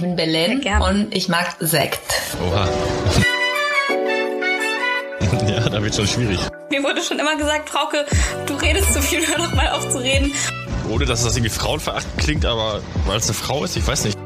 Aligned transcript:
Ich 0.00 0.06
bin 0.06 0.16
Belen 0.16 0.64
und 0.80 1.14
ich 1.14 1.28
mag 1.28 1.56
Sekt. 1.60 2.00
Oha. 2.48 2.66
ja, 5.46 5.68
da 5.68 5.82
wird 5.82 5.94
schon 5.94 6.06
schwierig. 6.06 6.40
Mir 6.70 6.82
wurde 6.82 7.02
schon 7.02 7.18
immer 7.18 7.36
gesagt, 7.36 7.68
Frauke, 7.68 8.06
du 8.46 8.54
redest 8.54 8.94
zu 8.94 9.02
viel, 9.02 9.20
hör 9.28 9.36
doch 9.36 9.52
mal 9.52 9.68
auf 9.68 9.90
zu 9.90 9.98
reden. 9.98 10.32
Ohne 10.88 11.04
dass 11.04 11.22
das 11.22 11.36
irgendwie 11.36 11.52
frauenverachtend 11.52 12.16
klingt, 12.16 12.46
aber 12.46 12.80
weil 13.04 13.18
es 13.18 13.26
eine 13.26 13.34
Frau 13.34 13.62
ist, 13.62 13.76
ich 13.76 13.86
weiß 13.86 14.04
nicht. 14.04 14.16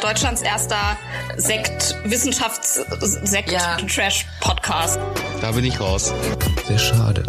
Deutschlands 0.00 0.40
erster 0.40 0.96
Sekt, 1.36 1.96
Wissenschafts-Sekt-Trash-Podcast. 2.04 4.98
Da 5.42 5.52
bin 5.52 5.66
ich 5.66 5.80
raus. 5.80 6.14
Sehr 6.66 6.78
schade. 6.78 7.24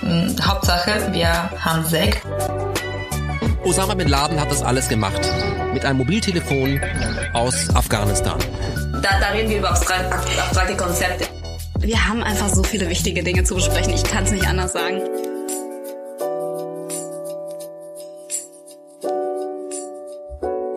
Hm, 0.00 0.34
Hauptsache, 0.44 1.12
wir 1.12 1.48
haben 1.64 1.84
Sekt. 1.84 2.26
Osama 3.62 3.94
Bin 3.94 4.08
Laden 4.08 4.40
hat 4.40 4.50
das 4.50 4.62
alles 4.62 4.88
gemacht. 4.88 5.20
Mit 5.78 5.84
einem 5.84 5.98
Mobiltelefon 5.98 6.80
aus 7.34 7.72
Afghanistan. 7.72 8.36
Da, 9.00 9.20
da 9.20 9.28
reden 9.28 9.48
wir 9.48 9.58
über 9.58 9.70
abstrakte, 9.70 10.12
abstrakte 10.42 10.76
Konzepte. 10.76 11.28
Wir 11.78 12.08
haben 12.08 12.24
einfach 12.24 12.48
so 12.48 12.64
viele 12.64 12.88
wichtige 12.88 13.22
Dinge 13.22 13.44
zu 13.44 13.54
besprechen. 13.54 13.94
Ich 13.94 14.02
kann 14.02 14.24
es 14.24 14.32
nicht 14.32 14.44
anders 14.44 14.72
sagen. 14.72 15.00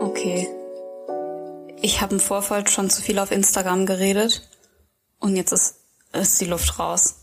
Okay. 0.01 0.47
Ich 1.81 1.99
habe 2.01 2.13
im 2.13 2.19
Vorfeld 2.19 2.69
schon 2.69 2.91
zu 2.91 3.01
viel 3.01 3.17
auf 3.17 3.31
Instagram 3.31 3.87
geredet 3.87 4.47
und 5.17 5.35
jetzt 5.35 5.51
ist, 5.51 5.77
ist 6.13 6.39
die 6.39 6.45
Luft 6.45 6.77
raus. 6.77 7.15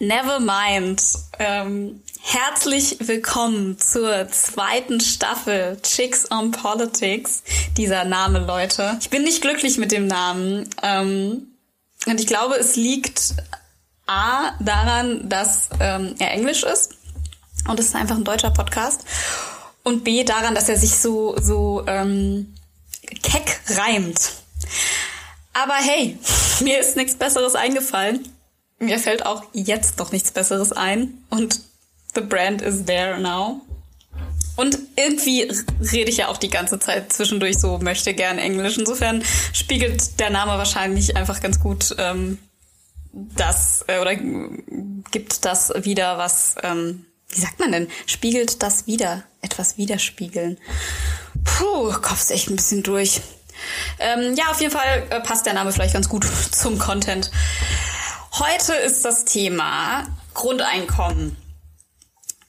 Never 0.00 0.40
mind. 0.40 1.04
Ähm, 1.38 2.02
herzlich 2.26 2.96
willkommen 2.98 3.78
zur 3.78 4.28
zweiten 4.28 5.00
Staffel 5.00 5.78
Chicks 5.82 6.28
on 6.32 6.50
Politics. 6.50 7.44
Dieser 7.76 8.04
Name, 8.04 8.40
Leute. 8.40 8.98
Ich 9.00 9.10
bin 9.10 9.22
nicht 9.22 9.42
glücklich 9.42 9.78
mit 9.78 9.92
dem 9.92 10.08
Namen. 10.08 10.68
Ähm, 10.82 11.46
und 12.06 12.20
ich 12.20 12.26
glaube, 12.26 12.56
es 12.56 12.74
liegt 12.74 13.34
A 14.06 14.50
daran, 14.58 15.28
dass 15.28 15.68
ähm, 15.78 16.16
er 16.18 16.32
Englisch 16.32 16.64
ist. 16.64 16.94
Und 17.68 17.78
es 17.78 17.86
ist 17.86 17.94
einfach 17.94 18.16
ein 18.16 18.24
deutscher 18.24 18.50
Podcast. 18.50 19.04
Und 19.84 20.02
B 20.02 20.24
daran, 20.24 20.56
dass 20.56 20.68
er 20.68 20.76
sich 20.76 20.96
so, 20.96 21.36
so 21.40 21.84
ähm, 21.86 22.54
keck 23.22 23.60
reimt. 23.68 24.32
Aber 25.52 25.74
hey, 25.74 26.18
mir 26.60 26.80
ist 26.80 26.96
nichts 26.96 27.14
Besseres 27.14 27.54
eingefallen. 27.54 28.28
Mir 28.80 28.98
fällt 28.98 29.24
auch 29.24 29.44
jetzt 29.52 30.00
doch 30.00 30.10
nichts 30.10 30.32
Besseres 30.32 30.72
ein. 30.72 31.22
Und 31.30 31.60
the 32.16 32.22
brand 32.22 32.62
is 32.62 32.84
there 32.84 33.20
now. 33.20 33.60
Und 34.56 34.78
irgendwie 34.96 35.50
rede 35.92 36.10
ich 36.10 36.16
ja 36.16 36.28
auch 36.28 36.38
die 36.38 36.48
ganze 36.48 36.78
Zeit 36.78 37.12
zwischendurch 37.12 37.58
so, 37.58 37.78
möchte 37.78 38.14
gern 38.14 38.38
Englisch. 38.38 38.78
Insofern 38.78 39.22
spiegelt 39.52 40.18
der 40.18 40.30
Name 40.30 40.52
wahrscheinlich 40.52 41.14
einfach 41.14 41.40
ganz 41.40 41.60
gut 41.60 41.94
ähm, 41.98 42.38
das 43.12 43.84
äh, 43.86 43.98
oder 44.00 44.14
gibt 45.10 45.44
das 45.44 45.72
wieder, 45.84 46.18
was, 46.18 46.54
ähm, 46.62 47.04
wie 47.28 47.40
sagt 47.40 47.60
man 47.60 47.72
denn? 47.72 47.88
Spiegelt 48.06 48.62
das 48.62 48.86
wieder, 48.86 49.24
etwas 49.42 49.76
widerspiegeln. 49.76 50.58
Puh, 51.44 51.92
Kopf 52.00 52.20
ist 52.20 52.30
echt 52.30 52.48
ein 52.48 52.56
bisschen 52.56 52.82
durch. 52.82 53.20
Ähm, 53.98 54.34
ja, 54.36 54.50
auf 54.50 54.60
jeden 54.60 54.72
Fall 54.72 55.06
äh, 55.10 55.20
passt 55.20 55.46
der 55.46 55.54
Name 55.54 55.72
vielleicht 55.72 55.94
ganz 55.94 56.08
gut 56.08 56.26
zum 56.50 56.78
Content. 56.78 57.30
Heute 58.38 58.74
ist 58.74 59.04
das 59.04 59.24
Thema 59.24 60.06
Grundeinkommen. 60.34 61.36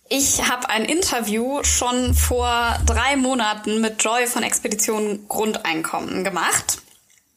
Ich 0.10 0.48
habe 0.50 0.70
ein 0.70 0.86
Interview 0.86 1.64
schon 1.64 2.14
vor 2.14 2.78
drei 2.86 3.18
Monaten 3.18 3.82
mit 3.82 4.02
Joy 4.02 4.28
von 4.28 4.42
Expedition 4.42 5.28
Grundeinkommen 5.28 6.24
gemacht, 6.24 6.78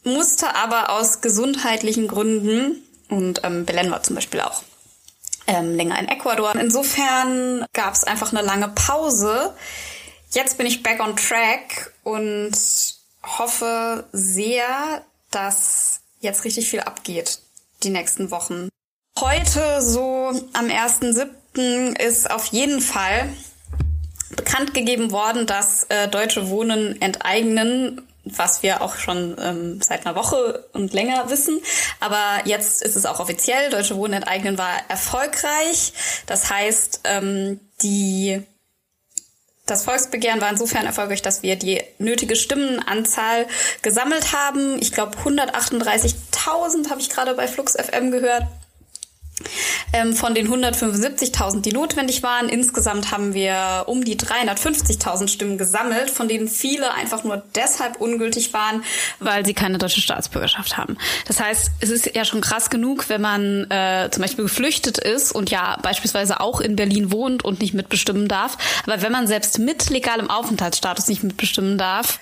musste 0.05 0.55
aber 0.55 0.91
aus 0.91 1.21
gesundheitlichen 1.21 2.07
Gründen, 2.07 2.83
und 3.09 3.41
ähm, 3.43 3.65
Belen 3.65 3.91
war 3.91 4.05
zum 4.05 4.15
Beispiel 4.15 4.41
auch 4.41 4.63
ähm, 5.49 5.75
länger 5.75 5.99
in 5.99 6.07
Ecuador, 6.07 6.55
insofern 6.55 7.67
gab 7.73 7.95
es 7.95 8.05
einfach 8.05 8.33
eine 8.33 8.43
lange 8.43 8.69
Pause. 8.69 9.53
Jetzt 10.31 10.57
bin 10.57 10.67
ich 10.67 10.85
back 10.85 11.01
on 11.01 11.17
track 11.17 11.93
und 12.05 12.53
hoffe 13.25 14.05
sehr, 14.13 15.05
dass 15.33 16.03
jetzt 16.21 16.45
richtig 16.45 16.71
viel 16.71 16.81
abgeht 16.81 17.41
die 17.83 17.91
nächsten 17.91 18.31
Wochen. 18.31 18.69
Heute, 19.19 19.83
so 19.83 20.33
am 20.53 20.67
1.7., 20.67 21.31
ist 21.55 22.31
auf 22.31 22.47
jeden 22.47 22.81
Fall 22.81 23.29
bekannt 24.37 24.75
gegeben 24.75 25.11
worden, 25.11 25.47
dass 25.47 25.85
äh, 25.85 26.09
Deutsche 26.09 26.49
Wohnen 26.49 27.01
enteignen, 27.01 28.03
was 28.25 28.63
wir 28.63 28.83
auch 28.83 28.97
schon 28.97 29.37
ähm, 29.41 29.83
seit 29.83 30.07
einer 30.07 30.15
Woche 30.15 30.67
und 30.73 30.93
länger 30.93 31.31
wissen. 31.31 31.61
Aber 31.99 32.47
jetzt 32.47 32.83
ist 32.83 32.97
es 32.97 33.07
auch 33.07 33.19
offiziell. 33.19 33.71
Deutsche 33.71 33.97
Wohnen 33.97 34.15
enteignen 34.15 34.59
war 34.59 34.73
erfolgreich. 34.89 35.93
Das 36.27 36.51
heißt, 36.51 37.01
ähm, 37.05 37.61
die 37.83 38.43
das 39.67 39.85
Volksbegehren 39.85 40.41
war 40.41 40.51
insofern 40.51 40.85
erfolgreich, 40.85 41.23
dass 41.23 41.43
wir 41.43 41.55
die 41.55 41.81
nötige 41.99 42.35
Stimmenanzahl 42.35 43.47
gesammelt 43.83 44.33
haben. 44.33 44.81
Ich 44.81 44.93
glaube 44.93 45.17
138.000 45.19 46.91
habe 46.91 47.01
ich 47.01 47.09
gerade 47.09 47.35
bei 47.35 47.47
Flux 47.47 47.75
FM 47.75 48.11
gehört. 48.11 48.45
Ähm, 49.93 50.15
von 50.15 50.35
den 50.35 50.49
175.000, 50.49 51.63
die 51.63 51.73
notwendig 51.73 52.23
waren, 52.23 52.49
insgesamt 52.49 53.11
haben 53.11 53.35
wir 53.35 53.85
um 53.87 54.05
die 54.05 54.17
350.000 54.17 55.29
Stimmen 55.29 55.59
gesammelt, 55.59 56.11
von 56.11 56.29
denen 56.29 56.49
viele 56.49 56.93
einfach 56.95 57.25
nur 57.25 57.43
deshalb 57.55 58.01
ungültig 58.01 58.53
waren, 58.53 58.85
weil 59.19 59.45
sie 59.45 59.55
keine 59.55 59.79
deutsche 59.79 60.01
Staatsbürgerschaft 60.01 60.77
haben. 60.77 60.97
Das 61.27 61.41
heißt, 61.41 61.71
es 61.81 61.91
ist 61.91 62.15
ja 62.15 62.25
schon 62.25 62.41
krass 62.41 62.71
genug, 62.71 63.09
wenn 63.09 63.21
man 63.21 63.71
äh, 63.71 64.09
zum 64.11 64.23
Beispiel 64.23 64.45
geflüchtet 64.45 64.99
ist 64.99 65.33
und 65.33 65.51
ja 65.51 65.79
beispielsweise 65.83 66.41
auch 66.41 66.61
in 66.61 66.77
Berlin 66.77 67.11
wohnt 67.11 67.45
und 67.45 67.61
nicht 67.61 67.75
mitbestimmen 67.75 68.29
darf. 68.29 68.57
Aber 68.87 69.03
wenn 69.03 69.13
man 69.13 69.27
selbst 69.27 69.59
mit 69.59 69.91
legalem 69.91 70.31
Aufenthaltsstatus 70.31 71.09
nicht 71.09 71.23
mitbestimmen 71.23 71.79
darf, 71.79 72.21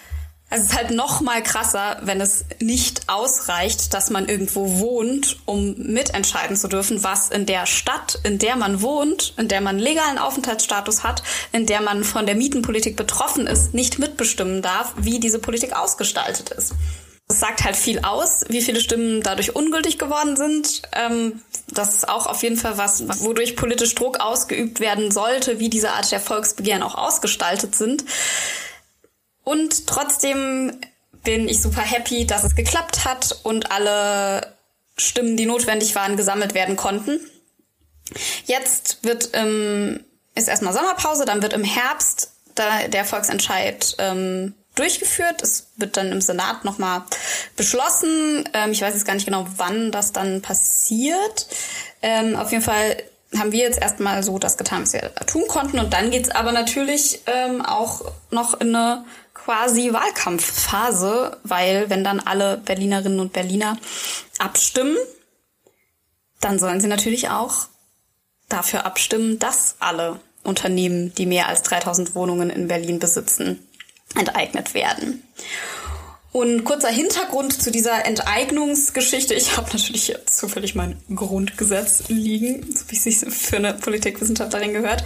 also 0.50 0.64
es 0.64 0.70
ist 0.70 0.76
halt 0.78 0.90
noch 0.92 1.20
mal 1.20 1.42
krasser, 1.42 1.98
wenn 2.02 2.22
es 2.22 2.46
nicht 2.58 3.02
ausreicht, 3.06 3.92
dass 3.92 4.08
man 4.08 4.28
irgendwo 4.28 4.78
wohnt, 4.78 5.38
um 5.44 5.74
mitentscheiden 5.76 6.56
zu 6.56 6.68
dürfen, 6.68 7.04
was 7.04 7.28
in 7.28 7.44
der 7.44 7.66
Stadt, 7.66 8.18
in 8.24 8.38
der 8.38 8.56
man 8.56 8.80
wohnt, 8.80 9.34
in 9.36 9.48
der 9.48 9.60
man 9.60 9.78
legalen 9.78 10.16
Aufenthaltsstatus 10.16 11.04
hat, 11.04 11.22
in 11.52 11.66
der 11.66 11.82
man 11.82 12.02
von 12.02 12.24
der 12.24 12.34
Mietenpolitik 12.34 12.96
betroffen 12.96 13.46
ist, 13.46 13.74
nicht 13.74 13.98
mitbestimmen 13.98 14.62
darf, 14.62 14.94
wie 14.96 15.20
diese 15.20 15.38
Politik 15.38 15.76
ausgestaltet 15.76 16.48
ist. 16.50 16.72
Es 17.30 17.40
sagt 17.40 17.64
halt 17.64 17.76
viel 17.76 17.98
aus, 17.98 18.46
wie 18.48 18.62
viele 18.62 18.80
Stimmen 18.80 19.22
dadurch 19.22 19.54
ungültig 19.54 19.98
geworden 19.98 20.34
sind. 20.34 20.80
Ähm, 20.92 21.42
das 21.66 21.94
ist 21.94 22.08
auch 22.08 22.26
auf 22.26 22.42
jeden 22.42 22.56
Fall 22.56 22.78
was, 22.78 23.22
wodurch 23.22 23.54
politisch 23.54 23.94
Druck 23.94 24.18
ausgeübt 24.20 24.80
werden 24.80 25.10
sollte, 25.10 25.60
wie 25.60 25.68
diese 25.68 25.90
Art 25.90 26.10
der 26.10 26.20
Volksbegehren 26.20 26.82
auch 26.82 26.94
ausgestaltet 26.94 27.74
sind. 27.74 28.04
Und 29.48 29.86
trotzdem 29.86 30.78
bin 31.24 31.48
ich 31.48 31.62
super 31.62 31.80
happy, 31.80 32.26
dass 32.26 32.44
es 32.44 32.54
geklappt 32.54 33.06
hat 33.06 33.34
und 33.44 33.72
alle 33.72 34.54
Stimmen, 34.98 35.38
die 35.38 35.46
notwendig 35.46 35.94
waren, 35.94 36.18
gesammelt 36.18 36.52
werden 36.52 36.76
konnten. 36.76 37.18
Jetzt 38.44 38.98
wird 39.04 39.30
ähm, 39.32 40.04
ist 40.34 40.48
erstmal 40.48 40.74
Sommerpause, 40.74 41.24
dann 41.24 41.40
wird 41.40 41.54
im 41.54 41.64
Herbst 41.64 42.32
da 42.56 42.88
der 42.88 43.06
Volksentscheid 43.06 43.96
ähm, 43.96 44.52
durchgeführt. 44.74 45.40
Es 45.40 45.68
wird 45.76 45.96
dann 45.96 46.12
im 46.12 46.20
Senat 46.20 46.66
nochmal 46.66 47.04
beschlossen. 47.56 48.46
Ähm, 48.52 48.72
ich 48.72 48.82
weiß 48.82 48.92
jetzt 48.92 49.06
gar 49.06 49.14
nicht 49.14 49.24
genau, 49.24 49.46
wann 49.56 49.92
das 49.92 50.12
dann 50.12 50.42
passiert. 50.42 51.46
Ähm, 52.02 52.36
auf 52.36 52.52
jeden 52.52 52.62
Fall 52.62 53.02
haben 53.34 53.52
wir 53.52 53.60
jetzt 53.60 53.80
erstmal 53.80 54.22
so 54.22 54.38
das 54.38 54.58
getan, 54.58 54.82
was 54.82 54.92
wir 54.92 55.14
tun 55.26 55.44
konnten. 55.48 55.78
Und 55.78 55.94
dann 55.94 56.10
geht's 56.10 56.30
aber 56.30 56.52
natürlich 56.52 57.20
ähm, 57.26 57.64
auch 57.64 58.12
noch 58.30 58.60
in 58.60 58.74
eine 58.74 59.04
quasi 59.48 59.94
Wahlkampfphase, 59.94 61.38
weil 61.42 61.88
wenn 61.88 62.04
dann 62.04 62.20
alle 62.20 62.58
Berlinerinnen 62.58 63.18
und 63.18 63.32
Berliner 63.32 63.78
abstimmen, 64.38 64.98
dann 66.42 66.58
sollen 66.58 66.82
sie 66.82 66.86
natürlich 66.86 67.30
auch 67.30 67.68
dafür 68.50 68.84
abstimmen, 68.84 69.38
dass 69.38 69.76
alle 69.78 70.20
Unternehmen, 70.44 71.14
die 71.14 71.24
mehr 71.24 71.48
als 71.48 71.62
3000 71.62 72.14
Wohnungen 72.14 72.50
in 72.50 72.68
Berlin 72.68 72.98
besitzen, 72.98 73.66
enteignet 74.14 74.74
werden. 74.74 75.22
Und 76.38 76.62
kurzer 76.62 76.86
Hintergrund 76.86 77.60
zu 77.60 77.72
dieser 77.72 78.06
Enteignungsgeschichte. 78.06 79.34
Ich 79.34 79.56
habe 79.56 79.66
natürlich 79.72 80.14
zufällig 80.26 80.76
mein 80.76 80.96
Grundgesetz 81.12 82.04
liegen, 82.06 82.62
so 82.76 82.84
wie 82.86 82.94
es 82.94 83.02
sich 83.02 83.18
für 83.18 83.56
eine 83.56 83.74
Politikwissenschaftlerin 83.74 84.72
gehört. 84.72 85.02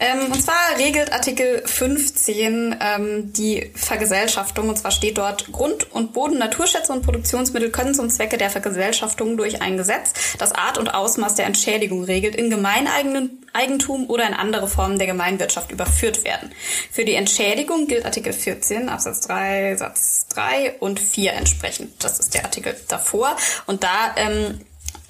Ähm, 0.00 0.32
und 0.32 0.42
zwar 0.42 0.78
regelt 0.78 1.12
Artikel 1.12 1.62
15 1.66 2.76
ähm, 2.80 3.34
die 3.34 3.70
Vergesellschaftung. 3.74 4.70
Und 4.70 4.78
zwar 4.78 4.92
steht 4.92 5.18
dort, 5.18 5.52
Grund- 5.52 5.92
und 5.92 6.14
Boden, 6.14 6.38
Naturschätze 6.38 6.90
und 6.90 7.02
Produktionsmittel 7.02 7.68
können 7.68 7.92
zum 7.92 8.08
Zwecke 8.08 8.38
der 8.38 8.48
Vergesellschaftung 8.48 9.36
durch 9.36 9.60
ein 9.60 9.76
Gesetz, 9.76 10.14
das 10.38 10.52
Art 10.52 10.78
und 10.78 10.88
Ausmaß 10.88 11.34
der 11.34 11.44
Entschädigung 11.44 12.04
regelt, 12.04 12.34
in 12.34 12.48
gemeineigenen 12.48 13.41
Eigentum 13.52 14.08
oder 14.08 14.26
in 14.26 14.34
andere 14.34 14.68
Formen 14.68 14.98
der 14.98 15.06
Gemeinwirtschaft 15.06 15.70
überführt 15.70 16.24
werden. 16.24 16.52
Für 16.90 17.04
die 17.04 17.14
Entschädigung 17.14 17.86
gilt 17.86 18.04
Artikel 18.04 18.32
14 18.32 18.88
Absatz 18.88 19.20
3 19.22 19.76
Satz 19.76 20.26
3 20.34 20.78
und 20.80 21.00
4 21.00 21.32
entsprechend. 21.34 22.02
Das 22.04 22.18
ist 22.18 22.34
der 22.34 22.44
Artikel 22.44 22.76
davor. 22.88 23.36
Und 23.66 23.82
da 23.82 24.14
ähm, 24.16 24.60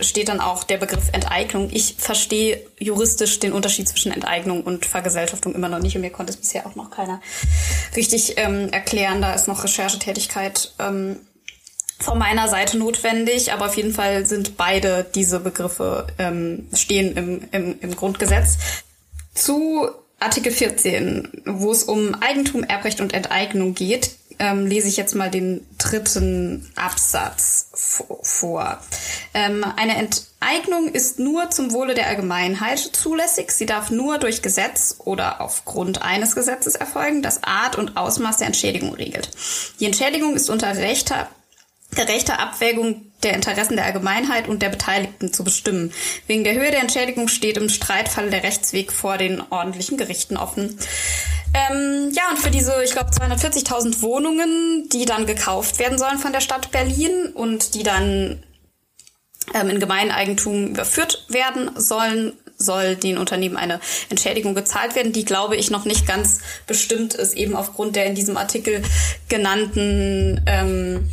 steht 0.00 0.28
dann 0.28 0.40
auch 0.40 0.64
der 0.64 0.78
Begriff 0.78 1.08
Enteignung. 1.12 1.68
Ich 1.72 1.96
verstehe 1.98 2.64
juristisch 2.78 3.38
den 3.38 3.52
Unterschied 3.52 3.88
zwischen 3.88 4.12
Enteignung 4.12 4.62
und 4.62 4.86
Vergesellschaftung 4.86 5.54
immer 5.54 5.68
noch 5.68 5.78
nicht 5.78 5.94
und 5.96 6.02
mir 6.02 6.10
konnte 6.10 6.32
es 6.32 6.36
bisher 6.36 6.66
auch 6.66 6.74
noch 6.74 6.90
keiner 6.90 7.20
richtig 7.96 8.38
ähm, 8.38 8.68
erklären. 8.70 9.22
Da 9.22 9.34
ist 9.34 9.48
noch 9.48 9.64
Recherchetätigkeit 9.64 10.72
ähm, 10.78 11.20
von 12.02 12.18
meiner 12.18 12.48
Seite 12.48 12.76
notwendig, 12.78 13.52
aber 13.52 13.66
auf 13.66 13.76
jeden 13.76 13.94
Fall 13.94 14.26
sind 14.26 14.56
beide 14.56 15.06
diese 15.14 15.40
Begriffe 15.40 16.06
ähm, 16.18 16.68
stehen 16.74 17.16
im, 17.16 17.40
im, 17.52 17.78
im 17.80 17.96
Grundgesetz. 17.96 18.58
Zu 19.34 19.88
Artikel 20.18 20.52
14, 20.52 21.42
wo 21.46 21.72
es 21.72 21.84
um 21.84 22.14
Eigentum, 22.14 22.64
Erbrecht 22.64 23.00
und 23.00 23.12
Enteignung 23.14 23.74
geht, 23.74 24.16
ähm, 24.38 24.66
lese 24.66 24.88
ich 24.88 24.96
jetzt 24.96 25.14
mal 25.14 25.30
den 25.30 25.66
dritten 25.78 26.70
Absatz 26.74 27.68
vor. 28.22 28.78
Ähm, 29.34 29.64
eine 29.76 29.96
Enteignung 29.96 30.88
ist 30.88 31.18
nur 31.18 31.50
zum 31.50 31.72
Wohle 31.72 31.94
der 31.94 32.08
Allgemeinheit 32.08 32.78
zulässig. 32.78 33.52
Sie 33.52 33.66
darf 33.66 33.90
nur 33.90 34.18
durch 34.18 34.42
Gesetz 34.42 34.96
oder 34.98 35.40
aufgrund 35.40 36.02
eines 36.02 36.34
Gesetzes 36.34 36.74
erfolgen, 36.74 37.22
das 37.22 37.44
Art 37.44 37.76
und 37.76 37.96
Ausmaß 37.96 38.38
der 38.38 38.48
Entschädigung 38.48 38.94
regelt. 38.94 39.30
Die 39.80 39.86
Entschädigung 39.86 40.34
ist 40.34 40.50
unter 40.50 40.76
rechter 40.76 41.28
gerechter 41.94 42.38
Abwägung 42.40 43.12
der 43.22 43.34
Interessen 43.34 43.76
der 43.76 43.84
Allgemeinheit 43.84 44.48
und 44.48 44.62
der 44.62 44.70
Beteiligten 44.70 45.32
zu 45.32 45.44
bestimmen. 45.44 45.92
Wegen 46.26 46.44
der 46.44 46.54
Höhe 46.54 46.70
der 46.70 46.80
Entschädigung 46.80 47.28
steht 47.28 47.56
im 47.56 47.68
Streitfall 47.68 48.30
der 48.30 48.42
Rechtsweg 48.42 48.92
vor 48.92 49.18
den 49.18 49.42
ordentlichen 49.50 49.96
Gerichten 49.96 50.36
offen. 50.36 50.78
Ähm, 51.54 52.10
ja, 52.14 52.30
und 52.30 52.38
für 52.38 52.50
diese, 52.50 52.82
ich 52.82 52.92
glaube, 52.92 53.10
240.000 53.10 54.00
Wohnungen, 54.00 54.88
die 54.90 55.04
dann 55.04 55.26
gekauft 55.26 55.78
werden 55.78 55.98
sollen 55.98 56.18
von 56.18 56.32
der 56.32 56.40
Stadt 56.40 56.70
Berlin 56.70 57.26
und 57.34 57.74
die 57.74 57.82
dann 57.82 58.42
ähm, 59.54 59.68
in 59.68 59.78
Gemeineigentum 59.78 60.68
überführt 60.68 61.26
werden 61.28 61.70
sollen, 61.76 62.32
soll 62.56 62.96
den 62.96 63.18
Unternehmen 63.18 63.56
eine 63.56 63.80
Entschädigung 64.08 64.54
gezahlt 64.54 64.94
werden, 64.94 65.12
die, 65.12 65.24
glaube 65.24 65.56
ich, 65.56 65.70
noch 65.70 65.84
nicht 65.84 66.06
ganz 66.06 66.40
bestimmt 66.66 67.14
ist, 67.14 67.34
eben 67.34 67.56
aufgrund 67.56 67.96
der 67.96 68.06
in 68.06 68.14
diesem 68.14 68.36
Artikel 68.36 68.82
genannten 69.28 70.42
ähm, 70.46 71.10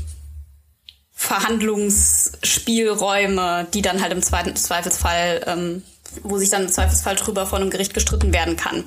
Verhandlungsspielräume, 1.20 3.68
die 3.74 3.82
dann 3.82 4.02
halt 4.02 4.14
im 4.14 4.24
zweiten 4.24 4.56
Zweifelsfall, 4.56 5.44
ähm, 5.48 5.84
wo 6.24 6.38
sich 6.38 6.50
dann 6.50 6.64
im 6.64 6.70
Zweifelsfall 6.70 7.18
drüber 7.18 7.46
vor 7.46 7.60
einem 7.60 7.70
Gericht 7.70 7.94
gestritten 7.94 8.34
werden 8.34 8.56
kann. 8.56 8.86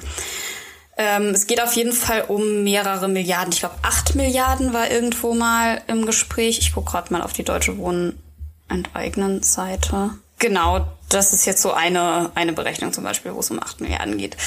Ähm, 0.96 1.34
es 1.34 1.46
geht 1.46 1.62
auf 1.62 1.74
jeden 1.74 1.92
Fall 1.92 2.24
um 2.28 2.64
mehrere 2.64 3.06
Milliarden. 3.06 3.52
Ich 3.52 3.60
glaube, 3.60 3.74
acht 3.82 4.14
Milliarden 4.14 4.72
war 4.72 4.90
irgendwo 4.90 5.34
mal 5.34 5.82
im 5.88 6.06
Gespräch. 6.06 6.58
Ich 6.58 6.72
gucke 6.72 6.92
gerade 6.92 7.12
mal 7.12 7.20
auf 7.20 7.34
die 7.34 7.44
Deutsche 7.44 7.76
Wohnen 7.76 8.18
enteignen 8.70 9.42
Seite. 9.42 10.12
Genau, 10.38 10.88
das 11.10 11.34
ist 11.34 11.44
jetzt 11.44 11.60
so 11.60 11.72
eine, 11.72 12.30
eine 12.34 12.54
Berechnung 12.54 12.94
zum 12.94 13.04
Beispiel, 13.04 13.34
wo 13.34 13.40
es 13.40 13.50
um 13.50 13.62
acht 13.62 13.82
Milliarden 13.82 14.16
geht. 14.16 14.38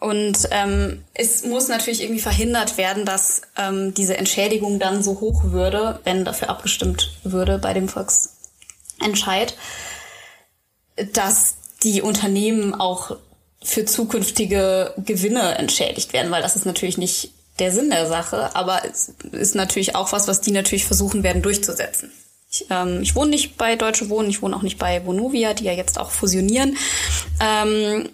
Und 0.00 0.48
ähm, 0.52 1.04
es 1.14 1.44
muss 1.44 1.68
natürlich 1.68 2.02
irgendwie 2.02 2.20
verhindert 2.20 2.78
werden, 2.78 3.04
dass 3.04 3.42
ähm, 3.56 3.94
diese 3.94 4.16
Entschädigung 4.16 4.78
dann 4.78 5.02
so 5.02 5.20
hoch 5.20 5.44
würde, 5.44 5.98
wenn 6.04 6.24
dafür 6.24 6.50
abgestimmt 6.50 7.10
würde 7.24 7.58
bei 7.58 7.74
dem 7.74 7.88
Volksentscheid, 7.88 9.56
dass 11.12 11.56
die 11.82 12.00
Unternehmen 12.02 12.74
auch 12.74 13.16
für 13.62 13.84
zukünftige 13.84 14.94
Gewinne 14.98 15.58
entschädigt 15.58 16.12
werden, 16.12 16.30
weil 16.30 16.42
das 16.42 16.54
ist 16.54 16.64
natürlich 16.64 16.96
nicht 16.96 17.32
der 17.58 17.72
Sinn 17.72 17.90
der 17.90 18.06
Sache, 18.06 18.54
aber 18.54 18.82
es 18.84 19.14
ist 19.32 19.56
natürlich 19.56 19.96
auch 19.96 20.12
was, 20.12 20.28
was 20.28 20.40
die 20.40 20.52
natürlich 20.52 20.84
versuchen 20.84 21.24
werden 21.24 21.42
durchzusetzen. 21.42 22.12
Ich, 22.50 22.66
ähm, 22.70 23.02
ich 23.02 23.14
wohne 23.14 23.30
nicht 23.30 23.56
bei 23.56 23.74
Deutsche 23.74 24.08
Wohnen, 24.08 24.30
ich 24.30 24.42
wohne 24.42 24.56
auch 24.56 24.62
nicht 24.62 24.78
bei 24.78 25.04
Vonovia, 25.04 25.54
die 25.54 25.64
ja 25.64 25.72
jetzt 25.72 25.98
auch 25.98 26.10
fusionieren. 26.10 26.76
Ähm, 27.40 28.08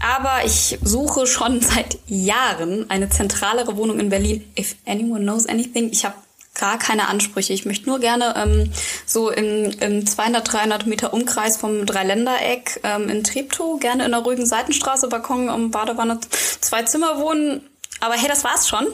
aber 0.00 0.44
ich 0.44 0.78
suche 0.82 1.26
schon 1.26 1.60
seit 1.60 1.98
Jahren 2.06 2.88
eine 2.90 3.08
zentralere 3.08 3.76
Wohnung 3.76 3.98
in 3.98 4.08
Berlin. 4.08 4.50
If 4.58 4.76
anyone 4.86 5.20
knows 5.20 5.46
anything, 5.46 5.90
ich 5.90 6.04
habe 6.04 6.14
gar 6.54 6.78
keine 6.78 7.08
Ansprüche. 7.08 7.52
Ich 7.52 7.64
möchte 7.64 7.88
nur 7.88 8.00
gerne 8.00 8.34
ähm, 8.36 8.72
so 9.06 9.30
im, 9.30 9.70
im 9.80 10.06
200, 10.06 10.52
300 10.52 10.86
Meter 10.86 11.12
Umkreis 11.12 11.56
vom 11.56 11.86
Dreiländereck 11.86 12.80
ähm, 12.82 13.08
in 13.08 13.24
Treptow, 13.24 13.80
gerne 13.80 14.04
in 14.04 14.12
einer 14.12 14.24
ruhigen 14.24 14.46
Seitenstraße, 14.46 15.08
Balkon, 15.08 15.48
um 15.48 15.70
Badewanne, 15.70 16.20
zwei 16.60 16.82
Zimmer 16.82 17.18
wohnen. 17.18 17.62
Aber 18.00 18.14
hey, 18.14 18.28
das 18.28 18.44
war's 18.44 18.68
schon. 18.68 18.86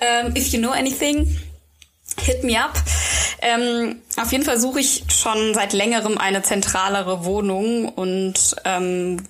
Ähm, 0.00 0.34
if 0.36 0.48
you 0.48 0.58
know 0.58 0.70
anything, 0.70 1.38
hit 2.20 2.42
me 2.42 2.58
up. 2.58 2.74
Ähm, 3.42 4.02
auf 4.16 4.32
jeden 4.32 4.44
Fall 4.44 4.58
suche 4.58 4.80
ich 4.80 5.04
schon 5.08 5.54
seit 5.54 5.72
längerem 5.72 6.18
eine 6.18 6.42
zentralere 6.42 7.24
Wohnung 7.24 7.88
und 7.88 8.56
ähm, 8.64 9.22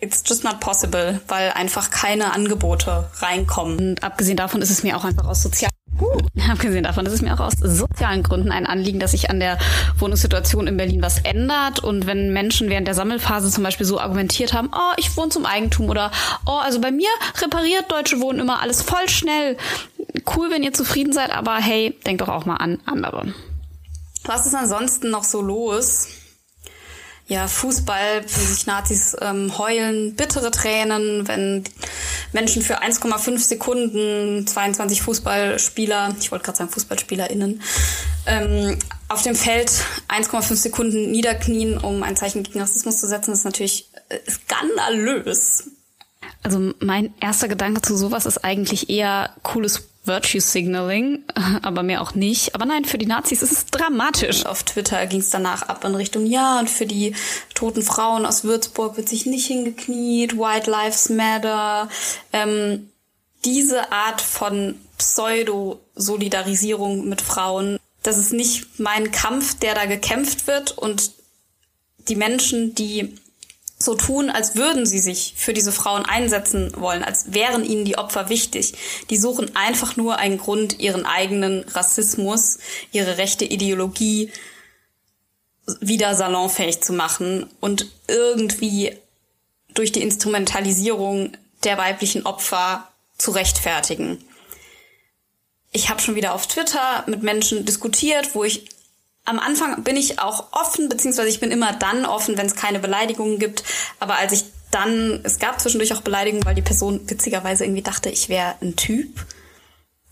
it's 0.00 0.22
just 0.26 0.44
not 0.44 0.60
possible, 0.60 1.20
weil 1.28 1.50
einfach 1.52 1.90
keine 1.90 2.32
Angebote 2.32 3.08
reinkommen. 3.18 3.78
Und 3.78 4.02
abgesehen 4.02 4.36
davon 4.36 4.62
ist 4.62 4.70
es 4.70 4.82
mir 4.82 4.96
auch 4.96 5.04
einfach 5.04 5.26
aus 5.26 5.42
sozialen 5.42 5.70
Uh, 6.00 6.18
abgesehen 6.50 6.84
davon 6.84 7.04
ist 7.06 7.20
mir 7.20 7.34
auch 7.34 7.40
aus 7.40 7.54
sozialen 7.60 8.22
Gründen 8.22 8.52
ein 8.52 8.66
Anliegen, 8.66 9.00
dass 9.00 9.10
sich 9.10 9.28
an 9.28 9.38
der 9.38 9.58
Wohnungssituation 9.98 10.66
in 10.66 10.76
Berlin 10.76 11.02
was 11.02 11.18
ändert. 11.18 11.80
Und 11.80 12.06
wenn 12.06 12.32
Menschen 12.32 12.70
während 12.70 12.86
der 12.86 12.94
Sammelphase 12.94 13.50
zum 13.50 13.64
Beispiel 13.64 13.86
so 13.86 14.00
argumentiert 14.00 14.54
haben, 14.54 14.70
oh, 14.72 14.92
ich 14.96 15.16
wohne 15.16 15.28
zum 15.28 15.44
Eigentum 15.44 15.90
oder 15.90 16.10
oh, 16.46 16.58
also 16.62 16.80
bei 16.80 16.90
mir 16.90 17.08
repariert 17.42 17.90
Deutsche 17.90 18.20
Wohnen 18.20 18.38
immer 18.38 18.62
alles 18.62 18.82
voll 18.82 19.08
schnell. 19.08 19.56
Cool, 20.34 20.50
wenn 20.50 20.62
ihr 20.62 20.72
zufrieden 20.72 21.12
seid, 21.12 21.32
aber 21.32 21.56
hey, 21.56 21.98
denkt 22.06 22.22
doch 22.22 22.28
auch 22.28 22.46
mal 22.46 22.56
an 22.56 22.78
andere. 22.86 23.34
Was 24.24 24.46
ist 24.46 24.54
ansonsten 24.54 25.10
noch 25.10 25.24
so 25.24 25.42
los? 25.42 26.08
Ja, 27.30 27.46
Fußball, 27.46 28.24
wie 28.24 28.40
sich 28.40 28.66
Nazis 28.66 29.16
ähm, 29.20 29.56
heulen, 29.56 30.16
bittere 30.16 30.50
Tränen, 30.50 31.28
wenn 31.28 31.62
Menschen 32.32 32.60
für 32.60 32.82
1,5 32.82 33.38
Sekunden 33.38 34.48
22 34.48 35.00
Fußballspieler, 35.02 36.16
ich 36.18 36.32
wollte 36.32 36.44
gerade 36.44 36.58
sagen 36.58 36.70
FußballspielerInnen, 36.70 37.62
ähm, 38.26 38.76
auf 39.08 39.22
dem 39.22 39.36
Feld 39.36 39.70
1,5 40.08 40.56
Sekunden 40.56 41.12
niederknien, 41.12 41.78
um 41.78 42.02
ein 42.02 42.16
Zeichen 42.16 42.42
gegen 42.42 42.60
Rassismus 42.60 42.98
zu 42.98 43.06
setzen, 43.06 43.32
ist 43.32 43.44
natürlich 43.44 43.88
äh, 44.08 44.18
skandalös. 44.28 45.70
Also 46.42 46.72
mein 46.80 47.14
erster 47.20 47.46
Gedanke 47.46 47.80
zu 47.80 47.96
sowas 47.96 48.26
ist 48.26 48.38
eigentlich 48.38 48.90
eher 48.90 49.36
cooles 49.44 49.89
Virtue 50.04 50.40
Signaling, 50.40 51.24
aber 51.62 51.82
mehr 51.82 52.00
auch 52.00 52.14
nicht. 52.14 52.54
Aber 52.54 52.64
nein, 52.64 52.84
für 52.84 52.98
die 52.98 53.06
Nazis 53.06 53.42
ist 53.42 53.52
es 53.52 53.66
dramatisch. 53.66 54.46
Auf 54.46 54.62
Twitter 54.62 55.06
ging 55.06 55.20
es 55.20 55.30
danach 55.30 55.62
ab 55.62 55.84
in 55.84 55.94
Richtung, 55.94 56.26
ja, 56.26 56.58
und 56.58 56.70
für 56.70 56.86
die 56.86 57.14
toten 57.54 57.82
Frauen 57.82 58.26
aus 58.26 58.44
Würzburg 58.44 58.96
wird 58.96 59.08
sich 59.08 59.26
nicht 59.26 59.46
hingekniet, 59.46 60.36
White 60.36 60.70
Lives 60.70 61.10
Matter. 61.10 61.88
Ähm, 62.32 62.90
diese 63.44 63.92
Art 63.92 64.20
von 64.20 64.76
Pseudo-Solidarisierung 64.98 67.08
mit 67.08 67.20
Frauen, 67.20 67.78
das 68.02 68.18
ist 68.18 68.32
nicht 68.32 68.78
mein 68.78 69.10
Kampf, 69.10 69.58
der 69.58 69.74
da 69.74 69.86
gekämpft 69.86 70.46
wird 70.46 70.76
und 70.76 71.12
die 72.08 72.16
Menschen, 72.16 72.74
die 72.74 73.14
so 73.82 73.94
tun, 73.94 74.28
als 74.28 74.56
würden 74.56 74.84
sie 74.84 74.98
sich 74.98 75.34
für 75.36 75.54
diese 75.54 75.72
Frauen 75.72 76.04
einsetzen 76.04 76.72
wollen, 76.76 77.02
als 77.02 77.32
wären 77.32 77.64
ihnen 77.64 77.86
die 77.86 77.96
Opfer 77.96 78.28
wichtig. 78.28 78.74
Die 79.08 79.16
suchen 79.16 79.56
einfach 79.56 79.96
nur 79.96 80.18
einen 80.18 80.36
Grund, 80.36 80.78
ihren 80.78 81.06
eigenen 81.06 81.64
Rassismus, 81.68 82.58
ihre 82.92 83.16
rechte 83.16 83.46
Ideologie 83.46 84.30
wieder 85.80 86.14
salonfähig 86.14 86.82
zu 86.82 86.92
machen 86.92 87.48
und 87.60 87.86
irgendwie 88.06 88.96
durch 89.72 89.92
die 89.92 90.02
Instrumentalisierung 90.02 91.32
der 91.64 91.78
weiblichen 91.78 92.26
Opfer 92.26 92.88
zu 93.16 93.30
rechtfertigen. 93.30 94.22
Ich 95.72 95.88
habe 95.88 96.02
schon 96.02 96.16
wieder 96.16 96.34
auf 96.34 96.48
Twitter 96.48 97.04
mit 97.06 97.22
Menschen 97.22 97.64
diskutiert, 97.64 98.34
wo 98.34 98.44
ich 98.44 98.68
am 99.24 99.38
Anfang 99.38 99.82
bin 99.82 99.96
ich 99.96 100.18
auch 100.18 100.52
offen, 100.52 100.88
beziehungsweise 100.88 101.28
ich 101.28 101.40
bin 101.40 101.50
immer 101.50 101.72
dann 101.72 102.04
offen, 102.04 102.36
wenn 102.36 102.46
es 102.46 102.56
keine 102.56 102.78
Beleidigungen 102.78 103.38
gibt. 103.38 103.64
Aber 103.98 104.16
als 104.16 104.32
ich 104.32 104.44
dann, 104.70 105.20
es 105.24 105.38
gab 105.38 105.60
zwischendurch 105.60 105.92
auch 105.94 106.02
Beleidigungen, 106.02 106.44
weil 106.44 106.54
die 106.54 106.62
Person 106.62 107.08
witzigerweise 107.08 107.64
irgendwie 107.64 107.82
dachte, 107.82 108.08
ich 108.08 108.28
wäre 108.28 108.54
ein 108.60 108.76
Typ, 108.76 109.26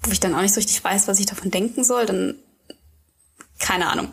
wo 0.02 0.10
ich 0.10 0.20
dann 0.20 0.34
auch 0.34 0.42
nicht 0.42 0.54
so 0.54 0.60
richtig 0.60 0.82
weiß, 0.82 1.08
was 1.08 1.18
ich 1.18 1.26
davon 1.26 1.50
denken 1.50 1.84
soll, 1.84 2.06
dann 2.06 2.36
keine 3.58 3.88
Ahnung. 3.88 4.12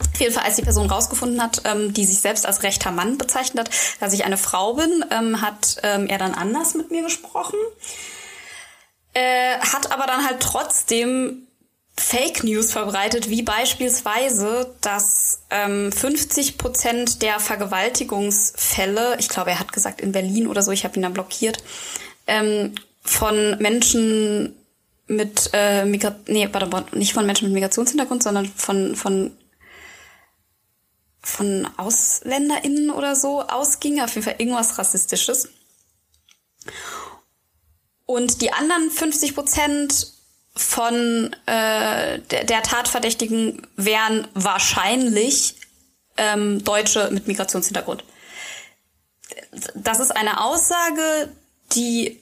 Auf 0.00 0.20
jeden 0.20 0.32
Fall, 0.32 0.44
als 0.44 0.56
die 0.56 0.62
Person 0.62 0.88
rausgefunden 0.88 1.42
hat, 1.42 1.62
ähm, 1.64 1.92
die 1.92 2.04
sich 2.04 2.20
selbst 2.20 2.46
als 2.46 2.62
rechter 2.62 2.90
Mann 2.90 3.18
bezeichnet 3.18 3.68
hat, 3.68 3.76
dass 4.00 4.12
ich 4.12 4.24
eine 4.24 4.38
Frau 4.38 4.74
bin, 4.74 5.04
ähm, 5.10 5.42
hat 5.42 5.76
ähm, 5.82 6.06
er 6.06 6.18
dann 6.18 6.34
anders 6.34 6.74
mit 6.74 6.90
mir 6.90 7.02
gesprochen. 7.02 7.58
Äh, 9.12 9.58
hat 9.58 9.92
aber 9.92 10.06
dann 10.06 10.24
halt 10.24 10.40
trotzdem 10.40 11.46
Fake 12.00 12.44
News 12.44 12.72
verbreitet, 12.72 13.28
wie 13.28 13.42
beispielsweise, 13.42 14.74
dass 14.80 15.42
ähm, 15.50 15.92
50 15.92 16.56
Prozent 16.56 17.20
der 17.20 17.38
Vergewaltigungsfälle, 17.38 19.18
ich 19.18 19.28
glaube, 19.28 19.50
er 19.50 19.60
hat 19.60 19.74
gesagt 19.74 20.00
in 20.00 20.10
Berlin 20.10 20.46
oder 20.46 20.62
so, 20.62 20.72
ich 20.72 20.84
habe 20.84 20.96
ihn 20.96 21.02
dann 21.02 21.12
blockiert, 21.12 21.62
ähm, 22.26 22.74
von 23.02 23.58
Menschen 23.58 24.56
mit 25.08 25.50
äh, 25.52 25.84
Migra 25.84 26.16
nee, 26.26 26.48
warte, 26.50 26.96
nicht 26.96 27.12
von 27.12 27.26
Menschen 27.26 27.48
mit 27.48 27.54
Migrationshintergrund, 27.54 28.22
sondern 28.22 28.46
von 28.46 28.96
von 28.96 29.36
von 31.20 31.68
AusländerInnen 31.76 32.90
oder 32.90 33.14
so 33.14 33.42
ausging, 33.42 34.00
auf 34.00 34.14
jeden 34.14 34.24
Fall 34.24 34.36
irgendwas 34.38 34.78
Rassistisches. 34.78 35.50
Und 38.06 38.40
die 38.40 38.52
anderen 38.52 38.90
50 38.90 39.34
Prozent 39.34 40.19
von 40.54 41.34
äh, 41.46 42.18
der, 42.18 42.44
der 42.44 42.62
Tatverdächtigen 42.62 43.66
wären 43.76 44.26
wahrscheinlich 44.34 45.56
ähm, 46.16 46.62
Deutsche 46.64 47.10
mit 47.10 47.26
Migrationshintergrund. 47.26 48.04
Das 49.74 50.00
ist 50.00 50.10
eine 50.10 50.44
Aussage, 50.44 51.32
die 51.72 52.20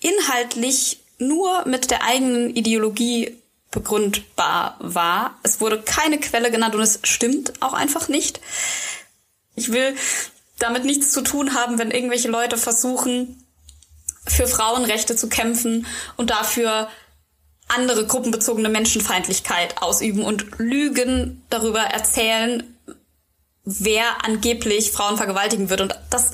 inhaltlich 0.00 1.00
nur 1.18 1.66
mit 1.66 1.90
der 1.90 2.02
eigenen 2.02 2.54
Ideologie 2.54 3.40
begründbar 3.70 4.76
war. 4.78 5.38
Es 5.42 5.60
wurde 5.60 5.80
keine 5.82 6.18
Quelle 6.20 6.50
genannt 6.50 6.74
und 6.74 6.82
es 6.82 7.00
stimmt 7.02 7.62
auch 7.62 7.72
einfach 7.72 8.08
nicht. 8.08 8.40
Ich 9.56 9.72
will 9.72 9.96
damit 10.58 10.84
nichts 10.84 11.10
zu 11.10 11.22
tun 11.22 11.54
haben, 11.54 11.78
wenn 11.78 11.90
irgendwelche 11.90 12.28
Leute 12.28 12.56
versuchen, 12.56 13.43
für 14.26 14.46
Frauenrechte 14.46 15.16
zu 15.16 15.28
kämpfen 15.28 15.86
und 16.16 16.30
dafür 16.30 16.88
andere 17.68 18.06
gruppenbezogene 18.06 18.68
Menschenfeindlichkeit 18.68 19.82
ausüben 19.82 20.24
und 20.24 20.58
Lügen 20.58 21.42
darüber 21.50 21.80
erzählen, 21.80 22.62
wer 23.64 24.24
angeblich 24.24 24.92
Frauen 24.92 25.16
vergewaltigen 25.16 25.70
wird. 25.70 25.80
Und 25.80 25.98
das, 26.10 26.32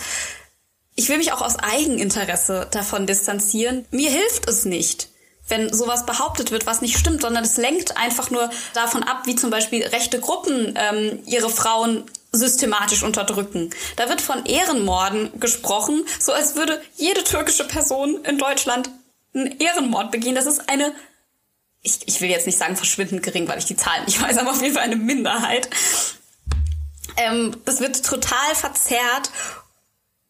ich 0.97 1.09
will 1.09 1.19
mich 1.19 1.33
auch 1.33 1.43
aus 1.43 1.59
Eigeninteresse 1.59 2.69
davon 2.71 3.07
distanzieren. 3.07 3.87
Mir 3.91 4.11
hilft 4.11 4.49
es 4.49 4.65
nicht, 4.65 5.09
wenn 5.49 5.73
sowas 5.73 6.07
behauptet 6.07 6.51
wird, 6.51 6.67
was 6.67 6.81
nicht 6.81 6.99
stimmt, 6.99 7.23
sondern 7.23 7.45
es 7.45 7.57
lenkt 7.57 7.97
einfach 7.97 8.31
nur 8.31 8.51
davon 8.75 9.03
ab, 9.03 9.23
wie 9.27 9.37
zum 9.37 9.51
Beispiel 9.51 9.85
rechte 9.87 10.21
Gruppen 10.21 10.75
ähm, 10.77 11.21
ihre 11.27 11.51
Frauen 11.51 12.05
systematisch 12.33 13.03
unterdrücken. 13.03 13.71
Da 13.97 14.09
wird 14.09 14.21
von 14.21 14.45
Ehrenmorden 14.47 15.41
gesprochen, 15.41 16.05
so 16.19 16.33
als 16.33 16.55
würde 16.55 16.81
jede 16.97 17.25
türkische 17.25 17.67
Person 17.67 18.25
in 18.25 18.39
Deutschland 18.39 18.91
einen 19.35 19.59
Ehrenmord 19.59 20.11
begehen. 20.11 20.35
Das 20.35 20.47
ist 20.47 20.69
eine, 20.69 20.95
ich, 21.83 22.01
ich 22.07 22.21
will 22.21 22.31
jetzt 22.31 22.47
nicht 22.47 22.59
sagen 22.59 22.77
verschwindend 22.77 23.23
gering, 23.23 23.49
weil 23.49 23.59
ich 23.59 23.65
die 23.65 23.77
Zahlen 23.77 24.05
nicht 24.05 24.21
weiß, 24.21 24.39
aber 24.39 24.51
auf 24.51 24.63
jeden 24.63 24.75
Fall 24.75 24.85
eine 24.85 24.97
Minderheit. 24.97 25.69
Ähm, 27.17 27.57
das 27.65 27.81
wird 27.81 28.05
total 28.05 28.55
verzerrt 28.55 29.31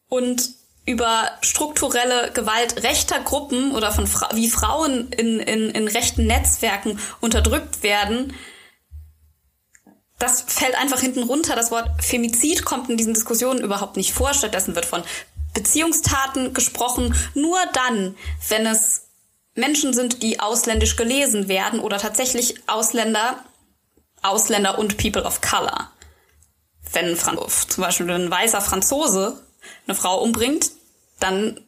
und 0.09 0.49
über 0.85 1.31
strukturelle 1.41 2.31
Gewalt 2.33 2.83
rechter 2.83 3.19
Gruppen 3.19 3.73
oder 3.75 3.91
von 3.91 4.07
Fra 4.07 4.29
wie 4.33 4.49
Frauen 4.49 5.09
in, 5.09 5.39
in, 5.39 5.69
in 5.69 5.87
rechten 5.87 6.25
Netzwerken 6.25 6.99
unterdrückt 7.19 7.83
werden, 7.83 8.33
das 10.21 10.41
fällt 10.41 10.75
einfach 10.75 10.99
hinten 10.99 11.23
runter. 11.23 11.55
Das 11.55 11.71
Wort 11.71 12.03
Femizid 12.03 12.63
kommt 12.63 12.89
in 12.89 12.97
diesen 12.97 13.13
Diskussionen 13.13 13.59
überhaupt 13.59 13.97
nicht 13.97 14.13
vor. 14.13 14.33
Stattdessen 14.33 14.75
wird 14.75 14.85
von 14.85 15.03
Beziehungstaten 15.53 16.53
gesprochen. 16.53 17.15
Nur 17.33 17.57
dann, 17.73 18.15
wenn 18.49 18.65
es 18.67 19.07
Menschen 19.55 19.93
sind, 19.93 20.21
die 20.21 20.39
ausländisch 20.39 20.95
gelesen 20.95 21.47
werden 21.47 21.79
oder 21.79 21.97
tatsächlich 21.97 22.55
Ausländer, 22.67 23.43
Ausländer 24.21 24.77
und 24.77 24.97
People 24.97 25.23
of 25.23 25.41
Color. 25.41 25.89
Wenn 26.93 27.15
Fran 27.15 27.39
zum 27.67 27.83
Beispiel 27.83 28.09
ein 28.11 28.29
weißer 28.29 28.61
Franzose 28.61 29.41
eine 29.87 29.95
Frau 29.95 30.21
umbringt, 30.21 30.71
dann 31.19 31.59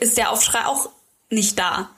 ist 0.00 0.16
der 0.16 0.30
Aufschrei 0.30 0.64
auch 0.66 0.90
nicht 1.30 1.58
da. 1.58 1.90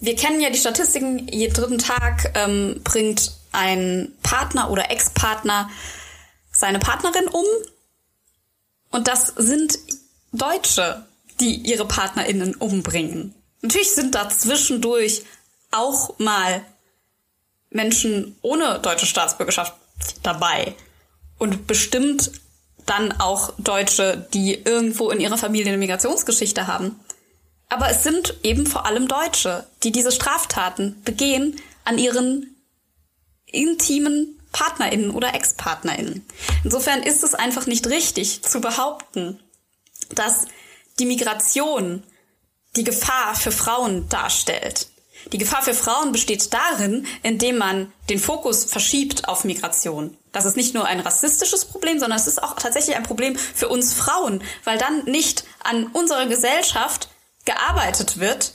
Wir 0.00 0.16
kennen 0.16 0.40
ja 0.40 0.50
die 0.50 0.58
Statistiken, 0.58 1.28
jeden 1.28 1.54
dritten 1.54 1.78
Tag 1.78 2.32
ähm, 2.34 2.80
bringt 2.82 3.41
ein 3.52 4.12
Partner 4.22 4.70
oder 4.70 4.90
Ex-Partner 4.90 5.70
seine 6.50 6.78
Partnerin 6.78 7.28
um. 7.28 7.44
Und 8.90 9.08
das 9.08 9.28
sind 9.36 9.78
Deutsche, 10.32 11.06
die 11.40 11.54
ihre 11.56 11.86
PartnerInnen 11.86 12.54
umbringen. 12.56 13.34
Natürlich 13.62 13.94
sind 13.94 14.14
da 14.14 14.28
zwischendurch 14.28 15.22
auch 15.70 16.18
mal 16.18 16.64
Menschen 17.70 18.36
ohne 18.42 18.80
deutsche 18.80 19.06
Staatsbürgerschaft 19.06 19.74
dabei. 20.22 20.74
Und 21.38 21.66
bestimmt 21.66 22.30
dann 22.86 23.12
auch 23.12 23.52
Deutsche, 23.58 24.28
die 24.32 24.54
irgendwo 24.54 25.10
in 25.10 25.20
ihrer 25.20 25.38
Familie 25.38 25.68
eine 25.68 25.78
Migrationsgeschichte 25.78 26.66
haben. 26.66 26.98
Aber 27.68 27.88
es 27.88 28.02
sind 28.02 28.34
eben 28.42 28.66
vor 28.66 28.86
allem 28.86 29.08
Deutsche, 29.08 29.66
die 29.82 29.92
diese 29.92 30.12
Straftaten 30.12 31.00
begehen 31.04 31.56
an 31.84 31.98
ihren 31.98 32.54
intimen 33.52 34.38
PartnerInnen 34.52 35.10
oder 35.10 35.34
Ex-PartnerInnen. 35.34 36.26
Insofern 36.64 37.02
ist 37.02 37.22
es 37.22 37.34
einfach 37.34 37.66
nicht 37.66 37.86
richtig 37.86 38.42
zu 38.42 38.60
behaupten, 38.60 39.40
dass 40.14 40.46
die 40.98 41.06
Migration 41.06 42.02
die 42.76 42.84
Gefahr 42.84 43.34
für 43.34 43.52
Frauen 43.52 44.08
darstellt. 44.08 44.88
Die 45.30 45.38
Gefahr 45.38 45.62
für 45.62 45.74
Frauen 45.74 46.12
besteht 46.12 46.52
darin, 46.52 47.06
indem 47.22 47.58
man 47.58 47.92
den 48.10 48.18
Fokus 48.18 48.64
verschiebt 48.64 49.28
auf 49.28 49.44
Migration. 49.44 50.16
Das 50.32 50.46
ist 50.46 50.56
nicht 50.56 50.74
nur 50.74 50.86
ein 50.86 51.00
rassistisches 51.00 51.66
Problem, 51.66 51.98
sondern 51.98 52.18
es 52.18 52.26
ist 52.26 52.42
auch 52.42 52.56
tatsächlich 52.56 52.96
ein 52.96 53.04
Problem 53.04 53.36
für 53.36 53.68
uns 53.68 53.92
Frauen, 53.92 54.42
weil 54.64 54.78
dann 54.78 55.04
nicht 55.04 55.44
an 55.62 55.86
unserer 55.88 56.26
Gesellschaft 56.26 57.08
gearbeitet 57.44 58.18
wird, 58.18 58.54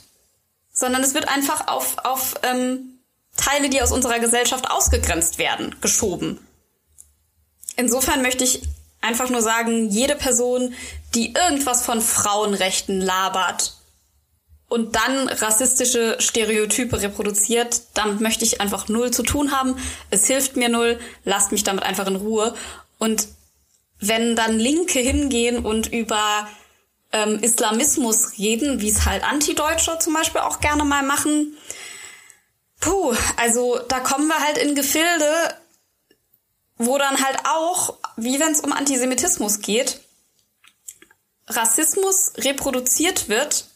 sondern 0.72 1.02
es 1.02 1.14
wird 1.14 1.28
einfach 1.28 1.68
auf, 1.68 1.98
auf 1.98 2.34
ähm, 2.42 2.97
Teile, 3.38 3.70
die 3.70 3.80
aus 3.80 3.92
unserer 3.92 4.18
Gesellschaft 4.18 4.70
ausgegrenzt 4.70 5.38
werden, 5.38 5.74
geschoben. 5.80 6.38
Insofern 7.76 8.22
möchte 8.22 8.44
ich 8.44 8.62
einfach 9.00 9.30
nur 9.30 9.40
sagen, 9.40 9.88
jede 9.88 10.16
Person, 10.16 10.74
die 11.14 11.32
irgendwas 11.32 11.82
von 11.84 12.00
Frauenrechten 12.00 13.00
labert 13.00 13.74
und 14.68 14.96
dann 14.96 15.28
rassistische 15.28 16.16
Stereotype 16.18 17.00
reproduziert, 17.00 17.82
damit 17.94 18.20
möchte 18.20 18.44
ich 18.44 18.60
einfach 18.60 18.88
null 18.88 19.10
zu 19.12 19.22
tun 19.22 19.52
haben. 19.52 19.76
Es 20.10 20.26
hilft 20.26 20.56
mir 20.56 20.68
null, 20.68 20.98
lasst 21.24 21.52
mich 21.52 21.64
damit 21.64 21.84
einfach 21.84 22.06
in 22.06 22.16
Ruhe. 22.16 22.54
Und 22.98 23.28
wenn 24.00 24.36
dann 24.36 24.58
Linke 24.58 24.98
hingehen 24.98 25.64
und 25.64 25.92
über 25.92 26.48
ähm, 27.12 27.38
Islamismus 27.40 28.38
reden, 28.38 28.80
wie 28.80 28.90
es 28.90 29.06
halt 29.06 29.24
Antideutsche 29.24 29.98
zum 29.98 30.14
Beispiel 30.14 30.42
auch 30.42 30.60
gerne 30.60 30.84
mal 30.84 31.02
machen, 31.02 31.56
Puh, 32.80 33.14
also 33.36 33.78
da 33.88 34.00
kommen 34.00 34.28
wir 34.28 34.38
halt 34.38 34.58
in 34.58 34.74
Gefilde, 34.74 35.56
wo 36.76 36.96
dann 36.96 37.22
halt 37.22 37.38
auch, 37.44 37.98
wie 38.16 38.38
wenn 38.38 38.52
es 38.52 38.60
um 38.60 38.72
Antisemitismus 38.72 39.60
geht, 39.60 40.00
Rassismus 41.48 42.32
reproduziert 42.36 43.28
wird 43.28 43.66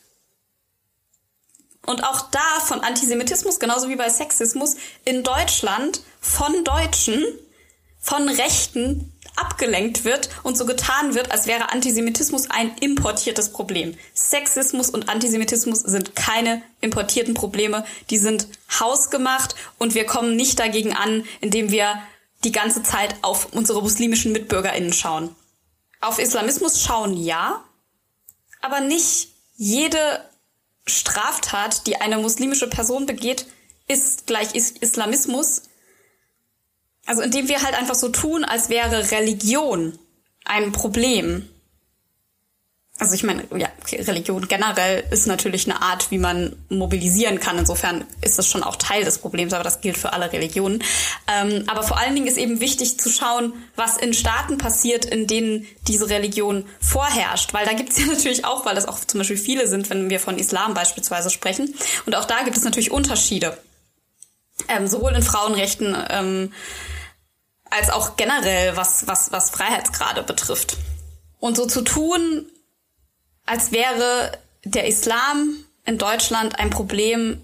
und 1.86 2.04
auch 2.04 2.30
da 2.30 2.60
von 2.64 2.80
Antisemitismus, 2.80 3.58
genauso 3.58 3.88
wie 3.88 3.96
bei 3.96 4.08
Sexismus, 4.08 4.76
in 5.04 5.24
Deutschland 5.24 6.02
von 6.20 6.64
Deutschen, 6.64 7.24
von 7.98 8.28
Rechten 8.28 9.11
abgelenkt 9.36 10.04
wird 10.04 10.28
und 10.42 10.56
so 10.56 10.66
getan 10.66 11.14
wird, 11.14 11.30
als 11.30 11.46
wäre 11.46 11.70
Antisemitismus 11.70 12.50
ein 12.50 12.76
importiertes 12.78 13.50
Problem. 13.50 13.96
Sexismus 14.14 14.90
und 14.90 15.08
Antisemitismus 15.08 15.80
sind 15.80 16.14
keine 16.14 16.62
importierten 16.80 17.34
Probleme, 17.34 17.84
die 18.10 18.18
sind 18.18 18.48
hausgemacht 18.78 19.54
und 19.78 19.94
wir 19.94 20.04
kommen 20.04 20.36
nicht 20.36 20.58
dagegen 20.58 20.94
an, 20.94 21.24
indem 21.40 21.70
wir 21.70 22.02
die 22.44 22.52
ganze 22.52 22.82
Zeit 22.82 23.14
auf 23.22 23.52
unsere 23.52 23.82
muslimischen 23.82 24.32
Mitbürgerinnen 24.32 24.92
schauen. 24.92 25.34
Auf 26.00 26.18
Islamismus 26.18 26.82
schauen 26.82 27.16
ja, 27.16 27.62
aber 28.60 28.80
nicht 28.80 29.28
jede 29.56 29.98
Straftat, 30.86 31.86
die 31.86 32.00
eine 32.00 32.18
muslimische 32.18 32.68
Person 32.68 33.06
begeht, 33.06 33.46
ist 33.86 34.26
gleich 34.26 34.54
Islamismus, 34.54 35.62
also 37.06 37.22
indem 37.22 37.48
wir 37.48 37.62
halt 37.62 37.74
einfach 37.74 37.94
so 37.94 38.08
tun, 38.08 38.44
als 38.44 38.68
wäre 38.68 39.10
Religion 39.10 39.98
ein 40.44 40.72
Problem. 40.72 41.48
also 42.98 43.14
ich 43.14 43.24
meine, 43.24 43.44
ja, 43.56 43.68
Religion 43.92 44.46
generell 44.46 45.04
ist 45.10 45.26
natürlich 45.26 45.68
eine 45.68 45.82
Art, 45.82 46.10
wie 46.12 46.18
man 46.18 46.54
mobilisieren 46.68 47.40
kann. 47.40 47.58
Insofern 47.58 48.04
ist 48.20 48.38
das 48.38 48.46
schon 48.46 48.62
auch 48.62 48.76
Teil 48.76 49.04
des 49.04 49.18
Problems, 49.18 49.52
aber 49.52 49.64
das 49.64 49.80
gilt 49.80 49.96
für 49.98 50.12
alle 50.12 50.32
Religionen. 50.32 50.84
Ähm, 51.26 51.64
aber 51.66 51.82
vor 51.82 51.98
allen 51.98 52.14
Dingen 52.14 52.28
ist 52.28 52.36
eben 52.38 52.60
wichtig 52.60 53.00
zu 53.00 53.08
schauen, 53.08 53.52
was 53.74 53.96
in 53.96 54.14
Staaten 54.14 54.58
passiert, 54.58 55.04
in 55.04 55.26
denen 55.26 55.66
diese 55.88 56.08
Religion 56.08 56.64
vorherrscht. 56.80 57.52
Weil 57.54 57.66
da 57.66 57.72
gibt 57.72 57.90
es 57.90 57.98
ja 58.00 58.06
natürlich 58.06 58.44
auch, 58.44 58.64
weil 58.64 58.76
das 58.76 58.86
auch 58.86 59.00
zum 59.00 59.18
Beispiel 59.18 59.38
viele 59.38 59.66
sind, 59.66 59.90
wenn 59.90 60.10
wir 60.10 60.20
von 60.20 60.38
Islam 60.38 60.74
beispielsweise 60.74 61.30
sprechen. 61.30 61.74
Und 62.06 62.14
auch 62.14 62.26
da 62.26 62.42
gibt 62.44 62.56
es 62.56 62.62
natürlich 62.62 62.92
Unterschiede. 62.92 63.58
Ähm, 64.68 64.86
sowohl 64.86 65.12
in 65.12 65.22
Frauenrechten 65.22 65.96
ähm, 66.10 66.52
als 67.70 67.90
auch 67.90 68.16
generell, 68.16 68.76
was, 68.76 69.06
was, 69.06 69.32
was 69.32 69.50
Freiheitsgrade 69.50 70.22
betrifft. 70.22 70.76
Und 71.38 71.56
so 71.56 71.66
zu 71.66 71.82
tun, 71.82 72.46
als 73.46 73.72
wäre 73.72 74.38
der 74.64 74.86
Islam 74.86 75.56
in 75.84 75.98
Deutschland 75.98 76.58
ein 76.58 76.70
Problem. 76.70 77.42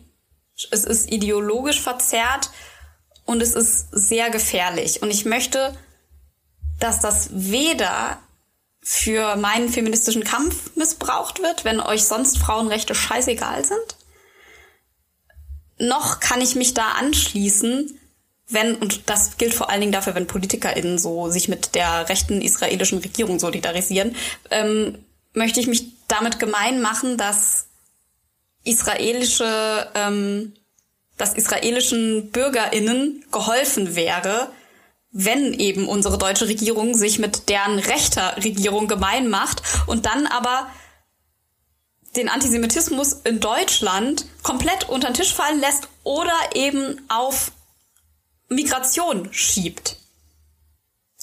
Es 0.70 0.84
ist 0.84 1.10
ideologisch 1.10 1.80
verzerrt 1.80 2.50
und 3.24 3.42
es 3.42 3.54
ist 3.54 3.88
sehr 3.90 4.30
gefährlich. 4.30 5.02
Und 5.02 5.10
ich 5.10 5.24
möchte, 5.24 5.76
dass 6.78 7.00
das 7.00 7.30
weder 7.32 8.18
für 8.80 9.36
meinen 9.36 9.68
feministischen 9.68 10.24
Kampf 10.24 10.74
missbraucht 10.76 11.42
wird, 11.42 11.64
wenn 11.64 11.80
euch 11.80 12.04
sonst 12.04 12.38
Frauenrechte 12.38 12.94
scheißegal 12.94 13.64
sind, 13.64 13.97
noch 15.78 16.20
kann 16.20 16.40
ich 16.40 16.54
mich 16.54 16.74
da 16.74 16.92
anschließen, 16.92 17.98
wenn, 18.50 18.76
und 18.76 19.10
das 19.10 19.36
gilt 19.36 19.54
vor 19.54 19.70
allen 19.70 19.80
Dingen 19.80 19.92
dafür, 19.92 20.14
wenn 20.14 20.26
PolitikerInnen 20.26 20.98
so 20.98 21.28
sich 21.28 21.48
mit 21.48 21.74
der 21.74 22.08
rechten 22.08 22.40
israelischen 22.40 22.98
Regierung 22.98 23.38
solidarisieren, 23.38 24.16
ähm, 24.50 24.98
möchte 25.34 25.60
ich 25.60 25.66
mich 25.66 25.84
damit 26.08 26.38
gemein 26.38 26.80
machen, 26.80 27.18
dass 27.18 27.66
israelische, 28.64 29.88
ähm, 29.94 30.54
dass 31.18 31.34
israelischen 31.34 32.30
BürgerInnen 32.30 33.24
geholfen 33.30 33.94
wäre, 33.94 34.50
wenn 35.10 35.52
eben 35.52 35.88
unsere 35.88 36.18
deutsche 36.18 36.48
Regierung 36.48 36.94
sich 36.94 37.18
mit 37.18 37.48
deren 37.48 37.78
rechter 37.78 38.36
Regierung 38.36 38.88
gemein 38.88 39.28
macht 39.28 39.62
und 39.86 40.06
dann 40.06 40.26
aber 40.26 40.70
den 42.18 42.28
Antisemitismus 42.28 43.12
in 43.24 43.40
Deutschland 43.40 44.26
komplett 44.42 44.88
unter 44.88 45.08
den 45.08 45.14
Tisch 45.14 45.32
fallen 45.32 45.60
lässt 45.60 45.88
oder 46.02 46.34
eben 46.54 47.00
auf 47.08 47.52
Migration 48.48 49.28
schiebt. 49.32 49.96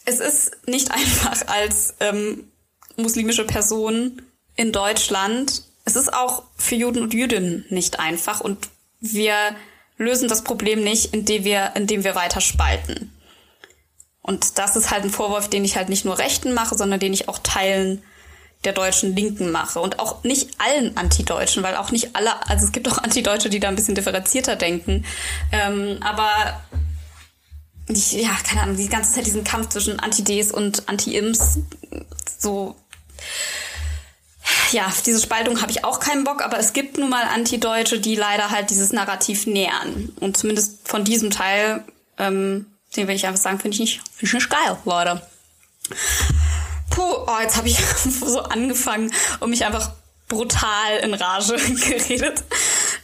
Es 0.06 0.20
ist 0.20 0.68
nicht 0.68 0.92
einfach 0.92 1.48
als 1.48 1.96
ähm, 2.00 2.52
muslimische 2.96 3.46
Person 3.46 4.22
in 4.56 4.72
Deutschland. 4.72 5.64
Es 5.84 5.96
ist 5.96 6.14
auch 6.14 6.44
für 6.56 6.76
Juden 6.76 7.04
und 7.04 7.14
Jüdinnen 7.14 7.66
nicht 7.70 8.00
einfach 8.00 8.42
und 8.42 8.70
wir 9.00 9.36
lösen 9.98 10.30
das 10.30 10.44
Problem 10.44 10.84
nicht, 10.84 11.14
indem 11.14 11.44
wir, 11.44 11.74
indem 11.76 12.04
wir 12.04 12.16
weiter 12.16 12.42
spalten. 12.42 13.12
Und 14.22 14.58
das 14.58 14.76
ist 14.76 14.90
halt 14.90 15.04
ein 15.04 15.12
Vorwurf, 15.12 15.50
den 15.50 15.64
ich 15.64 15.76
halt 15.76 15.90
nicht 15.90 16.06
nur 16.06 16.18
Rechten 16.18 16.54
mache, 16.54 16.76
sondern 16.76 17.00
den 17.00 17.14
ich 17.14 17.30
auch 17.30 17.38
Teilen 17.40 18.02
der 18.66 18.74
deutschen 18.74 19.16
Linken 19.16 19.52
mache. 19.52 19.80
Und 19.80 20.00
auch 20.00 20.24
nicht 20.24 20.50
allen 20.58 20.98
Antideutschen, 20.98 21.64
weil 21.64 21.76
auch 21.76 21.92
nicht 21.92 22.16
alle, 22.16 22.48
also 22.50 22.66
es 22.66 22.72
gibt 22.72 22.90
auch 22.90 22.98
Antideutsche, 22.98 23.50
die 23.50 23.60
da 23.60 23.70
ein 23.70 23.76
bisschen 23.76 23.96
differenzierter 23.96 24.56
denken. 24.56 25.06
Ähm, 25.52 26.00
aber 26.02 26.30
ich, 27.88 28.14
ja, 28.14 28.36
keine 28.44 28.64
Ahnung, 28.64 28.78
die 28.78 28.90
ganze 28.90 29.14
Zeit 29.14 29.26
diesen 29.26 29.44
Kampf 29.44 29.70
zwischen 29.70 30.00
Anti-Ds 30.00 30.52
und 30.52 30.90
Anti-Ims, 30.90 31.60
so 32.40 32.76
ja, 34.72 34.92
diese 35.06 35.22
Spaltung 35.22 35.62
habe 35.62 35.72
ich 35.72 35.84
auch 35.84 36.00
keinen 36.00 36.24
Bock, 36.24 36.44
aber 36.44 36.60
es 36.60 36.74
gibt 36.74 36.98
nun 36.98 37.10
mal 37.10 37.24
Antideutsche, 37.24 38.00
die 38.00 38.16
leider 38.16 38.52
halt 38.52 38.70
dieses 38.70 38.92
Narrativ 38.92 39.48
nähern. 39.48 40.10
Und 40.20 40.38
zumindest 40.38 40.88
von 40.88 41.04
diesem 41.04 41.30
Teil, 41.30 41.84
ähm, 42.18 42.66
den 42.96 43.08
will 43.08 43.16
ich 43.16 43.26
einfach 43.26 43.42
sagen, 43.42 43.60
finde 43.60 43.76
ich 43.76 43.80
nicht, 43.80 44.02
finde 44.14 44.26
ich 44.26 44.34
nicht 44.34 44.50
geil, 44.50 44.78
Leute. 44.86 45.22
Puh, 46.90 47.02
oh, 47.02 47.40
jetzt 47.42 47.58
habe 47.58 47.68
ich 47.68 47.78
so 47.86 48.42
angefangen 48.42 49.12
und 49.40 49.50
mich 49.50 49.66
einfach 49.66 49.92
brutal 50.28 50.98
in 51.04 51.14
Rage 51.14 51.56
geredet 51.90 52.44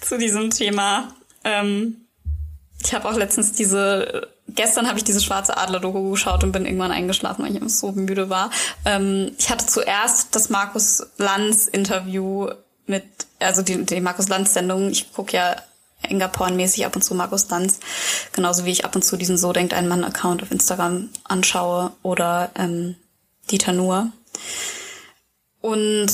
zu 0.02 0.18
diesem 0.18 0.50
Thema. 0.50 1.14
Ähm, 1.44 2.06
ich 2.84 2.94
habe 2.94 3.08
auch 3.08 3.16
letztens 3.16 3.54
diese 3.54 4.28
gestern 4.56 4.88
habe 4.88 4.98
ich 4.98 5.04
diese 5.04 5.22
schwarze 5.22 5.58
Adler-Doku 5.58 6.12
geschaut 6.12 6.44
und 6.44 6.52
bin 6.52 6.66
irgendwann 6.66 6.92
eingeschlafen, 6.92 7.46
weil 7.46 7.56
ich 7.56 7.74
so 7.74 7.92
müde 7.92 8.30
war. 8.30 8.50
Ähm, 8.86 9.32
ich 9.38 9.50
hatte 9.50 9.66
zuerst 9.66 10.36
das 10.36 10.50
Markus 10.50 11.04
Lanz-Interview 11.18 12.50
mit, 12.88 13.04
also 13.40 13.62
die, 13.62 13.86
die 13.86 14.02
Markus 14.02 14.30
Lanz-Sendung. 14.30 14.90
Ich 14.90 15.14
gucke 15.14 15.38
ja 15.38 15.56
Engerporn-mäßig 16.04 16.86
ab 16.86 16.96
und 16.96 17.04
zu 17.04 17.14
Markus 17.14 17.50
Lanz, 17.50 17.80
genauso 18.34 18.66
wie 18.66 18.72
ich 18.72 18.86
ab 18.86 18.96
und 18.96 19.04
zu 19.04 19.18
diesen 19.18 19.38
So 19.38 19.54
denkt 19.54 19.74
ein 19.74 19.88
Mann-Account 19.88 20.42
auf 20.42 20.52
Instagram 20.52 21.10
anschaue 21.24 21.92
oder 22.02 22.52
ähm, 22.56 22.96
Dieter 23.52 23.74
Nuhr. 23.74 24.12
Und 25.62 26.12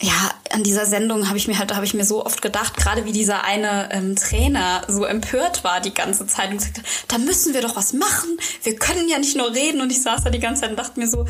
ja, 0.00 0.30
an 0.50 0.62
dieser 0.62 0.86
Sendung 0.86 1.28
habe 1.28 1.36
ich 1.36 1.46
mir 1.46 1.58
halt, 1.58 1.74
habe 1.74 1.84
ich 1.84 1.94
mir 1.94 2.04
so 2.04 2.24
oft 2.24 2.40
gedacht, 2.40 2.76
gerade 2.76 3.04
wie 3.04 3.12
dieser 3.12 3.44
eine 3.44 3.90
ähm, 3.92 4.16
Trainer 4.16 4.82
so 4.88 5.04
empört 5.04 5.62
war 5.62 5.80
die 5.80 5.92
ganze 5.92 6.26
Zeit 6.26 6.50
und 6.50 6.60
sagte, 6.60 6.82
da 7.08 7.18
müssen 7.18 7.52
wir 7.52 7.60
doch 7.60 7.76
was 7.76 7.92
machen. 7.92 8.38
Wir 8.62 8.76
können 8.76 9.08
ja 9.08 9.18
nicht 9.18 9.36
nur 9.36 9.54
reden. 9.54 9.80
Und 9.80 9.90
ich 9.90 10.02
saß 10.02 10.24
da 10.24 10.30
die 10.30 10.40
ganze 10.40 10.62
Zeit 10.62 10.70
und 10.70 10.78
dachte 10.78 10.98
mir 10.98 11.08
so, 11.08 11.26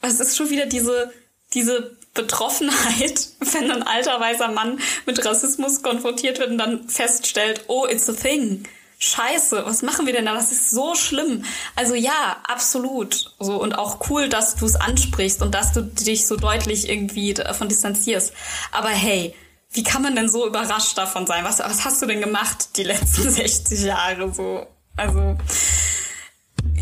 was 0.00 0.20
ist 0.20 0.36
schon 0.36 0.50
wieder 0.50 0.66
diese, 0.66 1.10
diese 1.54 1.96
Betroffenheit, 2.12 3.28
wenn 3.52 3.70
ein 3.70 3.82
alter 3.82 4.20
weißer 4.20 4.48
Mann 4.48 4.78
mit 5.06 5.24
Rassismus 5.24 5.82
konfrontiert 5.82 6.38
wird 6.38 6.50
und 6.50 6.58
dann 6.58 6.88
feststellt, 6.88 7.64
oh, 7.68 7.86
it's 7.86 8.08
a 8.08 8.12
thing 8.12 8.64
scheiße, 9.00 9.64
was 9.64 9.82
machen 9.82 10.06
wir 10.06 10.12
denn 10.12 10.26
da? 10.26 10.34
Das 10.34 10.52
ist 10.52 10.70
so 10.70 10.94
schlimm. 10.94 11.44
Also 11.74 11.94
ja, 11.94 12.36
absolut. 12.46 13.34
So 13.40 13.60
und 13.60 13.76
auch 13.76 14.08
cool, 14.10 14.28
dass 14.28 14.54
du 14.54 14.66
es 14.66 14.76
ansprichst 14.76 15.42
und 15.42 15.54
dass 15.54 15.72
du 15.72 15.82
dich 15.82 16.26
so 16.26 16.36
deutlich 16.36 16.88
irgendwie 16.88 17.34
davon 17.34 17.68
distanzierst. 17.68 18.32
Aber 18.70 18.90
hey, 18.90 19.34
wie 19.72 19.82
kann 19.82 20.02
man 20.02 20.14
denn 20.14 20.28
so 20.28 20.46
überrascht 20.46 20.98
davon 20.98 21.26
sein? 21.26 21.44
Was, 21.44 21.60
was 21.60 21.84
hast 21.84 22.02
du 22.02 22.06
denn 22.06 22.20
gemacht 22.20 22.76
die 22.76 22.82
letzten 22.82 23.30
60 23.30 23.82
Jahre 23.82 24.32
so? 24.32 24.66
Also 24.96 25.36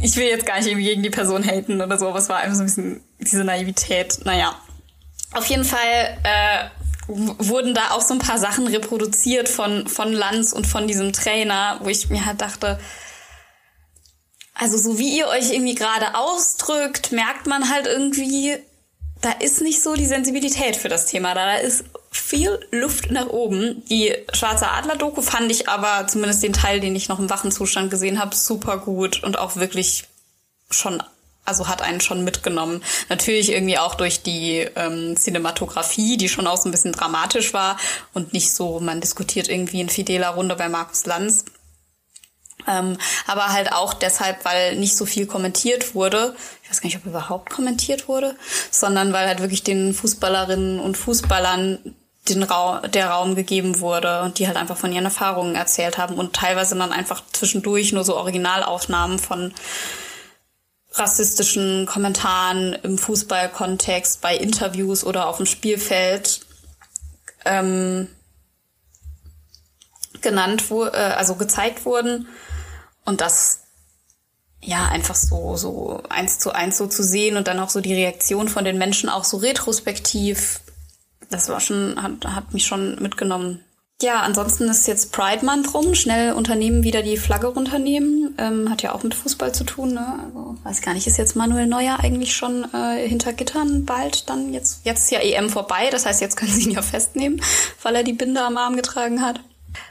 ich 0.02 0.16
will 0.16 0.26
jetzt 0.26 0.44
gar 0.46 0.58
nicht 0.58 0.66
irgendwie 0.66 0.86
gegen 0.86 1.02
die 1.02 1.10
Person 1.10 1.44
haten 1.44 1.80
oder 1.80 1.98
so, 1.98 2.08
aber 2.08 2.18
es 2.18 2.28
war 2.28 2.38
einfach 2.38 2.56
so 2.56 2.62
ein 2.62 2.66
bisschen 2.66 3.04
diese 3.20 3.44
Naivität. 3.44 4.18
Naja. 4.24 4.54
Auf 5.32 5.44
jeden 5.46 5.64
Fall 5.64 6.18
äh, 6.24 6.68
wurden 7.08 7.74
da 7.74 7.92
auch 7.92 8.02
so 8.02 8.14
ein 8.14 8.20
paar 8.20 8.38
Sachen 8.38 8.66
reproduziert 8.66 9.48
von, 9.48 9.88
von 9.88 10.12
Lanz 10.12 10.52
und 10.52 10.66
von 10.66 10.86
diesem 10.86 11.12
Trainer, 11.12 11.80
wo 11.82 11.88
ich 11.88 12.10
mir 12.10 12.26
halt 12.26 12.40
dachte, 12.40 12.78
also 14.54 14.76
so 14.76 14.98
wie 14.98 15.16
ihr 15.16 15.28
euch 15.28 15.52
irgendwie 15.52 15.74
gerade 15.74 16.14
ausdrückt, 16.14 17.12
merkt 17.12 17.46
man 17.46 17.70
halt 17.70 17.86
irgendwie, 17.86 18.56
da 19.20 19.30
ist 19.30 19.62
nicht 19.62 19.82
so 19.82 19.94
die 19.94 20.06
Sensibilität 20.06 20.76
für 20.76 20.88
das 20.88 21.06
Thema 21.06 21.34
da. 21.34 21.46
Da 21.46 21.54
ist 21.54 21.84
viel 22.10 22.58
Luft 22.70 23.10
nach 23.10 23.28
oben. 23.28 23.84
Die 23.88 24.14
Schwarze 24.32 24.68
Adler-Doku 24.68 25.22
fand 25.22 25.50
ich 25.50 25.68
aber, 25.68 26.06
zumindest 26.08 26.42
den 26.42 26.52
Teil, 26.52 26.80
den 26.80 26.96
ich 26.96 27.08
noch 27.08 27.20
im 27.20 27.30
wachen 27.30 27.52
Zustand 27.52 27.90
gesehen 27.90 28.20
habe, 28.20 28.34
super 28.34 28.78
gut 28.78 29.22
und 29.22 29.38
auch 29.38 29.56
wirklich 29.56 30.04
schon 30.70 31.02
also 31.48 31.68
hat 31.68 31.82
einen 31.82 32.00
schon 32.00 32.24
mitgenommen. 32.24 32.82
Natürlich 33.08 33.50
irgendwie 33.50 33.78
auch 33.78 33.94
durch 33.94 34.22
die 34.22 34.68
ähm, 34.76 35.16
Cinematografie, 35.16 36.16
die 36.16 36.28
schon 36.28 36.46
auch 36.46 36.58
so 36.58 36.68
ein 36.68 36.72
bisschen 36.72 36.92
dramatisch 36.92 37.52
war 37.54 37.78
und 38.14 38.32
nicht 38.32 38.52
so, 38.52 38.80
man 38.80 39.00
diskutiert 39.00 39.48
irgendwie 39.48 39.80
in 39.80 39.88
fideler 39.88 40.30
Runde 40.30 40.54
bei 40.56 40.68
Markus 40.68 41.06
Lanz. 41.06 41.44
Ähm, 42.66 42.98
aber 43.26 43.48
halt 43.48 43.72
auch 43.72 43.94
deshalb, 43.94 44.44
weil 44.44 44.76
nicht 44.76 44.96
so 44.96 45.06
viel 45.06 45.26
kommentiert 45.26 45.94
wurde. 45.94 46.34
Ich 46.62 46.70
weiß 46.70 46.80
gar 46.80 46.88
nicht, 46.88 46.98
ob 46.98 47.06
überhaupt 47.06 47.50
kommentiert 47.50 48.08
wurde, 48.08 48.36
sondern 48.70 49.12
weil 49.12 49.26
halt 49.26 49.40
wirklich 49.40 49.62
den 49.62 49.94
Fußballerinnen 49.94 50.78
und 50.78 50.96
Fußballern 50.96 51.94
den 52.28 52.42
Raum, 52.42 52.82
der 52.90 53.08
Raum 53.08 53.34
gegeben 53.34 53.80
wurde 53.80 54.22
und 54.22 54.38
die 54.38 54.46
halt 54.46 54.58
einfach 54.58 54.76
von 54.76 54.92
ihren 54.92 55.04
Erfahrungen 55.04 55.54
erzählt 55.54 55.96
haben 55.96 56.16
und 56.16 56.34
teilweise 56.34 56.76
dann 56.76 56.92
einfach 56.92 57.22
zwischendurch 57.32 57.92
nur 57.92 58.04
so 58.04 58.16
Originalaufnahmen 58.16 59.18
von 59.18 59.54
rassistischen 60.98 61.86
Kommentaren 61.86 62.74
im 62.82 62.98
Fußballkontext, 62.98 64.20
bei 64.20 64.36
Interviews 64.36 65.04
oder 65.04 65.28
auf 65.28 65.36
dem 65.36 65.46
Spielfeld 65.46 66.40
ähm, 67.44 68.08
genannt 70.20 70.70
wurde, 70.70 70.96
äh, 70.96 71.12
also 71.14 71.36
gezeigt 71.36 71.84
wurden 71.84 72.28
und 73.04 73.20
das 73.20 73.60
ja 74.60 74.86
einfach 74.88 75.14
so 75.14 75.56
so 75.56 76.02
eins 76.08 76.38
zu 76.38 76.52
eins 76.52 76.76
so 76.76 76.86
zu 76.86 77.04
sehen 77.04 77.36
und 77.36 77.46
dann 77.46 77.60
auch 77.60 77.70
so 77.70 77.80
die 77.80 77.94
Reaktion 77.94 78.48
von 78.48 78.64
den 78.64 78.78
Menschen 78.78 79.08
auch 79.08 79.24
so 79.24 79.36
retrospektiv, 79.36 80.60
das 81.30 81.48
war 81.48 81.60
schon 81.60 82.02
hat, 82.02 82.24
hat 82.34 82.52
mich 82.52 82.66
schon 82.66 83.00
mitgenommen. 83.00 83.64
Ja, 84.00 84.20
ansonsten 84.20 84.68
ist 84.68 84.86
jetzt 84.86 85.10
Pride 85.10 85.44
Month 85.44 85.74
rum. 85.74 85.96
Schnell 85.96 86.32
Unternehmen 86.32 86.84
wieder 86.84 87.02
die 87.02 87.16
Flagge 87.16 87.48
runternehmen. 87.48 88.32
Ähm, 88.38 88.70
hat 88.70 88.82
ja 88.82 88.94
auch 88.94 89.02
mit 89.02 89.12
Fußball 89.12 89.52
zu 89.52 89.64
tun. 89.64 89.94
Ne? 89.94 90.20
Also 90.24 90.56
weiß 90.62 90.82
gar 90.82 90.94
nicht, 90.94 91.08
ist 91.08 91.18
jetzt 91.18 91.34
Manuel 91.34 91.66
Neuer 91.66 91.98
eigentlich 91.98 92.36
schon 92.36 92.64
äh, 92.72 93.08
hinter 93.08 93.32
Gittern 93.32 93.84
bald 93.86 94.30
dann? 94.30 94.52
Jetzt, 94.52 94.82
jetzt 94.84 95.02
ist 95.02 95.10
ja 95.10 95.18
EM 95.18 95.50
vorbei, 95.50 95.90
das 95.90 96.06
heißt, 96.06 96.20
jetzt 96.20 96.36
können 96.36 96.52
sie 96.52 96.68
ihn 96.68 96.76
ja 96.76 96.82
festnehmen, 96.82 97.42
weil 97.82 97.96
er 97.96 98.04
die 98.04 98.12
Binde 98.12 98.40
am 98.40 98.56
Arm 98.56 98.76
getragen 98.76 99.20
hat. 99.20 99.40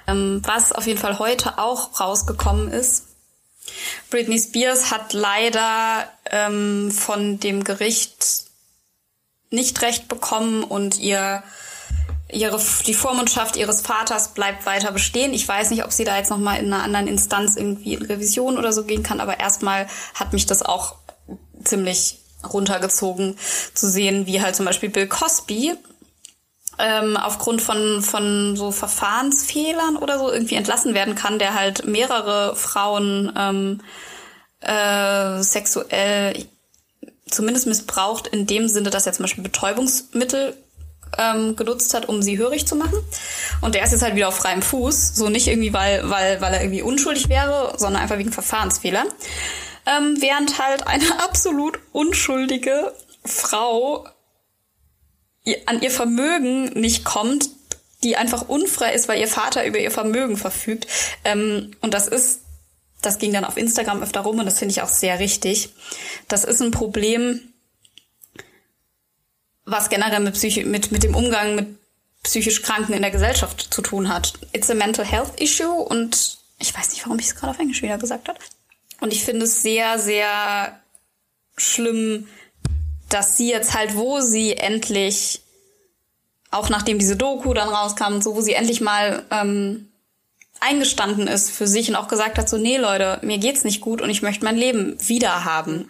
Ähm, 0.07 0.41
was 0.45 0.71
auf 0.71 0.87
jeden 0.87 0.99
Fall 0.99 1.19
heute 1.19 1.57
auch 1.57 1.99
rausgekommen 1.99 2.69
ist. 2.69 3.07
Britney 4.09 4.39
Spears 4.39 4.89
hat 4.89 5.11
leider 5.11 6.07
ähm, 6.31 6.91
von 6.91 7.41
dem 7.41 7.65
Gericht 7.65 8.45
nicht 9.49 9.81
recht 9.81 10.07
bekommen 10.07 10.63
und 10.63 10.97
ihr 10.97 11.43
ihre, 12.31 12.59
die 12.85 12.93
Vormundschaft 12.93 13.55
ihres 13.55 13.81
Vaters 13.81 14.33
bleibt 14.33 14.65
weiter 14.65 14.91
bestehen. 14.91 15.33
Ich 15.33 15.47
weiß 15.47 15.69
nicht, 15.69 15.83
ob 15.83 15.91
sie 15.91 16.03
da 16.03 16.17
jetzt 16.17 16.29
nochmal 16.29 16.59
in 16.59 16.71
einer 16.71 16.83
anderen 16.83 17.07
Instanz 17.07 17.55
irgendwie 17.55 17.93
in 17.93 18.03
Revision 18.03 18.57
oder 18.57 18.73
so 18.73 18.83
gehen 18.83 19.03
kann, 19.03 19.19
aber 19.19 19.39
erstmal 19.39 19.87
hat 20.13 20.33
mich 20.33 20.45
das 20.45 20.61
auch 20.61 20.95
ziemlich 21.63 22.19
runtergezogen 22.43 23.37
zu 23.73 23.89
sehen, 23.89 24.27
wie 24.27 24.41
halt 24.41 24.55
zum 24.55 24.65
Beispiel 24.65 24.89
Bill 24.89 25.07
Cosby 25.07 25.73
ähm, 26.79 27.17
aufgrund 27.17 27.61
von, 27.61 28.01
von 28.01 28.55
so 28.55 28.71
Verfahrensfehlern 28.71 29.97
oder 29.97 30.19
so 30.19 30.31
irgendwie 30.31 30.55
entlassen 30.55 30.93
werden 30.93 31.15
kann, 31.15 31.39
der 31.39 31.55
halt 31.55 31.87
mehrere 31.87 32.55
Frauen 32.55 33.31
ähm, 33.35 33.81
äh, 34.61 35.41
sexuell 35.41 36.45
zumindest 37.29 37.67
missbraucht 37.67 38.27
in 38.27 38.45
dem 38.47 38.67
Sinne, 38.69 38.89
dass 38.89 39.05
er 39.05 39.13
zum 39.13 39.23
Beispiel 39.23 39.43
Betäubungsmittel 39.43 40.55
ähm, 41.17 41.55
genutzt 41.55 41.93
hat, 41.93 42.07
um 42.07 42.21
sie 42.21 42.37
hörig 42.37 42.67
zu 42.67 42.75
machen. 42.75 42.99
Und 43.61 43.75
der 43.75 43.83
ist 43.83 43.91
jetzt 43.91 44.01
halt 44.01 44.15
wieder 44.15 44.27
auf 44.27 44.35
freiem 44.35 44.61
Fuß. 44.61 45.15
So 45.15 45.29
nicht 45.29 45.47
irgendwie, 45.47 45.73
weil, 45.73 46.09
weil, 46.09 46.41
weil 46.41 46.53
er 46.53 46.61
irgendwie 46.61 46.81
unschuldig 46.81 47.29
wäre, 47.29 47.73
sondern 47.77 48.01
einfach 48.01 48.17
wegen 48.17 48.31
Verfahrensfehlern. 48.31 49.07
Ähm, 49.85 50.17
während 50.19 50.59
halt 50.59 50.87
eine 50.87 51.19
absolut 51.23 51.79
unschuldige 51.91 52.93
Frau 53.25 54.07
an 55.65 55.81
ihr 55.81 55.91
Vermögen 55.91 56.73
nicht 56.79 57.05
kommt, 57.05 57.49
die 58.03 58.17
einfach 58.17 58.47
unfrei 58.47 58.93
ist, 58.93 59.07
weil 59.07 59.19
ihr 59.19 59.27
Vater 59.27 59.65
über 59.65 59.79
ihr 59.79 59.91
Vermögen 59.91 60.37
verfügt. 60.37 60.87
Ähm, 61.23 61.71
und 61.81 61.93
das 61.93 62.07
ist, 62.07 62.41
das 63.01 63.17
ging 63.17 63.33
dann 63.33 63.45
auf 63.45 63.57
Instagram 63.57 64.03
öfter 64.03 64.21
rum 64.21 64.39
und 64.39 64.45
das 64.45 64.59
finde 64.59 64.71
ich 64.71 64.81
auch 64.81 64.89
sehr 64.89 65.19
richtig. 65.19 65.69
Das 66.27 66.43
ist 66.43 66.61
ein 66.61 66.71
Problem, 66.71 67.46
was 69.67 69.89
generell 69.89 70.21
mit, 70.21 70.33
Psychi 70.33 70.63
mit, 70.63 70.91
mit 70.91 71.03
dem 71.03 71.13
Umgang 71.13 71.55
mit 71.55 71.67
psychisch 72.23 72.61
Kranken 72.61 72.93
in 72.93 73.01
der 73.01 73.11
Gesellschaft 73.11 73.67
zu 73.69 73.81
tun 73.81 74.09
hat. 74.09 74.33
It's 74.53 74.69
a 74.71 74.73
mental 74.73 75.05
health 75.05 75.39
issue 75.39 75.71
und 75.71 76.37
ich 76.57 76.75
weiß 76.75 76.89
nicht, 76.89 77.05
warum 77.05 77.19
ich 77.19 77.27
es 77.27 77.35
gerade 77.35 77.51
auf 77.51 77.59
Englisch 77.59 77.81
wieder 77.81 77.97
gesagt 77.97 78.29
habe. 78.29 78.39
Und 79.01 79.13
ich 79.13 79.23
finde 79.23 79.45
es 79.45 79.61
sehr, 79.61 79.99
sehr 79.99 80.79
schlimm, 81.57 82.27
dass 83.09 83.37
sie 83.37 83.49
jetzt 83.49 83.73
halt, 83.75 83.95
wo 83.95 84.21
sie 84.21 84.55
endlich, 84.55 85.41
auch 86.49 86.69
nachdem 86.69 86.97
diese 86.97 87.15
Doku 87.15 87.53
dann 87.53 87.69
rauskam, 87.69 88.21
so 88.21 88.35
wo 88.35 88.41
sie 88.41 88.53
endlich 88.53 88.81
mal 88.81 89.23
ähm, 89.31 89.89
eingestanden 90.59 91.27
ist 91.27 91.51
für 91.51 91.67
sich 91.67 91.89
und 91.89 91.95
auch 91.95 92.07
gesagt 92.07 92.37
hat, 92.37 92.49
so, 92.49 92.57
nee 92.57 92.77
Leute, 92.77 93.19
mir 93.21 93.37
geht's 93.37 93.63
nicht 93.63 93.81
gut 93.81 94.01
und 94.01 94.09
ich 94.09 94.21
möchte 94.21 94.45
mein 94.45 94.57
Leben 94.57 94.97
wieder 95.07 95.45
haben. 95.45 95.89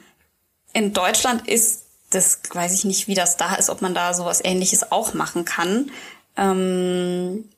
In 0.74 0.94
Deutschland 0.94 1.48
ist 1.48 1.87
das 2.10 2.40
weiß 2.52 2.74
ich 2.74 2.86
nicht, 2.86 3.08
wie 3.08 3.16
das 3.16 3.38
da 3.38 3.56
ist, 3.56 3.70
ob 3.70 3.82
man 3.82 3.94
da 3.94 4.14
sowas 4.14 4.42
ähnliches 4.44 4.92
auch 4.92 5.14
machen 5.14 5.46
kann. 5.46 5.92
Ähm, 6.38 7.50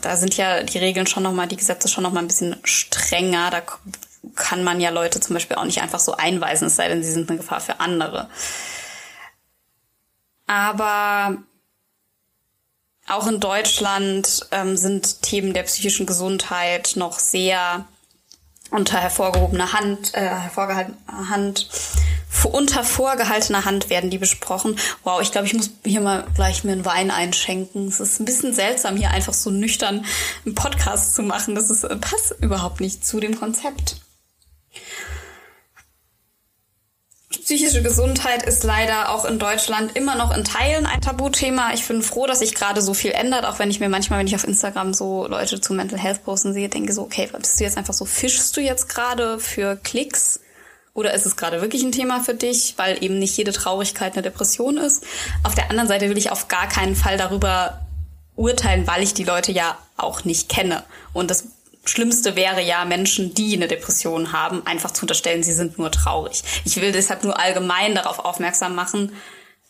da 0.00 0.16
sind 0.16 0.36
ja 0.36 0.62
die 0.62 0.78
Regeln 0.78 1.06
schon 1.06 1.22
nochmal, 1.22 1.48
die 1.48 1.56
Gesetze 1.56 1.88
schon 1.88 2.02
nochmal 2.02 2.22
ein 2.22 2.28
bisschen 2.28 2.56
strenger. 2.64 3.50
Da 3.50 3.62
kann 4.34 4.64
man 4.64 4.80
ja 4.80 4.90
Leute 4.90 5.20
zum 5.20 5.34
Beispiel 5.34 5.56
auch 5.56 5.64
nicht 5.64 5.80
einfach 5.80 6.00
so 6.00 6.16
einweisen, 6.16 6.66
es 6.66 6.76
sei 6.76 6.88
denn, 6.88 7.02
sie 7.02 7.12
sind 7.12 7.30
eine 7.30 7.38
Gefahr 7.38 7.60
für 7.60 7.80
andere. 7.80 8.28
Aber 10.46 11.38
auch 13.06 13.26
in 13.26 13.40
Deutschland 13.40 14.46
ähm, 14.50 14.76
sind 14.76 15.22
Themen 15.22 15.54
der 15.54 15.62
psychischen 15.64 16.06
Gesundheit 16.06 16.92
noch 16.96 17.18
sehr 17.18 17.86
unter 18.70 18.98
hervorgehobener 18.98 19.72
Hand, 19.72 20.14
äh, 20.14 20.20
hervorgehaltener 20.20 21.28
Hand 21.28 21.68
unter 22.42 22.84
vorgehaltener 22.84 23.64
Hand 23.64 23.90
werden 23.90 24.10
die 24.10 24.18
besprochen. 24.18 24.78
Wow, 25.02 25.20
ich 25.22 25.32
glaube, 25.32 25.46
ich 25.46 25.54
muss 25.54 25.70
hier 25.84 26.00
mal 26.00 26.26
gleich 26.34 26.64
mir 26.64 26.72
einen 26.72 26.84
Wein 26.84 27.10
einschenken. 27.10 27.88
Es 27.88 28.00
ist 28.00 28.20
ein 28.20 28.24
bisschen 28.24 28.54
seltsam, 28.54 28.96
hier 28.96 29.10
einfach 29.10 29.34
so 29.34 29.50
nüchtern 29.50 30.04
einen 30.44 30.54
Podcast 30.54 31.14
zu 31.14 31.22
machen. 31.22 31.54
Das 31.54 31.70
ist, 31.70 31.84
äh, 31.84 31.96
passt 31.96 32.34
überhaupt 32.40 32.80
nicht 32.80 33.06
zu 33.06 33.20
dem 33.20 33.38
Konzept. 33.38 33.96
Psychische 37.44 37.82
Gesundheit 37.82 38.42
ist 38.44 38.64
leider 38.64 39.10
auch 39.10 39.26
in 39.26 39.38
Deutschland 39.38 39.96
immer 39.96 40.14
noch 40.14 40.34
in 40.34 40.44
Teilen 40.44 40.86
ein 40.86 41.02
Tabuthema. 41.02 41.74
Ich 41.74 41.86
bin 41.86 42.02
froh, 42.02 42.26
dass 42.26 42.38
sich 42.38 42.54
gerade 42.54 42.80
so 42.80 42.94
viel 42.94 43.10
ändert, 43.10 43.44
auch 43.44 43.58
wenn 43.58 43.70
ich 43.70 43.80
mir 43.80 43.90
manchmal, 43.90 44.18
wenn 44.18 44.26
ich 44.26 44.34
auf 44.34 44.44
Instagram 44.44 44.94
so 44.94 45.26
Leute 45.26 45.60
zu 45.60 45.74
Mental 45.74 45.98
Health 45.98 46.24
posten 46.24 46.54
sehe, 46.54 46.70
denke 46.70 46.92
so, 46.92 47.02
okay, 47.02 47.28
bist 47.36 47.60
du 47.60 47.64
jetzt 47.64 47.76
einfach 47.76 47.92
so, 47.92 48.06
fischst 48.06 48.56
du 48.56 48.60
jetzt 48.62 48.88
gerade 48.88 49.38
für 49.38 49.76
Klicks? 49.76 50.40
Oder 50.94 51.12
ist 51.12 51.26
es 51.26 51.36
gerade 51.36 51.60
wirklich 51.60 51.82
ein 51.82 51.90
Thema 51.90 52.20
für 52.20 52.34
dich, 52.34 52.74
weil 52.76 53.02
eben 53.02 53.18
nicht 53.18 53.36
jede 53.36 53.52
Traurigkeit 53.52 54.12
eine 54.12 54.22
Depression 54.22 54.76
ist? 54.76 55.04
Auf 55.42 55.56
der 55.56 55.68
anderen 55.70 55.88
Seite 55.88 56.08
will 56.08 56.16
ich 56.16 56.30
auf 56.30 56.46
gar 56.46 56.68
keinen 56.68 56.94
Fall 56.94 57.18
darüber 57.18 57.80
urteilen, 58.36 58.86
weil 58.86 59.02
ich 59.02 59.12
die 59.12 59.24
Leute 59.24 59.50
ja 59.50 59.76
auch 59.96 60.24
nicht 60.24 60.48
kenne. 60.48 60.84
Und 61.12 61.30
das 61.30 61.48
Schlimmste 61.84 62.36
wäre 62.36 62.62
ja, 62.62 62.84
Menschen, 62.84 63.34
die 63.34 63.56
eine 63.56 63.66
Depression 63.66 64.32
haben, 64.32 64.64
einfach 64.66 64.92
zu 64.92 65.02
unterstellen, 65.02 65.42
sie 65.42 65.52
sind 65.52 65.78
nur 65.78 65.90
traurig. 65.90 66.42
Ich 66.64 66.76
will 66.80 66.92
deshalb 66.92 67.24
nur 67.24 67.38
allgemein 67.38 67.96
darauf 67.96 68.20
aufmerksam 68.20 68.76
machen, 68.76 69.12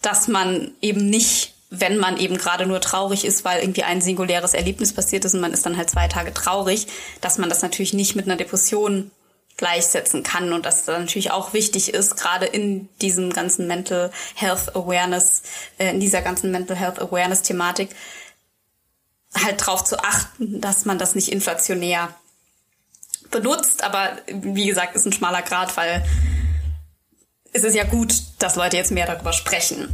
dass 0.02 0.28
man 0.28 0.72
eben 0.82 1.08
nicht, 1.08 1.54
wenn 1.70 1.96
man 1.96 2.18
eben 2.18 2.36
gerade 2.36 2.66
nur 2.66 2.82
traurig 2.82 3.24
ist, 3.24 3.46
weil 3.46 3.62
irgendwie 3.62 3.82
ein 3.82 4.02
singuläres 4.02 4.52
Erlebnis 4.52 4.92
passiert 4.92 5.24
ist 5.24 5.34
und 5.34 5.40
man 5.40 5.54
ist 5.54 5.64
dann 5.64 5.78
halt 5.78 5.88
zwei 5.88 6.06
Tage 6.06 6.34
traurig, 6.34 6.86
dass 7.22 7.38
man 7.38 7.48
das 7.48 7.62
natürlich 7.62 7.94
nicht 7.94 8.14
mit 8.14 8.26
einer 8.26 8.36
Depression 8.36 9.10
gleichsetzen 9.56 10.22
kann 10.22 10.52
und 10.52 10.66
dass 10.66 10.84
das 10.84 10.98
natürlich 10.98 11.30
auch 11.30 11.52
wichtig 11.52 11.94
ist, 11.94 12.16
gerade 12.16 12.46
in 12.46 12.88
diesem 13.00 13.32
ganzen 13.32 13.66
Mental 13.66 14.10
Health 14.34 14.74
Awareness, 14.74 15.42
äh, 15.78 15.90
in 15.90 16.00
dieser 16.00 16.22
ganzen 16.22 16.50
Mental 16.50 16.76
Health 16.76 17.00
Awareness 17.00 17.42
Thematik 17.42 17.90
halt 19.34 19.64
drauf 19.64 19.84
zu 19.84 19.98
achten, 19.98 20.60
dass 20.60 20.84
man 20.84 20.98
das 20.98 21.14
nicht 21.14 21.30
inflationär 21.30 22.08
benutzt, 23.30 23.82
aber 23.82 24.18
wie 24.26 24.66
gesagt, 24.66 24.94
ist 24.94 25.06
ein 25.06 25.12
schmaler 25.12 25.42
Grad, 25.42 25.76
weil 25.76 26.04
es 27.52 27.64
ist 27.64 27.74
ja 27.74 27.84
gut, 27.84 28.14
dass 28.38 28.56
Leute 28.56 28.76
jetzt 28.76 28.90
mehr 28.92 29.06
darüber 29.06 29.32
sprechen. 29.32 29.88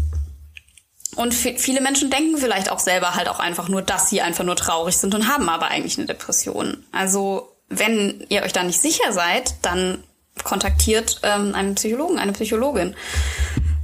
Und 1.17 1.35
viele 1.35 1.81
Menschen 1.81 2.11
denken 2.11 2.39
vielleicht 2.39 2.71
auch 2.71 2.79
selber 2.79 3.15
halt 3.15 3.29
auch 3.29 3.41
einfach 3.41 3.69
nur, 3.69 3.83
dass 3.83 4.09
sie 4.09 4.23
einfach 4.23 4.45
nur 4.45 4.57
traurig 4.57 4.97
sind 4.97 5.15
und 5.15 5.29
haben 5.29 5.49
aber 5.49 5.69
eigentlich 5.69 5.99
eine 5.99 6.07
Depression. 6.07 6.85
Also 6.93 7.50
wenn 7.71 8.27
ihr 8.29 8.43
euch 8.43 8.53
da 8.53 8.63
nicht 8.63 8.81
sicher 8.81 9.13
seid, 9.13 9.55
dann 9.63 10.03
kontaktiert 10.45 11.21
ähm, 11.23 11.55
einen 11.55 11.77
Psychologen, 11.77 12.19
eine 12.19 12.33
Psychologin. 12.33 12.95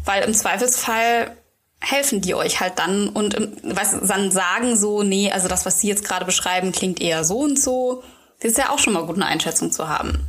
Weil 0.05 0.25
im 0.25 0.35
Zweifelsfall 0.35 1.37
helfen 1.81 2.20
die 2.20 2.35
euch 2.35 2.61
halt 2.61 2.79
dann 2.79 3.09
und 3.09 3.37
ähm, 3.37 3.57
was, 3.62 3.96
dann 4.03 4.31
sagen 4.31 4.77
so, 4.77 5.03
nee, 5.03 5.31
also 5.31 5.49
das, 5.49 5.64
was 5.64 5.81
sie 5.81 5.88
jetzt 5.88 6.05
gerade 6.05 6.25
beschreiben, 6.25 6.72
klingt 6.72 7.01
eher 7.01 7.25
so 7.25 7.38
und 7.40 7.59
so. 7.59 8.03
Das 8.40 8.53
ist 8.53 8.59
ja 8.59 8.70
auch 8.70 8.79
schon 8.79 8.92
mal 8.92 9.07
gut, 9.07 9.16
eine 9.16 9.27
Einschätzung 9.27 9.72
zu 9.72 9.88
haben. 9.88 10.27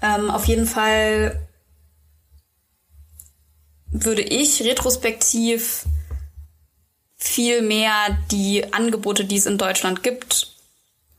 Ähm, 0.00 0.30
auf 0.30 0.46
jeden 0.46 0.66
Fall 0.66 1.46
würde 3.86 4.22
ich 4.22 4.62
retrospektiv 4.62 5.84
viel 7.16 7.62
mehr 7.62 8.16
die 8.30 8.72
Angebote, 8.72 9.24
die 9.24 9.36
es 9.36 9.46
in 9.46 9.58
Deutschland 9.58 10.02
gibt, 10.02 10.51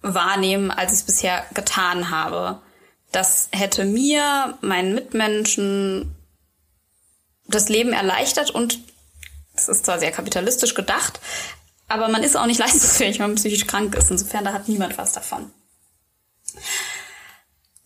wahrnehmen, 0.04 0.70
als 0.70 0.92
ich 0.92 1.00
es 1.00 1.06
bisher 1.06 1.46
getan 1.54 2.12
habe. 2.12 2.62
Das 3.12 3.50
hätte 3.52 3.86
mir, 3.86 4.58
meinen 4.62 4.94
Mitmenschen, 4.94 6.14
das 7.48 7.70
Leben 7.70 7.94
erleichtert 7.94 8.52
und 8.52 8.80
es 9.56 9.70
ist 9.70 9.86
zwar 9.86 10.00
sehr 10.00 10.12
kapitalistisch 10.12 10.74
gedacht, 10.74 11.20
aber 11.88 12.10
man 12.10 12.24
ist 12.24 12.36
auch 12.36 12.46
nicht 12.46 12.60
leistungsfähig, 12.60 13.20
wenn 13.20 13.28
man 13.28 13.36
psychisch 13.36 13.68
krank 13.68 13.96
ist. 13.96 14.12
Insofern, 14.12 14.46
da 14.46 14.54
hat 14.54 14.68
niemand 14.68 14.98
was 14.98 15.14
davon. 15.14 15.52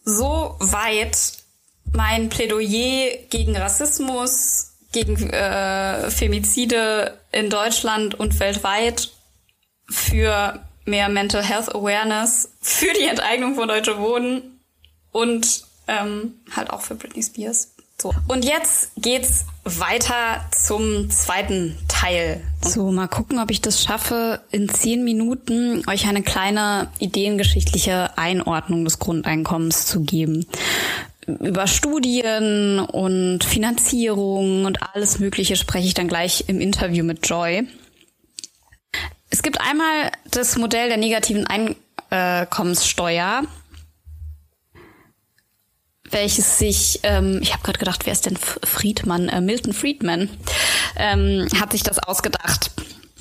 Soweit 0.04 1.34
mein 1.94 2.30
Plädoyer 2.30 3.18
gegen 3.30 3.56
Rassismus, 3.56 4.72
gegen 4.92 5.30
äh, 5.30 6.10
Femizide 6.10 7.20
in 7.32 7.50
Deutschland 7.50 8.16
und 8.16 8.40
weltweit 8.40 9.12
für 9.90 10.66
mehr 10.88 11.10
Mental 11.10 11.44
Health 11.44 11.74
Awareness 11.76 12.50
für 12.62 12.94
die 13.00 13.06
Enteignung 13.06 13.56
von 13.56 13.68
Deutsche 13.68 14.00
Wohnen 14.00 14.60
und 15.12 15.64
ähm, 15.88 16.36
halt 16.56 16.70
auch 16.70 16.82
für 16.82 16.96
Britney 16.96 17.24
Spears. 17.24 17.74
So. 18.00 18.14
Und 18.28 18.46
jetzt 18.46 18.92
geht's 18.98 19.46
weiter 19.64 20.46
zum 20.56 21.10
zweiten 21.10 21.78
Teil. 21.88 22.42
So, 22.62 22.92
mal 22.92 23.08
gucken, 23.08 23.40
ob 23.40 23.50
ich 23.50 23.60
das 23.60 23.82
schaffe, 23.82 24.42
in 24.52 24.70
zehn 24.70 25.04
Minuten 25.04 25.84
euch 25.90 26.08
eine 26.08 26.22
kleine 26.22 26.90
ideengeschichtliche 27.00 28.16
Einordnung 28.18 28.86
des 28.86 29.00
Grundeinkommens 29.00 29.88
zu 29.88 30.02
geben. 30.02 30.46
Über 31.26 31.66
Studien 31.66 32.80
und 32.80 33.44
Finanzierung 33.44 34.66
und 34.66 34.78
alles 34.94 35.20
Mögliche 35.20 35.56
spreche 35.56 35.88
ich 35.88 35.94
dann 35.96 36.08
gleich 36.08 36.46
im 36.48 36.62
Interview 36.62 37.04
mit 37.04 37.28
Joy. 37.28 37.68
Es 39.38 39.44
gibt 39.44 39.62
einmal 39.62 40.12
das 40.32 40.58
Modell 40.58 40.88
der 40.88 40.98
negativen 40.98 41.46
Einkommenssteuer, 42.10 43.44
welches 46.10 46.58
sich, 46.58 47.02
ähm, 47.04 47.38
ich 47.44 47.54
habe 47.54 47.62
gerade 47.62 47.78
gedacht, 47.78 48.08
wer 48.08 48.14
ist 48.14 48.26
denn 48.26 48.36
Friedman? 48.36 49.30
Äh, 49.30 49.42
Milton 49.42 49.74
Friedman 49.74 50.28
ähm, 50.96 51.48
hat 51.62 51.74
sich 51.74 51.84
das 51.84 52.00
ausgedacht. 52.00 52.72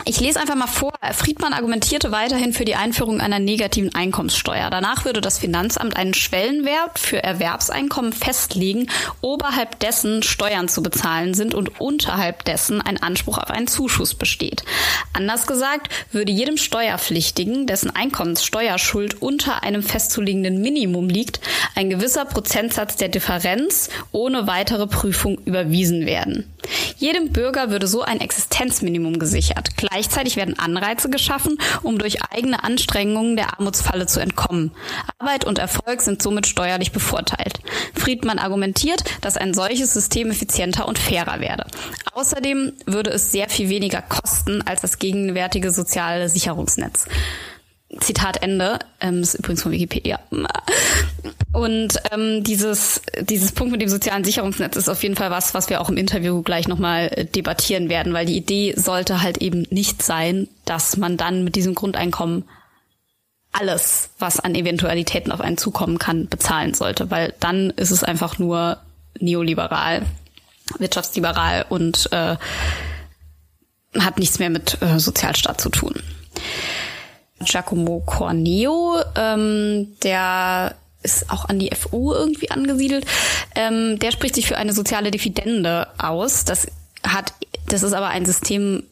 Ich 0.09 0.21
lese 0.21 0.38
einfach 0.38 0.55
mal 0.55 0.69
vor. 0.69 0.92
Friedmann 1.14 1.53
argumentierte 1.53 2.12
weiterhin 2.12 2.53
für 2.53 2.64
die 2.64 2.77
Einführung 2.77 3.21
einer 3.21 3.40
negativen 3.40 3.92
Einkommenssteuer. 3.92 4.71
Danach 4.71 5.05
würde 5.05 5.21
das 5.21 5.38
Finanzamt 5.38 5.97
einen 5.97 6.14
Schwellenwert 6.14 7.01
für 7.01 7.25
Erwerbseinkommen 7.25 8.12
festlegen, 8.12 8.88
oberhalb 9.21 9.81
dessen 9.81 10.23
Steuern 10.23 10.69
zu 10.69 10.81
bezahlen 10.81 11.35
sind 11.35 11.55
und 11.55 11.81
unterhalb 11.81 12.45
dessen 12.45 12.81
ein 12.81 13.03
Anspruch 13.03 13.38
auf 13.38 13.51
einen 13.51 13.66
Zuschuss 13.66 14.14
besteht. 14.14 14.62
Anders 15.12 15.49
gesagt, 15.49 15.92
würde 16.12 16.31
jedem 16.31 16.57
Steuerpflichtigen, 16.57 17.66
dessen 17.66 17.90
Einkommenssteuerschuld 17.90 19.21
unter 19.21 19.64
einem 19.64 19.83
festzulegenden 19.83 20.61
Minimum 20.61 21.09
liegt, 21.09 21.40
ein 21.75 21.90
gewisser 21.90 22.27
Prozentsatz 22.27 22.95
der 22.95 23.09
Differenz 23.09 23.90
ohne 24.12 24.47
weitere 24.47 24.87
Prüfung 24.87 25.38
überwiesen 25.47 26.07
werden. 26.07 26.49
Jedem 26.96 27.33
Bürger 27.33 27.70
würde 27.70 27.87
so 27.87 28.02
ein 28.02 28.20
Existenzminimum 28.20 29.18
gesichert. 29.18 29.76
Gleichzeitig 29.76 30.37
werden 30.37 30.59
Anreize 30.59 31.11
geschaffen, 31.11 31.59
um 31.83 31.98
durch 31.98 32.22
eigene 32.22 32.64
Anstrengungen 32.64 33.37
der 33.37 33.55
Armutsfalle 33.55 34.07
zu 34.07 34.20
entkommen. 34.20 34.72
Arbeit 35.18 35.44
und 35.44 35.59
Erfolg 35.59 36.02
sind 36.02 36.22
somit 36.22 36.46
steuerlich 36.46 36.92
bevorteilt. 36.92 37.61
Friedmann 37.94 38.38
argumentiert, 38.38 39.05
dass 39.20 39.37
ein 39.37 39.55
solches 39.55 39.92
System 39.92 40.31
effizienter 40.31 40.87
und 40.88 40.98
fairer 40.98 41.40
werde. 41.40 41.66
Außerdem 42.12 42.72
würde 42.87 43.11
es 43.11 43.33
sehr 43.33 43.48
viel 43.48 43.68
weniger 43.68 44.02
kosten 44.02 44.62
als 44.62 44.81
das 44.81 44.98
gegenwärtige 44.98 45.70
soziale 45.70 46.29
Sicherungsnetz. 46.29 47.07
Zitat 48.01 48.42
Ende. 48.42 48.79
Ähm, 49.01 49.22
ist 49.22 49.35
übrigens 49.35 49.62
von 49.62 49.72
Wikipedia. 49.72 50.18
Und 51.53 52.01
ähm, 52.12 52.42
dieses, 52.42 53.01
dieses 53.20 53.53
Punkt 53.53 53.72
mit 53.72 53.81
dem 53.81 53.88
sozialen 53.88 54.25
Sicherungsnetz 54.25 54.77
ist 54.77 54.88
auf 54.88 55.03
jeden 55.03 55.16
Fall 55.16 55.31
was, 55.31 55.55
was 55.55 55.70
wir 55.70 55.81
auch 55.81 55.88
im 55.88 55.96
Interview 55.96 56.42
gleich 56.42 56.68
nochmal 56.68 57.09
äh, 57.12 57.25
debattieren 57.25 57.88
werden, 57.88 58.12
weil 58.12 58.27
die 58.27 58.37
Idee 58.37 58.75
sollte 58.77 59.22
halt 59.22 59.38
eben 59.38 59.62
nicht 59.70 60.03
sein, 60.03 60.49
dass 60.64 60.96
man 60.96 61.16
dann 61.16 61.44
mit 61.44 61.57
diesem 61.57 61.75
Grundeinkommen 61.75 62.44
alles, 63.53 64.11
was 64.18 64.40
an 64.40 64.55
Eventualitäten 64.55 65.33
auf 65.33 65.40
einen 65.40 65.57
zukommen 65.57 65.99
kann, 65.99 66.29
bezahlen 66.29 66.75
sollte, 66.75 67.11
weil 67.11 67.33
dann 67.40 67.70
ist 67.70 67.90
es 67.90 68.05
einfach 68.05 68.38
nur 68.38 68.79
neoliberal, 69.18 70.05
wirtschaftsliberal 70.79 71.64
und 71.68 72.09
äh, 72.12 72.37
hat 73.99 74.18
nichts 74.18 74.38
mehr 74.38 74.51
mit 74.51 74.83
äh, 74.83 74.99
Sozialstaat 74.99 75.61
zu 75.61 75.70
tun. 75.70 76.03
Giacomo 77.40 78.03
Corneo, 78.07 78.96
ähm, 79.14 79.96
der 80.03 80.75
ist 81.03 81.31
auch 81.31 81.49
an 81.49 81.59
die 81.59 81.70
FU 81.75 82.12
irgendwie 82.12 82.51
angesiedelt. 82.51 83.07
Ähm, 83.55 83.99
der 83.99 84.11
spricht 84.11 84.35
sich 84.35 84.46
für 84.46 84.57
eine 84.57 84.72
soziale 84.72 85.11
Dividende 85.11 85.87
aus. 85.99 86.44
Das 86.44 86.66
hat, 87.03 87.33
das 87.68 87.83
ist 87.83 87.92
aber 87.92 88.09
ein 88.09 88.27
System, 88.27 88.83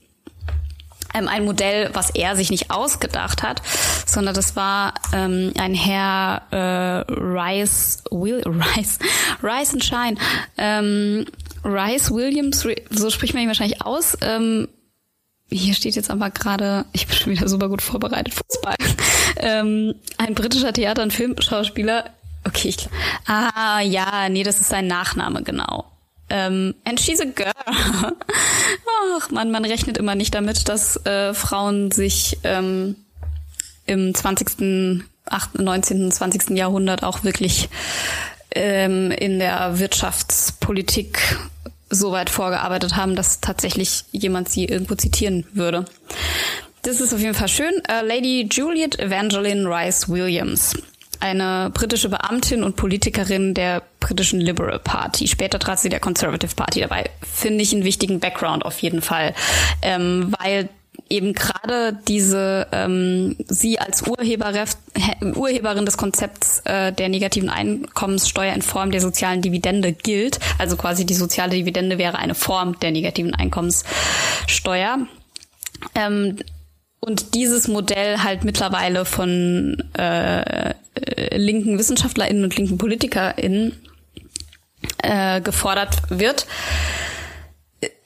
ähm, 1.12 1.28
ein 1.28 1.44
Modell, 1.44 1.90
was 1.92 2.10
er 2.10 2.36
sich 2.36 2.50
nicht 2.50 2.70
ausgedacht 2.70 3.42
hat, 3.42 3.62
sondern 4.06 4.34
das 4.34 4.56
war 4.56 4.94
ähm, 5.12 5.52
ein 5.58 5.74
Herr 5.74 6.42
äh, 6.50 7.12
Rice, 7.12 8.04
Will, 8.10 8.42
Rice, 8.46 8.98
Rice 9.42 9.72
and 9.72 9.84
Shine, 9.84 10.16
ähm, 10.56 11.26
Rice 11.64 12.10
Williams, 12.10 12.66
so 12.90 13.10
spricht 13.10 13.34
man 13.34 13.42
ihn 13.42 13.48
wahrscheinlich 13.48 13.82
aus. 13.82 14.16
Ähm, 14.20 14.68
hier 15.50 15.74
steht 15.74 15.96
jetzt 15.96 16.10
aber 16.10 16.30
gerade, 16.30 16.84
ich 16.92 17.06
bin 17.06 17.16
schon 17.16 17.32
wieder 17.32 17.48
super 17.48 17.68
gut 17.68 17.82
vorbereitet, 17.82 18.34
Fußball. 18.34 18.76
Ähm, 19.36 19.94
ein 20.18 20.34
britischer 20.34 20.72
Theater- 20.72 21.02
und 21.02 21.12
Filmschauspieler. 21.12 22.10
Okay, 22.46 22.68
ich, 22.68 22.88
ah, 23.26 23.80
ja, 23.80 24.28
nee, 24.28 24.42
das 24.42 24.60
ist 24.60 24.68
sein 24.68 24.86
Nachname, 24.86 25.42
genau. 25.42 25.84
Ähm, 26.30 26.74
and 26.84 27.00
she's 27.00 27.20
a 27.20 27.24
girl. 27.24 27.52
Ach 29.16 29.30
man, 29.30 29.50
man 29.50 29.64
rechnet 29.64 29.98
immer 29.98 30.14
nicht 30.14 30.34
damit, 30.34 30.68
dass 30.68 30.96
äh, 31.04 31.34
Frauen 31.34 31.90
sich 31.90 32.38
ähm, 32.44 32.96
im 33.86 34.14
20., 34.14 35.04
8., 35.26 35.58
19., 35.58 36.10
20. 36.10 36.50
Jahrhundert 36.50 37.02
auch 37.02 37.24
wirklich 37.24 37.68
ähm, 38.54 39.10
in 39.10 39.38
der 39.38 39.78
Wirtschaftspolitik 39.78 41.38
so 41.90 42.12
weit 42.12 42.30
vorgearbeitet 42.30 42.96
haben, 42.96 43.14
dass 43.16 43.40
tatsächlich 43.40 44.04
jemand 44.12 44.48
sie 44.48 44.64
irgendwo 44.64 44.94
zitieren 44.94 45.46
würde. 45.52 45.84
Das 46.82 47.00
ist 47.00 47.14
auf 47.14 47.20
jeden 47.20 47.34
Fall 47.34 47.48
schön. 47.48 47.72
Uh, 47.88 48.04
Lady 48.04 48.46
Juliet 48.50 48.98
Evangeline 48.98 49.66
Rice 49.66 50.08
Williams, 50.08 50.76
eine 51.20 51.70
britische 51.72 52.10
Beamtin 52.10 52.62
und 52.62 52.76
Politikerin 52.76 53.54
der 53.54 53.82
britischen 54.00 54.40
Liberal 54.40 54.78
Party. 54.78 55.26
Später 55.26 55.58
trat 55.58 55.80
sie 55.80 55.88
der 55.88 56.00
Conservative 56.00 56.54
Party 56.54 56.80
dabei. 56.80 57.08
Finde 57.22 57.62
ich 57.62 57.72
einen 57.72 57.84
wichtigen 57.84 58.20
Background 58.20 58.64
auf 58.64 58.78
jeden 58.80 59.00
Fall, 59.00 59.34
ähm, 59.80 60.34
weil 60.38 60.68
eben 61.08 61.32
gerade 61.32 61.98
diese 62.08 62.66
ähm, 62.72 63.36
sie 63.46 63.78
als 63.78 64.02
Urheberin 64.02 65.86
des 65.86 65.96
Konzepts 65.96 66.60
äh, 66.64 66.92
der 66.92 67.08
negativen 67.08 67.50
Einkommenssteuer 67.50 68.54
in 68.54 68.62
Form 68.62 68.90
der 68.90 69.00
sozialen 69.00 69.42
Dividende 69.42 69.92
gilt. 69.92 70.40
Also 70.58 70.76
quasi 70.76 71.04
die 71.06 71.14
soziale 71.14 71.52
Dividende 71.52 71.98
wäre 71.98 72.18
eine 72.18 72.34
Form 72.34 72.78
der 72.80 72.90
negativen 72.90 73.34
Einkommenssteuer. 73.34 74.98
Ähm, 75.94 76.36
und 77.00 77.34
dieses 77.34 77.68
Modell 77.68 78.22
halt 78.22 78.44
mittlerweile 78.44 79.04
von 79.04 79.76
äh, 79.92 80.74
linken 81.36 81.78
WissenschaftlerInnen 81.78 82.44
und 82.44 82.56
linken 82.56 82.78
PolitikerInnen 82.78 83.72
äh, 85.02 85.42
gefordert 85.42 85.98
wird 86.08 86.46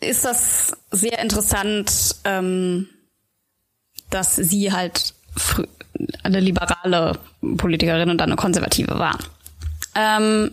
ist 0.00 0.24
das 0.24 0.76
sehr 0.90 1.18
interessant, 1.20 2.16
ähm, 2.24 2.88
dass 4.10 4.36
sie 4.36 4.72
halt 4.72 5.14
eine 6.22 6.40
liberale 6.40 7.18
Politikerin 7.56 8.10
und 8.10 8.18
dann 8.18 8.30
eine 8.30 8.36
konservative 8.36 8.98
war. 8.98 9.18
Ähm, 9.94 10.52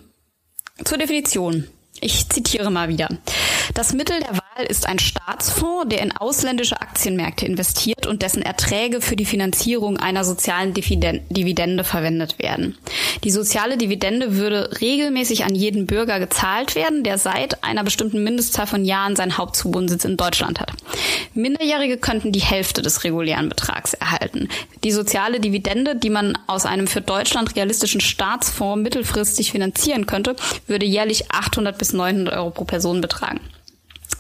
zur 0.83 0.97
Definition. 0.97 1.67
Ich 2.01 2.27
zitiere 2.29 2.71
mal 2.71 2.89
wieder. 2.89 3.07
Das 3.75 3.91
Mittel 3.91 4.21
der 4.21 4.31
Wahl 4.31 4.65
ist 4.69 4.87
ein 4.87 4.99
Staatsfonds, 4.99 5.89
der 5.89 6.01
in 6.01 6.13
ausländische 6.13 6.79
Aktienmärkte 6.79 7.45
investiert 7.45 8.07
und 8.07 8.21
dessen 8.21 8.41
Erträge 8.41 9.01
für 9.01 9.17
die 9.17 9.25
Finanzierung 9.25 9.97
einer 9.97 10.23
sozialen 10.23 10.73
Dividende 10.73 11.83
verwendet 11.83 12.39
werden. 12.39 12.77
Die 13.25 13.31
soziale 13.31 13.75
Dividende 13.75 14.37
würde 14.37 14.79
regelmäßig 14.79 15.43
an 15.43 15.55
jeden 15.55 15.87
Bürger 15.87 16.19
gezahlt 16.19 16.75
werden, 16.75 17.03
der 17.03 17.17
seit 17.17 17.65
einer 17.65 17.83
bestimmten 17.83 18.23
Mindestzahl 18.23 18.65
von 18.65 18.85
Jahren 18.85 19.17
seinen 19.17 19.37
Hauptwohnsitz 19.37 20.05
in 20.05 20.15
Deutschland 20.15 20.61
hat. 20.61 20.71
Minderjährige 21.33 21.97
könnten 21.97 22.31
die 22.31 22.39
Hälfte 22.39 22.81
des 22.81 23.03
regulären 23.03 23.49
Betrags 23.49 23.93
erhalten. 23.93 24.47
Die 24.85 24.93
soziale 24.93 25.41
Dividende, 25.41 25.97
die 25.97 26.09
man 26.09 26.37
aus 26.47 26.65
einem 26.65 26.87
für 26.87 27.01
Deutschland 27.01 27.57
realistischen 27.57 27.99
Staatsfonds 27.99 28.81
mittelfristig 28.81 29.51
finanzieren 29.51 30.05
könnte, 30.05 30.37
würde 30.65 30.85
jährlich 30.85 31.29
800 31.29 31.77
bis 31.77 31.91
900 31.91 32.33
Euro 32.35 32.51
pro 32.51 32.63
Person 32.63 33.01
betragen. 33.01 33.41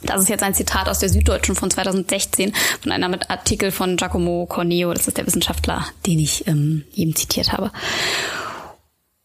Das 0.03 0.21
ist 0.21 0.29
jetzt 0.29 0.43
ein 0.43 0.53
Zitat 0.53 0.87
aus 0.87 0.99
der 0.99 1.09
Süddeutschen 1.09 1.55
von 1.55 1.71
2016 1.71 2.53
von 2.81 2.91
einem 2.91 3.17
Artikel 3.27 3.71
von 3.71 3.97
Giacomo 3.97 4.45
Corneo. 4.45 4.93
Das 4.93 5.07
ist 5.07 5.17
der 5.17 5.25
Wissenschaftler, 5.25 5.85
den 6.05 6.19
ich 6.19 6.47
ähm, 6.47 6.83
eben 6.95 7.15
zitiert 7.15 7.51
habe. 7.51 7.71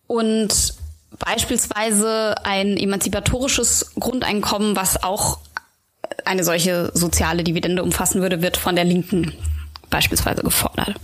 Und 0.07 0.75
beispielsweise 1.18 2.35
ein 2.44 2.77
emanzipatorisches 2.77 3.92
Grundeinkommen, 3.99 4.75
was 4.75 5.03
auch 5.03 5.38
eine 6.25 6.44
solche 6.44 6.90
soziale 6.94 7.44
Dividende 7.44 7.83
umfassen 7.83 8.20
würde, 8.20 8.42
wird 8.42 8.57
von 8.57 8.75
der 8.75 8.85
Linken 8.85 9.33
beispielsweise 9.90 10.42
gefordert. 10.42 10.94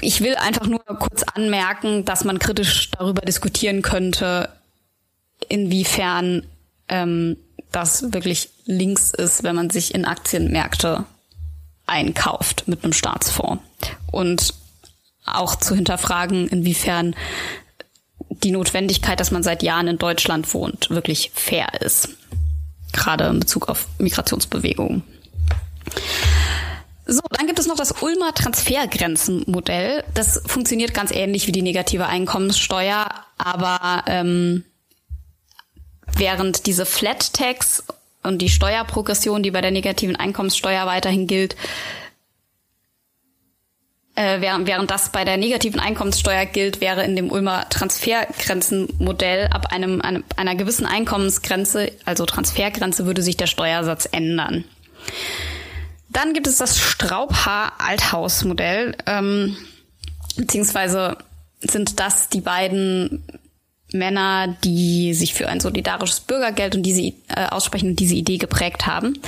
Ich 0.00 0.20
will 0.20 0.36
einfach 0.36 0.66
nur 0.66 0.84
kurz 0.84 1.22
anmerken, 1.22 2.04
dass 2.04 2.24
man 2.24 2.38
kritisch 2.38 2.90
darüber 2.92 3.22
diskutieren 3.22 3.82
könnte, 3.82 4.50
inwiefern 5.48 6.46
ähm, 6.88 7.36
das 7.72 8.12
wirklich 8.12 8.50
links 8.64 9.12
ist, 9.12 9.42
wenn 9.42 9.56
man 9.56 9.70
sich 9.70 9.94
in 9.94 10.04
Aktienmärkte 10.04 11.04
einkauft 11.86 12.64
mit 12.66 12.84
einem 12.84 12.92
Staatsfonds. 12.92 13.62
Und 14.10 14.54
auch 15.24 15.56
zu 15.56 15.74
hinterfragen, 15.74 16.48
inwiefern 16.48 17.14
die 18.30 18.50
Notwendigkeit, 18.50 19.20
dass 19.20 19.30
man 19.30 19.42
seit 19.42 19.62
Jahren 19.62 19.88
in 19.88 19.98
Deutschland 19.98 20.52
wohnt, 20.54 20.90
wirklich 20.90 21.32
fair 21.34 21.68
ist. 21.80 22.10
gerade 22.92 23.26
in 23.26 23.40
Bezug 23.40 23.68
auf 23.68 23.88
Migrationsbewegungen. 23.98 25.02
So, 27.04 27.20
dann 27.30 27.46
gibt 27.46 27.58
es 27.58 27.66
noch 27.66 27.76
das 27.76 28.02
Ulmer 28.02 28.34
Transfergrenzenmodell. 28.34 30.02
Das 30.14 30.40
funktioniert 30.46 30.94
ganz 30.94 31.10
ähnlich 31.12 31.46
wie 31.46 31.52
die 31.52 31.62
negative 31.62 32.06
Einkommenssteuer, 32.06 33.06
aber 33.38 34.04
ähm, 34.06 34.64
während 36.18 36.66
diese 36.66 36.86
Flat 36.86 37.32
Tax 37.32 37.84
und 38.22 38.38
die 38.38 38.48
Steuerprogression, 38.48 39.42
die 39.42 39.50
bei 39.50 39.60
der 39.60 39.70
negativen 39.70 40.16
Einkommenssteuer 40.16 40.86
weiterhin 40.86 41.26
gilt, 41.26 41.56
äh, 44.16 44.40
während, 44.40 44.66
während 44.66 44.90
das 44.90 45.12
bei 45.12 45.24
der 45.24 45.36
negativen 45.36 45.78
Einkommenssteuer 45.78 46.46
gilt, 46.46 46.80
wäre 46.80 47.04
in 47.04 47.14
dem 47.16 47.30
Ulmer 47.30 47.68
Transfergrenzenmodell 47.68 49.48
ab 49.48 49.72
einem, 49.72 50.00
einem 50.00 50.24
einer 50.36 50.54
gewissen 50.54 50.86
Einkommensgrenze, 50.86 51.92
also 52.04 52.24
Transfergrenze, 52.24 53.04
würde 53.06 53.22
sich 53.22 53.36
der 53.36 53.46
Steuersatz 53.46 54.08
ändern. 54.10 54.64
Dann 56.08 56.32
gibt 56.32 56.46
es 56.46 56.56
das 56.56 56.78
Straubhaar-Althaus-Modell, 56.78 58.96
ähm, 59.06 59.58
beziehungsweise 60.36 61.18
sind 61.60 62.00
das 62.00 62.30
die 62.30 62.40
beiden 62.40 63.22
Männer, 63.92 64.56
die 64.64 65.14
sich 65.14 65.34
für 65.34 65.48
ein 65.48 65.60
solidarisches 65.60 66.20
Bürgergeld 66.20 66.74
und 66.76 66.82
diese 66.82 67.02
äh, 67.02 67.46
aussprechen 67.50 67.90
und 67.90 68.00
diese 68.00 68.14
Idee 68.14 68.38
geprägt 68.38 68.86
haben. 68.86 69.18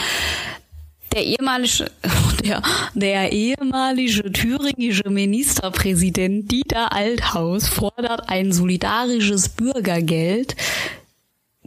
Der 1.13 1.25
ehemalige, 1.25 1.91
der, 2.45 2.63
der 2.95 3.33
ehemalige 3.33 4.31
thüringische 4.33 5.09
Ministerpräsident 5.09 6.51
Dieter 6.51 6.93
Althaus 6.93 7.69
fordert 7.69 8.29
ein 8.29 8.53
solidarisches 8.53 9.49
Bürgergeld 9.49 10.57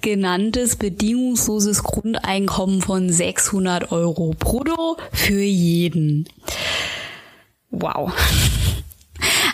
genanntes 0.01 0.75
bedingungsloses 0.75 1.83
Grundeinkommen 1.83 2.81
von 2.81 3.11
600 3.11 3.91
Euro 3.91 4.33
brutto 4.37 4.97
für 5.11 5.41
jeden. 5.41 6.27
Wow. 7.69 8.11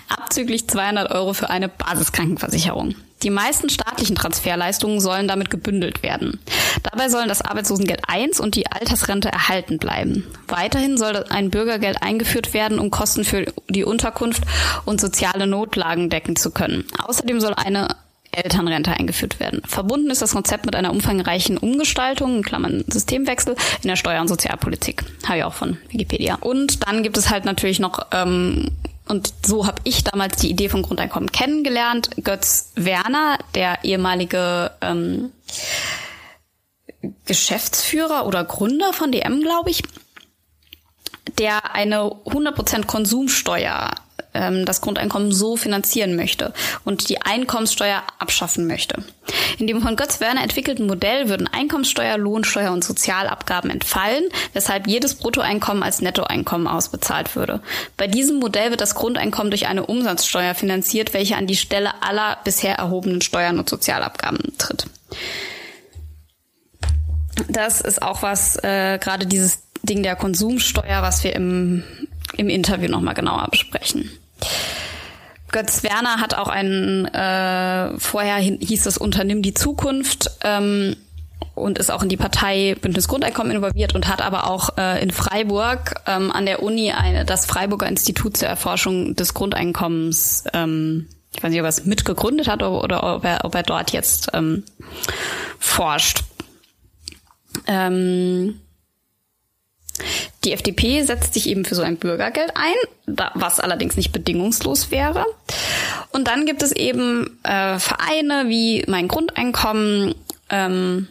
Abzüglich 0.07 0.67
200 0.67 1.11
Euro 1.11 1.33
für 1.33 1.49
eine 1.49 1.69
Basiskrankenversicherung. 1.69 2.95
Die 3.23 3.29
meisten 3.31 3.69
staatlichen 3.69 4.15
Transferleistungen 4.15 4.99
sollen 4.99 5.27
damit 5.27 5.49
gebündelt 5.49 6.03
werden. 6.03 6.39
Dabei 6.83 7.09
sollen 7.09 7.27
das 7.27 7.41
Arbeitslosengeld 7.41 8.01
1 8.07 8.39
und 8.39 8.55
die 8.55 8.67
Altersrente 8.67 9.29
erhalten 9.29 9.79
bleiben. 9.79 10.27
Weiterhin 10.47 10.97
soll 10.97 11.25
ein 11.29 11.49
Bürgergeld 11.49 12.03
eingeführt 12.03 12.53
werden, 12.53 12.77
um 12.77 12.91
Kosten 12.91 13.23
für 13.23 13.51
die 13.69 13.83
Unterkunft 13.83 14.43
und 14.85 15.01
soziale 15.01 15.47
Notlagen 15.47 16.09
decken 16.09 16.35
zu 16.35 16.51
können. 16.51 16.85
Außerdem 17.07 17.39
soll 17.39 17.55
eine 17.55 17.87
Elternrente 18.31 18.91
eingeführt 18.91 19.39
werden. 19.39 19.61
Verbunden 19.65 20.11
ist 20.11 20.21
das 20.21 20.33
Konzept 20.33 20.65
mit 20.65 20.75
einer 20.75 20.91
umfangreichen 20.91 21.57
Umgestaltung, 21.57 22.37
in 22.37 22.43
Klammern 22.43 22.83
Systemwechsel, 22.87 23.55
in 23.81 23.87
der 23.87 23.95
Steuer- 23.95 24.21
und 24.21 24.27
Sozialpolitik. 24.27 25.03
Habe 25.25 25.39
ich 25.39 25.43
auch 25.43 25.53
von 25.53 25.77
Wikipedia. 25.89 26.35
Und 26.35 26.85
dann 26.87 27.01
gibt 27.01 27.17
es 27.17 27.31
halt 27.31 27.45
natürlich 27.45 27.79
noch, 27.79 28.05
ähm, 28.11 28.69
und 29.07 29.33
so 29.45 29.65
habe 29.65 29.81
ich 29.83 30.03
damals 30.03 30.37
die 30.37 30.49
Idee 30.49 30.69
vom 30.69 30.83
Grundeinkommen 30.83 31.31
kennengelernt, 31.31 32.09
Götz 32.23 32.71
Werner, 32.75 33.37
der 33.55 33.83
ehemalige 33.83 34.71
ähm, 34.81 35.31
Geschäftsführer 37.25 38.25
oder 38.25 38.43
Gründer 38.43 38.93
von 38.93 39.11
DM, 39.11 39.41
glaube 39.41 39.69
ich, 39.69 39.83
der 41.37 41.73
eine 41.73 41.99
100% 41.99 42.85
Konsumsteuer 42.85 43.91
ähm, 44.37 44.65
das 44.65 44.81
Grundeinkommen 44.81 45.31
so 45.31 45.57
finanzieren 45.57 46.15
möchte 46.15 46.53
und 46.85 47.09
die 47.09 47.21
Einkommenssteuer 47.21 48.03
abschaffen 48.19 48.67
möchte. 48.67 49.03
In 49.57 49.67
dem 49.67 49.81
von 49.81 49.95
Götz 49.95 50.19
Werner 50.19 50.43
entwickelten 50.43 50.87
Modell 50.87 51.29
würden 51.29 51.47
Einkommenssteuer, 51.47 52.17
Lohnsteuer 52.17 52.71
und 52.71 52.83
Sozialabgaben 52.83 53.69
entfallen, 53.69 54.23
weshalb 54.53 54.87
jedes 54.87 55.15
Bruttoeinkommen 55.15 55.83
als 55.83 56.01
Nettoeinkommen 56.01 56.67
ausbezahlt 56.67 57.35
würde. 57.35 57.61
Bei 57.97 58.07
diesem 58.07 58.39
Modell 58.39 58.69
wird 58.69 58.81
das 58.81 58.95
Grundeinkommen 58.95 59.51
durch 59.51 59.67
eine 59.67 59.85
Umsatzsteuer 59.85 60.55
finanziert, 60.55 61.13
welche 61.13 61.35
an 61.35 61.47
die 61.47 61.55
Stelle 61.55 62.01
aller 62.01 62.37
bisher 62.43 62.75
erhobenen 62.75 63.21
Steuern 63.21 63.59
und 63.59 63.69
Sozialabgaben 63.69 64.53
tritt. 64.57 64.87
Das 67.49 67.81
ist 67.81 68.01
auch 68.01 68.21
was, 68.21 68.57
äh, 68.63 68.97
gerade 68.99 69.25
dieses 69.25 69.59
Ding 69.83 70.03
der 70.03 70.15
Konsumsteuer, 70.15 71.01
was 71.01 71.23
wir 71.23 71.35
im, 71.35 71.83
im 72.35 72.49
Interview 72.49 72.89
nochmal 72.89 73.13
genauer 73.13 73.47
besprechen. 73.49 74.11
Götz 75.51 75.83
Werner 75.83 76.19
hat 76.19 76.33
auch 76.33 76.49
ein, 76.49 77.05
äh, 77.05 77.97
vorher 77.97 78.37
hieß 78.37 78.83
das 78.83 78.97
Unternimm 78.97 79.41
die 79.41 79.53
Zukunft 79.53 80.31
ähm, 80.43 80.95
und 81.55 81.77
ist 81.77 81.89
auch 81.89 82.03
in 82.03 82.09
die 82.09 82.17
Partei 82.17 82.75
Bündnis 82.79 83.07
Grundeinkommen 83.07 83.55
involviert 83.55 83.95
und 83.95 84.07
hat 84.07 84.21
aber 84.21 84.49
auch 84.49 84.77
äh, 84.77 85.01
in 85.01 85.11
Freiburg 85.11 86.01
ähm, 86.05 86.31
an 86.31 86.45
der 86.45 86.61
Uni 86.63 86.91
eine, 86.91 87.23
das 87.23 87.45
Freiburger 87.45 87.87
Institut 87.87 88.37
zur 88.37 88.49
Erforschung 88.49 89.15
des 89.15 89.33
Grundeinkommens, 89.33 90.43
ähm, 90.53 91.07
ich 91.33 91.41
weiß 91.41 91.51
nicht, 91.51 91.59
ob 91.59 91.65
er 91.65 91.69
es 91.69 91.85
mitgegründet 91.85 92.47
hat 92.47 92.61
oder, 92.61 92.83
oder 92.83 93.15
ob, 93.15 93.23
er, 93.23 93.45
ob 93.45 93.55
er 93.55 93.63
dort 93.63 93.91
jetzt 93.91 94.29
ähm, 94.33 94.63
forscht. 95.59 96.23
Ähm, 97.67 98.59
die 100.43 100.53
FDP 100.53 101.03
setzt 101.03 101.33
sich 101.33 101.49
eben 101.49 101.65
für 101.65 101.75
so 101.75 101.81
ein 101.81 101.97
Bürgergeld 101.97 102.53
ein, 102.55 103.27
was 103.33 103.59
allerdings 103.59 103.97
nicht 103.97 104.11
bedingungslos 104.11 104.91
wäre. 104.91 105.25
Und 106.11 106.27
dann 106.27 106.45
gibt 106.45 106.63
es 106.63 106.71
eben 106.71 107.39
äh, 107.43 107.79
Vereine 107.79 108.45
wie 108.47 108.83
mein 108.87 109.07
Grundeinkommen 109.07 110.15
ähm, 110.49 111.07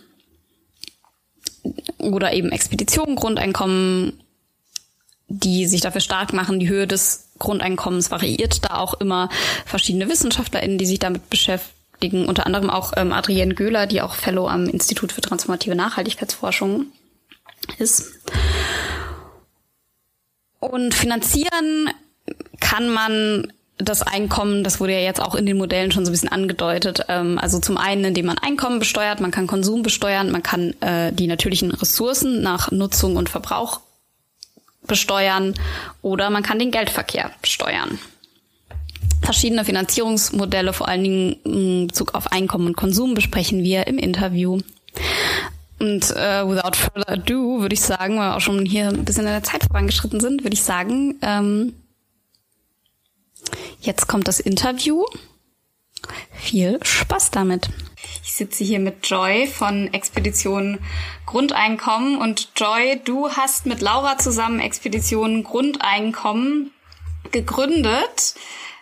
oder 1.98 2.32
eben 2.32 2.52
Expedition 2.52 3.16
Grundeinkommen, 3.16 4.20
die 5.28 5.66
sich 5.66 5.80
dafür 5.80 6.00
stark 6.00 6.32
machen, 6.32 6.60
die 6.60 6.68
Höhe 6.68 6.86
des 6.86 7.30
Grundeinkommens 7.38 8.10
variiert 8.10 8.64
da 8.64 8.76
auch 8.76 8.94
immer. 8.94 9.28
Verschiedene 9.64 10.08
WissenschaftlerInnen, 10.08 10.78
die 10.78 10.86
sich 10.86 11.00
damit 11.00 11.28
beschäftigen, 11.28 12.26
unter 12.26 12.46
anderem 12.46 12.70
auch 12.70 12.92
ähm, 12.96 13.12
Adrienne 13.12 13.54
Göhler, 13.54 13.86
die 13.86 14.00
auch 14.00 14.14
Fellow 14.14 14.48
am 14.48 14.66
Institut 14.66 15.12
für 15.12 15.20
transformative 15.20 15.74
Nachhaltigkeitsforschung 15.74 16.86
ist. 17.78 18.14
Und 20.60 20.94
finanzieren 20.94 21.90
kann 22.60 22.88
man 22.88 23.52
das 23.78 24.02
Einkommen, 24.02 24.64
das 24.64 24.80
wurde 24.80 24.94
ja 24.94 25.00
jetzt 25.00 25.20
auch 25.20 25.34
in 25.34 25.44
den 25.44 25.58
Modellen 25.58 25.92
schon 25.92 26.04
so 26.04 26.10
ein 26.10 26.12
bisschen 26.12 26.30
angedeutet. 26.30 27.04
Ähm, 27.08 27.38
also 27.38 27.60
zum 27.60 27.76
einen, 27.76 28.04
indem 28.04 28.26
man 28.26 28.38
Einkommen 28.38 28.78
besteuert, 28.78 29.20
man 29.20 29.30
kann 29.30 29.46
Konsum 29.46 29.82
besteuern, 29.82 30.30
man 30.30 30.42
kann 30.42 30.74
äh, 30.80 31.12
die 31.12 31.26
natürlichen 31.26 31.72
Ressourcen 31.72 32.42
nach 32.42 32.70
Nutzung 32.70 33.16
und 33.16 33.28
Verbrauch 33.28 33.80
besteuern 34.86 35.54
oder 36.00 36.30
man 36.30 36.42
kann 36.42 36.58
den 36.58 36.70
Geldverkehr 36.70 37.32
besteuern. 37.42 37.98
Verschiedene 39.22 39.64
Finanzierungsmodelle, 39.64 40.72
vor 40.72 40.88
allen 40.88 41.02
Dingen 41.02 41.36
in 41.44 41.86
Bezug 41.88 42.14
auf 42.14 42.32
Einkommen 42.32 42.68
und 42.68 42.76
Konsum, 42.76 43.14
besprechen 43.14 43.62
wir 43.62 43.86
im 43.88 43.98
Interview. 43.98 44.60
Und 45.78 46.10
äh, 46.12 46.48
without 46.48 46.74
further 46.74 47.08
ado 47.08 47.60
würde 47.60 47.74
ich 47.74 47.82
sagen, 47.82 48.18
weil 48.18 48.30
wir 48.30 48.36
auch 48.36 48.40
schon 48.40 48.64
hier 48.64 48.88
ein 48.88 49.04
bisschen 49.04 49.26
in 49.26 49.32
der 49.32 49.42
Zeit 49.42 49.64
vorangeschritten 49.64 50.20
sind, 50.20 50.42
würde 50.42 50.54
ich 50.54 50.62
sagen, 50.62 51.16
ähm, 51.22 51.74
jetzt 53.80 54.06
kommt 54.06 54.28
das 54.28 54.40
Interview. 54.40 55.04
Viel 56.32 56.78
Spaß 56.82 57.30
damit. 57.30 57.68
Ich 58.22 58.34
sitze 58.34 58.64
hier 58.64 58.78
mit 58.78 59.06
Joy 59.06 59.46
von 59.46 59.92
Expedition 59.92 60.78
Grundeinkommen 61.26 62.18
und 62.18 62.50
Joy, 62.56 63.00
du 63.04 63.30
hast 63.30 63.66
mit 63.66 63.80
Laura 63.80 64.18
zusammen 64.18 64.60
Expedition 64.60 65.42
Grundeinkommen 65.42 66.70
gegründet. 67.32 68.34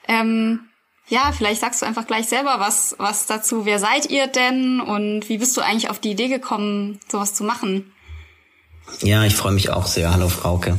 Ähm, 0.07 0.69
ja, 1.09 1.33
vielleicht 1.37 1.61
sagst 1.61 1.83
du 1.83 1.87
einfach 1.87 2.07
gleich 2.07 2.27
selber 2.27 2.57
was, 2.59 2.95
was 2.99 3.27
dazu. 3.27 3.67
Wer 3.67 3.79
seid 3.79 4.11
ihr 4.11 4.27
denn 4.27 4.81
und 4.81 5.29
wie 5.29 5.39
bist 5.39 5.57
du 5.57 5.61
eigentlich 5.61 5.91
auf 5.91 5.99
die 5.99 6.13
Idee 6.13 6.29
gekommen, 6.29 6.99
sowas 7.11 7.35
zu 7.35 7.45
machen? 7.45 7.93
Ja, 9.03 9.25
ich 9.25 9.35
freue 9.35 9.53
mich 9.53 9.71
auch 9.71 9.87
sehr. 9.87 10.13
Hallo 10.13 10.29
Frauke. 10.29 10.79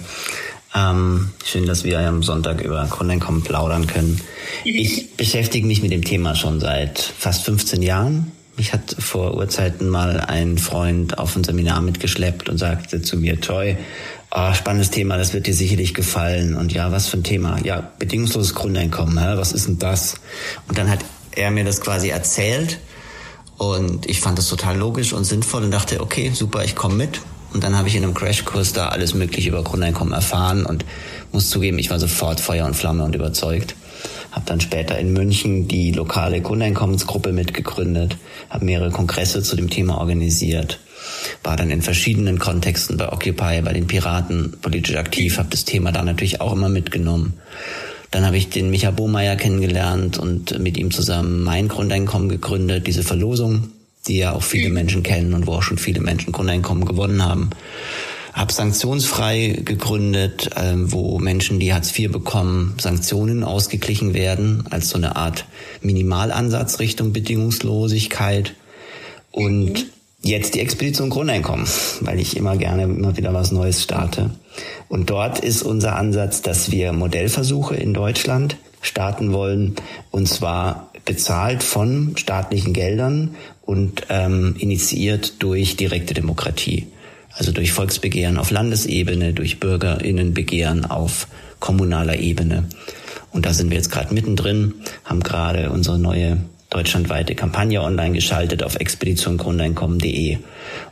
Ähm, 0.75 1.29
schön, 1.43 1.65
dass 1.65 1.83
wir 1.83 1.99
am 1.99 2.21
Sonntag 2.21 2.61
über 2.61 2.85
Grundeinkommen 2.85 3.43
plaudern 3.43 3.87
können. 3.87 4.21
Ich 4.63 5.15
beschäftige 5.15 5.67
mich 5.67 5.81
mit 5.81 5.91
dem 5.91 6.03
Thema 6.03 6.35
schon 6.35 6.59
seit 6.59 6.99
fast 6.99 7.45
15 7.45 7.81
Jahren. 7.81 8.31
Mich 8.57 8.73
hat 8.73 8.95
vor 8.97 9.35
Urzeiten 9.35 9.89
mal 9.89 10.19
ein 10.21 10.57
Freund 10.57 11.17
auf 11.17 11.35
ein 11.35 11.43
Seminar 11.43 11.81
mitgeschleppt 11.81 12.47
und 12.49 12.57
sagte 12.57 13.01
zu 13.01 13.17
mir, 13.17 13.41
Toy, 13.41 13.77
oh, 14.35 14.53
spannendes 14.53 14.91
Thema, 14.91 15.17
das 15.17 15.33
wird 15.33 15.47
dir 15.47 15.53
sicherlich 15.53 15.93
gefallen. 15.93 16.55
Und 16.55 16.73
ja, 16.73 16.91
was 16.91 17.07
für 17.07 17.17
ein 17.17 17.23
Thema? 17.23 17.57
Ja, 17.63 17.91
bedingungsloses 17.99 18.53
Grundeinkommen, 18.53 19.17
hä? 19.17 19.37
was 19.37 19.53
ist 19.53 19.67
denn 19.67 19.79
das? 19.79 20.15
Und 20.67 20.77
dann 20.77 20.89
hat 20.89 20.99
er 21.31 21.51
mir 21.51 21.63
das 21.63 21.81
quasi 21.81 22.09
erzählt 22.09 22.79
und 23.57 24.09
ich 24.09 24.19
fand 24.19 24.37
das 24.37 24.49
total 24.49 24.77
logisch 24.77 25.13
und 25.13 25.23
sinnvoll 25.23 25.63
und 25.63 25.71
dachte, 25.71 26.01
okay, 26.01 26.31
super, 26.33 26.63
ich 26.63 26.75
komme 26.75 26.95
mit. 26.95 27.21
Und 27.53 27.63
dann 27.63 27.77
habe 27.77 27.87
ich 27.87 27.95
in 27.95 28.03
einem 28.03 28.13
Crashkurs 28.13 28.73
da 28.73 28.89
alles 28.89 29.13
Mögliche 29.13 29.49
über 29.49 29.63
Grundeinkommen 29.63 30.13
erfahren 30.13 30.65
und 30.65 30.83
muss 31.31 31.49
zugeben, 31.49 31.79
ich 31.79 31.89
war 31.89 31.99
sofort 31.99 32.41
Feuer 32.41 32.65
und 32.65 32.75
Flamme 32.75 33.05
und 33.05 33.15
überzeugt. 33.15 33.75
Habe 34.31 34.45
dann 34.45 34.59
später 34.59 34.99
in 34.99 35.13
München 35.13 35.69
die 35.69 35.93
lokale 35.93 36.41
Grundeinkommensgruppe 36.41 37.31
mitgegründet, 37.31 38.17
habe 38.49 38.65
mehrere 38.65 38.91
Kongresse 38.91 39.41
zu 39.41 39.55
dem 39.55 39.69
Thema 39.69 39.99
organisiert 39.99 40.79
war 41.43 41.55
dann 41.55 41.69
in 41.69 41.81
verschiedenen 41.81 42.39
Kontexten 42.39 42.97
bei 42.97 43.11
Occupy, 43.11 43.61
bei 43.61 43.73
den 43.73 43.87
Piraten 43.87 44.57
politisch 44.61 44.95
aktiv, 44.95 45.37
habe 45.37 45.49
das 45.49 45.65
Thema 45.65 45.91
da 45.91 46.03
natürlich 46.03 46.41
auch 46.41 46.53
immer 46.53 46.69
mitgenommen. 46.69 47.33
Dann 48.11 48.25
habe 48.25 48.37
ich 48.37 48.49
den 48.49 48.69
Micha 48.69 48.91
Bohmeier 48.91 49.35
kennengelernt 49.35 50.17
und 50.17 50.57
mit 50.59 50.77
ihm 50.77 50.91
zusammen 50.91 51.43
mein 51.43 51.67
Grundeinkommen 51.67 52.29
gegründet, 52.29 52.87
diese 52.87 53.03
Verlosung, 53.03 53.69
die 54.07 54.17
ja 54.17 54.33
auch 54.33 54.43
viele 54.43 54.69
Menschen 54.69 55.03
kennen 55.03 55.33
und 55.33 55.47
wo 55.47 55.53
auch 55.53 55.63
schon 55.63 55.77
viele 55.77 55.99
Menschen 55.99 56.31
Grundeinkommen 56.31 56.85
gewonnen 56.85 57.23
haben. 57.23 57.49
Hab 58.31 58.51
sanktionsfrei 58.51 59.61
gegründet, 59.63 60.49
äh, 60.57 60.73
wo 60.75 61.19
Menschen, 61.19 61.59
die 61.59 61.73
Hartz 61.73 61.97
IV 61.97 62.11
bekommen, 62.11 62.75
Sanktionen 62.79 63.43
ausgeglichen 63.45 64.13
werden, 64.13 64.65
als 64.69 64.89
so 64.89 64.97
eine 64.97 65.15
Art 65.15 65.45
Minimalansatz 65.81 66.79
Richtung 66.79 67.13
Bedingungslosigkeit. 67.13 68.53
Und 69.31 69.87
jetzt 70.25 70.55
die 70.55 70.59
Expedition 70.59 71.09
Grundeinkommen, 71.09 71.67
weil 72.01 72.19
ich 72.19 72.35
immer 72.35 72.57
gerne 72.57 72.83
immer 72.83 73.15
wieder 73.15 73.33
was 73.33 73.51
Neues 73.51 73.83
starte. 73.83 74.31
Und 74.89 75.09
dort 75.09 75.39
ist 75.39 75.61
unser 75.61 75.95
Ansatz, 75.95 76.41
dass 76.41 76.71
wir 76.71 76.93
Modellversuche 76.93 77.75
in 77.75 77.93
Deutschland 77.93 78.57
starten 78.81 79.33
wollen, 79.33 79.75
und 80.11 80.27
zwar 80.27 80.91
bezahlt 81.05 81.63
von 81.63 82.17
staatlichen 82.17 82.73
Geldern 82.73 83.35
und 83.61 84.03
ähm, 84.09 84.55
initiiert 84.57 85.41
durch 85.43 85.75
direkte 85.75 86.13
Demokratie. 86.13 86.87
Also 87.31 87.51
durch 87.51 87.73
Volksbegehren 87.73 88.37
auf 88.37 88.49
Landesebene, 88.49 89.33
durch 89.33 89.59
Bürgerinnenbegehren 89.59 90.85
auf 90.85 91.27
kommunaler 91.59 92.17
Ebene. 92.17 92.63
Und 93.31 93.45
da 93.45 93.53
sind 93.53 93.69
wir 93.69 93.77
jetzt 93.77 93.91
gerade 93.91 94.13
mittendrin, 94.13 94.75
haben 95.03 95.21
gerade 95.21 95.69
unsere 95.69 95.99
neue 95.99 96.37
deutschlandweite 96.75 97.35
Kampagne 97.35 97.81
online 97.81 98.13
geschaltet 98.13 98.61
auf 98.61 98.75
expeditiongrundeinkommen.de. 98.75 100.39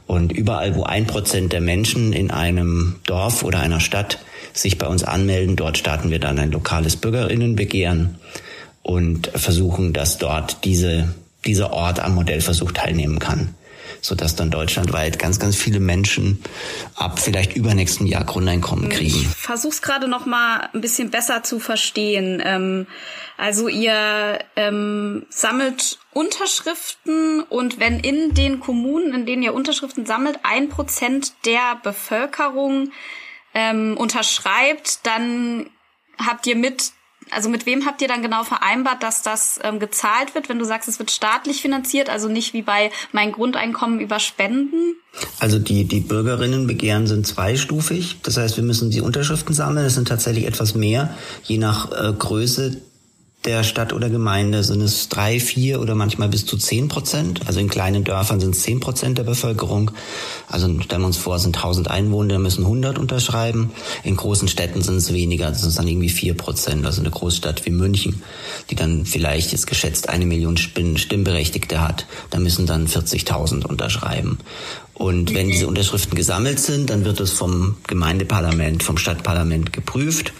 Und 0.08 0.32
überall, 0.32 0.76
wo 0.76 0.84
ein 0.84 1.08
Prozent 1.08 1.52
der 1.52 1.62
Menschen 1.62 2.14
in 2.14 2.32
einem 2.32 2.96
Dorf 3.06 3.44
oder 3.44 3.60
einer 3.60 3.82
Stadt 3.82 4.20
sich 4.54 4.78
bei 4.78 4.88
uns 4.88 5.04
anmelden, 5.04 5.56
dort 5.56 5.78
starten 5.78 6.10
wir 6.10 6.20
dann 6.20 6.40
ein 6.40 6.52
lokales 6.52 6.96
Bürgerinnenbegehren 6.96 8.16
und 8.82 9.28
versuchen, 9.36 9.92
dass 9.92 10.18
dort 10.18 10.64
diese, 10.64 11.14
dieser 11.46 11.74
Ort 11.74 12.00
am 12.00 12.16
Modellversuch 12.16 12.72
teilnehmen 12.72 13.20
kann 13.20 13.54
sodass 14.02 14.36
dann 14.36 14.52
deutschlandweit 14.52 15.20
ganz, 15.20 15.40
ganz 15.40 15.56
viele 15.56 15.80
Menschen 15.80 16.44
ab 16.96 17.20
vielleicht 17.20 17.56
übernächsten 17.56 18.08
Jahr 18.08 18.24
Grundeinkommen 18.24 18.90
kriegen. 18.90 19.22
Ich 19.22 19.28
versuche 19.28 19.74
es 19.74 19.82
gerade 19.82 20.08
noch 20.08 20.26
mal 20.26 20.70
ein 20.74 20.82
bisschen 20.82 21.10
besser 21.12 21.44
zu 21.44 21.60
verstehen. 21.60 22.42
Ähm, 22.44 22.88
also 23.38 23.68
ihr 23.68 24.40
ähm, 24.56 25.26
sammelt 25.30 26.00
Unterschriften 26.14 27.42
und 27.42 27.80
wenn 27.80 28.00
in 28.00 28.34
den 28.34 28.60
Kommunen, 28.60 29.14
in 29.14 29.26
denen 29.26 29.44
ihr 29.44 29.54
Unterschriften 29.54 30.06
sammelt, 30.06 30.40
ein 30.44 30.70
Prozent 30.70 31.34
der 31.46 31.80
Bevölkerung 31.84 32.92
ähm, 33.54 33.98
unterschreibt, 33.98 35.06
dann 35.06 35.70
habt 36.18 36.46
ihr 36.48 36.56
mit 36.56 36.92
also 37.36 37.50
mit 37.50 37.66
wem 37.66 37.86
habt 37.86 38.02
ihr 38.02 38.08
dann 38.08 38.22
genau 38.22 38.44
vereinbart, 38.44 39.04
dass 39.04 39.22
das 39.22 39.60
ähm, 39.64 39.80
gezahlt 39.80 40.36
wird, 40.36 40.50
wenn 40.50 40.60
du 40.60 40.66
sagst, 40.66 40.88
es 40.88 41.00
wird 41.00 41.12
staatlich 41.12 41.62
finanziert, 41.62 42.10
also 42.10 42.28
nicht 42.30 42.54
wie 42.54 42.62
bei 42.62 42.92
mein 43.12 43.32
Grundeinkommen 43.32 44.00
über 44.00 44.20
Spenden? 44.20 44.96
Also 45.40 45.60
die, 45.60 45.86
die 45.86 46.00
Bürgerinnenbegehren 46.00 47.08
sind 47.08 47.28
zweistufig. 47.28 48.18
Das 48.24 48.38
heißt, 48.38 48.58
wir 48.58 48.64
müssen 48.64 48.90
die 48.90 49.02
Unterschriften 49.02 49.54
sammeln. 49.54 49.86
Es 49.86 49.96
sind 49.96 50.08
tatsächlich 50.08 50.46
etwas 50.46 50.76
mehr, 50.76 51.16
je 51.44 51.58
nach 51.58 51.92
äh, 51.92 52.14
Größe 52.14 52.82
der 53.46 53.64
Stadt 53.64 53.92
oder 53.92 54.10
Gemeinde 54.10 54.64
sind 54.64 54.82
es 54.82 55.10
drei, 55.10 55.40
vier 55.40 55.82
oder 55.82 55.96
manchmal 55.96 56.30
bis 56.30 56.46
zu 56.46 56.58
zehn 56.58 56.88
Prozent. 56.88 57.46
Also 57.46 57.60
in 57.60 57.68
kleinen 57.68 58.06
Dörfern 58.06 58.40
sind 58.40 58.56
es 58.56 58.62
zehn 58.62 58.80
Prozent 58.80 59.18
der 59.18 59.24
Bevölkerung. 59.24 59.92
Also 60.48 60.68
stellen 60.82 61.02
wir 61.02 61.08
uns 61.08 61.18
vor, 61.18 61.36
es 61.36 61.44
sind 61.44 61.56
tausend 61.56 61.90
Einwohner, 61.90 62.40
müssen 62.40 62.64
100 62.64 62.98
unterschreiben. 62.98 63.72
In 64.04 64.16
großen 64.16 64.48
Städten 64.48 64.82
sind 64.82 64.96
es 64.96 65.12
weniger, 65.12 65.50
das 65.50 65.62
sind 65.62 65.78
dann 65.78 65.88
irgendwie 65.88 66.10
vier 66.10 66.36
Prozent. 66.36 66.86
Also 66.86 67.02
eine 67.02 67.12
Großstadt 67.12 67.66
wie 67.66 67.72
München, 67.72 68.24
die 68.70 68.76
dann 68.76 69.06
vielleicht 69.06 69.52
jetzt 69.52 69.68
geschätzt 69.68 70.08
eine 70.08 70.26
Million 70.26 70.56
Stimmberechtigte 70.56 71.82
hat, 71.82 72.06
da 72.30 72.40
müssen 72.40 72.66
dann 72.66 72.88
40.000 72.88 73.66
unterschreiben. 73.66 74.38
Und 74.94 75.34
wenn 75.34 75.50
diese 75.50 75.68
Unterschriften 75.68 76.16
gesammelt 76.16 76.60
sind, 76.60 76.92
dann 76.92 77.04
wird 77.04 77.20
es 77.20 77.32
vom 77.32 77.76
Gemeindeparlament, 77.88 78.84
vom 78.84 78.98
Stadtparlament 78.98 79.74
geprüft. 79.74 80.32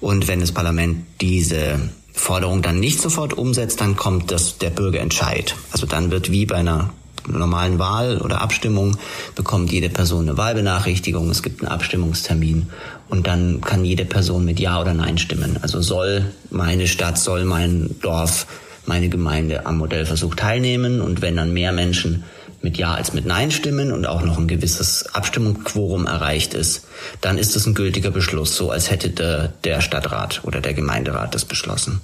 Und 0.00 0.26
wenn 0.28 0.40
das 0.40 0.50
Parlament 0.50 1.04
diese 1.20 1.90
Forderung 2.18 2.62
dann 2.62 2.80
nicht 2.80 3.00
sofort 3.00 3.32
umsetzt, 3.32 3.80
dann 3.80 3.96
kommt 3.96 4.30
das, 4.30 4.58
der 4.58 4.70
Bürgerentscheid. 4.70 5.54
Also 5.72 5.86
dann 5.86 6.10
wird 6.10 6.30
wie 6.30 6.46
bei 6.46 6.56
einer 6.56 6.90
normalen 7.26 7.78
Wahl 7.78 8.18
oder 8.18 8.40
Abstimmung 8.40 8.96
bekommt 9.34 9.70
jede 9.70 9.88
Person 9.88 10.28
eine 10.28 10.38
Wahlbenachrichtigung, 10.38 11.28
es 11.30 11.42
gibt 11.42 11.60
einen 11.60 11.70
Abstimmungstermin 11.70 12.68
und 13.08 13.26
dann 13.26 13.60
kann 13.60 13.84
jede 13.84 14.04
Person 14.04 14.44
mit 14.44 14.58
Ja 14.60 14.80
oder 14.80 14.94
Nein 14.94 15.18
stimmen. 15.18 15.58
Also 15.62 15.80
soll 15.82 16.32
meine 16.50 16.86
Stadt, 16.86 17.18
soll 17.18 17.44
mein 17.44 17.96
Dorf, 18.00 18.46
meine 18.86 19.08
Gemeinde 19.08 19.66
am 19.66 19.78
Modellversuch 19.78 20.34
teilnehmen 20.34 21.00
und 21.00 21.20
wenn 21.20 21.36
dann 21.36 21.52
mehr 21.52 21.72
Menschen 21.72 22.24
mit 22.62 22.76
Ja 22.76 22.94
als 22.94 23.12
mit 23.12 23.24
Nein 23.24 23.50
stimmen 23.50 23.92
und 23.92 24.06
auch 24.06 24.22
noch 24.22 24.38
ein 24.38 24.48
gewisses 24.48 25.14
Abstimmungsquorum 25.14 26.06
erreicht 26.06 26.54
ist, 26.54 26.86
dann 27.20 27.38
ist 27.38 27.56
es 27.56 27.66
ein 27.66 27.74
gültiger 27.74 28.10
Beschluss, 28.10 28.56
so 28.56 28.70
als 28.70 28.90
hätte 28.90 29.10
der, 29.10 29.52
der 29.64 29.80
Stadtrat 29.80 30.40
oder 30.44 30.60
der 30.60 30.74
Gemeinderat 30.74 31.34
das 31.34 31.44
beschlossen. 31.44 32.00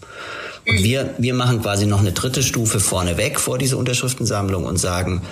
Und 0.66 0.82
wir, 0.82 1.14
wir 1.18 1.34
machen 1.34 1.60
quasi 1.60 1.86
noch 1.86 2.00
eine 2.00 2.12
dritte 2.12 2.42
Stufe 2.42 2.80
vorneweg 2.80 3.38
vor 3.38 3.58
dieser 3.58 3.76
Unterschriftensammlung 3.76 4.64
und 4.64 4.78
sagen, 4.78 5.22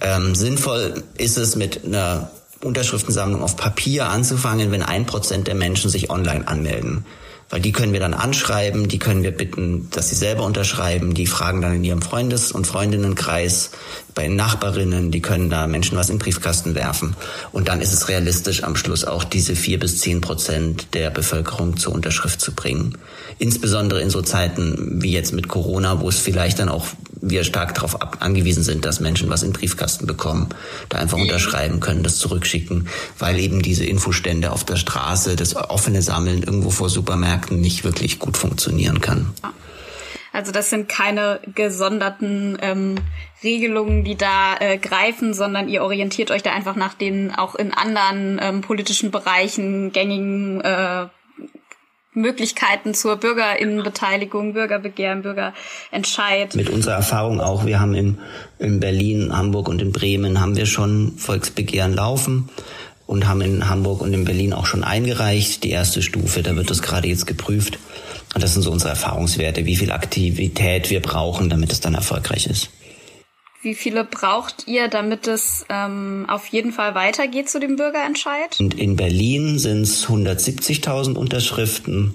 ähm, 0.00 0.34
sinnvoll 0.34 1.02
ist 1.18 1.36
es 1.36 1.56
mit 1.56 1.84
einer 1.84 2.30
Unterschriftensammlung 2.62 3.42
auf 3.42 3.56
Papier 3.56 4.08
anzufangen, 4.08 4.72
wenn 4.72 4.82
ein 4.82 5.06
Prozent 5.06 5.46
der 5.46 5.54
Menschen 5.54 5.90
sich 5.90 6.10
online 6.10 6.48
anmelden 6.48 7.04
weil 7.50 7.60
die 7.60 7.72
können 7.72 7.92
wir 7.92 8.00
dann 8.00 8.14
anschreiben, 8.14 8.88
die 8.88 8.98
können 8.98 9.22
wir 9.22 9.30
bitten, 9.30 9.88
dass 9.90 10.10
sie 10.10 10.14
selber 10.14 10.44
unterschreiben, 10.44 11.14
die 11.14 11.26
fragen 11.26 11.62
dann 11.62 11.74
in 11.74 11.84
ihrem 11.84 12.02
Freundes- 12.02 12.52
und 12.52 12.66
Freundinnenkreis, 12.66 13.70
bei 14.14 14.28
Nachbarinnen, 14.28 15.10
die 15.12 15.22
können 15.22 15.48
da 15.48 15.66
Menschen 15.66 15.96
was 15.96 16.10
in 16.10 16.16
den 16.16 16.22
Briefkasten 16.22 16.74
werfen. 16.74 17.14
Und 17.52 17.68
dann 17.68 17.80
ist 17.80 17.92
es 17.92 18.08
realistisch, 18.08 18.64
am 18.64 18.74
Schluss 18.74 19.04
auch 19.04 19.22
diese 19.22 19.54
vier 19.54 19.78
bis 19.78 20.00
zehn 20.00 20.20
Prozent 20.20 20.88
der 20.92 21.10
Bevölkerung 21.10 21.76
zur 21.76 21.94
Unterschrift 21.94 22.40
zu 22.40 22.52
bringen. 22.52 22.98
Insbesondere 23.38 24.00
in 24.00 24.10
so 24.10 24.20
Zeiten 24.20 25.00
wie 25.00 25.12
jetzt 25.12 25.32
mit 25.32 25.46
Corona, 25.46 26.00
wo 26.00 26.08
es 26.08 26.18
vielleicht 26.18 26.58
dann 26.58 26.68
auch 26.68 26.86
wir 27.20 27.44
stark 27.44 27.74
darauf 27.74 28.20
angewiesen 28.20 28.62
sind, 28.62 28.84
dass 28.84 29.00
Menschen 29.00 29.30
was 29.30 29.42
in 29.42 29.52
Briefkasten 29.52 30.06
bekommen, 30.06 30.48
da 30.88 30.98
einfach 30.98 31.18
unterschreiben 31.18 31.80
können, 31.80 32.02
das 32.02 32.18
zurückschicken, 32.18 32.88
weil 33.18 33.38
eben 33.38 33.62
diese 33.62 33.84
Infostände 33.84 34.52
auf 34.52 34.64
der 34.64 34.76
Straße, 34.76 35.36
das 35.36 35.56
offene 35.56 36.02
Sammeln 36.02 36.42
irgendwo 36.42 36.70
vor 36.70 36.88
Supermärkten 36.88 37.60
nicht 37.60 37.84
wirklich 37.84 38.18
gut 38.18 38.36
funktionieren 38.36 39.00
kann. 39.00 39.32
Also 40.32 40.52
das 40.52 40.70
sind 40.70 40.88
keine 40.88 41.40
gesonderten 41.54 42.58
ähm, 42.60 42.96
Regelungen, 43.42 44.04
die 44.04 44.16
da 44.16 44.56
äh, 44.58 44.78
greifen, 44.78 45.32
sondern 45.32 45.68
ihr 45.68 45.82
orientiert 45.82 46.30
euch 46.30 46.42
da 46.42 46.52
einfach 46.52 46.76
nach 46.76 46.94
den 46.94 47.34
auch 47.34 47.54
in 47.54 47.72
anderen 47.72 48.38
ähm, 48.40 48.60
politischen 48.60 49.10
Bereichen 49.10 49.90
gängigen 49.92 50.60
äh, 50.60 51.06
Möglichkeiten 52.14 52.94
zur 52.94 53.16
Bürgerinnenbeteiligung, 53.16 54.54
Bürgerbegehren, 54.54 55.22
Bürgerentscheid. 55.22 56.54
Mit 56.54 56.70
unserer 56.70 56.94
Erfahrung 56.94 57.40
auch, 57.40 57.66
wir 57.66 57.80
haben 57.80 57.94
in, 57.94 58.18
in 58.58 58.80
Berlin, 58.80 59.36
Hamburg 59.36 59.68
und 59.68 59.80
in 59.82 59.92
Bremen 59.92 60.40
haben 60.40 60.56
wir 60.56 60.66
schon 60.66 61.16
Volksbegehren 61.18 61.94
laufen 61.94 62.48
und 63.06 63.26
haben 63.26 63.40
in 63.40 63.68
Hamburg 63.68 64.00
und 64.00 64.12
in 64.12 64.24
Berlin 64.24 64.52
auch 64.52 64.66
schon 64.66 64.84
eingereicht, 64.84 65.64
die 65.64 65.70
erste 65.70 66.02
Stufe, 66.02 66.42
da 66.42 66.56
wird 66.56 66.70
das 66.70 66.82
gerade 66.82 67.08
jetzt 67.08 67.26
geprüft. 67.26 67.78
Und 68.34 68.42
das 68.42 68.52
sind 68.52 68.62
so 68.62 68.70
unsere 68.70 68.90
Erfahrungswerte, 68.90 69.64
wie 69.64 69.76
viel 69.76 69.90
Aktivität 69.90 70.90
wir 70.90 71.00
brauchen, 71.00 71.48
damit 71.48 71.72
es 71.72 71.80
dann 71.80 71.94
erfolgreich 71.94 72.46
ist. 72.46 72.68
Wie 73.60 73.74
viele 73.74 74.04
braucht 74.04 74.68
ihr, 74.68 74.86
damit 74.86 75.26
es 75.26 75.66
ähm, 75.68 76.26
auf 76.28 76.46
jeden 76.46 76.72
Fall 76.72 76.94
weitergeht 76.94 77.48
zu 77.48 77.58
dem 77.58 77.74
Bürgerentscheid? 77.74 78.56
Und 78.60 78.74
in 78.74 78.94
Berlin 78.94 79.58
sind 79.58 79.82
es 79.82 80.06
170.000 80.06 81.16
Unterschriften 81.16 82.14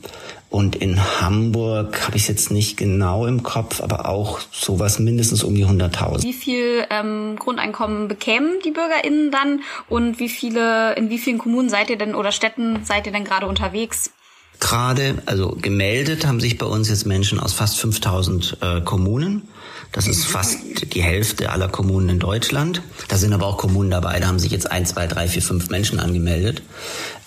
und 0.49 0.77
in 0.77 1.03
Hamburg 1.19 2.05
habe 2.05 2.15
ich 2.15 2.23
es 2.23 2.27
jetzt 2.29 2.51
nicht 2.51 2.77
genau 2.77 3.25
im 3.25 3.43
Kopf, 3.43 3.81
aber 3.81 4.07
auch 4.07 4.39
sowas 4.51 4.99
mindestens 4.99 5.43
um 5.43 5.53
die 5.53 5.65
100.000. 5.65 6.23
Wie 6.23 6.31
viel 6.31 6.85
ähm, 6.89 7.35
Grundeinkommen 7.37 8.07
bekämen 8.07 8.59
die 8.63 8.71
BürgerInnen 8.71 9.29
dann 9.31 9.63
und 9.89 10.19
wie 10.19 10.29
viele, 10.29 10.93
in 10.93 11.09
wie 11.09 11.17
vielen 11.17 11.39
Kommunen 11.39 11.69
seid 11.69 11.89
ihr 11.89 11.97
denn 11.97 12.15
oder 12.15 12.31
Städten 12.31 12.85
seid 12.85 13.05
ihr 13.05 13.11
denn 13.11 13.25
gerade 13.25 13.47
unterwegs? 13.47 14.11
Gerade, 14.59 15.21
also 15.25 15.57
gemeldet 15.59 16.25
haben 16.25 16.39
sich 16.39 16.57
bei 16.57 16.67
uns 16.67 16.87
jetzt 16.87 17.05
Menschen 17.05 17.39
aus 17.39 17.51
fast 17.51 17.79
5000 17.79 18.57
äh, 18.61 18.81
Kommunen. 18.81 19.49
Das 19.93 20.07
ist 20.07 20.25
fast 20.25 20.57
die 20.93 21.03
Hälfte 21.03 21.51
aller 21.51 21.69
Kommunen 21.69 22.09
in 22.09 22.19
Deutschland. 22.19 22.81
Da 23.07 23.17
sind 23.17 23.31
aber 23.31 23.45
auch 23.45 23.57
Kommunen 23.57 23.91
dabei, 23.91 24.19
da 24.19 24.27
haben 24.27 24.39
sich 24.39 24.51
jetzt 24.51 24.69
ein, 24.69 24.85
zwei, 24.87 25.05
drei, 25.05 25.27
vier, 25.27 25.43
fünf 25.43 25.69
Menschen 25.69 25.99
angemeldet. 25.99 26.63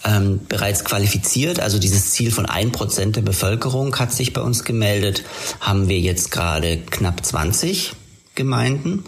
Ähm, 0.04 0.40
bereits 0.48 0.84
qualifiziert, 0.84 1.60
also 1.60 1.78
dieses 1.78 2.10
Ziel 2.10 2.32
von 2.32 2.44
ein 2.44 2.72
Prozent 2.72 3.16
der 3.16 3.22
Bevölkerung 3.22 3.96
hat 3.98 4.12
sich 4.12 4.32
bei 4.32 4.40
uns 4.40 4.64
gemeldet, 4.64 5.22
haben 5.60 5.88
wir 5.88 6.00
jetzt 6.00 6.32
gerade 6.32 6.78
knapp 6.78 7.24
20 7.24 7.92
Gemeinden. 8.34 9.04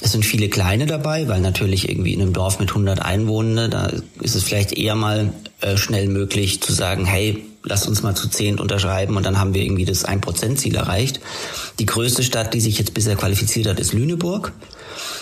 Es 0.00 0.12
sind 0.12 0.24
viele 0.24 0.48
kleine 0.48 0.86
dabei, 0.86 1.28
weil 1.28 1.40
natürlich 1.40 1.88
irgendwie 1.88 2.14
in 2.14 2.22
einem 2.22 2.32
Dorf 2.32 2.58
mit 2.58 2.70
100 2.70 3.00
Einwohnern, 3.00 3.70
da 3.70 3.90
ist 4.20 4.34
es 4.34 4.42
vielleicht 4.42 4.72
eher 4.72 4.94
mal 4.94 5.32
äh, 5.64 5.76
schnell 5.78 6.08
möglich 6.08 6.60
zu 6.60 6.72
sagen, 6.72 7.04
hey, 7.06 7.44
lass 7.62 7.86
uns 7.86 8.02
mal 8.02 8.14
zu 8.14 8.28
zehn 8.28 8.58
unterschreiben 8.60 9.16
und 9.16 9.24
dann 9.24 9.38
haben 9.38 9.54
wir 9.54 9.62
irgendwie 9.62 9.86
das 9.86 10.06
1%-Ziel 10.06 10.76
erreicht. 10.76 11.20
Die 11.78 11.86
größte 11.86 12.22
Stadt, 12.22 12.52
die 12.52 12.60
sich 12.60 12.78
jetzt 12.78 12.92
bisher 12.92 13.16
qualifiziert 13.16 13.66
hat, 13.66 13.80
ist 13.80 13.94
Lüneburg. 13.94 14.52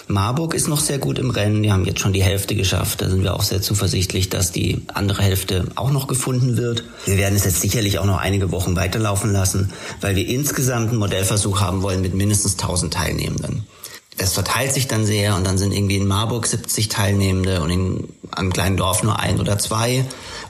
Marburg 0.09 0.55
ist 0.55 0.67
noch 0.69 0.81
sehr 0.81 0.99
gut 0.99 1.19
im 1.21 1.31
Rennen. 1.31 1.63
Die 1.63 1.71
haben 1.71 1.85
jetzt 1.85 2.01
schon 2.01 2.13
die 2.13 2.25
Hälfte 2.25 2.57
geschafft. 2.57 3.01
Da 3.01 3.09
sind 3.09 3.23
wir 3.23 3.35
auch 3.35 3.45
sehr 3.45 3.63
zuversichtlich, 3.63 4.29
dass 4.29 4.51
die 4.51 4.83
andere 4.93 5.23
Hälfte 5.23 5.69
auch 5.77 5.93
noch 5.93 6.09
gefunden 6.09 6.57
wird. 6.57 6.83
Wir 7.07 7.19
werden 7.19 7.37
es 7.37 7.45
jetzt 7.45 7.61
sicherlich 7.61 8.01
auch 8.01 8.05
noch 8.05 8.19
einige 8.19 8.51
Wochen 8.51 8.75
weiterlaufen 8.75 9.33
lassen, 9.33 9.71
weil 10.01 10.17
wir 10.17 10.27
insgesamt 10.27 10.91
einen 10.91 10.99
Modellversuch 10.99 11.61
haben 11.61 11.83
wollen 11.83 12.03
mit 12.03 12.15
mindestens 12.15 12.55
1000 12.55 12.93
Teilnehmenden. 12.93 13.65
Es 14.19 14.35
verteilt 14.35 14.73
sich 14.73 14.89
dann 14.89 15.07
sehr 15.07 15.37
und 15.37 15.47
dann 15.47 15.57
sind 15.57 15.73
irgendwie 15.73 15.97
in 15.97 16.07
Marburg 16.07 16.47
70 16.47 16.89
Teilnehmende 16.89 17.63
und 17.63 17.71
in 17.71 18.09
einem 18.31 18.53
kleinen 18.53 18.77
Dorf 18.77 19.03
nur 19.03 19.19
ein 19.19 19.41
oder 19.41 19.59
zwei. 19.59 20.05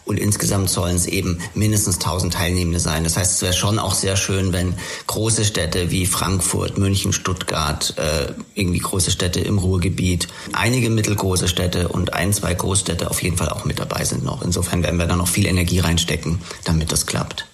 Und 0.04 0.18
insgesamt 0.18 0.68
sollen 0.68 0.96
es 0.96 1.06
eben 1.06 1.38
mindestens 1.54 1.96
1000 1.96 2.34
Teilnehmende 2.34 2.80
sein. 2.80 3.04
Das 3.04 3.16
heißt, 3.16 3.32
es 3.32 3.42
wäre 3.42 3.52
schon 3.52 3.78
auch 3.78 3.94
sehr 3.94 4.16
schön, 4.16 4.52
wenn 4.52 4.74
große 5.06 5.44
Städte 5.44 5.90
wie 5.90 6.06
Frankfurt, 6.06 6.78
München, 6.78 7.12
Stuttgart, 7.12 7.94
äh, 7.98 8.32
irgendwie 8.54 8.80
große 8.80 9.10
Städte 9.10 9.40
im 9.40 9.58
Ruhrgebiet, 9.58 10.28
einige 10.52 10.90
mittelgroße 10.90 11.48
Städte 11.48 11.88
und 11.88 12.14
ein, 12.14 12.32
zwei 12.32 12.54
Großstädte 12.54 13.10
auf 13.10 13.22
jeden 13.22 13.36
Fall 13.36 13.50
auch 13.50 13.64
mit 13.64 13.78
dabei 13.78 14.04
sind 14.04 14.24
noch. 14.24 14.42
Insofern 14.42 14.82
werden 14.82 14.98
wir 14.98 15.06
da 15.06 15.16
noch 15.16 15.28
viel 15.28 15.46
Energie 15.46 15.78
reinstecken, 15.78 16.40
damit 16.64 16.90
das 16.90 17.06
klappt 17.06 17.46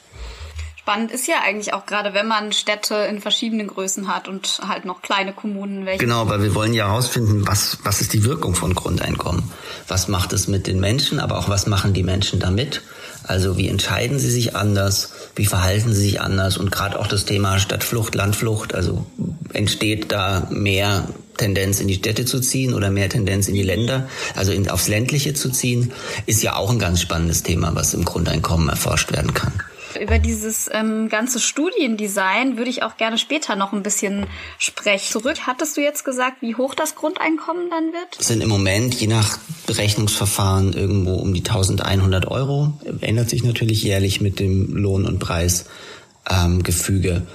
spannend 0.88 1.12
ist 1.12 1.28
ja 1.28 1.42
eigentlich 1.44 1.74
auch 1.74 1.84
gerade, 1.84 2.14
wenn 2.14 2.26
man 2.26 2.50
Städte 2.50 2.94
in 2.94 3.20
verschiedenen 3.20 3.66
Größen 3.66 4.08
hat 4.08 4.26
und 4.26 4.62
halt 4.66 4.86
noch 4.86 5.02
kleine 5.02 5.34
Kommunen. 5.34 5.84
Welche 5.84 6.02
genau, 6.02 6.30
weil 6.30 6.42
wir 6.42 6.54
wollen 6.54 6.72
ja 6.72 6.88
herausfinden, 6.88 7.46
was, 7.46 7.76
was 7.84 8.00
ist 8.00 8.14
die 8.14 8.24
Wirkung 8.24 8.54
von 8.54 8.74
Grundeinkommen? 8.74 9.42
Was 9.86 10.08
macht 10.08 10.32
es 10.32 10.48
mit 10.48 10.66
den 10.66 10.80
Menschen, 10.80 11.20
aber 11.20 11.36
auch 11.36 11.50
was 11.50 11.66
machen 11.66 11.92
die 11.92 12.02
Menschen 12.02 12.40
damit? 12.40 12.80
Also 13.22 13.58
wie 13.58 13.68
entscheiden 13.68 14.18
sie 14.18 14.30
sich 14.30 14.56
anders? 14.56 15.12
Wie 15.36 15.44
verhalten 15.44 15.92
sie 15.92 16.00
sich 16.00 16.22
anders? 16.22 16.56
Und 16.56 16.72
gerade 16.72 16.98
auch 16.98 17.06
das 17.06 17.26
Thema 17.26 17.58
Stadtflucht, 17.58 18.14
Landflucht, 18.14 18.74
also 18.74 19.04
entsteht 19.52 20.10
da 20.10 20.48
mehr 20.48 21.06
Tendenz 21.36 21.80
in 21.80 21.88
die 21.88 21.96
Städte 21.96 22.24
zu 22.24 22.40
ziehen 22.40 22.72
oder 22.72 22.88
mehr 22.88 23.10
Tendenz 23.10 23.46
in 23.46 23.54
die 23.54 23.62
Länder, 23.62 24.08
also 24.34 24.52
in, 24.52 24.70
aufs 24.70 24.88
ländliche 24.88 25.34
zu 25.34 25.50
ziehen, 25.50 25.92
ist 26.24 26.42
ja 26.42 26.56
auch 26.56 26.70
ein 26.70 26.78
ganz 26.78 27.02
spannendes 27.02 27.42
Thema, 27.42 27.74
was 27.74 27.92
im 27.92 28.06
Grundeinkommen 28.06 28.70
erforscht 28.70 29.12
werden 29.12 29.34
kann. 29.34 29.52
Über 30.00 30.18
dieses 30.18 30.70
ähm, 30.72 31.08
ganze 31.08 31.40
Studiendesign 31.40 32.56
würde 32.56 32.70
ich 32.70 32.82
auch 32.82 32.96
gerne 32.96 33.18
später 33.18 33.56
noch 33.56 33.72
ein 33.72 33.82
bisschen 33.82 34.26
sprechen. 34.58 35.12
Zurück, 35.12 35.38
hattest 35.46 35.76
du 35.76 35.80
jetzt 35.80 36.04
gesagt, 36.04 36.40
wie 36.40 36.54
hoch 36.54 36.74
das 36.74 36.94
Grundeinkommen 36.94 37.68
dann 37.70 37.92
wird? 37.92 38.22
Sind 38.22 38.42
im 38.42 38.48
Moment, 38.48 38.94
je 38.94 39.08
nach 39.08 39.38
Berechnungsverfahren, 39.66 40.72
irgendwo 40.72 41.14
um 41.14 41.34
die 41.34 41.40
1100 41.40 42.28
Euro. 42.28 42.72
Ändert 43.00 43.30
sich 43.30 43.42
natürlich 43.42 43.82
jährlich 43.82 44.20
mit 44.20 44.38
dem 44.38 44.76
Lohn- 44.76 45.06
und 45.06 45.18
Preisgefüge. 45.18 47.26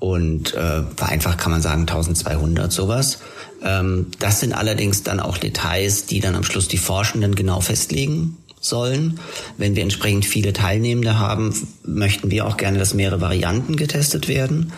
Und 0.00 0.54
äh, 0.54 0.84
vereinfacht 0.96 1.38
kann 1.38 1.52
man 1.52 1.60
sagen 1.60 1.82
1200 1.82 2.72
sowas. 2.72 3.18
Ähm, 3.62 4.06
das 4.18 4.40
sind 4.40 4.52
allerdings 4.52 5.02
dann 5.02 5.20
auch 5.20 5.38
Details, 5.38 6.06
die 6.06 6.20
dann 6.20 6.36
am 6.36 6.44
Schluss 6.44 6.68
die 6.68 6.78
Forschenden 6.78 7.34
genau 7.34 7.60
festlegen 7.60 8.37
sollen. 8.60 9.20
Wenn 9.56 9.76
wir 9.76 9.82
entsprechend 9.82 10.24
viele 10.24 10.52
Teilnehmende 10.52 11.18
haben, 11.18 11.54
möchten 11.84 12.30
wir 12.30 12.46
auch 12.46 12.56
gerne, 12.56 12.78
dass 12.78 12.94
mehrere 12.94 13.20
Varianten 13.20 13.76
getestet 13.76 14.28
werden. 14.28 14.72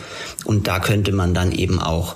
Und 0.45 0.67
da 0.67 0.79
könnte 0.79 1.11
man 1.11 1.33
dann 1.33 1.51
eben 1.51 1.79
auch 1.79 2.15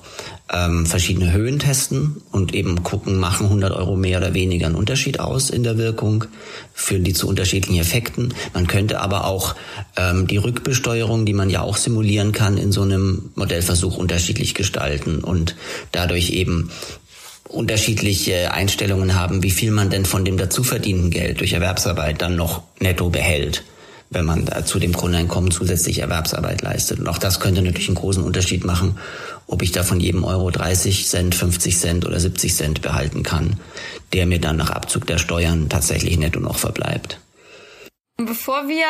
ähm, 0.53 0.86
verschiedene 0.86 1.32
Höhen 1.32 1.57
testen 1.57 2.22
und 2.32 2.53
eben 2.53 2.84
gucken, 2.84 3.18
machen 3.18 3.47
100 3.47 3.74
Euro 3.74 3.95
mehr 3.95 4.20
oder 4.20 4.34
weniger 4.34 4.68
einen 4.68 4.76
Unterschied 4.76 5.20
aus 5.20 5.49
in 5.49 5.63
der 5.63 5.78
Wirkung, 5.78 6.26
führen 6.74 7.03
die 7.03 7.13
zu 7.13 7.28
unterschiedlichen 7.28 7.80
Effekten. 7.80 8.34
Man 8.53 8.68
könnte 8.68 9.01
aber 9.01 9.26
auch 9.26 9.55
ähm, 9.97 10.28
die 10.28 10.38
Rückbesteuerung, 10.38 11.26
die 11.26 11.34
man 11.34 11.49
ja 11.49 11.61
auch 11.61 11.78
simulieren 11.78 12.32
kann, 12.32 12.57
in 12.57 12.72
so 12.72 12.84
einem 12.84 13.32
Modellversuch 13.36 13.97
unterschiedlich 13.97 14.53
gestalten 14.53 15.24
und 15.24 15.55
dadurch 15.91 16.30
eben 16.30 16.70
unterschiedliche 17.50 18.52
Einstellungen 18.52 19.16
haben, 19.16 19.43
wie 19.43 19.52
viel 19.52 19.72
man 19.72 19.89
denn 19.89 20.06
von 20.06 20.26
dem 20.26 20.38
dazu 20.38 20.64
verdienten 20.64 21.12
Geld 21.12 21.39
durch 21.39 21.54
Erwerbsarbeit 21.54 22.22
dann 22.22 22.36
noch 22.36 22.64
netto 22.80 23.10
behält, 23.10 23.64
wenn 24.10 24.26
man 24.26 24.48
zu 24.66 24.80
dem 24.80 24.93
Grundeinkommen 24.93 25.52
zusätzlich 25.52 26.00
Erwerbsarbeit 26.00 26.62
leistet. 26.62 27.00
Und 27.00 27.08
auch 27.08 27.18
das 27.18 27.39
könnte 27.39 27.62
natürlich 27.62 27.88
einen 27.88 27.96
großen 27.96 28.24
Unterschied 28.24 28.66
machen, 28.66 28.98
ob 29.48 29.62
ich 29.62 29.72
da 29.72 29.84
von 29.84 30.00
jedem 30.00 30.24
Euro 30.24 30.50
30 30.50 31.08
Cent, 31.08 31.36
50 31.36 31.78
Cent 31.78 32.06
oder 32.06 32.20
70 32.20 32.56
Cent 32.56 32.82
behalten 32.82 33.24
kann, 33.24 33.60
der 34.14 34.26
mir 34.26 34.39
dann 34.39 34.58
nach 34.58 34.72
Abzug 34.72 35.06
der 35.06 35.20
Steuern 35.20 35.70
tatsächlich 35.70 36.18
netto 36.18 36.39
noch 36.39 36.58
verbleibt. 36.58 37.20
Bevor 38.18 38.70
wir 38.70 38.86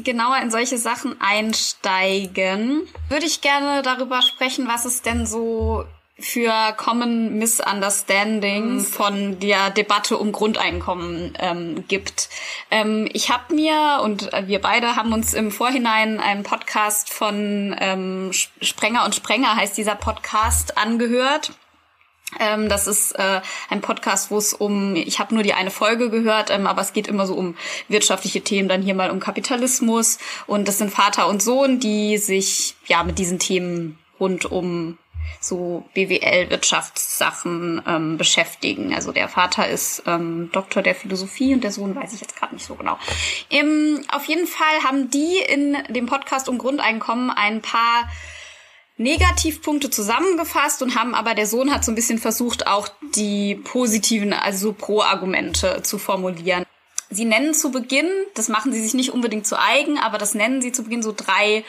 genauer 0.00 0.38
in 0.40 0.50
solche 0.50 0.78
Sachen 0.78 1.16
einsteigen, 1.20 2.82
würde 3.08 3.26
ich 3.26 3.40
gerne 3.40 3.82
darüber 3.82 4.22
sprechen, 4.22 4.68
was 4.68 4.84
es 4.84 5.02
denn 5.02 5.26
so 5.26 5.84
für 6.18 6.72
Common 6.76 7.38
Misunderstandings 7.38 8.88
von 8.88 9.40
der 9.40 9.70
Debatte 9.70 10.16
um 10.16 10.30
Grundeinkommen 10.30 11.36
ähm, 11.40 11.84
gibt. 11.88 12.28
Ähm, 12.70 13.08
ich 13.12 13.30
habe 13.30 13.54
mir 13.54 14.00
und 14.02 14.30
wir 14.46 14.60
beide 14.60 14.94
haben 14.94 15.12
uns 15.12 15.34
im 15.34 15.50
Vorhinein 15.50 16.20
einen 16.20 16.44
Podcast 16.44 17.12
von 17.12 17.74
ähm, 17.80 18.30
Sprenger 18.32 19.04
und 19.04 19.14
Sprenger 19.14 19.56
heißt 19.56 19.76
dieser 19.76 19.96
Podcast 19.96 20.78
angehört. 20.78 21.52
Ähm, 22.38 22.68
das 22.68 22.86
ist 22.86 23.12
äh, 23.12 23.40
ein 23.68 23.80
Podcast, 23.80 24.30
wo 24.30 24.38
es 24.38 24.54
um, 24.54 24.94
ich 24.94 25.18
habe 25.18 25.34
nur 25.34 25.42
die 25.42 25.54
eine 25.54 25.70
Folge 25.70 26.10
gehört, 26.10 26.50
ähm, 26.50 26.68
aber 26.68 26.82
es 26.82 26.92
geht 26.92 27.08
immer 27.08 27.26
so 27.26 27.34
um 27.34 27.56
wirtschaftliche 27.88 28.40
Themen, 28.40 28.68
dann 28.68 28.82
hier 28.82 28.94
mal 28.94 29.10
um 29.10 29.20
Kapitalismus 29.20 30.18
und 30.46 30.68
das 30.68 30.78
sind 30.78 30.90
Vater 30.90 31.28
und 31.28 31.42
Sohn, 31.42 31.80
die 31.80 32.18
sich 32.18 32.76
ja 32.86 33.02
mit 33.02 33.18
diesen 33.18 33.38
Themen 33.38 33.98
rund 34.18 34.46
um 34.46 34.98
so 35.40 35.84
BWL-Wirtschaftssachen 35.94 37.82
ähm, 37.86 38.16
beschäftigen. 38.16 38.94
Also 38.94 39.12
der 39.12 39.28
Vater 39.28 39.68
ist 39.68 40.02
ähm, 40.06 40.50
Doktor 40.52 40.82
der 40.82 40.94
Philosophie 40.94 41.54
und 41.54 41.62
der 41.64 41.72
Sohn 41.72 41.94
weiß 41.94 42.12
ich 42.14 42.20
jetzt 42.20 42.36
gerade 42.36 42.54
nicht 42.54 42.66
so 42.66 42.74
genau. 42.74 42.98
Ähm, 43.50 44.02
auf 44.12 44.24
jeden 44.24 44.46
Fall 44.46 44.82
haben 44.84 45.10
die 45.10 45.38
in 45.48 45.76
dem 45.90 46.06
Podcast 46.06 46.48
um 46.48 46.58
Grundeinkommen 46.58 47.30
ein 47.30 47.62
paar 47.62 48.08
Negativpunkte 48.96 49.90
zusammengefasst 49.90 50.80
und 50.82 50.94
haben 50.94 51.14
aber 51.14 51.34
der 51.34 51.46
Sohn 51.46 51.72
hat 51.72 51.84
so 51.84 51.90
ein 51.90 51.96
bisschen 51.96 52.18
versucht, 52.18 52.66
auch 52.66 52.88
die 53.14 53.56
positiven, 53.56 54.32
also 54.32 54.72
Pro-Argumente 54.72 55.82
zu 55.82 55.98
formulieren. 55.98 56.64
Sie 57.10 57.24
nennen 57.24 57.54
zu 57.54 57.70
Beginn, 57.70 58.08
das 58.34 58.48
machen 58.48 58.72
sie 58.72 58.82
sich 58.82 58.94
nicht 58.94 59.12
unbedingt 59.12 59.46
zu 59.46 59.58
eigen, 59.58 59.98
aber 59.98 60.18
das 60.18 60.34
nennen 60.34 60.62
sie 60.62 60.72
zu 60.72 60.84
Beginn 60.84 61.02
so 61.02 61.12
drei 61.16 61.64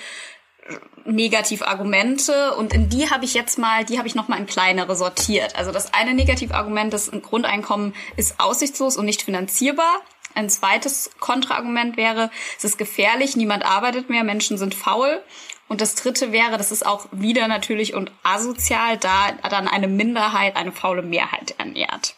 Negativargumente 1.05 2.55
und 2.55 2.73
in 2.73 2.89
die 2.89 3.11
habe 3.11 3.25
ich 3.25 3.35
jetzt 3.35 3.59
mal, 3.59 3.85
die 3.85 3.99
habe 3.99 4.07
ich 4.07 4.15
noch 4.15 4.27
mal 4.27 4.39
in 4.39 4.47
kleinere 4.47 4.95
sortiert. 4.95 5.55
Also 5.55 5.71
das 5.71 5.93
eine 5.93 6.13
Negativargument, 6.13 6.91
das 6.91 7.11
ein 7.11 7.21
Grundeinkommen 7.21 7.93
ist 8.17 8.39
aussichtslos 8.39 8.97
und 8.97 9.05
nicht 9.05 9.21
finanzierbar. 9.21 10.01
Ein 10.33 10.49
zweites 10.49 11.11
Kontraargument 11.19 11.95
wäre, 11.95 12.31
es 12.57 12.63
ist 12.65 12.77
gefährlich, 12.77 13.35
niemand 13.35 13.63
arbeitet 13.63 14.09
mehr, 14.09 14.23
Menschen 14.23 14.57
sind 14.57 14.73
faul. 14.73 15.21
Und 15.67 15.81
das 15.81 15.95
dritte 15.95 16.31
wäre, 16.31 16.57
das 16.57 16.71
ist 16.71 16.85
auch 16.85 17.07
wieder 17.11 17.47
natürlich 17.47 17.93
und 17.93 18.11
asozial, 18.23 18.97
da 18.97 19.31
dann 19.49 19.67
eine 19.67 19.87
Minderheit 19.87 20.55
eine 20.55 20.71
faule 20.71 21.01
Mehrheit 21.01 21.55
ernährt. 21.57 22.15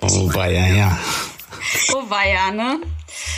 Oh, 0.00 0.30
ja, 0.34 0.66
ja. 0.66 0.98
Oh 1.94 2.08
weia, 2.08 2.50
ne? 2.50 2.80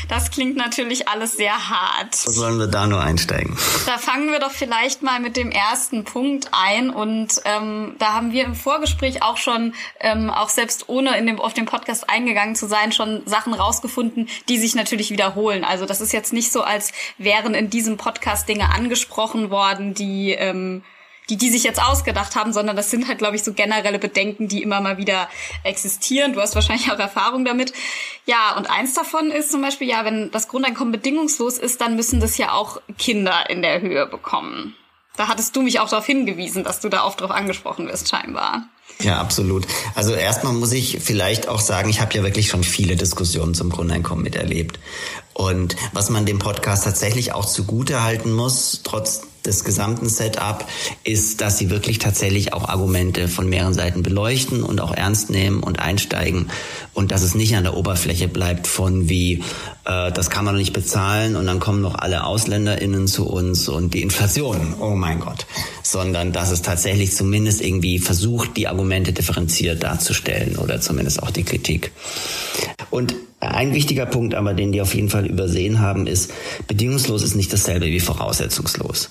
Das 0.09 0.31
klingt 0.31 0.57
natürlich 0.57 1.09
alles 1.09 1.37
sehr 1.37 1.69
hart. 1.69 2.27
Wo 2.27 2.31
sollen 2.31 2.59
wir 2.59 2.67
da 2.67 2.87
nur 2.87 3.01
einsteigen? 3.01 3.57
Da 3.87 3.99
fangen 3.99 4.31
wir 4.31 4.39
doch 4.39 4.51
vielleicht 4.51 5.03
mal 5.03 5.21
mit 5.21 5.37
dem 5.37 5.51
ersten 5.51 6.05
Punkt 6.05 6.49
ein. 6.53 6.91
Und 6.91 7.41
ähm, 7.45 7.97
da 7.99 8.13
haben 8.13 8.33
wir 8.33 8.45
im 8.45 8.55
Vorgespräch 8.55 9.23
auch 9.23 9.37
schon, 9.37 9.75
ähm, 10.01 10.31
auch 10.31 10.49
selbst 10.49 10.89
ohne 10.89 11.17
in 11.19 11.27
dem, 11.27 11.41
auf 11.41 11.55
den 11.55 11.67
Podcast 11.67 12.09
eingegangen 12.09 12.55
zu 12.55 12.67
sein, 12.67 12.93
schon 12.93 13.23
Sachen 13.27 13.55
rausgefunden, 13.55 14.29
die 14.49 14.59
sich 14.59 14.75
natürlich 14.75 15.11
wiederholen. 15.11 15.65
Also 15.65 15.87
das 15.87 16.01
ist 16.01 16.13
jetzt 16.13 16.33
nicht 16.33 16.53
so, 16.53 16.63
als 16.63 16.93
wären 17.19 17.55
in 17.55 17.71
diesem 17.71 17.97
Podcast 17.97 18.49
Dinge 18.49 18.71
angesprochen 18.71 19.51
worden, 19.51 19.95
die 19.95 20.33
ähm, 20.33 20.83
die 21.29 21.37
die 21.37 21.51
sich 21.51 21.63
jetzt 21.63 21.81
ausgedacht 21.81 22.37
haben, 22.37 22.53
sondern 22.53 22.77
das 22.77 22.91
sind 22.91 23.09
halt, 23.09 23.19
glaube 23.19 23.37
ich, 23.37 23.45
so 23.45 23.53
generelle 23.53 23.99
Bedenken, 23.99 24.49
die 24.49 24.63
immer 24.63 24.81
mal 24.81 24.99
wieder 24.99 25.29
existieren. 25.63 26.33
Du 26.33 26.41
hast 26.41 26.55
wahrscheinlich 26.55 26.91
auch 26.91 26.99
Erfahrung 26.99 27.45
damit. 27.45 27.73
Ja, 28.27 28.57
und 28.57 28.71
eins 28.71 28.95
davon 28.95 29.31
ist 29.31 29.51
zum 29.51 29.63
Beispiel, 29.63 29.89
ja, 29.89 30.05
wenn 30.05 30.31
das 30.31 30.49
Grundeinkommen 30.49 30.93
bedingungslos 30.93 31.59
ist, 31.59 31.81
dann 31.81 31.97
müssen 31.97 32.21
das 32.21 32.39
ja 32.39 32.53
auch 32.53 32.81
Kinder 32.99 33.49
in 33.49 33.63
der 33.63 33.81
Höhe 33.81 34.07
bekommen. 34.07 34.75
Da 35.17 35.29
hattest 35.29 35.55
du 35.57 35.63
mich 35.63 35.79
auch 35.81 35.89
darauf 35.89 36.07
hingewiesen, 36.07 36.65
dass 36.65 36.81
du 36.81 36.89
da 36.89 37.05
oft 37.05 37.21
drauf 37.21 37.31
angesprochen 37.31 37.87
wirst, 37.87 38.09
scheinbar. 38.09 38.67
Ja, 39.01 39.19
absolut. 39.19 39.67
Also 39.95 40.15
erstmal 40.15 40.53
muss 40.53 40.73
ich 40.73 40.99
vielleicht 41.01 41.49
auch 41.49 41.61
sagen, 41.61 41.91
ich 41.91 42.01
habe 42.01 42.15
ja 42.15 42.23
wirklich 42.23 42.49
schon 42.49 42.63
viele 42.63 42.97
Diskussionen 42.97 43.55
zum 43.55 43.71
Grundeinkommen 43.71 44.23
miterlebt. 44.23 44.79
Und 45.35 45.77
was 45.93 46.11
man 46.11 46.27
dem 46.27 46.39
Podcast 46.39 46.85
tatsächlich 46.85 47.33
auch 47.33 47.45
zugute 47.45 48.03
halten 48.03 48.33
muss, 48.33 48.81
trotz 48.85 49.23
des 49.45 49.65
gesamten 49.65 50.09
Setup 50.09 50.65
ist, 51.05 51.41
dass 51.41 51.59
sie 51.59 51.71
wirklich 51.71 51.99
tatsächlich 51.99 52.53
auch 52.53 52.69
Argumente 52.69 53.29
von 53.29 53.49
mehreren 53.49 53.75
Seiten 53.75 54.03
beleuchten 54.03 54.63
und 54.63 54.81
auch 54.81 54.95
ernst 54.95 55.31
nehmen 55.31 55.63
und 55.63 55.81
einsteigen 55.81 56.51
und 56.95 57.11
dass 57.11 57.23
es 57.23 57.35
nicht 57.35 57.57
an 57.57 57.65
der 57.65 57.77
Oberfläche 57.77 58.29
bleibt 58.29 58.67
von 58.67 59.09
wie, 59.09 59.43
äh, 59.85 60.13
das 60.13 60.31
kann 60.31 60.45
man 60.45 60.57
nicht 60.57 60.73
bezahlen 60.73 61.35
und 61.35 61.47
dann 61.47 61.59
kommen 61.59 61.83
noch 61.83 61.97
alle 61.97 62.25
AusländerInnen 62.25 63.09
zu 63.09 63.27
uns 63.29 63.69
und 63.69 63.95
die 63.95 64.03
Inflation, 64.03 64.75
oh 64.79 64.91
mein 64.91 65.19
Gott, 65.19 65.47
sondern 65.83 66.33
dass 66.33 66.53
es 66.53 66.63
tatsächlich 66.63 67.13
zumindest 67.15 67.63
irgendwie 67.63 67.99
versucht, 67.99 68.57
die 68.57 68.69
Argumente 68.69 69.13
differenziert 69.13 69.83
darzustellen 69.83 70.57
oder 70.57 70.81
zumindest 70.81 71.21
auch 71.23 71.31
die 71.31 71.43
Kritik. 71.43 71.91
Und 72.91 73.15
ein 73.43 73.75
wichtiger 73.75 74.07
Punkt 74.07 74.35
aber, 74.35 74.55
den 74.55 74.73
die 74.73 74.81
auf 74.81 74.95
jeden 74.95 75.09
Fall 75.09 75.27
übersehen 75.27 75.81
haben, 75.81 76.07
ist, 76.07 76.33
bedingungslos 76.69 77.23
ist 77.23 77.35
nicht 77.35 77.53
dasselbe 77.53 77.87
wie 77.87 78.01
voraussetzungslos. 78.01 79.11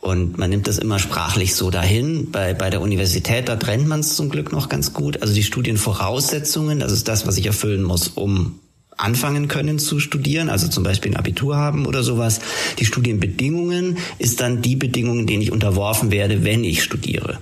Und 0.00 0.38
man 0.38 0.48
nimmt 0.48 0.68
das 0.68 0.78
immer 0.78 0.98
sprachlich 0.98 1.54
so 1.54 1.70
dahin. 1.70 2.30
Bei, 2.30 2.54
bei 2.54 2.70
der 2.70 2.80
Universität, 2.80 3.48
da 3.48 3.56
trennt 3.56 3.86
man 3.86 4.00
es 4.00 4.16
zum 4.16 4.30
Glück 4.30 4.52
noch 4.52 4.68
ganz 4.68 4.92
gut. 4.94 5.20
Also 5.20 5.34
die 5.34 5.42
Studienvoraussetzungen, 5.42 6.78
das 6.80 6.92
ist 6.92 7.08
das, 7.08 7.26
was 7.26 7.36
ich 7.36 7.46
erfüllen 7.46 7.82
muss, 7.82 8.08
um 8.08 8.60
anfangen 8.98 9.48
können 9.48 9.78
zu 9.78 10.00
studieren, 10.00 10.50
also 10.50 10.68
zum 10.68 10.82
Beispiel 10.82 11.12
ein 11.12 11.16
Abitur 11.16 11.56
haben 11.56 11.86
oder 11.86 12.02
sowas. 12.02 12.40
Die 12.78 12.84
Studienbedingungen 12.84 13.98
ist 14.18 14.40
dann 14.40 14.60
die 14.60 14.76
Bedingungen, 14.76 15.26
denen 15.26 15.42
ich 15.42 15.52
unterworfen 15.52 16.10
werde, 16.10 16.44
wenn 16.44 16.64
ich 16.64 16.82
studiere. 16.82 17.38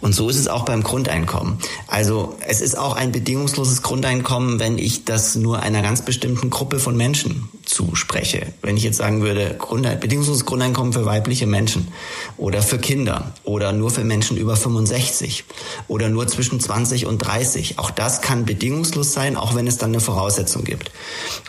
Und 0.00 0.14
so 0.14 0.28
ist 0.28 0.38
es 0.38 0.48
auch 0.48 0.64
beim 0.64 0.82
Grundeinkommen. 0.82 1.58
Also 1.86 2.36
es 2.46 2.60
ist 2.60 2.78
auch 2.78 2.96
ein 2.96 3.12
bedingungsloses 3.12 3.82
Grundeinkommen, 3.82 4.58
wenn 4.58 4.78
ich 4.78 5.04
das 5.04 5.36
nur 5.36 5.60
einer 5.60 5.82
ganz 5.82 6.02
bestimmten 6.02 6.50
Gruppe 6.50 6.78
von 6.78 6.96
Menschen 6.96 7.48
zuspreche. 7.64 8.46
Wenn 8.62 8.76
ich 8.76 8.82
jetzt 8.82 8.96
sagen 8.96 9.22
würde, 9.22 9.56
Grund, 9.58 9.84
bedingungsloses 10.00 10.46
Grundeinkommen 10.46 10.92
für 10.92 11.04
weibliche 11.04 11.46
Menschen 11.46 11.88
oder 12.36 12.62
für 12.62 12.78
Kinder 12.78 13.32
oder 13.44 13.72
nur 13.72 13.90
für 13.90 14.04
Menschen 14.04 14.36
über 14.36 14.56
65 14.56 15.44
oder 15.88 16.08
nur 16.08 16.26
zwischen 16.28 16.60
20 16.60 17.06
und 17.06 17.18
30. 17.18 17.78
Auch 17.78 17.90
das 17.90 18.22
kann 18.22 18.44
bedingungslos 18.44 19.12
sein, 19.12 19.36
auch 19.36 19.54
wenn 19.54 19.66
es 19.66 19.78
dann 19.78 19.90
eine 19.90 20.00
Voraussetzung 20.00 20.64
gibt. 20.64 20.90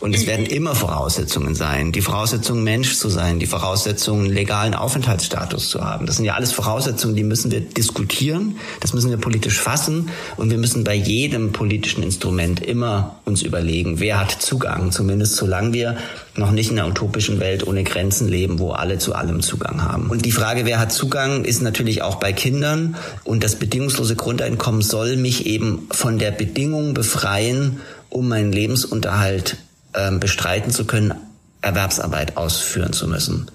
Und 0.01 0.15
es 0.15 0.25
werden 0.27 0.45
immer 0.45 0.75
Voraussetzungen 0.75 1.55
sein. 1.55 1.91
Die 1.91 2.01
Voraussetzung, 2.01 2.63
Mensch 2.63 2.97
zu 2.97 3.09
sein, 3.09 3.39
die 3.39 3.45
Voraussetzung, 3.45 4.25
legalen 4.25 4.73
Aufenthaltsstatus 4.73 5.69
zu 5.69 5.83
haben. 5.83 6.05
Das 6.05 6.17
sind 6.17 6.25
ja 6.25 6.33
alles 6.33 6.51
Voraussetzungen, 6.51 7.15
die 7.15 7.23
müssen 7.23 7.51
wir 7.51 7.61
diskutieren, 7.61 8.57
das 8.81 8.93
müssen 8.93 9.09
wir 9.09 9.17
politisch 9.17 9.59
fassen 9.59 10.09
und 10.37 10.51
wir 10.51 10.57
müssen 10.57 10.83
bei 10.83 10.95
jedem 10.95 11.51
politischen 11.51 12.03
Instrument 12.03 12.59
immer 12.59 13.19
uns 13.25 13.41
überlegen, 13.41 13.99
wer 13.99 14.19
hat 14.19 14.31
Zugang, 14.31 14.91
zumindest 14.91 15.35
solange 15.35 15.73
wir 15.73 15.97
noch 16.35 16.51
nicht 16.51 16.71
in 16.71 16.79
einer 16.79 16.89
utopischen 16.89 17.39
Welt 17.39 17.65
ohne 17.65 17.83
Grenzen 17.83 18.27
leben, 18.27 18.59
wo 18.59 18.71
alle 18.71 18.97
zu 18.97 19.15
allem 19.15 19.41
Zugang 19.41 19.83
haben. 19.83 20.09
Und 20.09 20.25
die 20.25 20.31
Frage, 20.31 20.65
wer 20.65 20.79
hat 20.79 20.91
Zugang, 20.91 21.45
ist 21.45 21.61
natürlich 21.61 22.01
auch 22.01 22.15
bei 22.15 22.33
Kindern. 22.33 22.95
Und 23.23 23.43
das 23.43 23.55
bedingungslose 23.55 24.15
Grundeinkommen 24.15 24.81
soll 24.81 25.15
mich 25.15 25.45
eben 25.45 25.87
von 25.91 26.19
der 26.19 26.31
Bedingung 26.31 26.93
befreien, 26.93 27.79
um 28.15 28.29
meinen 28.29 28.53
Lebensunterhalt 28.53 29.57
äh, 29.91 30.09
bestreiten 30.11 30.71
zu 30.71 30.85
können, 30.85 31.13
Erwerbsarbeit 31.61 32.37
ausführen 32.37 32.93
zu 32.93 33.07
müssen. 33.07 33.51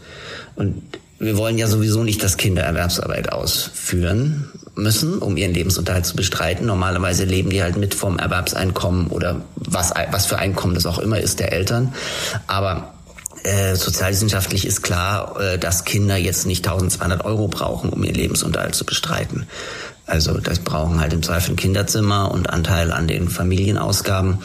Und 0.55 0.83
wir 1.19 1.39
wollen 1.39 1.57
ja 1.57 1.67
sowieso 1.67 2.03
nicht, 2.03 2.23
dass 2.23 2.37
Kinder 2.37 2.63
Erwerbsarbeit 2.63 3.33
ausführen 3.33 4.51
müssen, 4.75 5.19
um 5.19 5.39
ihren 5.39 5.55
Lebensunterhalt 5.55 6.05
zu 6.05 6.15
bestreiten. 6.15 6.67
Normalerweise 6.67 7.25
leben 7.25 7.49
die 7.49 7.63
halt 7.63 7.79
mit 7.79 7.95
vom 7.95 8.19
Erwerbseinkommen 8.19 9.07
oder 9.07 9.41
was, 9.57 9.93
was 10.11 10.27
für 10.27 10.39
Einkommen 10.39 10.75
das 10.75 10.85
auch 10.85 10.99
immer 10.99 11.21
ist 11.21 11.41
der 11.41 11.53
Eltern. 11.53 11.95
Aber 12.47 12.93
äh, 13.45 13.77
sozialwissenschaftlich 13.77 14.67
ist 14.67 14.83
klar, 14.83 15.41
äh, 15.41 15.59
dass 15.59 15.87
Kinder 15.87 16.17
jetzt 16.17 16.47
nicht 16.47 16.67
1200 16.67 17.25
Euro 17.25 17.49
brauchen, 17.49 17.89
um 17.91 18.05
ihren 18.05 18.15
Lebensunterhalt 18.15 18.75
zu 18.75 18.85
bestreiten. 18.85 19.47
Also 20.11 20.39
das 20.39 20.59
brauchen 20.59 21.01
halt 21.01 21.13
im 21.13 21.23
Zweifel 21.23 21.53
ein 21.53 21.57
Kinderzimmer 21.57 22.31
und 22.33 22.51
Anteil 22.51 22.91
an 22.93 23.07
den 23.07 23.29
Familienausgaben. 23.29 24.39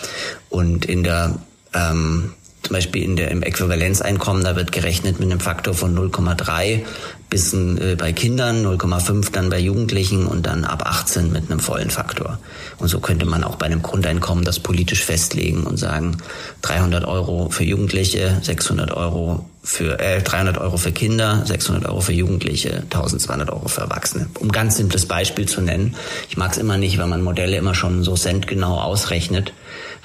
Und 0.49 0.85
in 0.85 1.03
der 1.03 1.39
ähm, 1.73 2.33
zum 2.65 2.73
Beispiel 2.73 3.03
in 3.03 3.15
der, 3.15 3.29
im 3.29 3.43
Äquivalenzeinkommen, 3.43 4.43
da 4.43 4.55
wird 4.55 4.71
gerechnet 4.71 5.19
mit 5.19 5.29
einem 5.29 5.39
Faktor 5.39 5.75
von 5.75 5.95
0,3 5.95 6.81
bis 7.29 7.53
äh, 7.53 7.95
bei 7.95 8.11
Kindern, 8.11 8.65
0,5 8.65 9.31
dann 9.31 9.51
bei 9.51 9.59
Jugendlichen 9.59 10.25
und 10.25 10.47
dann 10.47 10.65
ab 10.65 10.83
18 10.83 11.31
mit 11.31 11.51
einem 11.51 11.59
vollen 11.59 11.91
Faktor. 11.91 12.39
Und 12.79 12.87
so 12.87 12.99
könnte 12.99 13.27
man 13.27 13.43
auch 13.43 13.57
bei 13.57 13.67
einem 13.67 13.83
Grundeinkommen 13.83 14.45
das 14.45 14.59
politisch 14.59 15.03
festlegen 15.03 15.63
und 15.63 15.77
sagen, 15.77 16.17
300 16.63 17.05
Euro 17.05 17.49
für 17.51 17.63
Jugendliche, 17.63 18.39
600 18.41 18.91
Euro 18.91 19.47
für 19.65 19.99
äh, 19.99 20.21
300 20.21 20.57
Euro 20.57 20.77
für 20.77 20.91
Kinder, 20.91 21.43
600 21.45 21.85
Euro 21.89 21.99
für 21.99 22.13
Jugendliche, 22.13 22.83
1200 22.83 23.49
Euro 23.49 23.67
für 23.67 23.81
Erwachsene. 23.81 24.27
Um 24.39 24.51
ganz 24.51 24.77
simples 24.77 25.07
Beispiel 25.07 25.47
zu 25.47 25.61
nennen. 25.61 25.95
Ich 26.29 26.37
mag 26.37 26.51
es 26.51 26.57
immer 26.57 26.77
nicht, 26.77 26.97
wenn 26.97 27.09
man 27.09 27.21
Modelle 27.21 27.57
immer 27.57 27.75
schon 27.75 28.03
so 28.03 28.15
centgenau 28.15 28.79
ausrechnet 28.79 29.53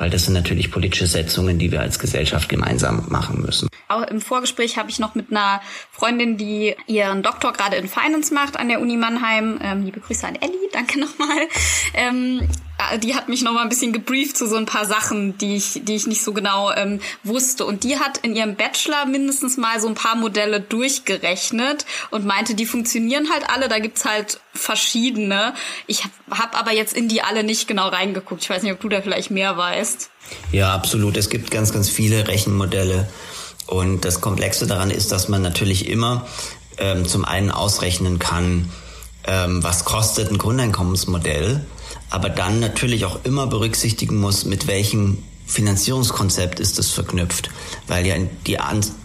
weil 0.00 0.08
das 0.08 0.24
sind 0.24 0.32
natürlich 0.32 0.70
politische 0.70 1.06
Setzungen, 1.06 1.58
die 1.58 1.70
wir 1.70 1.80
als 1.80 1.98
Gesellschaft 1.98 2.48
gemeinsam 2.48 3.04
machen 3.10 3.42
müssen. 3.42 3.68
Auch 3.88 4.02
im 4.02 4.22
Vorgespräch 4.22 4.78
habe 4.78 4.88
ich 4.88 4.98
noch 4.98 5.14
mit 5.14 5.30
einer 5.30 5.60
Freundin, 5.92 6.38
die 6.38 6.74
ihren 6.86 7.22
Doktor 7.22 7.52
gerade 7.52 7.76
in 7.76 7.86
Finance 7.86 8.32
macht 8.32 8.58
an 8.58 8.68
der 8.68 8.80
Uni 8.80 8.96
Mannheim, 8.96 9.60
ähm, 9.62 9.84
liebe 9.84 10.00
Grüße 10.00 10.26
an 10.26 10.36
Ellie, 10.36 10.68
danke 10.72 10.98
nochmal, 10.98 11.46
ähm, 11.94 12.40
äh, 12.42 12.69
die 13.02 13.14
hat 13.14 13.28
mich 13.28 13.42
noch 13.42 13.52
mal 13.52 13.62
ein 13.62 13.68
bisschen 13.68 13.92
gebrieft 13.92 14.36
zu 14.36 14.46
so 14.46 14.56
ein 14.56 14.66
paar 14.66 14.84
Sachen, 14.84 15.36
die 15.38 15.56
ich, 15.56 15.82
die 15.84 15.94
ich 15.94 16.06
nicht 16.06 16.22
so 16.22 16.32
genau 16.32 16.72
ähm, 16.72 17.00
wusste. 17.24 17.64
Und 17.64 17.84
die 17.84 17.98
hat 17.98 18.18
in 18.18 18.34
ihrem 18.34 18.56
Bachelor 18.56 19.06
mindestens 19.06 19.56
mal 19.56 19.80
so 19.80 19.88
ein 19.88 19.94
paar 19.94 20.16
Modelle 20.16 20.60
durchgerechnet 20.60 21.86
und 22.10 22.24
meinte, 22.24 22.54
die 22.54 22.66
funktionieren 22.66 23.30
halt 23.32 23.48
alle. 23.48 23.68
Da 23.68 23.78
gibt's 23.78 24.04
halt 24.04 24.40
verschiedene. 24.54 25.54
Ich 25.86 26.04
habe 26.04 26.12
hab 26.30 26.58
aber 26.58 26.72
jetzt 26.72 26.94
in 26.94 27.08
die 27.08 27.22
alle 27.22 27.44
nicht 27.44 27.68
genau 27.68 27.88
reingeguckt. 27.88 28.42
Ich 28.42 28.50
weiß 28.50 28.62
nicht, 28.62 28.72
ob 28.72 28.80
du 28.80 28.88
da 28.88 29.02
vielleicht 29.02 29.30
mehr 29.30 29.56
weißt. 29.56 30.10
Ja, 30.52 30.74
absolut. 30.74 31.16
Es 31.16 31.28
gibt 31.28 31.50
ganz, 31.50 31.72
ganz 31.72 31.88
viele 31.88 32.28
Rechenmodelle. 32.28 33.08
Und 33.66 34.04
das 34.04 34.20
Komplexe 34.20 34.66
daran 34.66 34.90
ist, 34.90 35.12
dass 35.12 35.28
man 35.28 35.42
natürlich 35.42 35.88
immer 35.88 36.26
ähm, 36.78 37.06
zum 37.06 37.24
einen 37.24 37.50
ausrechnen 37.50 38.18
kann, 38.18 38.70
ähm, 39.24 39.62
was 39.62 39.84
kostet 39.84 40.30
ein 40.30 40.38
Grundeinkommensmodell 40.38 41.64
aber 42.10 42.28
dann 42.28 42.60
natürlich 42.60 43.04
auch 43.04 43.20
immer 43.24 43.46
berücksichtigen 43.46 44.16
muss, 44.16 44.44
mit 44.44 44.66
welchem 44.66 45.18
Finanzierungskonzept 45.46 46.60
ist 46.60 46.78
es 46.78 46.90
verknüpft, 46.90 47.50
weil 47.88 48.06
ja 48.06 48.14
die, 48.46 48.56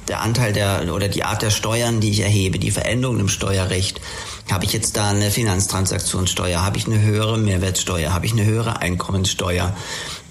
der 0.07 0.21
Anteil 0.21 0.53
der 0.53 0.93
oder 0.93 1.07
die 1.07 1.23
Art 1.23 1.41
der 1.41 1.49
Steuern, 1.49 2.01
die 2.01 2.11
ich 2.11 2.19
erhebe, 2.19 2.59
die 2.59 2.69
Veränderungen 2.69 3.21
im 3.21 3.29
Steuerrecht, 3.29 3.99
habe 4.51 4.65
ich 4.65 4.73
jetzt 4.73 4.95
da 4.95 5.09
eine 5.09 5.31
Finanztransaktionssteuer, 5.31 6.63
habe 6.63 6.77
ich 6.77 6.85
eine 6.85 7.01
höhere 7.01 7.39
Mehrwertsteuer, 7.39 8.13
habe 8.13 8.27
ich 8.27 8.33
eine 8.33 8.45
höhere 8.45 8.79
Einkommenssteuer, 8.79 9.75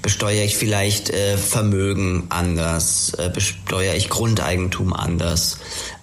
besteuere 0.05 0.45
ich 0.45 0.59
vielleicht 0.59 1.09
äh, 1.09 1.39
Vermögen 1.39 2.25
anders, 2.29 3.15
äh, 3.17 3.31
besteuere 3.31 3.97
ich 3.97 4.11
Grundeigentum 4.11 4.93
anders. 4.93 5.57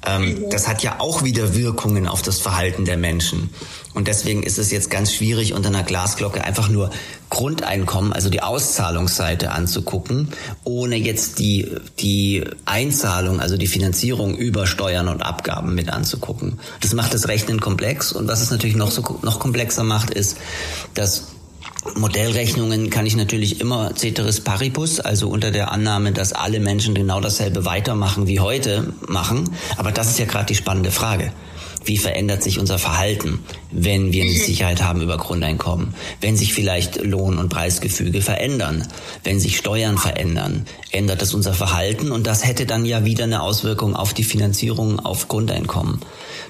Ähm, 0.03 0.23
mhm. 0.23 0.49
Das 0.49 0.67
hat 0.67 0.81
ja 0.81 0.95
auch 0.97 1.23
wieder 1.23 1.53
Wirkungen 1.53 2.07
auf 2.07 2.23
das 2.23 2.39
Verhalten 2.39 2.83
der 2.83 2.97
Menschen. 2.97 3.51
Und 3.93 4.07
deswegen 4.07 4.41
ist 4.41 4.57
es 4.57 4.71
jetzt 4.71 4.89
ganz 4.89 5.13
schwierig, 5.13 5.53
unter 5.53 5.69
einer 5.69 5.83
Glasglocke 5.83 6.43
einfach 6.43 6.67
nur 6.67 6.89
Grundeinkommen, 7.29 8.11
also 8.11 8.31
die 8.31 8.41
Auszahlungsseite 8.41 9.51
anzugucken, 9.51 10.29
ohne 10.63 10.95
jetzt 10.95 11.37
die, 11.37 11.69
die 11.99 12.43
Einzahlung, 12.65 13.39
also 13.39 13.55
die 13.55 13.67
Finanzierung 13.67 14.35
über 14.35 14.65
Steuern 14.65 15.09
und 15.09 15.21
Abgaben 15.21 15.75
mit 15.75 15.89
anzugucken. 15.89 16.59
Das 16.79 16.93
macht 16.93 17.13
das 17.13 17.27
Rechnen 17.27 17.61
komplex. 17.61 18.11
Und 18.11 18.27
was 18.27 18.41
es 18.41 18.49
natürlich 18.49 18.75
noch 18.75 18.89
so 18.89 19.19
noch 19.21 19.39
komplexer 19.39 19.83
macht, 19.83 20.09
ist, 20.09 20.37
dass 20.95 21.30
Modellrechnungen 21.95 22.89
kann 22.89 23.05
ich 23.05 23.15
natürlich 23.15 23.59
immer 23.59 23.95
ceteris 23.95 24.41
paribus, 24.41 24.99
also 24.99 25.29
unter 25.29 25.51
der 25.51 25.71
Annahme, 25.71 26.11
dass 26.11 26.31
alle 26.31 26.59
Menschen 26.59 26.93
genau 26.93 27.19
dasselbe 27.21 27.65
weitermachen 27.65 28.27
wie 28.27 28.39
heute 28.39 28.93
machen. 29.07 29.49
Aber 29.77 29.91
das 29.91 30.09
ist 30.09 30.19
ja 30.19 30.25
gerade 30.25 30.45
die 30.45 30.55
spannende 30.55 30.91
Frage. 30.91 31.31
Wie 31.83 31.97
verändert 31.97 32.43
sich 32.43 32.59
unser 32.59 32.77
Verhalten, 32.77 33.39
wenn 33.71 34.13
wir 34.13 34.23
eine 34.23 34.33
Sicherheit 34.33 34.83
haben 34.83 35.01
über 35.01 35.17
Grundeinkommen? 35.17 35.95
Wenn 36.19 36.37
sich 36.37 36.53
vielleicht 36.53 37.03
Lohn- 37.03 37.39
und 37.39 37.49
Preisgefüge 37.49 38.21
verändern? 38.21 38.87
Wenn 39.23 39.39
sich 39.39 39.57
Steuern 39.57 39.97
verändern? 39.97 40.65
Ändert 40.91 41.21
das 41.21 41.33
unser 41.33 41.53
Verhalten? 41.53 42.11
Und 42.11 42.27
das 42.27 42.45
hätte 42.45 42.67
dann 42.67 42.85
ja 42.85 43.03
wieder 43.03 43.23
eine 43.23 43.41
Auswirkung 43.41 43.95
auf 43.95 44.13
die 44.13 44.23
Finanzierung 44.23 44.99
auf 44.99 45.27
Grundeinkommen. 45.27 46.01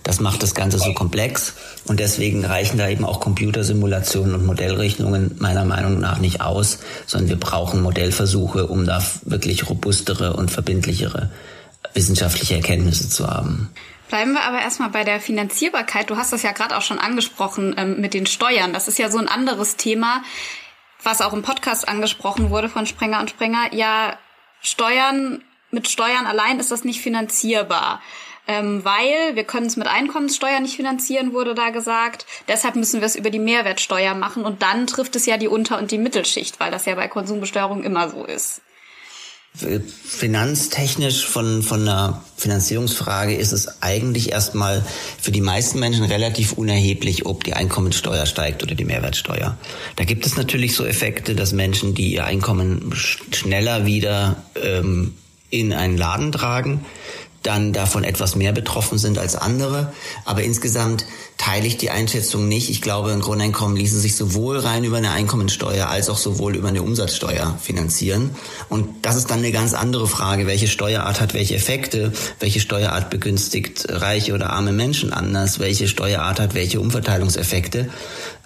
Das 0.03 0.19
macht 0.19 0.43
das 0.43 0.55
Ganze 0.55 0.79
so 0.79 0.93
komplex 0.93 1.53
und 1.85 1.99
deswegen 1.99 2.43
reichen 2.43 2.77
da 2.77 2.89
eben 2.89 3.05
auch 3.05 3.19
Computersimulationen 3.19 4.33
und 4.35 4.45
Modellrechnungen 4.45 5.35
meiner 5.39 5.63
Meinung 5.63 5.99
nach 5.99 6.19
nicht 6.19 6.41
aus, 6.41 6.79
sondern 7.05 7.29
wir 7.29 7.39
brauchen 7.39 7.81
Modellversuche, 7.81 8.67
um 8.67 8.85
da 8.85 9.03
wirklich 9.23 9.69
robustere 9.69 10.33
und 10.33 10.49
verbindlichere 10.49 11.29
wissenschaftliche 11.93 12.55
Erkenntnisse 12.55 13.09
zu 13.09 13.27
haben. 13.27 13.69
Bleiben 14.11 14.33
wir 14.33 14.43
aber 14.43 14.59
erstmal 14.59 14.89
bei 14.89 15.05
der 15.05 15.21
Finanzierbarkeit. 15.21 16.09
Du 16.09 16.17
hast 16.17 16.33
das 16.33 16.43
ja 16.43 16.51
gerade 16.51 16.75
auch 16.75 16.81
schon 16.81 16.99
angesprochen 16.99 17.73
ähm, 17.77 18.01
mit 18.01 18.13
den 18.13 18.25
Steuern. 18.25 18.73
Das 18.73 18.89
ist 18.89 18.99
ja 18.99 19.09
so 19.09 19.17
ein 19.17 19.29
anderes 19.29 19.77
Thema, 19.77 20.21
was 21.01 21.21
auch 21.21 21.31
im 21.31 21.43
Podcast 21.43 21.87
angesprochen 21.87 22.49
wurde 22.49 22.67
von 22.67 22.85
Sprenger 22.85 23.21
und 23.21 23.29
Sprenger. 23.29 23.73
Ja, 23.73 24.19
Steuern, 24.61 25.41
mit 25.71 25.87
Steuern 25.87 26.25
allein 26.25 26.59
ist 26.59 26.71
das 26.71 26.83
nicht 26.83 26.99
finanzierbar. 26.99 28.01
ähm, 28.49 28.83
weil 28.83 29.35
wir 29.35 29.45
können 29.45 29.67
es 29.67 29.77
mit 29.77 29.87
Einkommenssteuer 29.87 30.59
nicht 30.59 30.75
finanzieren, 30.75 31.31
wurde 31.31 31.55
da 31.55 31.69
gesagt. 31.69 32.25
Deshalb 32.49 32.75
müssen 32.75 32.99
wir 32.99 33.05
es 33.05 33.15
über 33.15 33.29
die 33.29 33.39
Mehrwertsteuer 33.39 34.13
machen 34.13 34.43
und 34.43 34.61
dann 34.61 34.87
trifft 34.87 35.15
es 35.15 35.25
ja 35.25 35.37
die 35.37 35.47
Unter- 35.47 35.77
und 35.77 35.91
die 35.91 35.97
Mittelschicht, 35.97 36.59
weil 36.59 36.69
das 36.69 36.85
ja 36.85 36.95
bei 36.95 37.07
Konsumbesteuerung 37.07 37.83
immer 37.83 38.09
so 38.09 38.25
ist. 38.25 38.61
Finanztechnisch 39.53 41.25
von, 41.25 41.61
von 41.61 41.81
einer 41.81 42.23
Finanzierungsfrage 42.37 43.35
ist 43.35 43.51
es 43.51 43.81
eigentlich 43.81 44.31
erstmal 44.31 44.83
für 45.19 45.31
die 45.31 45.41
meisten 45.41 45.77
Menschen 45.79 46.05
relativ 46.05 46.53
unerheblich, 46.53 47.25
ob 47.25 47.43
die 47.43 47.53
Einkommensteuer 47.53 48.25
steigt 48.25 48.63
oder 48.63 48.75
die 48.75 48.85
Mehrwertsteuer. 48.85 49.57
Da 49.97 50.03
gibt 50.05 50.25
es 50.25 50.37
natürlich 50.37 50.73
so 50.73 50.85
Effekte, 50.85 51.35
dass 51.35 51.51
Menschen, 51.51 51.93
die 51.93 52.13
ihr 52.13 52.23
Einkommen 52.23 52.93
schneller 52.93 53.85
wieder 53.85 54.41
ähm, 54.55 55.15
in 55.49 55.73
einen 55.73 55.97
Laden 55.97 56.31
tragen, 56.31 56.85
dann 57.43 57.73
davon 57.73 58.03
etwas 58.03 58.35
mehr 58.35 58.51
betroffen 58.51 58.97
sind 58.97 59.17
als 59.17 59.35
andere. 59.35 59.93
Aber 60.25 60.43
insgesamt 60.43 61.05
teile 61.37 61.65
ich 61.65 61.77
die 61.77 61.89
Einschätzung 61.89 62.47
nicht. 62.47 62.69
Ich 62.69 62.81
glaube, 62.81 63.11
ein 63.11 63.21
Grundeinkommen 63.21 63.75
ließe 63.75 63.99
sich 63.99 64.15
sowohl 64.15 64.59
rein 64.59 64.83
über 64.83 64.97
eine 64.97 65.11
Einkommensteuer 65.11 65.87
als 65.87 66.09
auch 66.09 66.17
sowohl 66.17 66.55
über 66.55 66.67
eine 66.67 66.83
Umsatzsteuer 66.83 67.57
finanzieren. 67.61 68.31
Und 68.69 68.87
das 69.01 69.15
ist 69.15 69.31
dann 69.31 69.39
eine 69.39 69.51
ganz 69.51 69.73
andere 69.73 70.07
Frage. 70.07 70.45
Welche 70.45 70.67
Steuerart 70.67 71.19
hat 71.19 71.33
welche 71.33 71.55
Effekte? 71.55 72.11
Welche 72.39 72.59
Steuerart 72.59 73.09
begünstigt 73.09 73.87
reiche 73.89 74.33
oder 74.33 74.51
arme 74.51 74.71
Menschen 74.71 75.11
anders? 75.11 75.59
Welche 75.59 75.87
Steuerart 75.87 76.39
hat 76.39 76.53
welche 76.53 76.79
Umverteilungseffekte? 76.79 77.89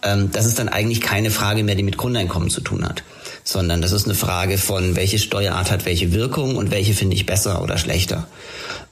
Ähm, 0.03 0.31
das 0.31 0.45
ist 0.45 0.57
dann 0.57 0.69
eigentlich 0.69 1.01
keine 1.01 1.31
Frage 1.31 1.63
mehr, 1.63 1.75
die 1.75 1.83
mit 1.83 1.97
Grundeinkommen 1.97 2.49
zu 2.49 2.61
tun 2.61 2.85
hat 2.85 3.03
sondern 3.45 3.81
das 3.81 3.91
ist 3.91 4.05
eine 4.05 4.15
Frage 4.15 4.57
von, 4.57 4.95
welche 4.95 5.19
Steuerart 5.19 5.71
hat 5.71 5.85
welche 5.85 6.11
Wirkung 6.11 6.57
und 6.57 6.71
welche 6.71 6.93
finde 6.93 7.15
ich 7.15 7.27
besser 7.27 7.61
oder 7.61 7.77
schlechter. 7.77 8.27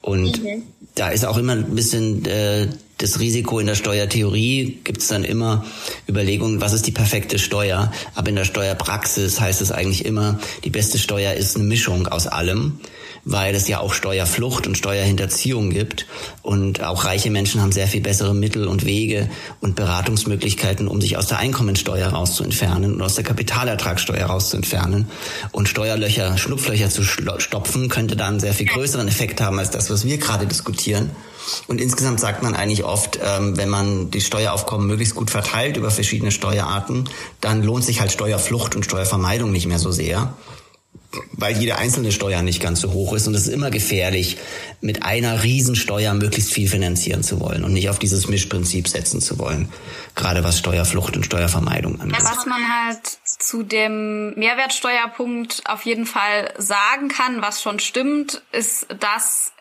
Und 0.04 0.44
mhm. 0.44 0.64
da 0.96 1.10
ist 1.10 1.26
auch 1.26 1.38
immer 1.38 1.54
ein 1.54 1.74
bisschen 1.74 2.26
äh, 2.26 2.68
das 2.98 3.20
Risiko 3.20 3.60
in 3.60 3.68
der 3.68 3.76
Steuertheorie 3.76 4.80
gibt 4.84 5.02
es 5.02 5.08
dann 5.08 5.24
immer 5.24 5.66
Überlegungen, 6.08 6.62
was 6.62 6.74
ist 6.74 6.86
die 6.86 6.92
perfekte 6.92 7.40
Steuer. 7.40 7.92
Aber 8.16 8.30
in 8.30 8.36
der 8.36 8.46
Steuerpraxis 8.46 9.40
heißt 9.40 9.62
es 9.62 9.72
eigentlich 9.72 10.06
immer, 10.06 10.40
die 10.64 10.70
beste 10.70 11.00
Steuer 11.00 11.34
ist 11.34 11.56
eine 11.56 11.66
Mischung 11.66 12.08
aus 12.08 12.28
allem 12.28 12.80
weil 13.26 13.56
es 13.56 13.68
ja 13.68 13.80
auch 13.80 13.94
Steuerflucht 13.94 14.68
und 14.68 14.78
Steuerhinterziehung 14.78 15.70
gibt. 15.70 16.06
Und 16.42 16.84
auch 16.84 17.06
reiche 17.06 17.30
Menschen 17.30 17.62
haben 17.62 17.72
sehr 17.72 17.88
viel 17.88 18.02
bessere 18.02 18.34
Mittel 18.34 18.68
und 18.68 18.86
Wege 18.86 19.30
und 19.62 19.76
Beratungsmöglichkeiten, 19.76 20.88
um 20.88 21.00
sich 21.00 21.18
aus 21.18 21.28
der 21.28 21.40
Einkommensteuer 21.40 22.10
rauszuentfernen 22.10 22.96
und 22.96 23.02
aus 23.02 23.16
der 23.16 23.24
Kapitalertragssteuer 23.24 24.26
rauszuentfernen. 24.26 25.08
Und 25.52 25.70
Steuerlöcher, 25.70 26.38
Schlupflöcher 26.38 26.90
zu 26.90 27.04
stopfen, 27.04 27.90
könnte 27.90 28.16
dann 28.16 28.34
einen 28.34 28.40
sehr 28.40 28.54
viel 28.54 28.68
größeren 28.68 29.08
Effekt 29.08 29.42
haben 29.42 29.60
als 29.60 29.72
das, 29.72 29.90
was 29.90 30.06
wir 30.06 30.18
gerade 30.18 30.46
diskutieren. 30.46 31.12
Und 31.68 31.82
insgesamt 31.82 32.20
sagt 32.20 32.42
man 32.42 32.56
eigentlich 32.56 32.84
oft, 32.84 33.20
ähm, 33.22 33.58
wenn 33.58 33.70
man 33.70 34.12
die 34.12 34.22
Steueraufkommen 34.22 34.88
möglichst 34.88 35.16
gut 35.16 35.30
verteilt 35.30 35.78
über 35.78 35.92
verschiedene 35.92 36.32
Steuerarten, 36.32 37.10
dann 37.42 37.64
lohnt 37.64 37.84
sich 37.84 38.00
halt 38.00 38.12
Steuerflucht 38.12 38.76
und 38.76 38.86
Steuervermeidung 38.86 39.52
nicht 39.52 39.68
mehr 39.68 39.80
so 39.80 39.92
sehr 39.92 40.34
weil 41.32 41.58
jede 41.58 41.78
einzelne 41.78 42.12
Steuer 42.12 42.42
nicht 42.42 42.62
ganz 42.62 42.82
so 42.82 42.92
hoch 42.92 43.14
ist 43.14 43.28
und 43.28 43.36
es 43.36 43.48
ist 43.48 43.54
immer 43.54 43.72
gefährlich, 43.72 44.38
mit 44.82 45.04
einer 45.04 45.44
Riesensteuer 45.44 46.14
möglichst 46.14 46.52
viel 46.52 46.68
finanzieren 46.68 47.24
zu 47.24 47.40
wollen 47.40 47.64
und 47.64 47.74
nicht 47.74 47.90
auf 47.90 48.00
dieses 48.00 48.28
Mischprinzip 48.28 48.88
setzen 48.88 49.22
zu 49.22 49.40
wollen, 49.40 49.70
gerade 50.16 50.44
was 50.44 50.60
Steuerflucht 50.60 51.16
und 51.16 51.26
Steuervermeidung 51.26 52.02
angeht. 52.02 52.22
Was 52.22 52.46
man 52.46 52.62
halt 52.68 53.02
zu 53.24 53.64
dem 53.64 54.34
Mehrwertsteuerpunkt 54.36 55.64
auf 55.66 55.84
jeden 55.84 56.06
Fall 56.06 56.54
sagen 56.58 57.08
kann, 57.08 57.42
was 57.42 57.62
schon 57.62 57.80
stimmt, 57.80 58.42
ist, 58.52 58.88
dass 59.00 59.53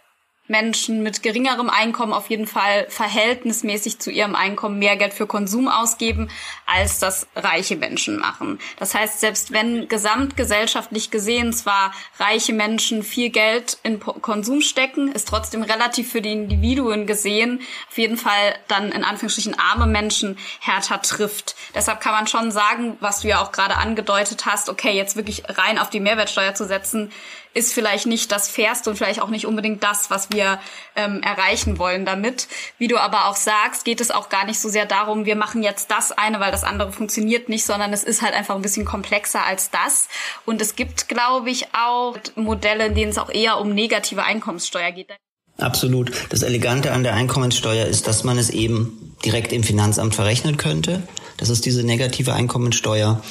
Menschen 0.52 1.02
mit 1.02 1.24
geringerem 1.24 1.68
Einkommen 1.68 2.12
auf 2.12 2.30
jeden 2.30 2.46
Fall 2.46 2.86
verhältnismäßig 2.88 3.98
zu 3.98 4.10
ihrem 4.12 4.36
Einkommen 4.36 4.78
mehr 4.78 4.96
Geld 4.96 5.14
für 5.14 5.26
Konsum 5.26 5.66
ausgeben, 5.66 6.28
als 6.66 7.00
das 7.00 7.26
reiche 7.34 7.76
Menschen 7.76 8.18
machen. 8.18 8.60
Das 8.78 8.94
heißt, 8.94 9.18
selbst 9.18 9.52
wenn 9.52 9.88
gesamtgesellschaftlich 9.88 11.10
gesehen 11.10 11.52
zwar 11.52 11.92
reiche 12.20 12.52
Menschen 12.52 13.02
viel 13.02 13.30
Geld 13.30 13.78
in 13.82 13.98
Konsum 13.98 14.60
stecken, 14.60 15.10
ist 15.10 15.26
trotzdem 15.26 15.62
relativ 15.62 16.12
für 16.12 16.20
die 16.20 16.32
Individuen 16.32 17.06
gesehen 17.06 17.60
auf 17.88 17.98
jeden 17.98 18.16
Fall 18.16 18.54
dann 18.68 18.92
in 18.92 19.04
Anführungsstrichen 19.04 19.58
arme 19.58 19.86
Menschen 19.86 20.36
härter 20.60 21.00
trifft. 21.00 21.56
Deshalb 21.74 22.00
kann 22.00 22.12
man 22.12 22.26
schon 22.26 22.50
sagen, 22.50 22.96
was 23.00 23.20
du 23.20 23.28
ja 23.28 23.42
auch 23.42 23.52
gerade 23.52 23.76
angedeutet 23.76 24.44
hast, 24.44 24.68
okay, 24.68 24.92
jetzt 24.92 25.16
wirklich 25.16 25.44
rein 25.48 25.78
auf 25.78 25.88
die 25.88 26.00
Mehrwertsteuer 26.00 26.54
zu 26.54 26.66
setzen, 26.66 27.10
ist 27.54 27.72
vielleicht 27.72 28.06
nicht 28.06 28.32
das 28.32 28.48
Fairste 28.48 28.90
und 28.90 28.96
vielleicht 28.96 29.20
auch 29.20 29.28
nicht 29.28 29.46
unbedingt 29.46 29.82
das, 29.82 30.10
was 30.10 30.30
wir 30.30 30.60
ähm, 30.96 31.22
erreichen 31.22 31.78
wollen 31.78 32.04
damit. 32.04 32.48
Wie 32.78 32.88
du 32.88 32.98
aber 32.98 33.26
auch 33.26 33.36
sagst, 33.36 33.84
geht 33.84 34.00
es 34.00 34.10
auch 34.10 34.28
gar 34.28 34.46
nicht 34.46 34.60
so 34.60 34.68
sehr 34.68 34.86
darum, 34.86 35.24
wir 35.24 35.36
machen 35.36 35.62
jetzt 35.62 35.90
das 35.90 36.12
eine, 36.12 36.40
weil 36.40 36.52
das 36.52 36.64
andere 36.64 36.92
funktioniert 36.92 37.48
nicht, 37.48 37.64
sondern 37.64 37.92
es 37.92 38.04
ist 38.04 38.22
halt 38.22 38.34
einfach 38.34 38.54
ein 38.54 38.62
bisschen 38.62 38.84
komplexer 38.84 39.44
als 39.44 39.70
das. 39.70 40.08
Und 40.46 40.60
es 40.60 40.76
gibt, 40.76 41.08
glaube 41.08 41.50
ich, 41.50 41.74
auch 41.74 42.16
Modelle, 42.36 42.86
in 42.86 42.94
denen 42.94 43.10
es 43.10 43.18
auch 43.18 43.30
eher 43.30 43.58
um 43.58 43.74
negative 43.74 44.24
Einkommenssteuer 44.24 44.92
geht. 44.92 45.12
Absolut. 45.58 46.10
Das 46.30 46.42
Elegante 46.42 46.92
an 46.92 47.02
der 47.02 47.14
Einkommenssteuer 47.14 47.86
ist, 47.86 48.08
dass 48.08 48.24
man 48.24 48.38
es 48.38 48.50
eben 48.50 49.14
direkt 49.24 49.52
im 49.52 49.62
Finanzamt 49.62 50.14
verrechnen 50.14 50.56
könnte. 50.56 51.02
Das 51.36 51.48
ist 51.48 51.66
diese 51.66 51.84
negative 51.84 52.32
Einkommensteuer, 52.32 53.22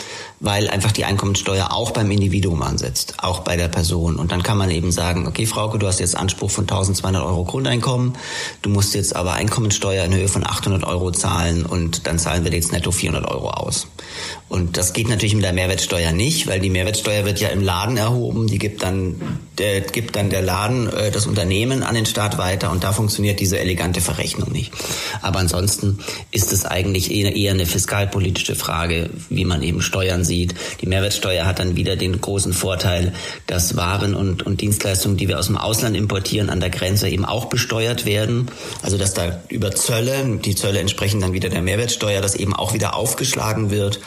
weil 0.42 0.70
einfach 0.70 0.92
die 0.92 1.06
Einkommensteuer 1.06 1.72
auch 1.72 1.92
beim 1.92 2.12
Individuum 2.12 2.62
ansetzt, 2.62 3.16
auch 3.20 3.40
bei 3.40 3.56
der 3.56 3.70
Person. 3.70 4.18
Und 4.18 4.32
dann 4.32 4.44
kann 4.44 4.58
man 4.58 4.70
eben 4.70 4.92
sagen, 4.92 5.28
okay, 5.28 5.46
Frauke, 5.46 5.80
du 5.80 5.88
hast 5.88 6.00
jetzt 6.00 6.18
Anspruch 6.18 6.52
von 6.52 6.66
1200 6.66 7.24
Euro 7.24 7.46
Grundeinkommen, 7.46 8.14
du 8.62 8.70
musst 8.70 8.94
jetzt 8.94 9.16
aber 9.16 9.34
Einkommensteuer 9.34 10.06
in 10.06 10.14
Höhe 10.14 10.28
von 10.28 10.46
800 10.46 10.84
Euro 10.84 11.12
zahlen 11.12 11.66
und 11.66 12.06
dann 12.06 12.20
zahlen 12.20 12.44
wir 12.44 12.52
jetzt 12.52 12.72
netto 12.72 12.92
400 12.92 13.30
Euro 13.30 13.50
aus. 13.50 13.88
Und 14.50 14.76
das 14.78 14.94
geht 14.94 15.08
natürlich 15.08 15.36
mit 15.36 15.46
der 15.46 15.54
Mehrwertsteuer 15.54 16.12
nicht, 16.12 16.48
weil 16.48 16.60
die 16.60 16.70
Mehrwertsteuer 16.70 17.24
wird 17.24 17.40
ja 17.40 17.50
im 17.50 17.62
Laden 17.62 17.96
erhoben, 17.96 18.48
die 18.48 18.58
gibt 18.58 18.84
dann, 18.84 19.40
der, 19.58 19.82
gibt 19.82 20.16
dann 20.16 20.30
der 20.30 20.42
Laden, 20.42 20.92
äh, 20.92 21.12
das 21.12 21.26
Unternehmen 21.26 21.84
an 21.84 21.96
den 21.96 22.06
Staat 22.06 22.38
weiter 22.38 22.72
und 22.72 22.84
da 22.84 22.92
funktioniert 22.92 23.40
diese 23.40 23.60
elegante 23.60 24.02
Verrechnung 24.02 24.52
nicht. 24.52 24.74
Aber 25.22 25.40
ansonsten 25.40 26.00
ist 26.32 26.52
es 26.52 26.66
eigentlich 26.66 27.12
eher, 27.12 27.34
eher 27.36 27.54
eine 27.54 27.66
fiskal 27.66 28.02
sozialpolitische 28.12 28.56
Frage, 28.56 29.10
wie 29.30 29.46
man 29.46 29.64
eben 29.64 29.82
Steuern 29.82 30.24
sieht. 30.32 30.56
Die 30.80 30.88
Mehrwertsteuer 30.88 31.46
hat 31.46 31.60
dann 31.60 31.76
wieder 31.76 31.98
den 31.98 32.22
großen 32.22 32.54
Vorteil, 32.54 33.14
dass 33.48 33.76
Waren 33.76 34.16
und, 34.16 34.44
und 34.44 34.62
Dienstleistungen, 34.62 35.18
die 35.18 35.28
wir 35.28 35.38
aus 35.38 35.48
dem 35.48 35.58
Ausland 35.58 35.98
importieren, 35.98 36.50
an 36.50 36.62
der 36.62 36.70
Grenze 36.70 37.10
eben 37.10 37.26
auch 37.26 37.46
besteuert 37.46 38.06
werden. 38.06 38.48
Also 38.82 38.98
dass 38.98 39.14
da 39.14 39.42
über 39.50 39.76
Zölle, 39.76 40.40
die 40.44 40.56
Zölle 40.56 40.80
entsprechen 40.80 41.20
dann 41.20 41.34
wieder 41.34 41.50
der 41.50 41.62
Mehrwertsteuer, 41.62 42.22
dass 42.22 42.36
eben 42.36 42.56
auch 42.56 42.74
wieder 42.74 42.96
aufgeschlagen 42.96 43.72
wird 43.72 44.00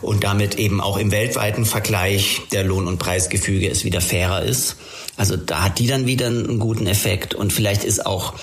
und 0.00 0.22
damit 0.22 0.54
eben 0.60 0.80
auch 0.80 0.96
im 0.96 1.10
weltweiten 1.10 1.64
Vergleich 1.64 2.42
der 2.52 2.62
Lohn- 2.62 2.86
und 2.86 2.98
Preisgefüge 2.98 3.68
es 3.68 3.84
wieder 3.84 4.00
fairer 4.00 4.42
ist. 4.42 4.76
Also 5.16 5.36
da 5.36 5.64
hat 5.64 5.80
die 5.80 5.88
dann 5.88 6.06
wieder 6.06 6.26
einen 6.26 6.60
guten 6.60 6.86
Effekt 6.86 7.34
und 7.34 7.52
vielleicht 7.52 7.82
ist 7.82 8.06
auch, 8.06 8.34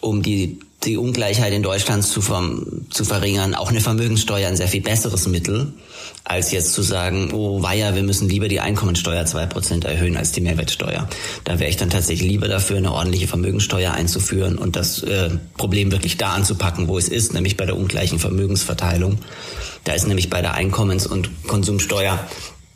um 0.00 0.22
die 0.22 0.60
die 0.84 0.96
Ungleichheit 0.96 1.52
in 1.52 1.62
Deutschland 1.62 2.04
zu, 2.04 2.20
zu 2.90 3.04
verringern, 3.04 3.54
auch 3.54 3.68
eine 3.68 3.80
Vermögenssteuer 3.80 4.48
ein 4.48 4.56
sehr 4.56 4.68
viel 4.68 4.80
besseres 4.80 5.26
Mittel, 5.26 5.72
als 6.24 6.52
jetzt 6.52 6.72
zu 6.72 6.82
sagen, 6.82 7.32
oh 7.32 7.62
weia, 7.62 7.94
wir 7.94 8.02
müssen 8.02 8.28
lieber 8.28 8.48
die 8.48 8.60
Einkommensteuer 8.60 9.26
zwei 9.26 9.46
Prozent 9.46 9.84
erhöhen 9.84 10.16
als 10.16 10.32
die 10.32 10.40
Mehrwertsteuer. 10.40 11.08
Da 11.44 11.58
wäre 11.58 11.68
ich 11.68 11.76
dann 11.76 11.90
tatsächlich 11.90 12.28
lieber 12.28 12.48
dafür, 12.48 12.78
eine 12.78 12.92
ordentliche 12.92 13.28
Vermögenssteuer 13.28 13.92
einzuführen 13.92 14.56
und 14.56 14.76
das 14.76 15.02
äh, 15.02 15.30
Problem 15.58 15.92
wirklich 15.92 16.16
da 16.16 16.32
anzupacken, 16.32 16.88
wo 16.88 16.96
es 16.96 17.08
ist, 17.08 17.34
nämlich 17.34 17.58
bei 17.58 17.66
der 17.66 17.76
ungleichen 17.76 18.18
Vermögensverteilung. 18.18 19.18
Da 19.84 19.92
ist 19.92 20.06
nämlich 20.06 20.30
bei 20.30 20.40
der 20.40 20.54
Einkommens- 20.54 21.06
und 21.06 21.30
Konsumsteuer 21.46 22.18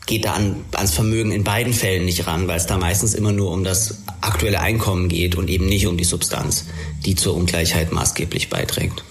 geht 0.06 0.24
da 0.24 0.34
an, 0.34 0.64
ans 0.72 0.94
Vermögen 0.94 1.32
in 1.32 1.44
beiden 1.44 1.72
Fällen 1.72 2.04
nicht 2.04 2.26
ran, 2.26 2.46
weil 2.48 2.58
es 2.58 2.66
da 2.66 2.78
meistens 2.78 3.14
immer 3.14 3.32
nur 3.32 3.50
um 3.50 3.64
das 3.64 4.02
aktuelle 4.20 4.60
Einkommen 4.60 5.08
geht 5.08 5.36
und 5.36 5.48
eben 5.48 5.66
nicht 5.66 5.86
um 5.86 5.96
die 5.96 6.04
Substanz, 6.04 6.66
die 7.04 7.14
zur 7.14 7.34
Ungleichheit 7.34 7.92
maßgeblich 7.92 8.50
beiträgt. 8.50 9.02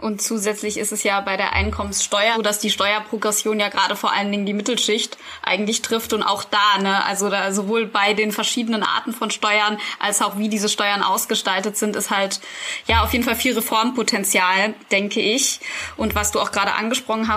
Und 0.00 0.20
zusätzlich 0.20 0.78
ist 0.78 0.92
es 0.92 1.02
ja 1.02 1.20
bei 1.20 1.36
der 1.36 1.52
Einkommenssteuer 1.52 2.34
so, 2.36 2.42
dass 2.42 2.58
die 2.58 2.70
Steuerprogression 2.70 3.58
ja 3.58 3.68
gerade 3.68 3.96
vor 3.96 4.12
allen 4.12 4.30
Dingen 4.30 4.46
die 4.46 4.52
Mittelschicht 4.52 5.16
eigentlich 5.42 5.82
trifft 5.82 6.12
und 6.12 6.22
auch 6.22 6.44
da, 6.44 6.78
ne, 6.80 7.04
also 7.04 7.30
da 7.30 7.52
sowohl 7.52 7.86
bei 7.86 8.12
den 8.14 8.32
verschiedenen 8.32 8.82
Arten 8.82 9.12
von 9.12 9.30
Steuern 9.30 9.78
als 9.98 10.22
auch 10.22 10.38
wie 10.38 10.48
diese 10.48 10.68
Steuern 10.68 11.02
ausgestaltet 11.02 11.76
sind, 11.76 11.96
ist 11.96 12.10
halt 12.10 12.40
ja 12.86 13.02
auf 13.02 13.12
jeden 13.12 13.24
Fall 13.24 13.36
viel 13.36 13.54
Reformpotenzial, 13.54 14.74
denke 14.90 15.20
ich. 15.20 15.60
Und 15.96 16.14
was 16.14 16.32
du 16.32 16.40
auch 16.40 16.52
gerade 16.52 16.74
angesprochen, 16.74 17.28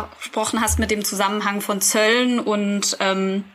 hast 0.62 0.80
mit 0.80 0.92
dem 0.92 1.06
Zusammenhang 1.06 1.62
von 1.62 1.82
Zöllen 1.82 2.40
und 2.40 2.98
ähm, 3.00 3.46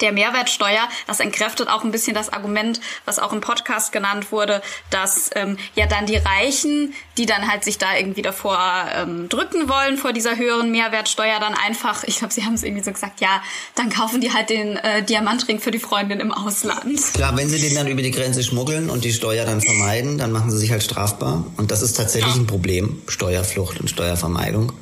der 0.00 0.12
Mehrwertsteuer, 0.12 0.88
das 1.06 1.20
entkräftet 1.20 1.68
auch 1.68 1.84
ein 1.84 1.90
bisschen 1.90 2.14
das 2.14 2.32
Argument, 2.32 2.80
was 3.04 3.18
auch 3.18 3.32
im 3.32 3.40
Podcast 3.40 3.92
genannt 3.92 4.32
wurde, 4.32 4.62
dass 4.90 5.30
ähm, 5.34 5.58
ja 5.74 5.86
dann 5.86 6.06
die 6.06 6.16
Reichen, 6.16 6.94
die 7.18 7.26
dann 7.26 7.50
halt 7.50 7.64
sich 7.64 7.78
da 7.78 7.96
irgendwie 7.96 8.22
davor 8.22 8.58
ähm, 8.94 9.28
drücken 9.28 9.68
wollen 9.68 9.98
vor 9.98 10.12
dieser 10.12 10.36
höheren 10.36 10.70
Mehrwertsteuer, 10.70 11.38
dann 11.40 11.54
einfach, 11.54 12.04
ich 12.04 12.18
glaube, 12.18 12.32
sie 12.32 12.44
haben 12.44 12.54
es 12.54 12.62
irgendwie 12.62 12.82
so 12.82 12.92
gesagt, 12.92 13.20
ja, 13.20 13.42
dann 13.74 13.90
kaufen 13.90 14.20
die 14.20 14.32
halt 14.32 14.50
den 14.50 14.76
äh, 14.76 15.02
Diamantring 15.02 15.60
für 15.60 15.70
die 15.70 15.78
Freundin 15.78 16.20
im 16.20 16.32
Ausland. 16.32 17.00
Klar, 17.14 17.36
wenn 17.36 17.48
sie 17.48 17.60
den 17.60 17.74
dann 17.74 17.86
über 17.86 18.02
die 18.02 18.10
Grenze 18.10 18.42
schmuggeln 18.42 18.90
und 18.90 19.04
die 19.04 19.12
Steuer 19.12 19.44
dann 19.44 19.60
vermeiden, 19.60 20.18
dann 20.18 20.32
machen 20.32 20.50
sie 20.50 20.58
sich 20.58 20.70
halt 20.70 20.82
strafbar. 20.82 21.44
Und 21.56 21.70
das 21.70 21.82
ist 21.82 21.94
tatsächlich 21.94 22.34
ein 22.34 22.46
Problem, 22.46 23.02
Steuerflucht 23.08 23.80
und 23.80 23.88
Steuervermeidung. 23.88 24.72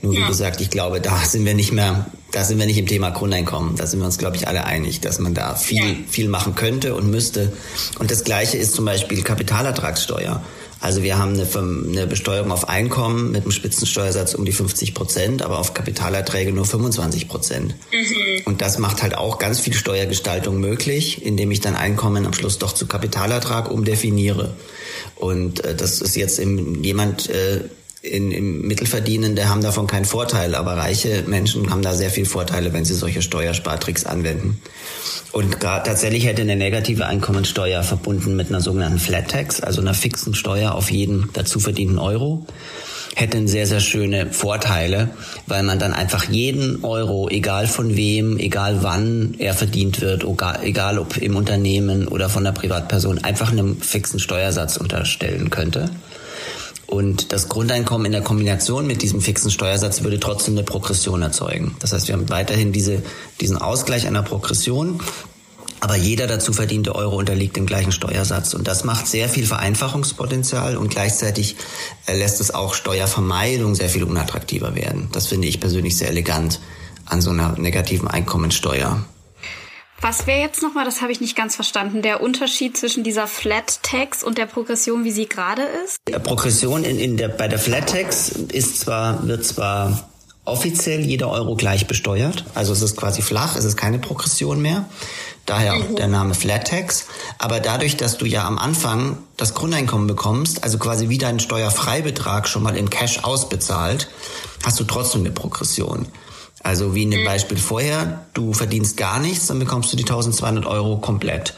Nur 0.00 0.12
wie 0.12 0.20
ja. 0.20 0.28
gesagt, 0.28 0.60
ich 0.60 0.70
glaube, 0.70 1.00
da 1.00 1.18
sind 1.24 1.44
wir 1.44 1.54
nicht 1.54 1.72
mehr, 1.72 2.06
da 2.30 2.44
sind 2.44 2.58
wir 2.58 2.66
nicht 2.66 2.78
im 2.78 2.86
Thema 2.86 3.10
Grundeinkommen. 3.10 3.76
Da 3.76 3.86
sind 3.86 3.98
wir 3.98 4.06
uns, 4.06 4.18
glaube 4.18 4.36
ich, 4.36 4.46
alle 4.46 4.64
einig, 4.64 5.00
dass 5.00 5.18
man 5.18 5.34
da 5.34 5.54
viel, 5.54 5.88
ja. 5.88 5.96
viel 6.08 6.28
machen 6.28 6.54
könnte 6.54 6.94
und 6.94 7.10
müsste. 7.10 7.52
Und 7.98 8.10
das 8.10 8.24
Gleiche 8.24 8.58
ist 8.58 8.74
zum 8.74 8.84
Beispiel 8.84 9.22
Kapitalertragssteuer. 9.22 10.42
Also 10.80 11.02
wir 11.02 11.18
haben 11.18 11.32
eine, 11.32 11.46
eine 11.88 12.06
Besteuerung 12.06 12.52
auf 12.52 12.68
Einkommen 12.68 13.32
mit 13.32 13.42
einem 13.42 13.50
Spitzensteuersatz 13.50 14.34
um 14.34 14.44
die 14.44 14.52
50 14.52 14.94
Prozent, 14.94 15.42
aber 15.42 15.58
auf 15.58 15.74
Kapitalerträge 15.74 16.52
nur 16.52 16.64
25 16.64 17.26
Prozent. 17.26 17.74
Mhm. 17.92 18.42
Und 18.44 18.62
das 18.62 18.78
macht 18.78 19.02
halt 19.02 19.16
auch 19.16 19.38
ganz 19.38 19.58
viel 19.58 19.74
Steuergestaltung 19.74 20.60
möglich, 20.60 21.24
indem 21.24 21.50
ich 21.50 21.60
dann 21.60 21.74
Einkommen 21.74 22.26
am 22.26 22.32
Schluss 22.32 22.58
doch 22.58 22.72
zu 22.72 22.86
Kapitalertrag 22.86 23.70
umdefiniere. 23.70 24.54
Und 25.16 25.64
äh, 25.64 25.74
das 25.74 26.00
ist 26.00 26.14
jetzt 26.14 26.38
im, 26.38 26.84
jemand, 26.84 27.28
äh, 27.28 27.64
in, 28.02 28.30
im 28.30 28.62
Mittelverdienende 28.62 29.48
haben 29.48 29.62
davon 29.62 29.86
keinen 29.86 30.04
Vorteil, 30.04 30.54
aber 30.54 30.76
reiche 30.76 31.24
Menschen 31.26 31.70
haben 31.70 31.82
da 31.82 31.94
sehr 31.94 32.10
viel 32.10 32.26
Vorteile, 32.26 32.72
wenn 32.72 32.84
sie 32.84 32.94
solche 32.94 33.22
Steuerspartricks 33.22 34.06
anwenden. 34.06 34.60
Und 35.32 35.60
tatsächlich 35.60 36.24
hätte 36.24 36.42
eine 36.42 36.56
negative 36.56 37.06
Einkommensteuer 37.06 37.82
verbunden 37.82 38.36
mit 38.36 38.48
einer 38.48 38.60
sogenannten 38.60 38.98
Flat 38.98 39.28
Tax, 39.28 39.60
also 39.60 39.80
einer 39.80 39.94
fixen 39.94 40.34
Steuer 40.34 40.74
auf 40.74 40.90
jeden 40.90 41.30
dazu 41.32 41.60
verdienten 41.60 41.98
Euro, 41.98 42.46
hätten 43.14 43.48
sehr, 43.48 43.66
sehr 43.66 43.80
schöne 43.80 44.32
Vorteile, 44.32 45.10
weil 45.46 45.64
man 45.64 45.78
dann 45.78 45.92
einfach 45.92 46.24
jeden 46.24 46.84
Euro, 46.84 47.28
egal 47.28 47.66
von 47.66 47.96
wem, 47.96 48.38
egal 48.38 48.82
wann 48.82 49.34
er 49.38 49.54
verdient 49.54 50.00
wird, 50.00 50.24
egal 50.62 50.98
ob 50.98 51.16
im 51.16 51.34
Unternehmen 51.36 52.06
oder 52.06 52.28
von 52.28 52.44
der 52.44 52.52
Privatperson, 52.52 53.18
einfach 53.18 53.50
einem 53.50 53.80
fixen 53.80 54.20
Steuersatz 54.20 54.76
unterstellen 54.76 55.50
könnte. 55.50 55.90
Und 56.88 57.32
das 57.34 57.50
Grundeinkommen 57.50 58.06
in 58.06 58.12
der 58.12 58.22
Kombination 58.22 58.86
mit 58.86 59.02
diesem 59.02 59.20
fixen 59.20 59.50
Steuersatz 59.50 60.02
würde 60.02 60.18
trotzdem 60.18 60.54
eine 60.54 60.64
Progression 60.64 61.20
erzeugen. 61.20 61.76
Das 61.80 61.92
heißt, 61.92 62.08
wir 62.08 62.14
haben 62.14 62.30
weiterhin 62.30 62.72
diese, 62.72 63.02
diesen 63.42 63.58
Ausgleich 63.58 64.06
einer 64.06 64.22
Progression. 64.22 64.98
Aber 65.80 65.96
jeder 65.96 66.26
dazu 66.26 66.54
verdiente 66.54 66.94
Euro 66.94 67.16
unterliegt 67.16 67.56
dem 67.56 67.66
gleichen 67.66 67.92
Steuersatz. 67.92 68.54
Und 68.54 68.66
das 68.66 68.84
macht 68.84 69.06
sehr 69.06 69.28
viel 69.28 69.46
Vereinfachungspotenzial 69.46 70.78
und 70.78 70.88
gleichzeitig 70.88 71.56
äh, 72.06 72.16
lässt 72.16 72.40
es 72.40 72.52
auch 72.54 72.72
Steuervermeidung 72.72 73.74
sehr 73.74 73.90
viel 73.90 74.02
unattraktiver 74.02 74.74
werden. 74.74 75.08
Das 75.12 75.26
finde 75.26 75.46
ich 75.46 75.60
persönlich 75.60 75.96
sehr 75.96 76.08
elegant 76.08 76.58
an 77.04 77.20
so 77.20 77.30
einer 77.30 77.56
negativen 77.58 78.08
Einkommensteuer. 78.08 79.04
Was 80.00 80.26
wäre 80.26 80.40
jetzt 80.40 80.62
nochmal, 80.62 80.84
das 80.84 81.02
habe 81.02 81.10
ich 81.10 81.20
nicht 81.20 81.36
ganz 81.36 81.56
verstanden, 81.56 82.02
der 82.02 82.22
Unterschied 82.22 82.76
zwischen 82.76 83.02
dieser 83.02 83.26
Flat 83.26 83.82
Tax 83.82 84.22
und 84.22 84.38
der 84.38 84.46
Progression, 84.46 85.04
wie 85.04 85.10
sie 85.10 85.26
gerade 85.26 85.62
ist? 85.84 85.98
Progression 86.22 86.84
in, 86.84 86.98
in 86.98 87.16
der, 87.16 87.28
bei 87.28 87.48
der 87.48 87.58
Flat 87.58 87.90
Tax 87.90 88.30
ist 88.30 88.80
zwar, 88.80 89.26
wird 89.26 89.44
zwar 89.44 90.08
offiziell 90.44 91.00
jeder 91.00 91.30
Euro 91.30 91.56
gleich 91.56 91.86
besteuert. 91.86 92.44
Also 92.54 92.72
es 92.72 92.82
ist 92.82 92.96
quasi 92.96 93.22
flach, 93.22 93.56
es 93.56 93.64
ist 93.64 93.76
keine 93.76 93.98
Progression 93.98 94.62
mehr. 94.62 94.88
Daher 95.46 95.74
auch 95.74 95.88
mhm. 95.88 95.96
der 95.96 96.08
Name 96.08 96.34
Flat 96.34 96.68
Tax. 96.68 97.06
Aber 97.38 97.58
dadurch, 97.58 97.96
dass 97.96 98.18
du 98.18 98.26
ja 98.26 98.46
am 98.46 98.58
Anfang 98.58 99.18
das 99.36 99.54
Grundeinkommen 99.54 100.06
bekommst, 100.06 100.62
also 100.62 100.78
quasi 100.78 101.08
wie 101.08 101.18
deinen 101.18 101.40
Steuerfreibetrag 101.40 102.48
schon 102.48 102.62
mal 102.62 102.76
in 102.76 102.88
Cash 102.88 103.24
ausbezahlt, 103.24 104.08
hast 104.62 104.78
du 104.78 104.84
trotzdem 104.84 105.22
eine 105.22 105.30
Progression. 105.30 106.06
Also 106.62 106.94
wie 106.94 107.04
in 107.04 107.10
dem. 107.10 107.24
Beispiel 107.24 107.58
vorher, 107.58 108.24
du 108.34 108.52
verdienst 108.52 108.96
gar 108.96 109.20
nichts, 109.20 109.46
dann 109.46 109.58
bekommst 109.58 109.92
du 109.92 109.96
die 109.96 110.04
1200 110.04 110.66
Euro 110.66 110.96
komplett. 110.98 111.54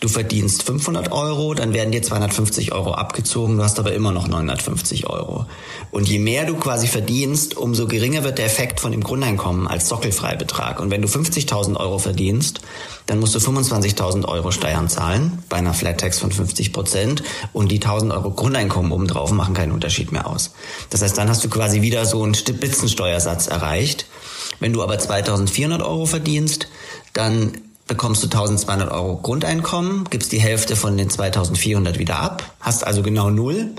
Du 0.00 0.08
verdienst 0.08 0.64
500 0.64 1.12
Euro, 1.12 1.54
dann 1.54 1.72
werden 1.72 1.92
dir 1.92 2.02
250 2.02 2.72
Euro 2.72 2.92
abgezogen, 2.92 3.56
du 3.56 3.62
hast 3.62 3.78
aber 3.78 3.92
immer 3.92 4.12
noch 4.12 4.28
950 4.28 5.08
Euro. 5.08 5.46
Und 5.92 6.08
je 6.08 6.18
mehr 6.18 6.44
du 6.44 6.56
quasi 6.56 6.88
verdienst, 6.88 7.56
umso 7.56 7.86
geringer 7.86 8.24
wird 8.24 8.38
der 8.38 8.46
Effekt 8.46 8.80
von 8.80 8.92
dem 8.92 9.02
Grundeinkommen 9.02 9.66
als 9.68 9.88
Sockelfreibetrag. 9.88 10.80
Und 10.80 10.90
wenn 10.90 11.00
du 11.00 11.08
50.000 11.08 11.76
Euro 11.76 11.98
verdienst, 11.98 12.60
dann 13.06 13.20
musst 13.20 13.34
du 13.34 13.38
25.000 13.38 14.26
Euro 14.26 14.50
Steuern 14.50 14.88
zahlen 14.88 15.42
bei 15.48 15.56
einer 15.56 15.74
Flat 15.74 16.00
Tax 16.00 16.18
von 16.18 16.32
50 16.32 16.72
Prozent 16.72 17.22
und 17.52 17.70
die 17.70 17.80
1.000 17.80 18.12
Euro 18.12 18.30
Grundeinkommen 18.32 18.92
obendrauf 18.92 19.30
machen 19.30 19.54
keinen 19.54 19.72
Unterschied 19.72 20.10
mehr 20.12 20.26
aus. 20.26 20.52
Das 20.90 21.02
heißt, 21.02 21.16
dann 21.16 21.28
hast 21.28 21.44
du 21.44 21.48
quasi 21.48 21.82
wieder 21.82 22.04
so 22.04 22.22
einen 22.22 22.34
Spitzensteuersatz 22.34 23.46
erreicht. 23.46 24.06
Wenn 24.60 24.72
du 24.72 24.82
aber 24.82 24.94
2.400 24.94 25.80
Euro 25.84 26.06
verdienst, 26.06 26.68
dann 27.12 27.52
bekommst 27.86 28.22
du 28.22 28.26
1200 28.26 28.90
Euro 28.90 29.16
Grundeinkommen, 29.16 30.04
gibst 30.08 30.32
die 30.32 30.40
Hälfte 30.40 30.74
von 30.74 30.96
den 30.96 31.10
2400 31.10 31.98
wieder 31.98 32.18
ab, 32.18 32.54
hast 32.60 32.86
also 32.86 33.02
genau 33.02 33.30
null 33.30 33.72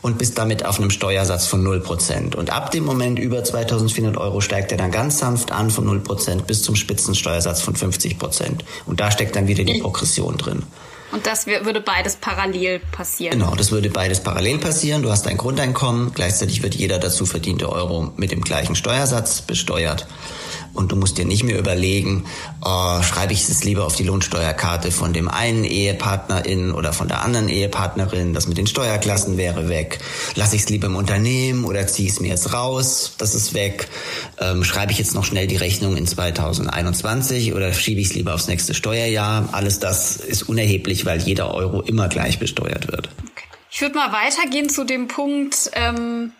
und 0.00 0.18
bist 0.18 0.36
damit 0.36 0.64
auf 0.64 0.80
einem 0.80 0.90
Steuersatz 0.90 1.46
von 1.46 1.64
0%. 1.64 2.34
Und 2.34 2.50
ab 2.50 2.72
dem 2.72 2.84
Moment 2.84 3.18
über 3.18 3.44
2400 3.44 4.16
Euro 4.16 4.40
steigt 4.40 4.72
er 4.72 4.78
dann 4.78 4.90
ganz 4.90 5.18
sanft 5.18 5.52
an 5.52 5.70
von 5.70 5.86
0% 5.86 6.42
bis 6.42 6.62
zum 6.62 6.74
Spitzensteuersatz 6.74 7.62
von 7.62 7.74
50%. 7.74 8.60
Und 8.86 9.00
da 9.00 9.10
steckt 9.10 9.36
dann 9.36 9.46
wieder 9.46 9.64
die 9.64 9.80
Progression 9.80 10.36
drin. 10.36 10.64
Und 11.12 11.26
das 11.26 11.46
würde 11.46 11.80
beides 11.80 12.16
parallel 12.16 12.80
passieren. 12.90 13.38
Genau, 13.38 13.54
das 13.54 13.70
würde 13.70 13.90
beides 13.90 14.20
parallel 14.20 14.58
passieren. 14.58 15.02
Du 15.02 15.10
hast 15.10 15.26
ein 15.26 15.36
Grundeinkommen, 15.36 16.12
gleichzeitig 16.14 16.62
wird 16.62 16.74
jeder 16.74 16.98
dazu 16.98 17.26
verdiente 17.26 17.70
Euro 17.70 18.12
mit 18.16 18.32
dem 18.32 18.40
gleichen 18.40 18.74
Steuersatz 18.74 19.42
besteuert 19.42 20.06
und 20.74 20.92
du 20.92 20.96
musst 20.96 21.18
dir 21.18 21.24
nicht 21.24 21.44
mehr 21.44 21.58
überlegen, 21.58 22.24
oh, 22.64 23.02
schreibe 23.02 23.32
ich 23.32 23.48
es 23.48 23.64
lieber 23.64 23.84
auf 23.84 23.96
die 23.96 24.04
Lohnsteuerkarte 24.04 24.90
von 24.90 25.12
dem 25.12 25.28
einen 25.28 25.64
Ehepartnerin 25.64 26.72
oder 26.72 26.92
von 26.92 27.08
der 27.08 27.22
anderen 27.22 27.48
Ehepartnerin, 27.48 28.34
das 28.34 28.46
mit 28.46 28.58
den 28.58 28.66
Steuerklassen 28.66 29.36
wäre 29.36 29.68
weg. 29.68 29.98
Lasse 30.34 30.56
ich 30.56 30.62
es 30.62 30.68
lieber 30.68 30.86
im 30.86 30.96
Unternehmen 30.96 31.64
oder 31.64 31.86
ziehe 31.86 32.08
es 32.08 32.20
mir 32.20 32.28
jetzt 32.28 32.52
raus, 32.52 33.14
das 33.18 33.34
ist 33.34 33.54
weg. 33.54 33.88
Ähm, 34.40 34.64
schreibe 34.64 34.92
ich 34.92 34.98
jetzt 34.98 35.14
noch 35.14 35.24
schnell 35.24 35.46
die 35.46 35.56
Rechnung 35.56 35.96
in 35.96 36.06
2021 36.06 37.54
oder 37.54 37.72
schiebe 37.72 38.00
ich 38.00 38.08
es 38.08 38.14
lieber 38.14 38.34
aufs 38.34 38.48
nächste 38.48 38.74
Steuerjahr? 38.74 39.48
Alles 39.52 39.78
das 39.78 40.16
ist 40.16 40.44
unerheblich, 40.44 41.04
weil 41.04 41.20
jeder 41.20 41.54
Euro 41.54 41.82
immer 41.82 42.08
gleich 42.08 42.38
besteuert 42.38 42.90
wird. 42.90 43.10
Ich 43.70 43.80
würde 43.80 43.94
mal 43.94 44.12
weitergehen 44.12 44.68
zu 44.68 44.84
dem 44.84 45.08
Punkt, 45.08 45.70
ähm 45.74 46.32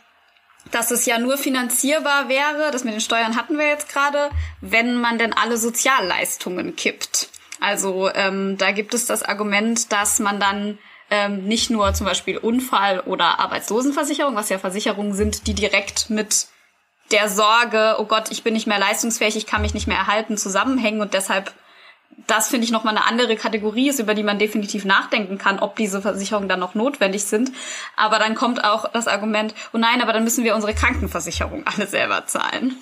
dass 0.70 0.90
es 0.90 1.06
ja 1.06 1.18
nur 1.18 1.36
finanzierbar 1.36 2.28
wäre, 2.28 2.70
das 2.70 2.84
mit 2.84 2.94
den 2.94 3.00
Steuern 3.00 3.36
hatten 3.36 3.58
wir 3.58 3.66
jetzt 3.66 3.88
gerade, 3.88 4.30
wenn 4.60 5.00
man 5.00 5.18
denn 5.18 5.32
alle 5.32 5.56
Sozialleistungen 5.56 6.76
kippt. 6.76 7.28
Also 7.60 8.10
ähm, 8.14 8.56
da 8.58 8.72
gibt 8.72 8.94
es 8.94 9.06
das 9.06 9.22
Argument, 9.22 9.92
dass 9.92 10.18
man 10.18 10.40
dann 10.40 10.78
ähm, 11.10 11.44
nicht 11.44 11.70
nur 11.70 11.92
zum 11.94 12.06
Beispiel 12.06 12.38
Unfall- 12.38 13.00
oder 13.00 13.38
Arbeitslosenversicherung, 13.38 14.34
was 14.34 14.48
ja 14.48 14.58
Versicherungen 14.58 15.12
sind, 15.12 15.46
die 15.46 15.54
direkt 15.54 16.10
mit 16.10 16.46
der 17.10 17.28
Sorge, 17.28 17.96
oh 17.98 18.06
Gott, 18.06 18.30
ich 18.30 18.42
bin 18.42 18.54
nicht 18.54 18.66
mehr 18.66 18.78
leistungsfähig, 18.78 19.36
ich 19.36 19.46
kann 19.46 19.62
mich 19.62 19.74
nicht 19.74 19.86
mehr 19.86 19.98
erhalten, 19.98 20.36
zusammenhängen 20.36 21.00
und 21.00 21.14
deshalb 21.14 21.52
das 22.26 22.48
finde 22.48 22.64
ich 22.64 22.70
nochmal 22.70 22.96
eine 22.96 23.06
andere 23.06 23.36
Kategorie 23.36 23.88
ist, 23.88 23.98
über 23.98 24.14
die 24.14 24.22
man 24.22 24.38
definitiv 24.38 24.84
nachdenken 24.84 25.38
kann, 25.38 25.58
ob 25.58 25.76
diese 25.76 26.02
Versicherungen 26.02 26.48
dann 26.48 26.60
noch 26.60 26.74
notwendig 26.74 27.24
sind. 27.24 27.52
Aber 27.96 28.18
dann 28.18 28.34
kommt 28.34 28.64
auch 28.64 28.90
das 28.90 29.08
Argument, 29.08 29.54
oh 29.72 29.78
nein, 29.78 30.00
aber 30.00 30.12
dann 30.12 30.24
müssen 30.24 30.44
wir 30.44 30.54
unsere 30.54 30.74
Krankenversicherung 30.74 31.64
alle 31.66 31.86
selber 31.86 32.26
zahlen. 32.26 32.76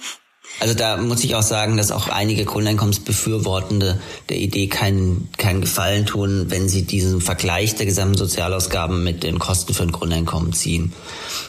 Also 0.58 0.74
da 0.74 0.96
muss 0.96 1.22
ich 1.22 1.36
auch 1.36 1.42
sagen, 1.42 1.76
dass 1.76 1.92
auch 1.92 2.08
einige 2.08 2.44
Grundeinkommensbefürwortende 2.44 4.00
der 4.28 4.36
Idee 4.38 4.66
keinen, 4.66 5.28
keinen 5.38 5.60
Gefallen 5.60 6.06
tun, 6.06 6.46
wenn 6.48 6.68
sie 6.68 6.82
diesen 6.82 7.20
Vergleich 7.20 7.76
der 7.76 7.86
gesamten 7.86 8.18
Sozialausgaben 8.18 9.04
mit 9.04 9.22
den 9.22 9.38
Kosten 9.38 9.74
für 9.74 9.84
ein 9.84 9.92
Grundeinkommen 9.92 10.52
ziehen. 10.52 10.92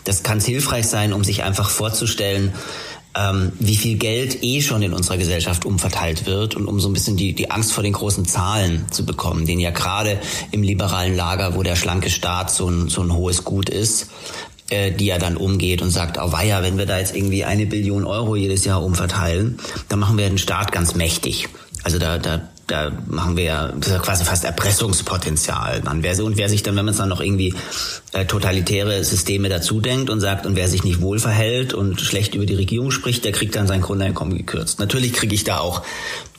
Das 0.04 0.24
kann 0.24 0.40
hilfreich 0.40 0.88
sein, 0.88 1.14
um 1.14 1.24
sich 1.24 1.44
einfach 1.44 1.70
vorzustellen, 1.70 2.54
ähm, 3.16 3.52
wie 3.60 3.76
viel 3.76 3.98
Geld 3.98 4.44
eh 4.44 4.62
schon 4.62 4.82
in 4.82 4.94
unserer 4.94 5.18
Gesellschaft 5.18 5.66
umverteilt 5.66 6.26
wird 6.26 6.56
und 6.56 6.66
um 6.66 6.80
so 6.80 6.90
ein 6.90 6.94
bisschen 6.94 7.18
die, 7.18 7.34
die 7.34 7.52
Angst 7.52 7.74
vor 7.74 7.84
den 7.84 7.94
großen 7.94 8.26
Zahlen 8.26 8.86
zu 8.92 9.06
bekommen, 9.06 9.46
den 9.46 9.60
ja 9.60 9.72
gerade 9.72 10.20
im 10.52 10.64
liberalen 10.64 11.16
Lager, 11.16 11.56
wo 11.56 11.64
der 11.64 11.76
schlanke 11.76 12.10
Staat 12.10 12.52
so 12.52 12.68
ein, 12.70 12.88
so 12.90 13.02
ein 13.02 13.14
hohes 13.14 13.44
Gut 13.44 13.70
ist, 13.70 14.10
äh, 14.70 14.92
die 14.92 15.08
ja 15.08 15.18
dann 15.18 15.36
umgeht 15.36 15.82
und 15.82 15.90
sagt, 15.90 16.18
oh 16.18 16.32
weia, 16.32 16.64
wenn 16.64 16.78
wir 16.78 16.86
da 16.86 17.00
jetzt 17.00 17.16
irgendwie 17.16 17.44
eine 17.44 17.66
Billion 17.66 18.06
Euro 18.06 18.36
jedes 18.36 18.64
Jahr 18.64 18.84
umverteilen, 18.84 19.60
dann 19.90 20.00
machen 20.00 20.18
wir 20.18 20.30
den 20.30 20.38
Staat 20.38 20.72
ganz 20.72 20.96
mächtig. 20.96 21.50
Also 21.84 22.00
da, 22.00 22.18
da 22.18 22.51
da 22.72 22.92
machen 23.08 23.38
wir 23.38 23.44
ja, 23.44 23.74
quasi 24.02 24.24
fast 24.24 24.46
Erpressungspotenzial. 24.46 25.82
Man, 25.84 26.04
wer, 26.04 26.24
und 26.24 26.38
wer 26.38 26.50
sich 26.50 26.64
dann, 26.64 26.76
wenn 26.76 26.86
man 26.86 26.94
es 26.94 26.98
dann 26.98 27.10
noch 27.10 27.20
irgendwie 27.20 27.54
äh, 28.14 28.26
totalitäre 28.26 29.04
Systeme 29.04 29.50
dazu 29.50 29.82
denkt 29.82 30.10
und 30.10 30.22
sagt, 30.22 30.46
und 30.46 30.56
wer 30.56 30.68
sich 30.68 30.84
nicht 30.84 31.02
wohl 31.02 31.20
verhält 31.20 31.74
und 31.74 32.00
schlecht 32.00 32.34
über 32.34 32.46
die 32.46 32.56
Regierung 32.56 32.92
spricht, 32.92 33.26
der 33.26 33.34
kriegt 33.34 33.56
dann 33.56 33.68
sein 33.68 33.82
Grundeinkommen 33.82 34.38
gekürzt. 34.38 34.80
Natürlich 34.80 35.14
kriege 35.14 35.36
ich 35.36 35.44
da 35.44 35.60
auch 35.60 35.84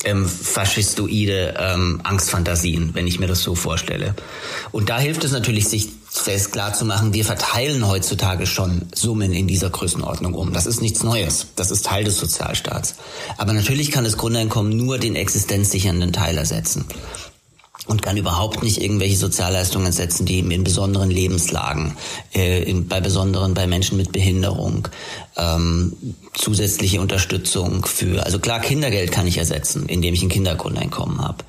ähm, 0.04 0.26
faschistoide 0.26 1.54
ähm, 1.58 2.00
Angstfantasien, 2.02 2.90
wenn 2.94 3.06
ich 3.06 3.20
mir 3.20 3.26
das 3.26 3.42
so 3.42 3.54
vorstelle. 3.54 4.14
Und 4.70 4.88
da 4.88 4.98
hilft 4.98 5.24
es 5.24 5.32
natürlich, 5.32 5.68
sich 5.68 5.90
fest 6.12 6.52
klar 6.52 6.74
zu 6.74 6.84
machen, 6.84 7.14
wir 7.14 7.24
verteilen 7.24 7.88
heutzutage 7.88 8.46
schon 8.46 8.88
Summen 8.94 9.32
in 9.32 9.46
dieser 9.46 9.70
Größenordnung 9.70 10.34
um. 10.34 10.52
Das 10.52 10.66
ist 10.66 10.82
nichts 10.82 11.02
Neues. 11.02 11.46
Das 11.56 11.70
ist 11.70 11.86
Teil 11.86 12.04
des 12.04 12.18
Sozialstaats. 12.18 12.96
Aber 13.38 13.52
natürlich 13.52 13.90
kann 13.90 14.04
das 14.04 14.18
Grundeinkommen 14.18 14.76
nur 14.76 14.98
den 14.98 15.16
existenzsichernden 15.16 16.12
Teil 16.12 16.36
ersetzen 16.36 16.84
und 17.86 18.02
kann 18.02 18.16
überhaupt 18.16 18.62
nicht 18.62 18.80
irgendwelche 18.80 19.16
Sozialleistungen 19.16 19.90
setzen, 19.90 20.24
die 20.24 20.38
in 20.38 20.64
besonderen 20.64 21.10
Lebenslagen, 21.10 21.96
äh, 22.34 22.62
in, 22.62 22.86
bei 22.86 23.00
besonderen, 23.00 23.54
bei 23.54 23.66
Menschen 23.66 23.96
mit 23.96 24.12
Behinderung, 24.12 24.88
ähm, 25.36 25.96
zusätzliche 26.34 27.00
Unterstützung 27.00 27.84
für, 27.84 28.24
also 28.24 28.38
klar, 28.38 28.60
Kindergeld 28.60 29.10
kann 29.10 29.26
ich 29.26 29.38
ersetzen, 29.38 29.86
indem 29.86 30.14
ich 30.14 30.22
ein 30.22 30.28
Kindergrundeinkommen 30.28 31.22
habe. 31.22 31.44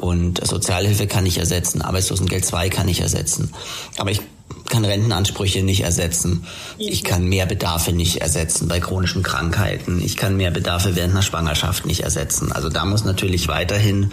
Und 0.00 0.44
Sozialhilfe 0.46 1.06
kann 1.06 1.26
ich 1.26 1.38
ersetzen, 1.38 1.82
Arbeitslosengeld 1.82 2.44
2 2.44 2.70
kann 2.70 2.88
ich 2.88 3.00
ersetzen. 3.00 3.52
Aber 3.98 4.10
ich 4.10 4.22
kann 4.68 4.84
Rentenansprüche 4.84 5.62
nicht 5.62 5.82
ersetzen. 5.82 6.46
Ich 6.78 7.04
kann 7.04 7.28
Mehrbedarfe 7.28 7.92
nicht 7.92 8.22
ersetzen 8.22 8.68
bei 8.68 8.80
chronischen 8.80 9.22
Krankheiten. 9.22 10.00
Ich 10.02 10.16
kann 10.16 10.36
Mehrbedarfe 10.36 10.96
während 10.96 11.12
einer 11.12 11.22
Schwangerschaft 11.22 11.84
nicht 11.86 12.00
ersetzen. 12.00 12.52
Also 12.52 12.68
da 12.68 12.84
muss 12.84 13.04
natürlich 13.04 13.48
weiterhin 13.48 14.12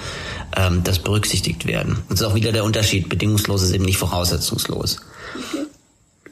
ähm, 0.55 0.83
das 0.83 0.99
berücksichtigt 0.99 1.65
werden. 1.67 1.99
Das 2.09 2.21
ist 2.21 2.27
auch 2.27 2.35
wieder 2.35 2.51
der 2.51 2.63
Unterschied. 2.63 3.07
Bedingungslos 3.07 3.61
ist 3.63 3.71
eben 3.71 3.85
nicht 3.85 3.97
voraussetzungslos. 3.97 4.97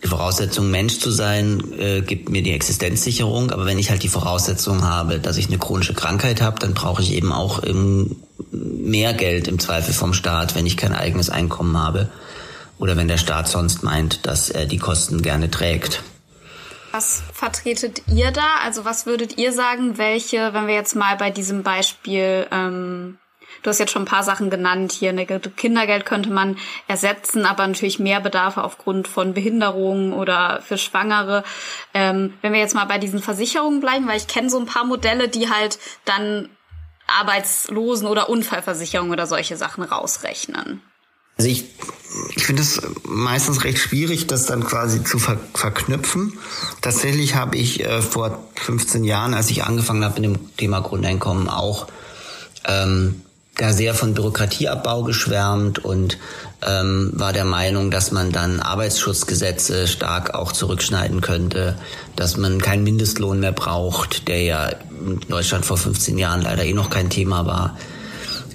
Die 0.03 0.07
Voraussetzung, 0.07 0.69
Mensch 0.71 0.99
zu 0.99 1.11
sein, 1.11 1.73
äh, 1.79 2.01
gibt 2.01 2.29
mir 2.29 2.43
die 2.43 2.51
Existenzsicherung. 2.51 3.51
Aber 3.51 3.65
wenn 3.65 3.79
ich 3.79 3.89
halt 3.89 4.03
die 4.03 4.09
Voraussetzung 4.09 4.83
habe, 4.83 5.19
dass 5.19 5.37
ich 5.37 5.47
eine 5.47 5.57
chronische 5.57 5.93
Krankheit 5.93 6.41
habe, 6.41 6.59
dann 6.59 6.73
brauche 6.73 7.01
ich 7.01 7.13
eben 7.13 7.31
auch 7.31 7.63
ähm, 7.63 8.17
mehr 8.51 9.13
Geld 9.13 9.47
im 9.47 9.59
Zweifel 9.59 9.93
vom 9.93 10.13
Staat, 10.13 10.55
wenn 10.55 10.65
ich 10.65 10.77
kein 10.77 10.93
eigenes 10.93 11.29
Einkommen 11.29 11.77
habe 11.77 12.09
oder 12.77 12.97
wenn 12.97 13.07
der 13.07 13.17
Staat 13.17 13.47
sonst 13.47 13.83
meint, 13.83 14.25
dass 14.25 14.49
er 14.49 14.65
die 14.65 14.77
Kosten 14.77 15.21
gerne 15.21 15.49
trägt. 15.49 16.03
Was 16.91 17.23
vertretet 17.33 18.03
ihr 18.07 18.31
da? 18.31 18.59
Also 18.63 18.85
was 18.85 19.05
würdet 19.05 19.37
ihr 19.37 19.51
sagen, 19.51 19.97
welche, 19.97 20.53
wenn 20.53 20.67
wir 20.67 20.75
jetzt 20.75 20.95
mal 20.95 21.17
bei 21.17 21.29
diesem 21.29 21.61
Beispiel, 21.61 22.47
ähm, 22.51 23.17
du 23.65 23.69
hast 23.71 23.79
jetzt 23.79 23.91
schon 23.91 24.03
ein 24.03 24.07
paar 24.07 24.23
Sachen 24.23 24.49
genannt, 24.49 24.91
hier 24.91 25.09
eine 25.09 25.25
Kindergeld 25.25 26.05
könnte 26.05 26.29
man 26.29 26.57
ersetzen, 26.87 27.45
aber 27.45 27.65
natürlich 27.65 27.97
mehr 27.97 28.19
Bedarfe 28.19 28.63
aufgrund 28.63 29.07
von 29.07 29.33
Behinderungen 29.33 30.13
oder 30.13 30.61
für 30.61 30.77
Schwangere. 30.77 31.43
Ähm, 31.93 32.35
wenn 32.41 32.53
wir 32.53 32.59
jetzt 32.59 32.75
mal 32.75 32.85
bei 32.85 32.99
diesen 32.99 33.21
Versicherungen 33.21 33.79
bleiben, 33.79 34.07
weil 34.07 34.17
ich 34.17 34.27
kenne 34.27 34.49
so 34.49 34.59
ein 34.59 34.67
paar 34.67 34.85
Modelle, 34.85 35.27
die 35.27 35.49
halt 35.49 35.79
dann 36.05 36.49
Arbeitslosen- 37.07 38.07
oder 38.07 38.29
Unfallversicherung 38.29 39.09
oder 39.09 39.25
solche 39.25 39.57
Sachen 39.57 39.83
rausrechnen. 39.83 40.81
Also 41.37 41.49
ich, 41.49 41.65
ich 42.35 42.45
finde 42.45 42.61
es 42.61 42.81
meistens 43.03 43.63
recht 43.63 43.79
schwierig, 43.79 44.27
das 44.27 44.45
dann 44.45 44.63
quasi 44.63 45.03
zu 45.03 45.19
ver 45.19 45.37
verknüpfen. 45.53 46.37
Tatsächlich 46.81 47.35
habe 47.35 47.57
ich 47.57 47.83
äh, 47.83 48.01
vor 48.01 48.47
15 48.55 49.03
Jahren, 49.03 49.33
als 49.33 49.49
ich 49.49 49.63
angefangen 49.63 50.05
habe 50.05 50.21
mit 50.21 50.23
dem 50.23 50.55
Thema 50.55 50.79
Grundeinkommen, 50.79 51.49
auch 51.49 51.87
ähm, 52.65 53.24
da 53.57 53.71
sehr 53.71 53.93
von 53.93 54.13
Bürokratieabbau 54.13 55.03
geschwärmt 55.03 55.79
und 55.79 56.17
ähm, 56.65 57.11
war 57.13 57.33
der 57.33 57.45
Meinung, 57.45 57.91
dass 57.91 58.11
man 58.11 58.31
dann 58.31 58.59
Arbeitsschutzgesetze 58.59 59.87
stark 59.87 60.33
auch 60.33 60.51
zurückschneiden 60.51 61.21
könnte, 61.21 61.77
dass 62.15 62.37
man 62.37 62.59
keinen 62.59 62.83
Mindestlohn 62.83 63.39
mehr 63.39 63.53
braucht, 63.53 64.27
der 64.27 64.41
ja 64.43 64.67
in 64.67 65.19
Deutschland 65.29 65.65
vor 65.65 65.77
15 65.77 66.17
Jahren 66.17 66.41
leider 66.41 66.65
eh 66.65 66.73
noch 66.73 66.89
kein 66.89 67.09
Thema 67.09 67.45
war 67.45 67.77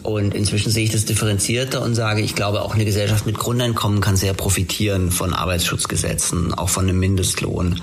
und 0.03 0.35
inzwischen 0.35 0.71
sehe 0.71 0.85
ich 0.85 0.93
das 0.93 1.05
differenzierter 1.05 1.83
und 1.83 1.95
sage, 1.95 2.23
ich 2.23 2.35
glaube, 2.35 2.63
auch 2.63 2.75
eine 2.75 2.85
Gesellschaft 2.85 3.27
mit 3.27 3.39
Grundeinkommen 3.39 4.01
kann 4.01 4.17
sehr 4.17 4.33
profitieren 4.33 5.11
von 5.11 5.35
Arbeitsschutzgesetzen, 5.35 6.55
auch 6.55 6.71
von 6.71 6.89
einem 6.89 6.99
Mindestlohn. 6.99 7.83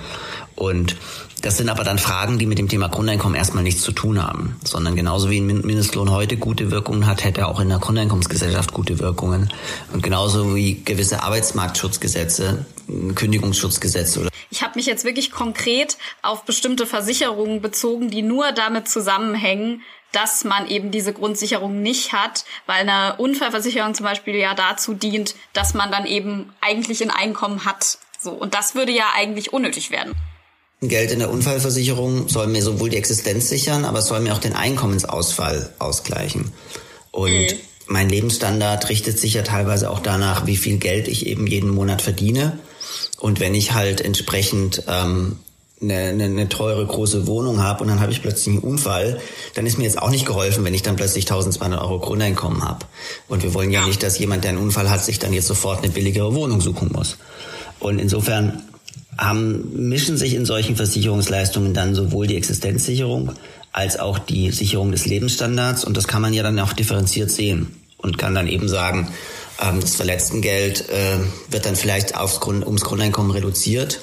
Und 0.56 0.96
das 1.48 1.56
sind 1.56 1.70
aber 1.70 1.86
dann 1.86 1.98
Fragen, 1.98 2.40
die 2.40 2.46
mit 2.46 2.58
dem 2.58 2.68
Thema 2.68 2.90
Grundeinkommen 2.90 3.38
erstmal 3.38 3.64
nichts 3.64 3.82
zu 3.82 3.94
tun 3.94 4.22
haben, 4.22 4.60
sondern 4.66 4.98
genauso 4.98 5.30
wie 5.30 5.40
ein 5.40 5.46
Mindestlohn 5.48 6.12
heute 6.12 6.36
gute 6.36 6.72
Wirkungen 6.72 7.08
hat, 7.08 7.24
hätte 7.24 7.40
er 7.40 7.48
auch 7.48 7.62
in 7.62 7.70
der 7.70 7.80
Grundeinkommensgesellschaft 7.80 8.74
gute 8.74 9.00
Wirkungen. 9.00 9.50
Und 9.94 10.04
genauso 10.04 10.58
wie 10.58 10.84
gewisse 10.84 11.24
Arbeitsmarktschutzgesetze, 11.24 12.66
Kündigungsschutzgesetze 13.16 14.20
oder 14.20 14.30
ich 14.50 14.62
habe 14.62 14.74
mich 14.76 14.88
jetzt 14.88 15.06
wirklich 15.06 15.32
konkret 15.32 15.98
auf 16.22 16.44
bestimmte 16.44 16.86
Versicherungen 16.86 17.62
bezogen, 17.62 18.10
die 18.10 18.24
nur 18.24 18.52
damit 18.52 18.90
zusammenhängen, 18.90 19.84
dass 20.12 20.44
man 20.44 20.68
eben 20.68 20.92
diese 20.92 21.14
Grundsicherung 21.14 21.82
nicht 21.82 22.12
hat, 22.12 22.44
weil 22.66 22.82
eine 22.82 23.16
Unfallversicherung 23.20 23.94
zum 23.94 24.06
Beispiel 24.06 24.36
ja 24.36 24.54
dazu 24.54 24.94
dient, 24.94 25.36
dass 25.54 25.74
man 25.74 25.92
dann 25.92 26.06
eben 26.06 26.52
eigentlich 26.60 27.02
ein 27.02 27.12
Einkommen 27.12 27.64
hat. 27.64 28.00
So. 28.20 28.32
Und 28.32 28.54
das 28.54 28.76
würde 28.76 28.92
ja 28.92 29.06
eigentlich 29.16 29.54
unnötig 29.54 29.92
werden. 29.92 30.14
Geld 30.82 31.12
in 31.12 31.20
der 31.20 31.32
Unfallversicherung 31.32 32.30
soll 32.30 32.48
mir 32.48 32.62
sowohl 32.62 32.90
die 32.90 32.98
Existenz 32.98 33.50
sichern, 33.50 33.84
aber 33.84 34.00
es 34.00 34.08
soll 34.08 34.20
mir 34.20 34.34
auch 34.34 34.40
den 34.40 34.54
Einkommensausfall 34.54 35.72
ausgleichen. 35.80 36.52
Und 37.12 37.32
mhm. 37.32 37.58
mein 37.88 38.10
Lebensstandard 38.10 38.88
richtet 38.90 39.18
sich 39.18 39.34
ja 39.34 39.42
teilweise 39.42 39.90
auch 39.90 40.00
danach, 40.00 40.46
wie 40.46 40.58
viel 40.58 40.78
Geld 40.78 41.08
ich 41.08 41.26
eben 41.26 41.48
jeden 41.48 41.72
Monat 41.72 42.04
verdiene. 42.04 42.60
Und 43.20 43.40
wenn 43.40 43.56
ich 43.56 43.74
halt 43.74 44.02
entsprechend 44.02 44.84
ähm, 44.88 45.40
eine, 45.82 45.96
eine, 45.96 46.26
eine 46.26 46.50
teure 46.50 46.86
große 46.86 47.26
Wohnung 47.26 47.62
habe 47.62 47.84
und 47.84 47.90
dann 47.90 48.00
habe 48.00 48.12
ich 48.12 48.22
plötzlich 48.22 48.56
einen 48.56 48.64
Unfall, 48.64 49.20
dann 49.56 49.66
ist 49.66 49.80
mir 49.80 49.84
jetzt 49.84 50.00
auch 50.00 50.12
nicht 50.12 50.28
geholfen, 50.28 50.64
wenn 50.64 50.76
ich 50.76 50.84
dann 50.84 50.96
plötzlich 50.96 51.26
1200 51.26 51.82
Euro 51.82 52.00
Grundeinkommen 52.00 52.64
habe. 52.64 52.86
Und 53.28 53.42
wir 53.42 53.56
wollen 53.56 53.72
ja 53.72 53.84
nicht, 53.86 54.04
dass 54.04 54.20
jemand, 54.20 54.44
der 54.44 54.52
einen 54.52 54.60
Unfall 54.60 54.92
hat, 54.92 55.04
sich 55.04 55.18
dann 55.18 55.34
jetzt 55.34 55.48
sofort 55.48 55.84
eine 55.84 55.92
billigere 55.92 56.36
Wohnung 56.36 56.62
suchen 56.62 56.92
muss. 56.92 57.18
Und 57.80 58.00
insofern 58.00 58.64
haben, 59.18 59.90
mischen 59.90 60.18
sich 60.18 60.34
in 60.34 60.46
solchen 60.46 60.76
Versicherungsleistungen 60.76 61.74
dann 61.74 61.96
sowohl 61.96 62.28
die 62.28 62.38
Existenzsicherung 62.38 63.32
als 63.72 64.00
auch 64.00 64.20
die 64.20 64.52
Sicherung 64.52 64.92
des 64.92 65.06
Lebensstandards. 65.06 65.84
Und 65.84 65.98
das 65.98 66.08
kann 66.08 66.22
man 66.22 66.34
ja 66.34 66.44
dann 66.44 66.60
auch 66.60 66.74
differenziert 66.74 67.32
sehen 67.32 67.76
und 67.98 68.18
kann 68.18 68.36
dann 68.36 68.48
eben 68.48 68.68
sagen, 68.68 69.10
ähm, 69.62 69.80
das 69.82 69.96
Verletztengeld 69.96 70.90
äh, 70.90 71.18
wird 71.50 71.66
dann 71.66 71.76
vielleicht 71.76 72.16
aufs 72.16 72.40
Grund, 72.40 72.66
ums 72.66 72.82
Grundeinkommen 72.82 73.32
reduziert 73.32 74.02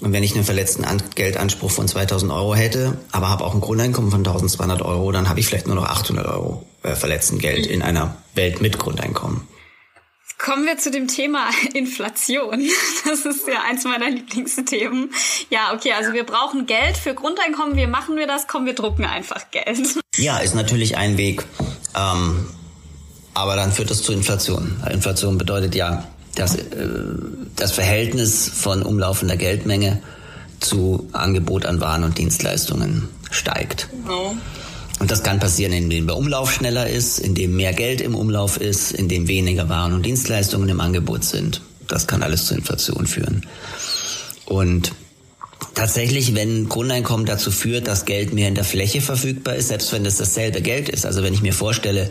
und 0.00 0.12
wenn 0.12 0.22
ich 0.22 0.34
einen 0.34 0.44
verletzten 0.44 0.84
Geldanspruch 1.14 1.70
von 1.70 1.86
2000 1.86 2.32
Euro 2.32 2.54
hätte, 2.54 2.98
aber 3.12 3.28
habe 3.28 3.44
auch 3.44 3.54
ein 3.54 3.60
Grundeinkommen 3.60 4.10
von 4.10 4.20
1200 4.20 4.82
Euro, 4.82 5.12
dann 5.12 5.28
habe 5.28 5.40
ich 5.40 5.46
vielleicht 5.46 5.66
nur 5.66 5.76
noch 5.76 5.84
800 5.84 6.26
Euro 6.26 6.66
äh, 6.82 6.94
verletzten 6.94 7.38
Geld 7.38 7.66
in 7.66 7.80
einer 7.80 8.16
Welt 8.34 8.60
mit 8.60 8.78
Grundeinkommen. 8.78 9.42
Kommen 10.44 10.66
wir 10.66 10.76
zu 10.76 10.90
dem 10.90 11.08
Thema 11.08 11.48
Inflation. 11.74 12.68
Das 13.08 13.24
ist 13.24 13.48
ja 13.48 13.62
eins 13.66 13.84
meiner 13.84 14.10
Lieblingsthemen. 14.10 15.10
Ja, 15.48 15.72
okay, 15.72 15.92
also 15.92 16.12
wir 16.12 16.24
brauchen 16.24 16.66
Geld 16.66 16.98
für 16.98 17.14
Grundeinkommen. 17.14 17.76
Wie 17.76 17.86
machen 17.86 18.16
wir 18.16 18.26
das? 18.26 18.46
Kommen 18.46 18.66
wir 18.66 18.74
drucken 18.74 19.06
einfach 19.06 19.50
Geld. 19.50 19.98
Ja, 20.16 20.38
ist 20.38 20.54
natürlich 20.54 20.98
ein 20.98 21.16
Weg. 21.16 21.46
Ähm, 21.96 22.46
aber 23.32 23.56
dann 23.56 23.72
führt 23.72 23.90
es 23.90 24.02
zu 24.02 24.12
Inflation. 24.12 24.76
Inflation 24.92 25.38
bedeutet 25.38 25.74
ja 25.74 26.06
das, 26.34 26.56
äh, 26.56 26.62
das 27.56 27.72
Verhältnis 27.72 28.46
von 28.46 28.82
umlaufender 28.82 29.38
Geldmenge 29.38 30.02
zu 30.60 31.08
Angebot 31.12 31.64
an 31.64 31.80
Waren 31.80 32.04
und 32.04 32.18
Dienstleistungen 32.18 33.08
steigt. 33.30 33.88
Genau. 33.90 34.36
Und 35.00 35.10
das 35.10 35.22
kann 35.22 35.40
passieren, 35.40 35.72
indem 35.72 36.06
der 36.06 36.16
Umlauf 36.16 36.52
schneller 36.52 36.88
ist, 36.88 37.18
indem 37.18 37.56
mehr 37.56 37.72
Geld 37.72 38.00
im 38.00 38.14
Umlauf 38.14 38.60
ist, 38.60 38.92
indem 38.92 39.28
weniger 39.28 39.68
Waren 39.68 39.92
und 39.92 40.06
Dienstleistungen 40.06 40.68
im 40.68 40.80
Angebot 40.80 41.24
sind. 41.24 41.62
Das 41.88 42.06
kann 42.06 42.22
alles 42.22 42.46
zu 42.46 42.54
Inflation 42.54 43.06
führen. 43.06 43.46
Und 44.46 44.92
tatsächlich, 45.74 46.34
wenn 46.34 46.68
Grundeinkommen 46.68 47.26
dazu 47.26 47.50
führt, 47.50 47.88
dass 47.88 48.04
Geld 48.04 48.32
mehr 48.32 48.48
in 48.48 48.54
der 48.54 48.64
Fläche 48.64 49.00
verfügbar 49.00 49.56
ist, 49.56 49.68
selbst 49.68 49.92
wenn 49.92 50.04
das 50.04 50.16
dasselbe 50.16 50.62
Geld 50.62 50.88
ist. 50.88 51.04
Also 51.06 51.22
wenn 51.22 51.34
ich 51.34 51.42
mir 51.42 51.52
vorstelle, 51.52 52.10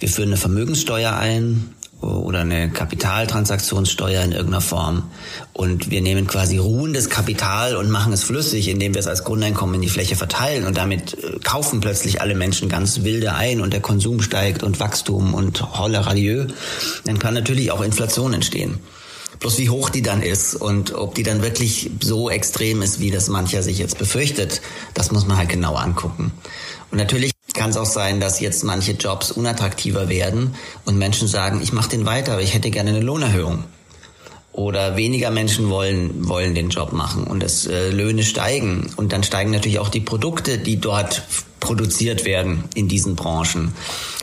wir 0.00 0.08
führen 0.08 0.30
eine 0.30 0.36
Vermögenssteuer 0.36 1.14
ein 1.14 1.74
oder 2.04 2.40
eine 2.40 2.70
Kapitaltransaktionssteuer 2.70 4.22
in 4.22 4.32
irgendeiner 4.32 4.60
Form. 4.60 5.04
Und 5.52 5.90
wir 5.90 6.00
nehmen 6.00 6.26
quasi 6.26 6.58
ruhendes 6.58 7.08
Kapital 7.08 7.76
und 7.76 7.90
machen 7.90 8.12
es 8.12 8.24
flüssig, 8.24 8.68
indem 8.68 8.94
wir 8.94 9.00
es 9.00 9.06
als 9.06 9.24
Grundeinkommen 9.24 9.76
in 9.76 9.80
die 9.80 9.88
Fläche 9.88 10.16
verteilen. 10.16 10.64
Und 10.64 10.76
damit 10.76 11.14
äh, 11.14 11.38
kaufen 11.42 11.80
plötzlich 11.80 12.20
alle 12.20 12.34
Menschen 12.34 12.68
ganz 12.68 13.02
wilde 13.02 13.34
ein 13.34 13.60
und 13.60 13.72
der 13.72 13.80
Konsum 13.80 14.20
steigt 14.20 14.62
und 14.62 14.80
Wachstum 14.80 15.34
und 15.34 15.78
holle 15.78 16.06
radieux. 16.06 16.52
Dann 17.04 17.18
kann 17.18 17.34
natürlich 17.34 17.70
auch 17.72 17.80
Inflation 17.80 18.34
entstehen. 18.34 18.80
Bloß 19.40 19.58
wie 19.58 19.68
hoch 19.68 19.90
die 19.90 20.02
dann 20.02 20.22
ist 20.22 20.54
und 20.54 20.94
ob 20.94 21.14
die 21.14 21.22
dann 21.22 21.42
wirklich 21.42 21.90
so 22.00 22.30
extrem 22.30 22.82
ist, 22.82 23.00
wie 23.00 23.10
das 23.10 23.28
mancher 23.28 23.62
sich 23.62 23.78
jetzt 23.78 23.98
befürchtet, 23.98 24.62
das 24.94 25.10
muss 25.10 25.26
man 25.26 25.36
halt 25.36 25.48
genau 25.48 25.74
angucken. 25.74 26.32
Und 26.90 26.98
natürlich 26.98 27.33
kann 27.54 27.70
es 27.70 27.76
auch 27.76 27.86
sein, 27.86 28.20
dass 28.20 28.40
jetzt 28.40 28.64
manche 28.64 28.92
Jobs 28.92 29.30
unattraktiver 29.30 30.08
werden 30.08 30.54
und 30.84 30.98
Menschen 30.98 31.28
sagen, 31.28 31.60
ich 31.62 31.72
mache 31.72 31.88
den 31.88 32.04
weiter, 32.04 32.32
aber 32.32 32.42
ich 32.42 32.52
hätte 32.52 32.70
gerne 32.70 32.90
eine 32.90 33.00
Lohnerhöhung. 33.00 33.64
oder 34.52 34.96
weniger 34.96 35.32
Menschen 35.32 35.68
wollen 35.68 36.28
wollen 36.28 36.54
den 36.54 36.68
Job 36.68 36.92
machen 36.92 37.24
und 37.24 37.42
das 37.42 37.66
äh, 37.66 37.90
Löhne 37.90 38.22
steigen 38.22 38.88
und 38.96 39.12
dann 39.12 39.24
steigen 39.24 39.50
natürlich 39.50 39.80
auch 39.80 39.88
die 39.88 40.00
Produkte, 40.00 40.58
die 40.58 40.78
dort 40.80 41.24
produziert 41.58 42.24
werden 42.24 42.64
in 42.74 42.86
diesen 42.86 43.16
Branchen. 43.16 43.74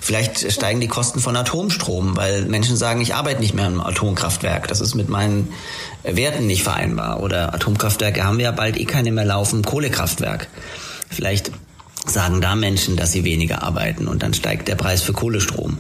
Vielleicht 0.01 0.51
steigen 0.51 0.79
die 0.79 0.87
Kosten 0.87 1.19
von 1.19 1.35
Atomstrom, 1.35 2.15
weil 2.15 2.45
Menschen 2.45 2.77
sagen, 2.77 3.01
ich 3.01 3.13
arbeite 3.13 3.41
nicht 3.41 3.55
mehr 3.55 3.67
im 3.67 3.81
Atomkraftwerk. 3.81 4.67
Das 4.67 4.79
ist 4.79 4.95
mit 4.95 5.09
meinen 5.09 5.51
Werten 6.03 6.47
nicht 6.47 6.63
vereinbar. 6.63 7.21
Oder 7.21 7.53
Atomkraftwerke 7.53 8.23
haben 8.23 8.37
wir 8.37 8.45
ja 8.45 8.51
bald 8.51 8.77
eh 8.77 8.85
keine 8.85 9.11
mehr 9.11 9.25
laufen, 9.25 9.63
Kohlekraftwerk. 9.63 10.47
Vielleicht 11.09 11.51
sagen 12.05 12.41
da 12.41 12.55
Menschen, 12.55 12.95
dass 12.95 13.11
sie 13.11 13.23
weniger 13.23 13.63
arbeiten 13.63 14.07
und 14.07 14.23
dann 14.23 14.33
steigt 14.33 14.67
der 14.67 14.75
Preis 14.75 15.01
für 15.01 15.13
Kohlestrom. 15.13 15.77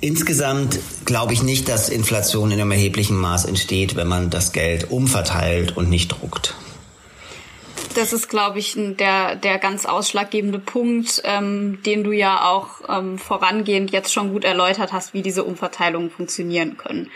Insgesamt 0.00 0.78
glaube 1.04 1.32
ich 1.32 1.42
nicht, 1.42 1.68
dass 1.68 1.88
Inflation 1.88 2.50
in 2.50 2.60
einem 2.60 2.70
erheblichen 2.70 3.16
Maß 3.16 3.46
entsteht, 3.46 3.96
wenn 3.96 4.08
man 4.08 4.30
das 4.30 4.52
Geld 4.52 4.90
umverteilt 4.90 5.76
und 5.76 5.88
nicht 5.88 6.08
druckt. 6.08 6.54
Das 7.94 8.12
ist, 8.12 8.28
glaube 8.28 8.58
ich, 8.58 8.74
der, 8.76 9.36
der 9.36 9.56
ganz 9.56 9.86
ausschlaggebende 9.86 10.58
Punkt, 10.58 11.22
ähm, 11.24 11.82
den 11.84 12.04
du 12.04 12.12
ja 12.12 12.46
auch 12.46 12.82
ähm, 12.90 13.18
vorangehend 13.18 13.90
jetzt 13.90 14.12
schon 14.12 14.32
gut 14.32 14.44
erläutert 14.44 14.92
hast, 14.92 15.14
wie 15.14 15.22
diese 15.22 15.44
Umverteilungen 15.44 16.10
funktionieren 16.10 16.76
können. 16.76 17.10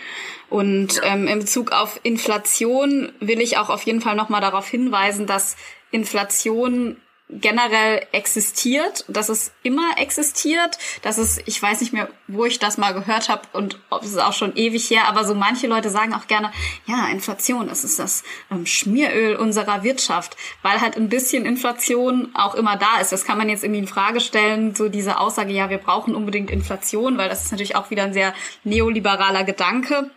Und 0.49 1.01
ähm, 1.05 1.27
in 1.27 1.41
Bezug 1.41 1.73
auf 1.73 2.01
Inflation 2.03 3.13
will 3.21 3.43
ich 3.43 3.59
auch 3.59 3.69
auf 3.69 3.83
jeden 3.83 4.01
Fall 4.01 4.17
nochmal 4.17 4.41
darauf 4.41 4.67
hinweisen, 4.67 5.27
dass 5.27 5.57
Inflation 5.91 6.97
generell 7.33 8.07
existiert, 8.13 9.05
dass 9.09 9.29
es 9.29 9.53
immer 9.63 9.97
existiert, 9.97 10.79
dass 11.03 11.19
es, 11.19 11.41
ich 11.47 11.63
weiß 11.63 11.81
nicht 11.81 11.93
mehr, 11.93 12.09
wo 12.27 12.45
ich 12.45 12.59
das 12.59 12.79
mal 12.79 12.93
gehört 12.93 13.29
habe 13.29 13.43
und 13.53 13.79
ob 13.91 14.03
es 14.03 14.17
auch 14.17 14.33
schon 14.33 14.57
ewig 14.57 14.91
her, 14.91 15.07
aber 15.07 15.25
so 15.25 15.35
manche 15.35 15.67
Leute 15.67 15.91
sagen 15.91 16.15
auch 16.15 16.27
gerne, 16.27 16.53
ja, 16.87 17.09
Inflation, 17.09 17.69
das 17.69 17.85
ist 17.85 17.99
das 17.99 18.25
ähm, 18.51 18.67
Schmieröl 18.67 19.37
unserer 19.37 19.83
Wirtschaft, 19.83 20.37
weil 20.63 20.81
halt 20.81 20.97
ein 20.97 21.09
bisschen 21.09 21.45
Inflation 21.47 22.31
auch 22.35 22.55
immer 22.55 22.77
da 22.77 23.01
ist. 23.01 23.13
Das 23.13 23.25
kann 23.25 23.39
man 23.39 23.49
jetzt 23.49 23.65
irgendwie 23.65 23.81
in 23.81 23.89
Frage 23.89 24.21
stellen, 24.21 24.75
so 24.75 24.89
diese 24.89 25.19
Aussage, 25.19 25.53
ja, 25.53 25.71
wir 25.71 25.79
brauchen 25.79 26.15
unbedingt 26.15 26.51
Inflation, 26.51 27.19
weil 27.19 27.29
das 27.29 27.45
ist 27.45 27.53
natürlich 27.53 27.77
auch 27.77 27.91
wieder 27.91 28.05
ein 28.05 28.13
sehr 28.13 28.35
neoliberaler 28.65 29.45
Gedanke. 29.45 30.11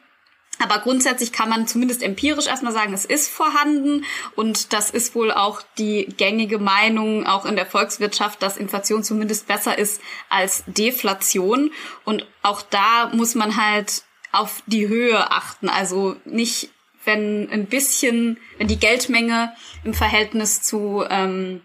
Aber 0.60 0.80
grundsätzlich 0.80 1.32
kann 1.32 1.50
man 1.50 1.68
zumindest 1.68 2.04
empirisch 2.04 2.48
erstmal 2.48 2.74
sagen, 2.74 2.94
es 2.94 3.06
ist 3.06 3.30
vorhanden 3.30 4.06
und 4.36 4.72
das 4.72 4.92
ist 4.92 5.16
wohl 5.16 5.32
auch 5.32 5.62
die 5.78 6.06
gängige 6.18 6.60
Meinung 6.60 7.26
auch 7.26 7.46
in 7.46 7.56
der 7.56 7.66
Volkswirtschaft, 7.66 8.42
dass 8.42 8.58
Inflation 8.58 9.04
zumindest 9.04 9.48
besser 9.48 9.78
ist 9.78 10.02
als 10.30 10.64
Deflation. 10.68 11.72
Und 12.06 12.28
auch 12.44 12.62
da 12.62 13.10
muss 13.14 13.36
man 13.36 13.58
halt 13.58 14.04
auf 14.32 14.64
die 14.68 14.88
Höhe 14.88 15.32
achten. 15.32 15.70
Also 15.70 16.16
nicht, 16.24 16.70
wenn 17.04 17.50
ein 17.50 17.66
bisschen, 17.66 18.38
wenn 18.58 18.68
die 18.68 18.80
Geldmenge 18.80 19.54
im 19.84 19.94
Verhältnis 19.94 20.62
zu 20.62 21.04
ähm, 21.10 21.62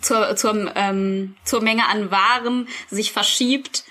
zur, 0.00 0.36
zur, 0.36 0.72
ähm, 0.76 1.34
zur 1.44 1.62
Menge 1.62 1.88
an 1.88 2.10
Waren 2.10 2.68
sich 2.88 3.12
verschiebt, 3.12 3.84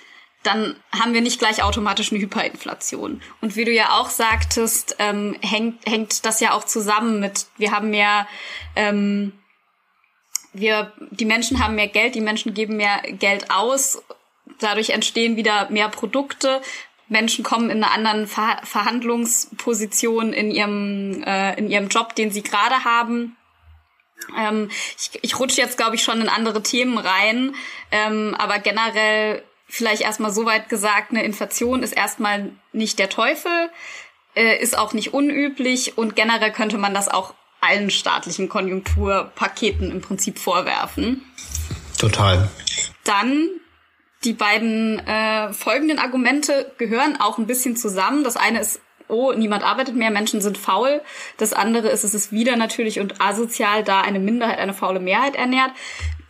dann 0.43 0.75
haben 0.97 1.13
wir 1.13 1.21
nicht 1.21 1.39
gleich 1.39 1.63
automatisch 1.63 2.11
eine 2.11 2.21
Hyperinflation. 2.21 3.21
Und 3.41 3.55
wie 3.55 3.65
du 3.65 3.71
ja 3.71 3.97
auch 3.97 4.09
sagtest, 4.09 4.95
ähm, 4.99 5.35
hängt, 5.41 5.85
hängt 5.85 6.25
das 6.25 6.39
ja 6.39 6.53
auch 6.53 6.63
zusammen 6.63 7.19
mit, 7.19 7.47
wir 7.57 7.71
haben 7.71 7.89
mehr, 7.89 8.27
ähm, 8.75 9.33
wir, 10.53 10.93
die 11.11 11.25
Menschen 11.25 11.61
haben 11.63 11.75
mehr 11.75 11.89
Geld, 11.89 12.15
die 12.15 12.21
Menschen 12.21 12.53
geben 12.53 12.77
mehr 12.77 13.01
Geld 13.01 13.51
aus, 13.51 14.01
dadurch 14.59 14.91
entstehen 14.91 15.35
wieder 15.35 15.69
mehr 15.69 15.89
Produkte. 15.89 16.61
Menschen 17.09 17.43
kommen 17.43 17.69
in 17.69 17.83
einer 17.83 17.93
anderen 17.93 18.27
Ver 18.27 18.61
Verhandlungsposition 18.63 20.31
in 20.31 20.51
ihrem, 20.51 21.23
äh, 21.23 21.57
in 21.57 21.69
ihrem 21.69 21.89
Job, 21.89 22.15
den 22.15 22.31
sie 22.31 22.43
gerade 22.43 22.83
haben. 22.85 23.35
Ähm, 24.37 24.69
ich, 24.97 25.19
ich 25.21 25.39
rutsche 25.39 25.61
jetzt, 25.61 25.77
glaube 25.77 25.95
ich, 25.95 26.03
schon 26.03 26.21
in 26.21 26.29
andere 26.29 26.61
Themen 26.61 26.97
rein, 26.97 27.55
ähm, 27.91 28.35
aber 28.37 28.59
generell 28.59 29.43
vielleicht 29.69 30.01
erstmal 30.01 30.31
so 30.31 30.45
weit 30.45 30.67
gesagt, 30.67 31.11
eine 31.11 31.23
Inflation 31.23 31.83
ist 31.83 31.93
erstmal 31.93 32.51
nicht 32.73 32.99
der 32.99 33.09
Teufel, 33.09 33.69
äh, 34.35 34.61
ist 34.61 34.77
auch 34.77 34.93
nicht 34.93 35.13
unüblich 35.13 35.97
und 35.97 36.15
generell 36.15 36.51
könnte 36.51 36.77
man 36.77 36.93
das 36.93 37.07
auch 37.07 37.33
allen 37.61 37.89
staatlichen 37.89 38.49
Konjunkturpaketen 38.49 39.91
im 39.91 40.01
Prinzip 40.01 40.39
vorwerfen. 40.39 41.23
Total. 41.97 42.49
Dann 43.03 43.49
die 44.23 44.33
beiden 44.33 44.99
äh, 44.99 45.53
folgenden 45.53 45.99
Argumente 45.99 46.73
gehören 46.77 47.19
auch 47.19 47.37
ein 47.37 47.47
bisschen 47.47 47.75
zusammen. 47.75 48.23
Das 48.23 48.37
eine 48.37 48.59
ist, 48.59 48.81
oh, 49.07 49.33
niemand 49.33 49.63
arbeitet 49.63 49.95
mehr, 49.95 50.09
Menschen 50.09 50.41
sind 50.41 50.57
faul. 50.57 51.01
Das 51.37 51.53
andere 51.53 51.89
ist, 51.89 52.03
es 52.03 52.13
ist 52.13 52.31
wieder 52.31 52.55
natürlich 52.55 52.99
und 52.99 53.21
asozial, 53.21 53.83
da 53.83 54.01
eine 54.01 54.19
Minderheit 54.19 54.59
eine 54.59 54.73
faule 54.73 54.99
Mehrheit 54.99 55.35
ernährt 55.35 55.71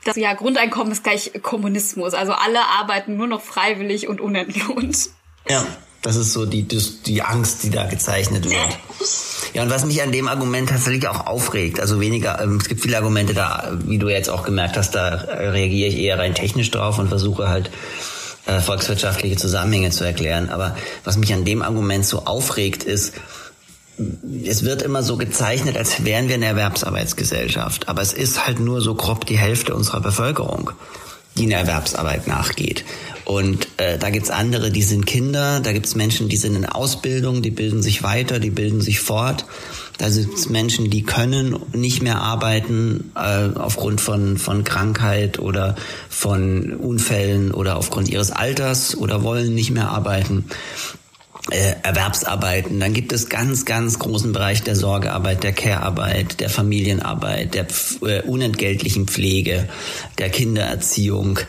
das 0.05 0.15
ja 0.15 0.33
Grundeinkommen 0.33 0.91
ist 0.91 1.03
gleich 1.03 1.31
Kommunismus. 1.41 2.13
Also 2.13 2.33
alle 2.33 2.59
arbeiten 2.79 3.17
nur 3.17 3.27
noch 3.27 3.41
freiwillig 3.41 4.07
und 4.07 4.21
unentlohnt. 4.21 5.09
Ja, 5.49 5.65
das 6.01 6.15
ist 6.15 6.31
so 6.31 6.45
die, 6.45 6.63
die 6.63 7.21
Angst, 7.21 7.63
die 7.63 7.69
da 7.69 7.85
gezeichnet 7.85 8.49
wird. 8.49 8.77
Ja, 9.53 9.63
und 9.63 9.69
was 9.69 9.85
mich 9.85 10.01
an 10.01 10.11
dem 10.11 10.27
Argument 10.27 10.69
tatsächlich 10.69 11.07
auch 11.07 11.25
aufregt, 11.25 11.79
also 11.79 11.99
weniger, 11.99 12.41
ähm, 12.41 12.57
es 12.57 12.69
gibt 12.69 12.81
viele 12.81 12.97
Argumente 12.97 13.33
da, 13.33 13.77
wie 13.85 13.97
du 13.97 14.07
jetzt 14.07 14.29
auch 14.29 14.43
gemerkt 14.43 14.77
hast, 14.77 14.91
da 14.95 15.09
reagiere 15.09 15.89
ich 15.89 15.97
eher 15.97 16.19
rein 16.19 16.35
technisch 16.35 16.71
drauf 16.71 16.99
und 16.99 17.09
versuche 17.09 17.49
halt 17.49 17.69
äh, 18.45 18.61
volkswirtschaftliche 18.61 19.35
Zusammenhänge 19.35 19.89
zu 19.89 20.03
erklären. 20.03 20.49
Aber 20.49 20.77
was 21.03 21.17
mich 21.17 21.33
an 21.33 21.45
dem 21.45 21.61
Argument 21.61 22.05
so 22.05 22.25
aufregt, 22.25 22.83
ist, 22.83 23.13
es 24.45 24.63
wird 24.63 24.81
immer 24.81 25.03
so 25.03 25.17
gezeichnet, 25.17 25.77
als 25.77 26.05
wären 26.05 26.27
wir 26.27 26.35
eine 26.35 26.45
Erwerbsarbeitsgesellschaft. 26.45 27.89
Aber 27.89 28.01
es 28.01 28.13
ist 28.13 28.45
halt 28.45 28.59
nur 28.59 28.81
so 28.81 28.95
grob 28.95 29.25
die 29.25 29.37
Hälfte 29.37 29.75
unserer 29.75 30.01
Bevölkerung, 30.01 30.71
die 31.37 31.43
in 31.43 31.51
Erwerbsarbeit 31.51 32.27
nachgeht. 32.27 32.85
Und 33.25 33.67
äh, 33.77 33.99
da 33.99 34.09
gibt's 34.09 34.31
andere, 34.31 34.71
die 34.71 34.81
sind 34.81 35.05
Kinder, 35.05 35.59
da 35.59 35.71
gibt's 35.71 35.95
Menschen, 35.95 36.29
die 36.29 36.37
sind 36.37 36.55
in 36.55 36.65
Ausbildung, 36.65 37.41
die 37.41 37.51
bilden 37.51 37.83
sich 37.83 38.01
weiter, 38.01 38.39
die 38.39 38.49
bilden 38.49 38.81
sich 38.81 38.99
fort. 38.99 39.45
Da 39.99 40.09
gibt's 40.09 40.49
Menschen, 40.49 40.89
die 40.89 41.03
können 41.03 41.59
nicht 41.73 42.01
mehr 42.01 42.21
arbeiten 42.21 43.11
äh, 43.15 43.49
aufgrund 43.55 44.01
von, 44.01 44.37
von 44.37 44.63
Krankheit 44.63 45.37
oder 45.37 45.75
von 46.09 46.73
Unfällen 46.73 47.51
oder 47.51 47.77
aufgrund 47.77 48.09
ihres 48.09 48.31
Alters 48.31 48.97
oder 48.97 49.21
wollen 49.23 49.53
nicht 49.53 49.71
mehr 49.71 49.89
arbeiten 49.89 50.45
Erwerbsarbeiten. 51.51 52.79
Dann 52.79 52.93
gibt 52.93 53.11
es 53.11 53.29
ganz, 53.29 53.65
ganz 53.65 53.99
großen 53.99 54.31
Bereich 54.31 54.63
der 54.63 54.75
Sorgearbeit, 54.75 55.43
der 55.43 55.53
Care-Arbeit, 55.53 56.39
der 56.39 56.49
Familienarbeit, 56.49 57.53
der 57.55 57.67
äh, 58.01 58.21
unentgeltlichen 58.21 59.07
Pflege, 59.07 59.67
der 60.17 60.29
Kindererziehung. 60.29 61.39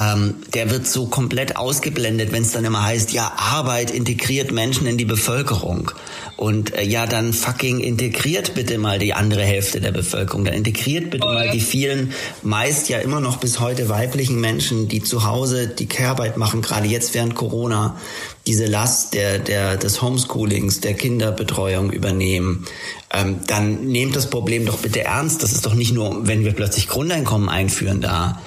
Ähm, 0.00 0.36
der 0.54 0.70
wird 0.70 0.86
so 0.86 1.06
komplett 1.06 1.56
ausgeblendet, 1.56 2.32
wenn 2.32 2.42
es 2.42 2.52
dann 2.52 2.64
immer 2.64 2.82
heißt, 2.82 3.12
ja, 3.12 3.30
Arbeit 3.36 3.90
integriert 3.90 4.50
Menschen 4.50 4.86
in 4.86 4.96
die 4.96 5.04
Bevölkerung. 5.04 5.90
Und 6.38 6.74
äh, 6.74 6.82
ja, 6.82 7.06
dann 7.06 7.34
fucking 7.34 7.78
integriert 7.78 8.54
bitte 8.54 8.78
mal 8.78 8.98
die 8.98 9.12
andere 9.12 9.42
Hälfte 9.42 9.82
der 9.82 9.92
Bevölkerung. 9.92 10.46
Dann 10.46 10.54
integriert 10.54 11.10
bitte 11.10 11.26
mal 11.26 11.50
die 11.50 11.60
vielen, 11.60 12.14
meist 12.42 12.88
ja 12.88 13.00
immer 13.00 13.20
noch 13.20 13.36
bis 13.36 13.60
heute 13.60 13.90
weiblichen 13.90 14.40
Menschen, 14.40 14.88
die 14.88 15.02
zu 15.02 15.26
Hause 15.26 15.68
die 15.68 15.86
Care-Arbeit 15.86 16.38
machen, 16.38 16.62
gerade 16.62 16.86
jetzt 16.86 17.12
während 17.12 17.34
Corona 17.34 17.98
diese 18.46 18.64
Last 18.64 19.12
der, 19.12 19.38
der, 19.38 19.76
des 19.76 20.00
Homeschoolings, 20.00 20.80
der 20.80 20.94
Kinderbetreuung 20.94 21.92
übernehmen, 21.92 22.66
ähm, 23.12 23.40
dann 23.46 23.84
nehmt 23.84 24.16
das 24.16 24.30
Problem 24.30 24.64
doch 24.64 24.78
bitte 24.78 25.04
ernst. 25.04 25.42
Das 25.42 25.52
ist 25.52 25.66
doch 25.66 25.74
nicht 25.74 25.92
nur, 25.92 26.26
wenn 26.26 26.46
wir 26.46 26.52
plötzlich 26.52 26.88
Grundeinkommen 26.88 27.50
einführen 27.50 28.00
da. 28.00 28.40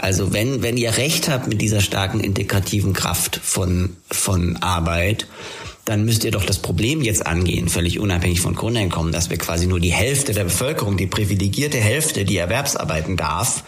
Also 0.00 0.32
wenn, 0.32 0.62
wenn 0.62 0.78
ihr 0.78 0.96
recht 0.96 1.28
habt 1.28 1.46
mit 1.46 1.60
dieser 1.60 1.82
starken 1.82 2.20
integrativen 2.20 2.94
Kraft 2.94 3.38
von, 3.42 3.96
von 4.10 4.56
Arbeit, 4.56 5.26
dann 5.84 6.06
müsst 6.06 6.24
ihr 6.24 6.30
doch 6.30 6.46
das 6.46 6.58
Problem 6.58 7.02
jetzt 7.02 7.26
angehen, 7.26 7.68
völlig 7.68 7.98
unabhängig 7.98 8.40
von 8.40 8.54
Grundeinkommen, 8.54 9.12
dass 9.12 9.28
wir 9.28 9.36
quasi 9.36 9.66
nur 9.66 9.78
die 9.78 9.92
Hälfte 9.92 10.32
der 10.32 10.44
Bevölkerung, 10.44 10.96
die 10.96 11.06
privilegierte 11.06 11.76
Hälfte, 11.76 12.24
die 12.24 12.38
Erwerbsarbeiten 12.38 13.18
darf, 13.18 13.62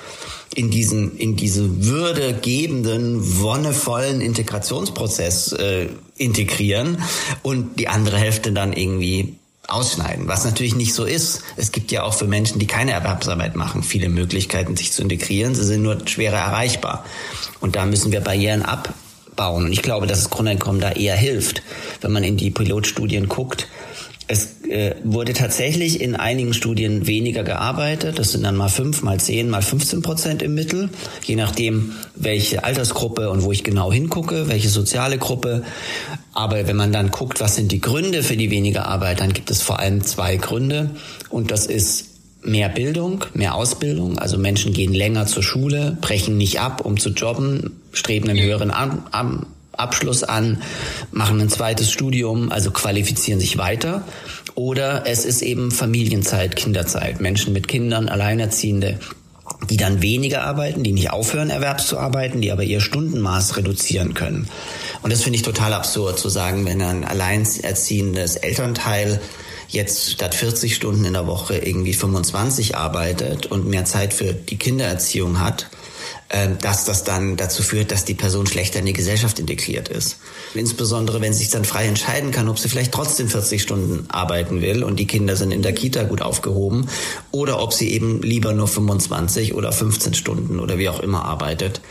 in 0.54 0.70
diesen 0.70 1.18
in 1.18 1.36
diese 1.36 1.84
würdegebenden 1.84 3.40
wonnevollen 3.40 4.22
Integrationsprozess 4.22 5.52
äh, 5.52 5.88
integrieren 6.16 7.02
und 7.42 7.78
die 7.78 7.88
andere 7.88 8.16
Hälfte 8.16 8.52
dann 8.52 8.72
irgendwie 8.72 9.36
ausschneiden, 9.72 10.28
was 10.28 10.44
natürlich 10.44 10.74
nicht 10.74 10.94
so 10.94 11.04
ist. 11.04 11.42
Es 11.56 11.72
gibt 11.72 11.90
ja 11.90 12.02
auch 12.02 12.14
für 12.14 12.26
Menschen, 12.26 12.58
die 12.58 12.66
keine 12.66 12.92
Erwerbsarbeit 12.92 13.56
machen, 13.56 13.82
viele 13.82 14.08
Möglichkeiten, 14.08 14.76
sich 14.76 14.92
zu 14.92 15.02
integrieren. 15.02 15.54
Sie 15.54 15.64
sind 15.64 15.82
nur 15.82 16.06
schwerer 16.06 16.38
erreichbar. 16.38 17.04
Und 17.60 17.76
da 17.76 17.86
müssen 17.86 18.12
wir 18.12 18.20
Barrieren 18.20 18.62
abbauen. 18.62 19.64
Und 19.64 19.72
ich 19.72 19.82
glaube, 19.82 20.06
dass 20.06 20.18
das 20.18 20.30
Grundeinkommen 20.30 20.80
da 20.80 20.92
eher 20.92 21.16
hilft. 21.16 21.62
Wenn 22.00 22.12
man 22.12 22.24
in 22.24 22.36
die 22.36 22.50
Pilotstudien 22.50 23.28
guckt, 23.28 23.68
Es 24.28 24.62
äh, 24.68 24.94
wurde 25.04 25.32
tatsächlich 25.32 26.00
in 26.00 26.14
einigen 26.16 26.54
Studien 26.54 27.06
weniger 27.06 27.42
gearbeitet. 27.42 28.18
Das 28.18 28.32
sind 28.32 28.44
dann 28.44 28.56
mal 28.56 28.68
fünf, 28.68 29.02
mal 29.02 29.18
zehn, 29.18 29.50
mal 29.50 29.62
15 29.62 30.02
Prozent 30.02 30.42
im 30.42 30.54
Mittel, 30.54 30.90
je 31.24 31.36
nachdem, 31.36 31.92
welche 32.14 32.64
Altersgruppe 32.64 33.30
und 33.30 33.42
wo 33.42 33.52
ich 33.52 33.64
genau 33.64 33.92
hingucke, 33.92 34.48
welche 34.48 34.68
soziale 34.68 35.18
Gruppe. 35.18 35.64
Aber 36.32 36.66
wenn 36.66 36.76
man 36.76 36.92
dann 36.92 37.10
guckt, 37.10 37.40
was 37.40 37.56
sind 37.56 37.72
die 37.72 37.80
Gründe 37.80 38.22
für 38.22 38.36
die 38.36 38.50
weniger 38.50 38.86
Arbeit, 38.86 39.20
dann 39.20 39.32
gibt 39.32 39.50
es 39.50 39.60
vor 39.60 39.80
allem 39.80 40.02
zwei 40.02 40.36
Gründe. 40.36 40.90
Und 41.28 41.50
das 41.50 41.66
ist 41.66 42.06
mehr 42.42 42.68
Bildung, 42.68 43.24
mehr 43.34 43.54
Ausbildung. 43.54 44.18
Also 44.18 44.38
Menschen 44.38 44.72
gehen 44.72 44.92
länger 44.92 45.26
zur 45.26 45.42
Schule, 45.42 45.96
brechen 46.00 46.36
nicht 46.36 46.60
ab, 46.60 46.84
um 46.84 46.98
zu 46.98 47.10
jobben, 47.10 47.80
streben 47.92 48.28
einen 48.28 48.42
höheren 48.42 48.70
An 48.70 49.02
An 49.10 49.46
Abschluss 49.76 50.22
an, 50.22 50.62
machen 51.10 51.40
ein 51.40 51.48
zweites 51.48 51.90
Studium, 51.90 52.52
also 52.52 52.70
qualifizieren 52.70 53.40
sich 53.40 53.58
weiter. 53.58 54.04
Oder 54.54 55.06
es 55.06 55.24
ist 55.24 55.42
eben 55.42 55.70
Familienzeit, 55.70 56.56
Kinderzeit, 56.56 57.20
Menschen 57.20 57.52
mit 57.52 57.68
Kindern, 57.68 58.08
Alleinerziehende, 58.08 58.98
die 59.70 59.76
dann 59.76 60.02
weniger 60.02 60.42
arbeiten, 60.42 60.82
die 60.82 60.92
nicht 60.92 61.10
aufhören, 61.10 61.50
erwerbs 61.50 61.86
zu 61.86 61.98
arbeiten, 61.98 62.40
die 62.40 62.52
aber 62.52 62.64
ihr 62.64 62.80
Stundenmaß 62.80 63.56
reduzieren 63.56 64.14
können. 64.14 64.48
Und 65.02 65.12
das 65.12 65.22
finde 65.22 65.36
ich 65.36 65.42
total 65.42 65.72
absurd 65.72 66.18
zu 66.18 66.28
sagen, 66.28 66.64
wenn 66.64 66.82
ein 66.82 67.04
alleinerziehendes 67.04 68.36
Elternteil 68.36 69.20
jetzt 69.68 70.10
statt 70.12 70.34
40 70.34 70.74
Stunden 70.74 71.04
in 71.04 71.14
der 71.14 71.26
Woche 71.26 71.56
irgendwie 71.56 71.94
25 71.94 72.76
arbeitet 72.76 73.46
und 73.46 73.66
mehr 73.66 73.84
Zeit 73.84 74.12
für 74.12 74.34
die 74.34 74.58
Kindererziehung 74.58 75.40
hat, 75.40 75.68
dass 76.60 76.84
das 76.84 77.04
dann 77.04 77.36
dazu 77.36 77.62
führt, 77.62 77.90
dass 77.90 78.04
die 78.04 78.14
Person 78.14 78.46
schlechter 78.46 78.78
in 78.78 78.86
die 78.86 78.94
Gesellschaft 78.94 79.38
integriert 79.38 79.88
ist. 79.88 80.16
Insbesondere, 80.54 81.20
wenn 81.20 81.32
sie 81.32 81.40
sich 81.40 81.50
dann 81.50 81.64
frei 81.64 81.86
entscheiden 81.86 82.30
kann, 82.30 82.48
ob 82.48 82.58
sie 82.58 82.68
vielleicht 82.68 82.92
trotzdem 82.92 83.28
40 83.28 83.60
Stunden 83.60 84.06
arbeiten 84.08 84.62
will 84.62 84.82
und 84.82 84.98
die 84.98 85.06
Kinder 85.06 85.36
sind 85.36 85.50
in 85.52 85.62
der 85.62 85.74
Kita 85.74 86.04
gut 86.04 86.22
aufgehoben 86.22 86.88
oder 87.32 87.62
ob 87.62 87.72
sie 87.74 87.92
eben 87.92 88.22
lieber 88.22 88.54
nur 88.54 88.68
25 88.68 89.54
oder 89.54 89.72
15 89.72 90.14
Stunden 90.14 90.58
oder 90.58 90.78
wie 90.78 90.88
auch 90.88 91.00
immer 91.00 91.24
arbeitet, 91.26 91.82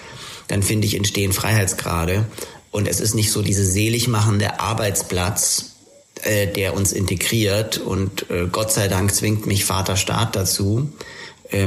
dann 0.47 0.63
finde 0.63 0.88
ich, 0.88 0.95
entstehen 0.95 1.34
Freiheitsgrade 1.34 2.26
und 2.72 2.88
es 2.88 2.99
ist 2.99 3.13
nicht 3.13 3.31
so 3.31 3.41
diese 3.41 3.65
selig 3.65 4.07
machende 4.07 4.59
Arbeitsplatz, 4.59 5.76
äh, 6.23 6.47
der 6.47 6.73
uns 6.73 6.93
integriert. 6.93 7.77
Und 7.77 8.30
äh, 8.30 8.47
Gott 8.51 8.72
sei 8.72 8.88
Dank 8.88 9.13
zwingt 9.13 9.45
mich 9.45 9.65
Vater 9.65 9.97
Staat 9.97 10.35
dazu, 10.35 10.89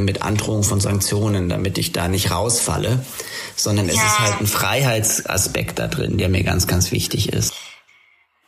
mit 0.01 0.23
Androhung 0.23 0.62
von 0.62 0.81
Sanktionen, 0.81 1.48
damit 1.48 1.78
ich 1.78 1.93
da 1.93 2.09
nicht 2.09 2.31
rausfalle, 2.31 3.05
sondern 3.56 3.89
es 3.89 3.97
ja. 3.97 4.06
ist 4.06 4.19
halt 4.20 4.40
ein 4.40 4.47
Freiheitsaspekt 4.47 5.78
da 5.78 5.89
drin, 5.89 6.19
der 6.19 6.28
mir 6.28 6.43
ganz, 6.43 6.66
ganz 6.66 6.90
wichtig 6.90 7.32
ist. 7.32 7.55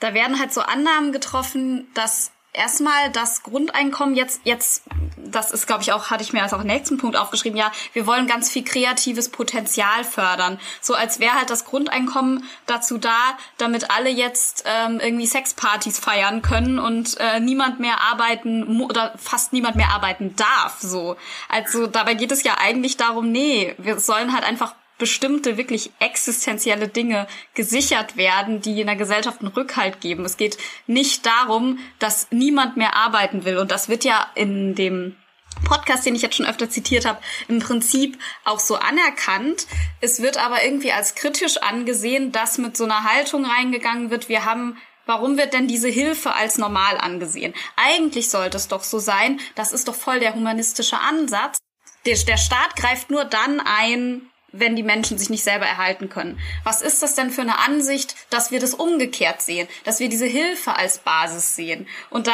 Da 0.00 0.14
werden 0.14 0.38
halt 0.38 0.52
so 0.52 0.60
Annahmen 0.60 1.12
getroffen, 1.12 1.86
dass 1.94 2.30
erstmal 2.56 3.10
das 3.10 3.42
Grundeinkommen 3.42 4.14
jetzt, 4.14 4.40
jetzt, 4.44 4.82
das 5.16 5.50
ist, 5.50 5.66
glaube 5.66 5.82
ich, 5.82 5.92
auch, 5.92 6.10
hatte 6.10 6.22
ich 6.22 6.32
mir 6.32 6.42
als 6.42 6.54
auch 6.54 6.62
nächsten 6.62 6.96
Punkt 6.98 7.16
aufgeschrieben, 7.16 7.58
ja, 7.58 7.70
wir 7.92 8.06
wollen 8.06 8.26
ganz 8.26 8.50
viel 8.50 8.64
kreatives 8.64 9.28
Potenzial 9.28 10.04
fördern. 10.04 10.58
So 10.80 10.94
als 10.94 11.20
wäre 11.20 11.34
halt 11.34 11.50
das 11.50 11.64
Grundeinkommen 11.64 12.44
dazu 12.66 12.98
da, 12.98 13.36
damit 13.58 13.90
alle 13.90 14.10
jetzt 14.10 14.64
ähm, 14.66 15.00
irgendwie 15.00 15.26
Sexpartys 15.26 15.98
feiern 15.98 16.42
können 16.42 16.78
und 16.78 17.18
äh, 17.20 17.40
niemand 17.40 17.78
mehr 17.80 18.00
arbeiten 18.00 18.80
oder 18.80 19.14
fast 19.16 19.52
niemand 19.52 19.76
mehr 19.76 19.90
arbeiten 19.90 20.34
darf. 20.36 20.80
So. 20.80 21.16
Also 21.48 21.86
dabei 21.86 22.14
geht 22.14 22.32
es 22.32 22.42
ja 22.42 22.56
eigentlich 22.58 22.96
darum, 22.96 23.30
nee, 23.30 23.74
wir 23.78 24.00
sollen 24.00 24.32
halt 24.32 24.44
einfach 24.44 24.74
bestimmte 24.98 25.56
wirklich 25.56 25.90
existenzielle 25.98 26.88
Dinge 26.88 27.26
gesichert 27.54 28.16
werden, 28.16 28.60
die 28.60 28.80
in 28.80 28.86
der 28.86 28.96
Gesellschaft 28.96 29.40
einen 29.40 29.52
Rückhalt 29.52 30.00
geben. 30.00 30.24
Es 30.24 30.36
geht 30.36 30.56
nicht 30.86 31.26
darum, 31.26 31.78
dass 31.98 32.28
niemand 32.30 32.76
mehr 32.76 32.94
arbeiten 32.96 33.44
will. 33.44 33.58
Und 33.58 33.70
das 33.70 33.88
wird 33.88 34.04
ja 34.04 34.26
in 34.34 34.74
dem 34.74 35.16
Podcast, 35.64 36.04
den 36.04 36.14
ich 36.14 36.22
jetzt 36.22 36.36
schon 36.36 36.46
öfter 36.46 36.68
zitiert 36.68 37.06
habe, 37.06 37.20
im 37.48 37.58
Prinzip 37.58 38.18
auch 38.44 38.60
so 38.60 38.76
anerkannt. 38.76 39.66
Es 40.00 40.20
wird 40.20 40.38
aber 40.38 40.64
irgendwie 40.64 40.92
als 40.92 41.14
kritisch 41.14 41.58
angesehen, 41.58 42.32
dass 42.32 42.58
mit 42.58 42.76
so 42.76 42.84
einer 42.84 43.04
Haltung 43.04 43.44
reingegangen 43.44 44.10
wird, 44.10 44.28
wir 44.28 44.44
haben 44.44 44.76
Warum 45.08 45.38
wird 45.38 45.52
denn 45.52 45.68
diese 45.68 45.88
Hilfe 45.88 46.34
als 46.34 46.58
normal 46.58 46.98
angesehen? 46.98 47.54
Eigentlich 47.76 48.28
sollte 48.28 48.56
es 48.56 48.66
doch 48.66 48.82
so 48.82 48.98
sein, 48.98 49.38
das 49.54 49.70
ist 49.70 49.86
doch 49.86 49.94
voll 49.94 50.18
der 50.18 50.34
humanistische 50.34 50.98
Ansatz. 50.98 51.58
Der, 52.06 52.36
Staat 52.36 52.74
greift 52.74 53.10
nur 53.10 53.24
dann 53.24 53.60
ein, 53.60 54.28
wenn 54.58 54.76
die 54.76 54.82
Menschen 54.82 55.18
sich 55.18 55.30
nicht 55.30 55.44
selber 55.44 55.66
erhalten 55.66 56.08
können. 56.08 56.38
Was 56.64 56.82
ist 56.82 57.02
das 57.02 57.14
denn 57.14 57.30
für 57.30 57.42
eine 57.42 57.58
Ansicht, 57.58 58.14
dass 58.30 58.50
wir 58.50 58.60
das 58.60 58.74
umgekehrt 58.74 59.42
sehen, 59.42 59.68
dass 59.84 60.00
wir 60.00 60.08
diese 60.08 60.26
Hilfe 60.26 60.76
als 60.76 60.98
Basis 60.98 61.56
sehen? 61.56 61.86
Und 62.10 62.26
da, 62.26 62.32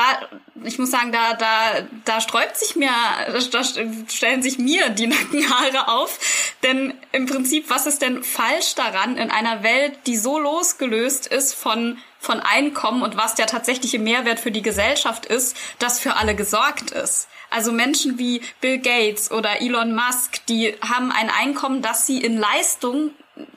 ich 0.64 0.78
muss 0.78 0.90
sagen, 0.90 1.12
da, 1.12 1.34
da, 1.34 1.86
da 2.04 2.20
sträubt 2.20 2.56
sich 2.56 2.76
mir, 2.76 2.90
da 3.50 3.64
stellen 4.08 4.42
sich 4.42 4.58
mir 4.58 4.90
die 4.90 5.06
Nackenhaare 5.08 5.88
auf, 5.88 6.18
denn 6.62 6.94
im 7.12 7.26
Prinzip, 7.26 7.70
was 7.70 7.86
ist 7.86 8.02
denn 8.02 8.22
falsch 8.22 8.74
daran 8.74 9.16
in 9.16 9.30
einer 9.30 9.62
Welt, 9.62 9.98
die 10.06 10.16
so 10.16 10.38
losgelöst 10.38 11.26
ist 11.26 11.54
von 11.54 11.98
von 12.22 12.38
Einkommen 12.38 13.02
und 13.02 13.16
was 13.16 13.34
der 13.34 13.48
tatsächliche 13.48 13.98
Mehrwert 13.98 14.38
für 14.38 14.52
die 14.52 14.62
Gesellschaft 14.62 15.26
ist, 15.26 15.56
dass 15.80 15.98
für 15.98 16.14
alle 16.14 16.36
gesorgt 16.36 16.92
ist. 16.92 17.26
Also 17.52 17.72
Menschen 17.72 18.18
wie 18.18 18.40
Bill 18.60 18.78
Gates 18.78 19.30
oder 19.30 19.60
Elon 19.60 19.94
Musk, 19.94 20.44
die 20.46 20.74
haben 20.80 21.12
ein 21.12 21.30
Einkommen, 21.30 21.82
das 21.82 22.06
sie 22.06 22.18
in 22.18 22.36
Leistung 22.38 23.10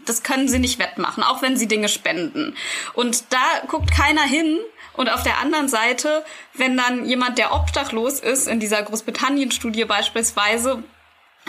das 0.06 0.24
können 0.24 0.48
sie 0.48 0.60
nicht 0.60 0.80
wettmachen, 0.80 1.24
auch 1.24 1.42
wenn 1.42 1.58
sie 1.58 1.68
Dinge 1.68 1.90
spenden. 1.90 2.56
Und 2.94 3.26
da 3.34 3.44
guckt 3.68 3.92
keiner 3.92 4.24
hin. 4.24 4.60
Und 4.94 5.12
auf 5.12 5.24
der 5.24 5.40
anderen 5.40 5.68
Seite, 5.68 6.24
wenn 6.54 6.78
dann 6.78 7.06
jemand, 7.06 7.38
der 7.38 7.54
obdachlos 7.54 8.22
ist, 8.22 8.48
in 8.48 8.62
dieser 8.62 8.82
Großbritannien-Studie 8.82 9.84
beispielsweise, 9.84 10.84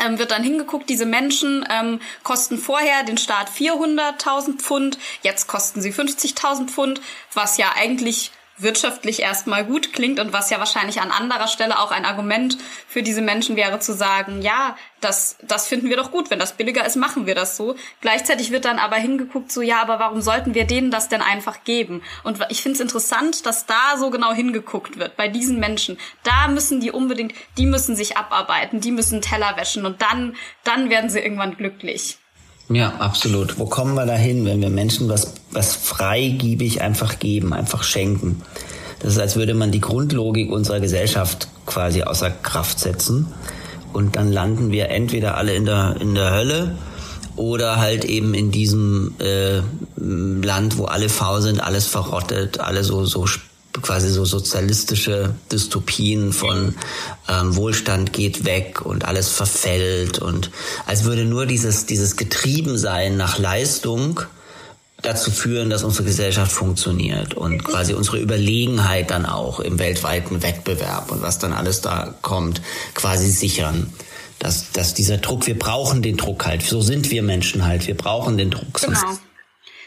ähm, 0.05 0.19
wird 0.19 0.33
dann 0.33 0.43
hingeguckt, 0.43 0.91
diese 0.91 1.07
Menschen 1.07 1.65
ähm, 1.71 2.01
kosten 2.25 2.59
vorher 2.59 3.05
den 3.05 3.19
Staat 3.19 3.49
400.000 3.49 4.59
Pfund, 4.59 4.99
jetzt 5.23 5.47
kosten 5.47 5.81
sie 5.81 5.93
50.000 5.93 6.69
Pfund, 6.69 7.01
was 7.33 7.57
ja 7.57 7.73
eigentlich 7.77 8.33
wirtschaftlich 8.59 9.21
erstmal 9.21 9.65
gut 9.65 9.93
klingt 9.93 10.19
und 10.19 10.33
was 10.33 10.51
ja 10.51 10.59
wahrscheinlich 10.59 11.01
an 11.01 11.11
anderer 11.11 11.49
Stelle 11.49 11.79
auch 11.79 11.91
ein 11.91 12.05
Argument 12.05 12.57
für 12.89 13.03
diese 13.03 13.21
Menschen 13.21 13.57
wäre 13.57 13.81
zu 13.81 13.93
sagen, 13.93 14.43
ja, 14.43 14.77
das, 15.01 15.37
das 15.43 15.69
finden 15.69 15.89
wir 15.89 15.97
doch 15.97 16.11
gut, 16.11 16.31
wenn 16.31 16.39
das 16.39 16.57
billiger 16.57 16.85
ist, 16.85 16.97
machen 16.97 17.27
wir 17.27 17.35
das 17.35 17.57
so. 17.57 17.77
Gleichzeitig 18.01 18.51
wird 18.51 18.65
dann 18.65 18.79
aber 18.79 18.97
hingeguckt, 18.97 19.53
so 19.53 19.61
ja, 19.61 19.81
aber 19.83 19.99
warum 19.99 20.23
sollten 20.23 20.55
wir 20.55 20.67
denen 20.67 20.91
das 20.91 21.09
denn 21.09 21.21
einfach 21.21 21.65
geben? 21.65 22.03
Und 22.25 22.39
ich 22.49 22.63
finde 22.63 22.77
es 22.77 22.81
interessant, 22.81 23.45
dass 23.47 23.67
da 23.67 23.97
so 23.99 24.11
genau 24.11 24.33
hingeguckt 24.33 24.99
wird, 24.99 25.17
bei 25.17 25.29
diesen 25.29 25.61
Menschen. 25.61 25.99
Da 26.23 26.49
müssen 26.49 26.81
die 26.81 26.91
unbedingt, 26.91 27.35
die 27.59 27.67
müssen 27.67 27.95
sich 27.95 28.17
abarbeiten, 28.17 28.81
die 28.81 28.93
müssen 28.93 29.21
Teller 29.21 29.57
wäschen 29.57 29.85
und 29.85 30.01
dann, 30.03 30.37
dann 30.65 30.91
werden 30.91 31.11
sie 31.11 31.21
irgendwann 31.21 31.57
glücklich. 31.57 32.19
Ja, 32.69 32.97
absolut. 32.97 33.59
Wo 33.59 33.67
kommen 33.67 33.95
wir 33.95 34.07
dahin, 34.07 34.45
wenn 34.45 34.61
wir 34.61 34.71
Menschen 34.71 35.09
was, 35.09 35.35
was 35.53 35.75
freigiebig 35.75 36.83
einfach 36.83 37.19
geben, 37.19 37.53
einfach 37.53 37.83
schenken? 37.85 38.43
Das 39.01 39.13
ist, 39.13 39.21
als 39.21 39.37
würde 39.37 39.55
man 39.55 39.71
die 39.71 39.81
Grundlogik 39.81 40.51
unserer 40.51 40.81
Gesellschaft 40.81 41.49
quasi 41.65 42.03
außer 42.03 42.31
Kraft 42.31 42.81
setzen. 42.81 43.27
Und 43.93 44.17
dann 44.17 44.33
landen 44.33 44.73
wir 44.73 44.91
entweder 44.91 45.37
alle 45.37 45.55
in 45.55 45.65
der, 45.65 45.97
in 46.01 46.15
der 46.15 46.33
Hölle 46.33 46.77
oder 47.37 47.77
halt 47.77 48.05
eben 48.05 48.35
in 48.35 48.51
diesem 48.51 49.15
äh, 49.21 49.61
Land, 49.97 50.79
wo 50.79 50.87
alle 50.87 51.09
faul 51.09 51.43
sind, 51.43 51.61
alles 51.61 51.87
verrottet, 51.87 52.61
alle 52.61 52.83
so, 52.83 53.05
so 53.05 53.27
quasi 53.83 54.09
so 54.11 54.25
sozialistische 54.25 55.35
Dystopien 55.51 56.33
von 56.33 56.75
ähm, 57.29 57.57
Wohlstand 57.57 58.13
geht 58.13 58.45
weg 58.45 58.85
und 58.85 59.05
alles 59.05 59.29
verfällt 59.29 60.19
und 60.19 60.51
als 60.87 61.05
würde 61.05 61.25
nur 61.25 61.47
dieses, 61.47 61.87
dieses 61.87 62.17
Getriebensein 62.17 63.17
nach 63.17 63.39
Leistung 63.39 64.21
dazu 65.03 65.31
führen, 65.31 65.71
dass 65.71 65.85
unsere 65.85 66.05
Gesellschaft 66.05 66.53
funktioniert 66.53 67.35
und 67.35 67.65
quasi 67.65 67.95
unsere 67.95 68.19
Überlegenheit 68.19 69.11
dann 69.11 69.27
auch 69.27 69.61
im 69.61 69.79
weltweiten 69.79 70.43
Wettbewerb 70.43 71.13
und 71.13 71.23
was 71.23 71.39
dann 71.39 71.53
alles 71.53 71.81
da 71.81 72.15
kommt, 72.23 72.63
quasi 72.95 73.31
sichern. 73.31 73.93
Dass, 74.39 74.71
dass 74.73 74.93
dieser 74.93 75.17
Druck, 75.17 75.47
wir 75.47 75.59
brauchen 75.59 76.03
den 76.03 76.19
Druck 76.19 76.45
halt, 76.45 76.61
so 76.61 76.83
sind 76.83 77.11
wir 77.11 77.23
Menschen 77.23 77.65
halt, 77.65 77.87
wir 77.87 77.97
brauchen 77.97 78.37
den 78.37 78.51
Druck. 78.51 78.83
Genau. 78.83 78.99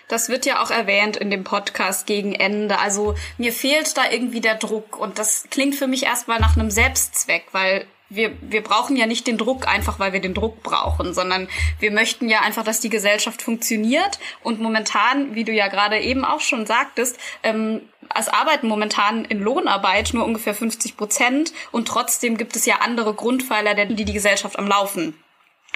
Das 0.10 0.27
wird 0.27 0.45
ja 0.45 0.61
auch 0.61 0.72
erwähnt 0.72 1.15
in 1.15 1.31
dem 1.31 1.44
Podcast 1.44 2.06
gegen 2.07 2.34
Ende. 2.34 2.80
Also 2.80 3.15
mir 3.38 3.53
fehlt 3.53 3.95
da 3.95 4.11
irgendwie 4.11 4.41
der 4.41 4.56
Druck 4.56 4.98
und 4.99 5.19
das 5.19 5.45
klingt 5.49 5.76
für 5.76 5.88
mich 5.88 6.03
erstmal 6.03 6.40
nach 6.40 6.57
einem 6.57 6.72
Selbstzweck, 6.72 7.45
weil 7.52 7.86
wir, 8.10 8.36
wir 8.41 8.64
brauchen 8.64 8.95
ja 8.95 9.06
nicht 9.06 9.27
den 9.27 9.38
Druck 9.38 9.68
einfach, 9.68 9.99
weil 9.99 10.14
wir 10.14 10.19
den 10.19 10.34
Druck 10.34 10.64
brauchen, 10.64 11.14
sondern 11.14 11.48
wir 11.80 11.91
möchten 11.91 12.27
ja 12.27 12.41
einfach, 12.41 12.64
dass 12.64 12.80
die 12.80 12.90
Gesellschaft 12.90 13.44
funktioniert. 13.44 14.19
Und 14.41 14.60
momentan, 14.60 15.36
wie 15.36 15.44
du 15.44 15.52
ja 15.52 15.68
gerade 15.68 15.99
eben 15.99 16.26
auch 16.26 16.41
schon 16.41 16.65
sagtest, 16.65 17.19
ähm, 17.44 17.81
es 18.15 18.27
arbeiten 18.27 18.68
momentan 18.68 19.26
in 19.26 19.40
Lohnarbeit 19.40 20.15
nur 20.15 20.26
ungefähr 20.26 20.56
50 20.56 20.98
Prozent 20.98 21.53
und 21.72 21.88
trotzdem 21.88 22.36
gibt 22.38 22.56
es 22.56 22.65
ja 22.65 22.77
andere 22.77 23.14
Grundpfeiler, 23.14 23.76
die 23.86 24.06
die 24.06 24.14
Gesellschaft 24.14 24.57
am 24.57 24.68
Laufen 24.68 25.14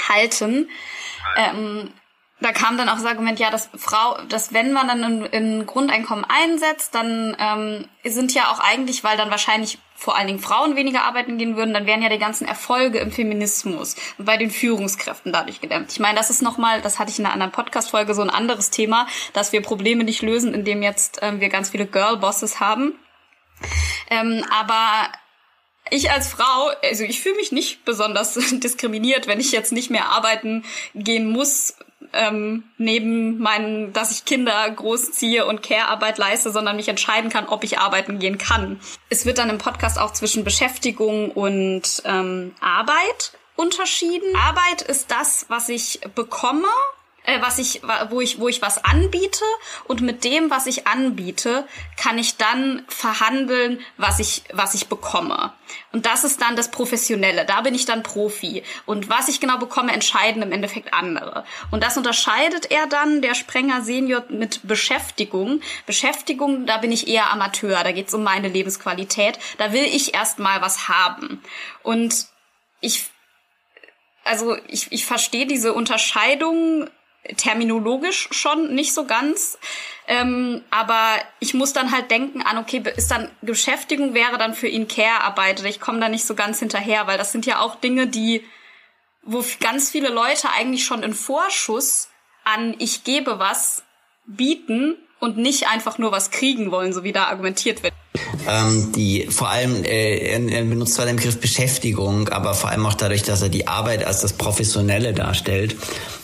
halten. 0.10 0.70
Ähm, 1.38 1.94
da 2.44 2.52
kam 2.52 2.78
dann 2.78 2.90
auch 2.90 2.96
das 2.96 3.06
Argument, 3.06 3.40
ja, 3.40 3.50
dass 3.50 3.70
Frau, 3.76 4.18
dass 4.30 4.54
wenn 4.54 4.74
man 4.74 4.88
dann 4.88 5.04
ein, 5.04 5.34
ein 5.34 5.66
Grundeinkommen 5.66 6.26
einsetzt, 6.28 6.94
dann 6.94 7.36
ähm, 7.40 7.88
sind 8.04 8.34
ja 8.34 8.52
auch 8.52 8.60
eigentlich, 8.60 9.04
weil 9.04 9.18
dann 9.18 9.32
wahrscheinlich 9.32 9.80
vor 9.96 10.18
allen 10.18 10.28
Dingen 10.28 10.40
Frauen 10.40 10.76
weniger 10.76 11.04
arbeiten 11.06 11.38
gehen 11.38 11.56
würden, 11.56 11.74
dann 11.74 11.86
wären 11.86 12.02
ja 12.02 12.10
die 12.10 12.20
ganzen 12.20 12.46
Erfolge 12.46 13.00
im 13.00 13.12
Feminismus 13.12 13.96
und 14.18 14.26
bei 14.26 14.36
den 14.36 14.52
Führungskräften 14.52 15.32
dadurch 15.32 15.62
gedämmt. 15.62 15.92
Ich 15.92 16.00
meine, 16.00 16.18
das 16.18 16.30
ist 16.30 16.42
nochmal, 16.42 16.82
das 16.82 17.00
hatte 17.00 17.12
ich 17.12 17.20
in 17.20 17.26
einer 17.26 17.34
anderen 17.34 17.54
Podcast-Folge, 17.54 18.14
so 18.14 18.22
ein 18.22 18.30
anderes 18.30 18.70
Thema, 18.70 19.08
dass 19.32 19.54
wir 19.54 19.62
Probleme 19.62 20.04
nicht 20.04 20.22
lösen, 20.22 20.54
indem 20.54 20.84
jetzt 20.84 21.20
ähm, 21.22 21.40
wir 21.40 21.50
ganz 21.50 21.70
viele 21.70 21.86
Girl-Bosses 21.86 22.60
haben. 22.60 23.00
Ähm, 24.10 24.44
aber 24.52 25.08
ich 25.90 26.12
als 26.12 26.28
Frau, 26.28 26.72
also 26.84 27.04
ich 27.04 27.22
fühle 27.22 27.36
mich 27.36 27.52
nicht 27.52 27.86
besonders 27.86 28.34
diskriminiert, 28.52 29.28
wenn 29.28 29.40
ich 29.40 29.52
jetzt 29.52 29.72
nicht 29.72 29.90
mehr 29.90 30.10
arbeiten 30.10 30.66
gehen 30.96 31.30
muss, 31.30 31.78
ähm, 32.14 32.64
neben 32.78 33.40
meinen, 33.40 33.94
dass 33.94 34.12
ich 34.12 34.26
Kinder 34.26 34.70
großziehe 34.70 35.46
und 35.46 35.64
Care-Arbeit 35.64 36.18
leiste, 36.18 36.52
sondern 36.52 36.76
mich 36.76 36.88
entscheiden 36.88 37.30
kann, 37.30 37.48
ob 37.48 37.64
ich 37.64 37.80
arbeiten 37.80 38.20
gehen 38.20 38.38
kann. 38.38 38.80
Es 39.10 39.26
wird 39.26 39.38
dann 39.38 39.50
im 39.50 39.58
Podcast 39.58 40.00
auch 40.00 40.14
zwischen 40.14 40.44
Beschäftigung 40.44 41.32
und 41.32 42.02
ähm, 42.06 42.54
Arbeit 42.62 43.34
unterschieden. 43.56 44.36
Arbeit 44.36 44.82
ist 44.84 45.12
das, 45.12 45.46
was 45.50 45.70
ich 45.70 46.02
bekomme 46.16 46.68
äh, 47.24 47.42
was 47.42 47.58
ich, 47.58 47.82
wo 48.10 48.22
ich, 48.22 48.40
wo 48.40 48.48
ich 48.48 48.62
was 48.62 48.84
anbiete 48.84 49.44
und 49.86 50.02
mit 50.02 50.24
dem, 50.24 50.50
was 50.50 50.68
ich 50.68 50.88
anbiete, 50.88 51.68
kann 51.98 52.18
ich 52.18 52.38
dann 52.38 52.84
verhandeln, 52.88 53.80
was 53.98 54.20
ich, 54.20 54.44
was 54.52 54.74
ich 54.74 54.88
bekomme. 54.88 55.54
Und 55.92 56.06
das 56.06 56.24
ist 56.24 56.42
dann 56.42 56.56
das 56.56 56.70
Professionelle. 56.70 57.46
Da 57.46 57.62
bin 57.62 57.74
ich 57.74 57.86
dann 57.86 58.04
Profi. 58.04 58.64
Und 58.86 59.10
was 59.10 59.28
ich 59.28 59.40
genau 59.40 59.58
bekomme, 59.58 59.92
entscheiden 59.92 60.42
im 60.42 60.52
Endeffekt 60.52 60.94
andere. 60.94 61.46
Und 61.72 61.84
das 61.84 61.98
unterscheidet 61.98 62.70
er 62.72 62.88
dann, 62.88 63.22
der 63.22 63.36
Sprenger 63.36 63.82
Senior, 63.82 64.24
mit 64.30 64.62
Beschäftigung. 64.64 65.62
Beschäftigung, 65.86 66.66
da 66.66 66.78
bin 66.78 66.92
ich 66.92 67.08
eher 67.08 67.32
Amateur. 67.32 67.84
Da 67.84 67.92
geht's 67.92 68.14
um 68.14 68.24
meine 68.24 68.50
Lebensqualität. 68.50 69.40
Da 69.58 69.72
will 69.72 69.84
ich 69.84 70.14
erst 70.14 70.40
mal 70.40 70.62
was 70.62 70.88
haben. 70.88 71.42
Und 71.82 72.28
ich 72.82 73.10
also 74.26 74.56
ich, 74.68 74.92
ich 74.92 75.06
verstehe 75.06 75.46
diese 75.46 75.74
Unterscheidung 75.74 76.90
terminologisch 77.38 78.30
schon 78.32 78.74
nicht 78.74 78.94
so 78.94 79.06
ganz. 79.06 79.58
Ähm, 80.08 80.64
aber 80.70 81.16
ich 81.40 81.54
muss 81.54 81.74
dann 81.74 81.92
halt 81.92 82.12
denken 82.12 82.42
an, 82.42 82.58
okay, 82.58 82.84
ist 82.96 83.12
dann 83.12 83.32
Beschäftigung 83.42 84.14
wäre 84.14 84.38
dann 84.38 84.54
für 84.54 84.68
ihn 84.68 84.88
Care-Arbeit. 84.88 85.64
Ich 85.64 85.80
komme 85.80 86.00
da 86.00 86.10
nicht 86.10 86.26
so 86.26 86.36
ganz 86.36 86.60
hinterher, 86.60 87.08
weil 87.08 87.18
das 87.18 87.32
sind 87.32 87.46
ja 87.46 87.60
auch 87.60 87.76
Dinge, 87.76 88.08
die, 88.08 88.44
wo 89.22 89.44
ganz 89.62 89.90
viele 89.90 90.10
Leute 90.10 90.50
eigentlich 90.52 90.84
schon 90.84 91.04
in 91.04 91.14
Vorschuss 91.14 92.10
an 92.44 92.76
ich 92.80 93.04
gebe 93.06 93.40
was 93.40 93.84
bieten 94.26 94.98
und 95.24 95.38
nicht 95.38 95.68
einfach 95.70 95.98
nur 95.98 96.12
was 96.12 96.32
kriegen 96.32 96.70
wollen, 96.70 96.92
so 96.92 97.06
wie 97.06 97.14
da 97.14 97.28
argumentiert 97.28 97.82
wird. 97.82 97.94
Ähm, 98.46 98.92
die 98.92 99.28
vor 99.30 99.50
allem 99.50 99.86
äh, 99.86 100.18
er 100.18 100.64
benutzt 100.66 100.96
zwar 100.96 101.06
den 101.06 101.16
Begriff 101.16 101.40
Beschäftigung, 101.40 102.28
aber 102.28 102.54
vor 102.54 102.70
allem 102.70 102.86
auch 102.86 102.94
dadurch, 102.94 103.24
dass 103.24 103.42
er 103.42 103.48
die 103.48 103.66
Arbeit 103.68 104.06
als 104.06 104.20
das 104.20 104.34
Professionelle 104.34 105.14
darstellt, 105.14 105.78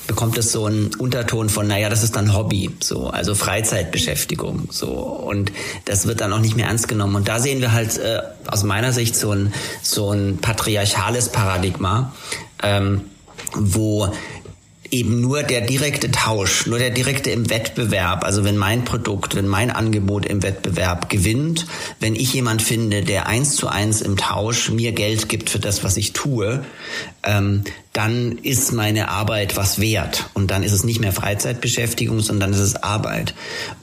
bekommt 0.06 0.38
es 0.38 0.52
so 0.52 0.66
einen 0.66 0.94
Unterton 0.96 1.48
von, 1.48 1.66
naja, 1.66 1.88
das 1.88 2.04
ist 2.04 2.18
dann 2.18 2.36
Hobby, 2.36 2.72
so, 2.82 3.08
also 3.08 3.36
Freizeitbeschäftigung, 3.36 4.68
so. 4.70 4.90
Und 4.90 5.54
das 5.86 6.06
wird 6.06 6.20
dann 6.20 6.34
auch 6.34 6.40
nicht 6.40 6.58
mehr 6.58 6.68
ernst 6.68 6.90
genommen. 6.90 7.16
Und 7.16 7.30
da 7.30 7.40
sehen 7.40 7.62
wir 7.62 7.72
halt 7.72 7.98
äh, 8.00 8.20
aus 8.48 8.64
meiner 8.64 8.92
Sicht 8.92 9.16
so 9.16 9.32
ein, 9.32 9.54
so 9.82 10.12
ein 10.12 10.40
patriarchales 10.40 11.30
Paradigma, 11.30 12.14
ähm, 12.62 13.06
wo 13.54 14.12
eben 14.92 15.22
nur 15.22 15.44
der 15.44 15.62
direkte 15.62 16.12
Tausch, 16.12 16.66
nur 16.66 16.80
der 16.80 16.90
direkte 16.90 17.32
im 17.32 17.50
Wettbewerb, 17.50 18.24
also 18.24 18.44
wenn 18.44 18.58
mein 18.58 18.86
Produkt, 18.86 19.36
wenn 19.36 19.48
mein 19.48 19.72
Angebot 19.72 20.26
im 20.26 20.44
Wettbewerb 20.44 21.10
gewinnt, 21.10 21.66
wenn 22.00 22.16
ich 22.16 22.34
jemand 22.34 22.62
finde, 22.62 23.04
der 23.04 23.28
eins 23.28 23.56
zu 23.56 23.68
eins 23.68 24.02
im 24.02 24.18
Tausch 24.18 24.70
mir 24.70 24.92
Geld 24.92 25.30
gibt 25.30 25.50
für 25.50 25.60
das, 25.60 25.84
was 25.84 25.98
ich 25.98 26.14
tue, 26.14 26.66
ähm, 27.24 27.64
dann 27.94 28.38
ist 28.38 28.72
meine 28.72 29.10
Arbeit 29.10 29.58
was 29.58 29.82
wert. 29.82 30.30
Und 30.36 30.52
dann 30.52 30.62
ist 30.62 30.74
es 30.74 30.84
nicht 30.84 31.00
mehr 31.00 31.12
Freizeitbeschäftigung, 31.12 32.20
sondern 32.20 32.54
ist 32.54 32.60
es 32.60 32.76
Arbeit. 32.76 33.34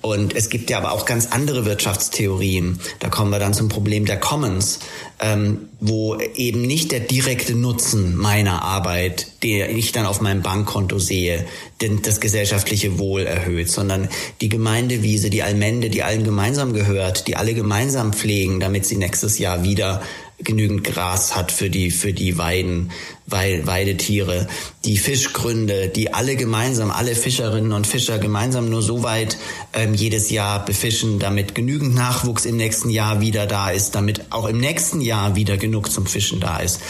Und 0.00 0.34
es 0.34 0.48
gibt 0.48 0.70
ja 0.70 0.78
aber 0.78 0.92
auch 0.92 1.06
ganz 1.06 1.28
andere 1.32 1.64
Wirtschaftstheorien. 1.64 2.78
Da 3.00 3.08
kommen 3.08 3.30
wir 3.30 3.40
dann 3.40 3.52
zum 3.52 3.68
Problem 3.68 4.04
der 4.04 4.20
Commons, 4.20 4.78
ähm, 5.18 5.68
wo 5.80 6.16
eben 6.36 6.62
nicht 6.62 6.92
der 6.92 7.00
direkte 7.00 7.54
Nutzen 7.54 8.16
meiner 8.16 8.62
Arbeit, 8.62 9.42
den 9.42 9.76
ich 9.76 9.90
dann 9.90 10.06
auf 10.06 10.20
meinem 10.20 10.42
Bankkonto 10.42 11.00
sehe, 11.00 11.44
denn 11.80 12.02
das 12.02 12.20
gesellschaftliche 12.20 12.98
Wohl 12.98 13.22
erhöht, 13.22 13.70
sondern 13.70 14.08
die 14.40 14.48
Gemeindewiese, 14.48 15.30
die 15.30 15.42
Allmende, 15.42 15.90
die 15.90 16.04
allen 16.04 16.22
gemeinsam 16.22 16.72
gehört, 16.74 17.26
die 17.26 17.36
alle 17.36 17.54
gemeinsam 17.54 18.12
pflegen, 18.12 18.60
damit 18.60 18.86
sie 18.86 18.96
nächstes 18.96 19.38
Jahr 19.38 19.64
wieder 19.64 20.02
genügend 20.38 20.84
Gras 20.84 21.34
hat 21.34 21.50
für 21.50 21.70
die, 21.70 21.90
für 21.90 22.12
die 22.12 22.36
Weiden, 22.36 22.90
Weidetiere, 23.26 24.46
die 24.84 24.98
Fischgründe, 24.98 25.88
die 25.88 26.14
alle 26.14 26.36
gemeinsam, 26.36 26.90
alle 26.90 27.14
Fischerinnen 27.14 27.72
und 27.72 27.86
Fischer 27.86 28.18
gemeinsam 28.18 28.68
nur 28.68 28.82
so 28.82 29.02
weit 29.02 29.38
ähm, 29.72 29.94
jedes 29.94 30.30
Jahr 30.30 30.64
befischen, 30.64 31.18
damit 31.18 31.54
genügend 31.54 31.94
Nachwuchs 31.94 32.44
im 32.44 32.56
nächsten 32.56 32.90
Jahr 32.90 33.20
wieder 33.20 33.46
da 33.46 33.70
ist, 33.70 33.94
damit 33.94 34.26
auch 34.30 34.46
im 34.46 34.58
nächsten 34.58 35.00
Jahr 35.00 35.34
wieder 35.36 35.56
genug 35.56 35.90
zum 35.90 36.06
Fischen 36.06 36.38
da 36.38 36.58
ist. 36.58 36.80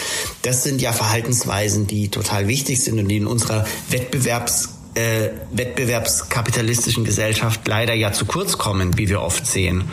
Das 0.42 0.62
sind 0.62 0.82
ja 0.82 0.92
Verhaltensweisen, 0.92 1.86
die 1.86 2.08
total 2.08 2.48
wichtig 2.48 2.82
sind 2.82 2.98
und 2.98 3.08
die 3.08 3.16
in 3.16 3.26
unserer 3.26 3.64
Wettbewerbs 3.88 4.70
äh, 4.94 5.30
wettbewerbskapitalistischen 5.52 7.04
Gesellschaft 7.04 7.68
leider 7.68 7.92
ja 7.92 8.12
zu 8.12 8.24
kurz 8.24 8.56
kommen, 8.56 8.96
wie 8.96 9.10
wir 9.10 9.20
oft 9.20 9.46
sehen. 9.46 9.84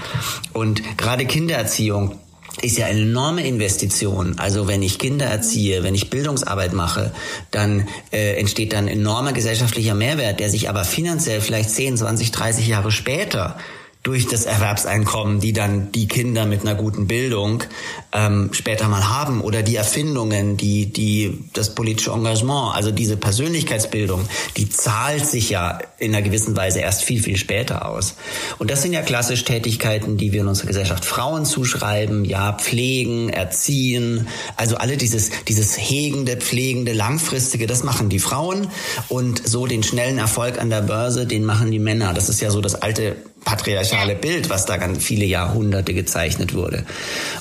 Und 0.54 0.82
gerade 0.98 1.26
Kindererziehung 1.26 2.20
ist 2.62 2.78
ja 2.78 2.86
eine 2.86 3.02
enorme 3.02 3.46
Investition. 3.46 4.36
Also 4.38 4.68
wenn 4.68 4.82
ich 4.82 5.00
Kinder 5.00 5.26
erziehe, 5.26 5.84
wenn 5.84 5.96
ich 5.96 6.10
Bildungsarbeit 6.10 6.74
mache, 6.74 7.12
dann 7.52 7.88
äh, 8.12 8.40
entsteht 8.40 8.74
dann 8.74 8.88
enormer 8.88 9.34
gesellschaftlicher 9.34 9.96
Mehrwert, 9.96 10.40
der 10.40 10.50
sich 10.50 10.70
aber 10.70 10.84
finanziell 10.84 11.42
vielleicht 11.42 11.72
10, 11.72 11.98
20, 11.98 12.32
30 12.32 12.68
Jahre 12.68 12.92
später 12.92 13.58
durch 14.04 14.28
das 14.28 14.46
Erwerbseinkommen, 14.46 15.40
die 15.40 15.54
dann 15.54 15.94
die 15.94 16.10
Kinder 16.10 16.46
mit 16.46 16.62
einer 16.62 16.76
guten 16.76 17.08
Bildung 17.08 17.64
ähm, 18.12 18.50
später 18.52 18.90
mal 18.90 19.10
haben 19.10 19.40
oder 19.40 19.64
die 19.64 19.78
Erfindungen, 19.78 20.58
die 20.58 20.92
die 20.92 21.40
das 21.54 21.74
politische 21.74 22.12
Engagement, 22.12 22.76
also 22.76 22.92
diese 22.92 23.16
Persönlichkeitsbildung, 23.16 24.28
die 24.58 24.70
zahlt 24.70 25.26
sich 25.26 25.50
ja 25.50 25.80
in 26.00 26.14
einer 26.14 26.22
gewissen 26.22 26.56
Weise 26.58 26.80
erst 26.80 27.04
viel 27.04 27.24
viel 27.24 27.38
später 27.38 27.88
aus. 27.88 28.16
Und 28.60 28.70
das 28.70 28.82
sind 28.82 28.92
ja 28.92 29.02
klassisch 29.02 29.46
Tätigkeiten, 29.46 30.18
die 30.18 30.34
wir 30.34 30.42
in 30.42 30.48
unserer 30.48 30.68
Gesellschaft 30.68 31.06
Frauen 31.06 31.46
zuschreiben, 31.46 32.26
ja 32.26 32.52
pflegen, 32.52 33.30
erziehen, 33.30 34.28
also 34.58 34.76
alle 34.76 34.98
dieses 34.98 35.32
dieses 35.48 35.78
hegende, 35.78 36.36
pflegende, 36.36 36.92
langfristige, 36.92 37.68
das 37.68 37.84
machen 37.84 38.10
die 38.10 38.20
Frauen 38.20 38.68
und 39.08 39.48
so 39.48 39.66
den 39.66 39.82
schnellen 39.82 40.18
Erfolg 40.18 40.60
an 40.60 40.70
der 40.70 40.82
Börse, 40.82 41.26
den 41.26 41.46
machen 41.46 41.72
die 41.72 41.80
Männer. 41.80 42.14
Das 42.14 42.28
ist 42.28 42.42
ja 42.42 42.52
so 42.52 42.60
das 42.60 42.76
alte 42.76 43.16
patriarchale 43.44 44.16
Bild, 44.16 44.50
was 44.50 44.66
da 44.66 44.78
ganz 44.78 45.04
viele 45.04 45.26
Jahrhunderte 45.26 45.94
gezeichnet 45.94 46.54
wurde. 46.54 46.86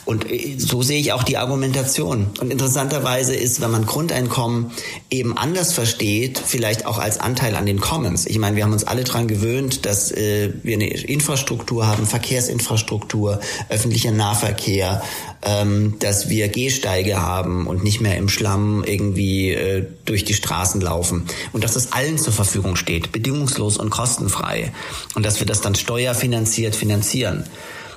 Und 0.05 0.31
äh, 0.31 0.57
so 0.59 0.83
sehe 0.83 0.99
ich 0.99 1.13
auch 1.13 1.23
die 1.23 1.37
Argumentation. 1.37 2.31
Und 2.41 2.51
interessanterweise 2.51 3.35
ist, 3.35 3.61
wenn 3.61 3.71
man 3.71 3.87
Grundeinkommen 3.87 4.73
eben 5.11 5.37
anders 5.37 5.73
versteht, 5.73 6.43
vielleicht 6.45 6.87
auch 6.87 6.99
als 6.99 7.19
Anteil 7.19 7.57
an 7.57 7.67
den 7.67 7.81
Commons. 7.81 8.27
Ich 8.27 8.39
meine, 8.39 8.57
wir 8.57 8.65
haben 8.65 8.73
uns 8.73 8.85
alle 8.85 9.05
dran 9.05 9.29
gewöhnt, 9.29 9.87
dass 9.87 10.11
äh, 10.13 10.53
wir 10.63 10.75
eine 10.75 10.89
Infrastruktur 10.89 11.87
haben, 11.87 12.07
Verkehrsinfrastruktur, 12.07 13.41
öffentlicher 13.69 14.13
Nahverkehr, 14.13 15.03
ähm, 15.43 15.97
dass 15.99 16.29
wir 16.29 16.49
Gehsteige 16.49 17.21
haben 17.21 17.67
und 17.67 17.83
nicht 17.83 18.01
mehr 18.01 18.17
im 18.17 18.29
Schlamm 18.29 18.85
irgendwie 18.85 19.51
äh, 19.51 19.87
durch 20.05 20.25
die 20.25 20.35
Straßen 20.35 20.81
laufen. 20.81 21.25
Und 21.53 21.65
dass 21.65 21.75
das 21.75 21.93
allen 21.93 22.19
zur 22.19 22.33
Verfügung 22.33 22.77
steht, 22.77 23.13
bedingungslos 23.13 23.77
und 23.77 23.91
kostenfrei. 23.91 24.73
Und 25.15 25.25
dass 25.25 25.41
wir 25.41 25.47
das 25.47 25.61
dann 25.61 25.75
steuerfinanziert 25.93 26.75
finanzieren. 26.75 27.45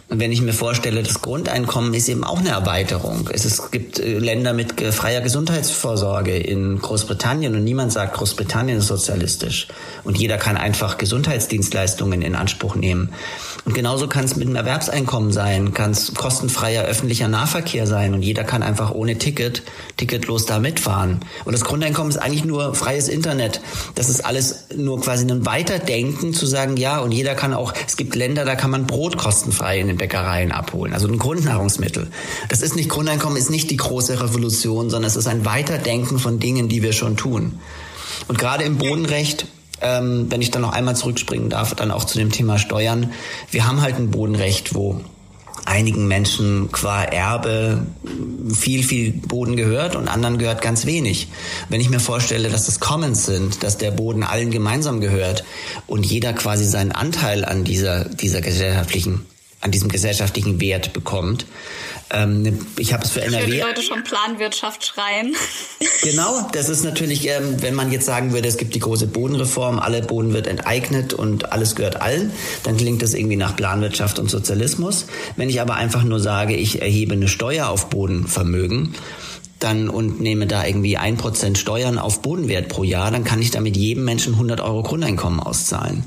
Und 0.08 0.20
wenn 0.20 0.32
ich 0.32 0.42
mir 0.42 0.54
vorstelle, 0.54 1.02
das 1.02 1.22
Grundeinkommen 1.22 1.94
ist 1.96 2.08
eben 2.10 2.24
auch 2.24 2.38
eine 2.38 2.50
Erweiterung. 2.50 3.28
Es, 3.34 3.44
es 3.44 3.72
gibt 3.72 4.00
äh, 4.00 4.20
Länder 4.20 4.54
mit 4.54 4.80
freier 4.94 5.22
Gesundheitsvorsorge 5.22 6.38
in 6.38 6.80
Großbritannien 6.80 7.56
und 7.56 7.64
niemand 7.64 7.92
sagt, 7.92 8.16
Großbritannien 8.16 8.78
ist 8.78 8.88
sozialistisch. 8.88 9.68
Und 10.04 10.18
jeder 10.18 10.38
kann 10.38 10.58
einfach 10.58 11.00
Gesundheitsdienstleistungen 11.00 12.22
in 12.22 12.36
Anspruch 12.36 12.76
nehmen. 12.76 13.10
Und 13.66 13.74
genauso 13.74 14.08
kann 14.08 14.26
es 14.26 14.36
mit 14.36 14.48
einem 14.48 14.58
Erwerbseinkommen 14.58 15.32
sein, 15.32 15.74
kann 15.74 15.90
es 15.90 16.14
kostenfreier 16.14 16.84
öffentlicher 16.84 17.28
Nahverkehr 17.28 17.88
sein 17.88 18.14
und 18.14 18.22
jeder 18.22 18.44
kann 18.44 18.62
einfach 18.62 18.92
ohne 18.92 19.18
Ticket, 19.18 19.64
ticketlos 19.98 20.46
da 20.46 20.60
mitfahren. 20.60 21.22
Und 21.46 21.54
das 21.54 21.64
Grundeinkommen 21.64 22.12
ist 22.12 22.18
eigentlich 22.18 22.46
nur 22.46 22.76
freies 22.76 23.08
Internet. 23.08 23.62
Das 23.96 24.10
ist 24.10 24.24
alles 24.24 24.68
nur 24.76 25.02
quasi 25.02 25.26
ein 25.26 25.48
Weiterdenken 25.48 26.36
zu 26.36 26.46
sagen, 26.46 26.78
ja, 26.78 27.00
und 27.00 27.12
jeder 27.12 27.34
kann 27.34 27.56
auch, 27.56 27.74
es 27.88 27.98
gibt 27.98 28.16
Länder, 28.16 28.46
da 28.46 28.54
kann 28.54 28.70
man 28.70 28.86
Brot 28.86 29.18
kostenfrei 29.18 29.80
in 29.80 29.95
den 29.96 29.98
Bäckereien 29.98 30.52
abholen. 30.52 30.94
Also 30.94 31.08
ein 31.08 31.18
Grundnahrungsmittel. 31.18 32.08
Das 32.50 32.62
ist 32.62 32.76
nicht 32.76 32.90
Grundeinkommen, 32.90 33.38
ist 33.38 33.50
nicht 33.50 33.72
die 33.72 33.78
große 33.78 34.22
Revolution, 34.22 34.90
sondern 34.90 35.08
es 35.08 35.16
ist 35.16 35.28
ein 35.28 35.46
Weiterdenken 35.46 36.20
von 36.20 36.40
Dingen, 36.40 36.70
die 36.70 36.84
wir 36.84 36.94
schon 36.94 37.18
tun. 37.18 37.60
Und 38.28 38.38
gerade 38.38 38.64
im 38.64 38.78
Bodenrecht 38.78 39.48
ähm, 39.82 40.28
wenn 40.30 40.42
ich 40.42 40.52
dann 40.52 40.62
noch 40.62 40.72
einmal 40.72 40.96
zurückspringen 40.96 41.50
darf, 41.50 41.76
dann 41.76 41.92
auch 41.92 42.06
zu 42.06 42.18
dem 42.18 42.32
Thema 42.32 42.58
Steuern. 42.58 43.12
Wir 43.52 43.68
haben 43.68 43.82
halt 43.82 43.98
ein 43.98 44.10
Bodenrecht, 44.10 44.74
wo 44.74 45.02
einigen 45.66 46.08
Menschen 46.08 46.72
qua 46.72 47.04
Erbe 47.04 47.86
viel, 48.54 48.84
viel 48.84 49.12
Boden 49.12 49.56
gehört 49.56 49.96
und 49.96 50.08
anderen 50.08 50.38
gehört 50.38 50.62
ganz 50.62 50.86
wenig. 50.86 51.28
Wenn 51.70 51.82
ich 51.82 51.90
mir 51.90 52.00
vorstelle, 52.00 52.50
dass 52.50 52.68
es 52.68 52.80
Commons 52.80 53.26
sind, 53.26 53.64
dass 53.64 53.78
der 53.78 53.92
Boden 53.92 54.24
allen 54.24 54.52
gemeinsam 54.52 55.02
gehört 55.02 55.44
und 55.88 56.06
jeder 56.06 56.34
quasi 56.34 56.66
seinen 56.66 56.92
Anteil 56.92 57.44
an 57.44 57.64
dieser, 57.64 58.06
dieser 58.06 58.42
gesellschaftlichen, 58.42 59.26
an 59.62 59.72
diesem 59.72 59.90
gesellschaftlichen 59.90 60.60
Wert 60.60 60.94
bekommt, 60.94 61.46
ähm, 62.12 62.60
ich 62.78 62.94
habe 62.94 63.04
es 63.04 63.12
für 63.12 63.22
NRW. 63.22 63.52
Die 63.52 63.60
Leute 63.60 63.82
schon 63.82 64.04
Planwirtschaft 64.04 64.86
schreien. 64.86 65.36
Genau, 66.04 66.48
das 66.52 66.70
ist 66.70 66.84
natürlich, 66.84 67.28
ähm, 67.28 67.64
wenn 67.64 67.74
man 67.74 67.92
jetzt 67.92 68.06
sagen 68.06 68.32
würde, 68.32 68.48
es 68.48 68.58
gibt 68.58 68.76
die 68.76 68.80
große 68.80 69.08
Bodenreform, 69.08 69.80
alle 69.80 70.04
Boden 70.04 70.34
wird 70.34 70.46
enteignet 70.46 71.14
und 71.14 71.52
alles 71.52 71.76
gehört 71.76 72.00
allen, 72.00 72.32
dann 72.62 72.78
klingt 72.78 73.02
das 73.02 73.16
irgendwie 73.16 73.38
nach 73.38 73.56
Planwirtschaft 73.56 74.20
und 74.20 74.30
Sozialismus. 74.30 75.08
Wenn 75.36 75.50
ich 75.50 75.62
aber 75.62 75.76
einfach 75.76 76.04
nur 76.04 76.20
sage, 76.20 76.56
ich 76.56 76.82
erhebe 76.82 77.14
eine 77.14 77.28
Steuer 77.28 77.70
auf 77.70 77.90
Bodenvermögen, 77.90 78.94
dann 79.60 79.90
und 79.90 80.22
nehme 80.22 80.46
da 80.46 80.64
irgendwie 80.64 80.98
ein 80.98 81.18
Prozent 81.18 81.58
Steuern 81.58 81.98
auf 81.98 82.22
Bodenwert 82.22 82.70
pro 82.70 82.84
Jahr, 82.84 83.10
dann 83.10 83.24
kann 83.24 83.42
ich 83.42 83.50
damit 83.50 83.76
jedem 83.76 84.06
Menschen 84.06 84.34
100 84.34 84.62
Euro 84.62 84.84
Grundeinkommen 84.84 85.40
auszahlen. 85.40 86.04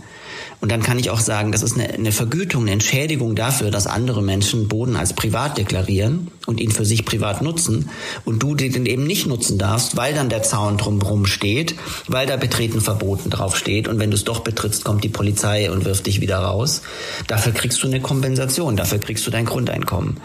Und 0.60 0.72
dann 0.72 0.82
kann 0.82 0.98
ich 0.98 1.10
auch 1.10 1.20
sagen, 1.20 1.52
das 1.52 1.62
ist 1.62 1.74
eine, 1.74 1.88
eine 1.88 2.12
Vergütung, 2.12 2.62
eine 2.62 2.72
Entschädigung 2.72 3.36
dafür, 3.36 3.70
dass 3.70 3.86
andere 3.86 4.22
Menschen 4.22 4.66
Boden 4.66 4.96
als 4.96 5.12
privat 5.12 5.56
deklarieren 5.56 6.28
und 6.46 6.60
ihn 6.60 6.72
für 6.72 6.84
sich 6.84 7.04
privat 7.04 7.42
nutzen 7.42 7.90
und 8.24 8.42
du 8.42 8.54
den 8.54 8.86
eben 8.86 9.04
nicht 9.04 9.26
nutzen 9.26 9.58
darfst, 9.58 9.96
weil 9.96 10.14
dann 10.14 10.28
der 10.28 10.42
Zaun 10.42 10.76
drumherum 10.76 11.26
steht, 11.26 11.76
weil 12.08 12.26
da 12.26 12.36
Betreten 12.36 12.80
verboten 12.80 13.30
drauf 13.30 13.56
steht 13.56 13.86
und 13.86 14.00
wenn 14.00 14.10
du 14.10 14.16
es 14.16 14.24
doch 14.24 14.40
betrittst, 14.40 14.84
kommt 14.84 15.04
die 15.04 15.08
Polizei 15.08 15.70
und 15.70 15.84
wirft 15.84 16.06
dich 16.06 16.20
wieder 16.20 16.38
raus. 16.38 16.82
Dafür 17.28 17.52
kriegst 17.52 17.82
du 17.82 17.86
eine 17.86 18.00
Kompensation, 18.00 18.76
dafür 18.76 18.98
kriegst 18.98 19.26
du 19.26 19.30
dein 19.30 19.44
Grundeinkommen. 19.44 20.16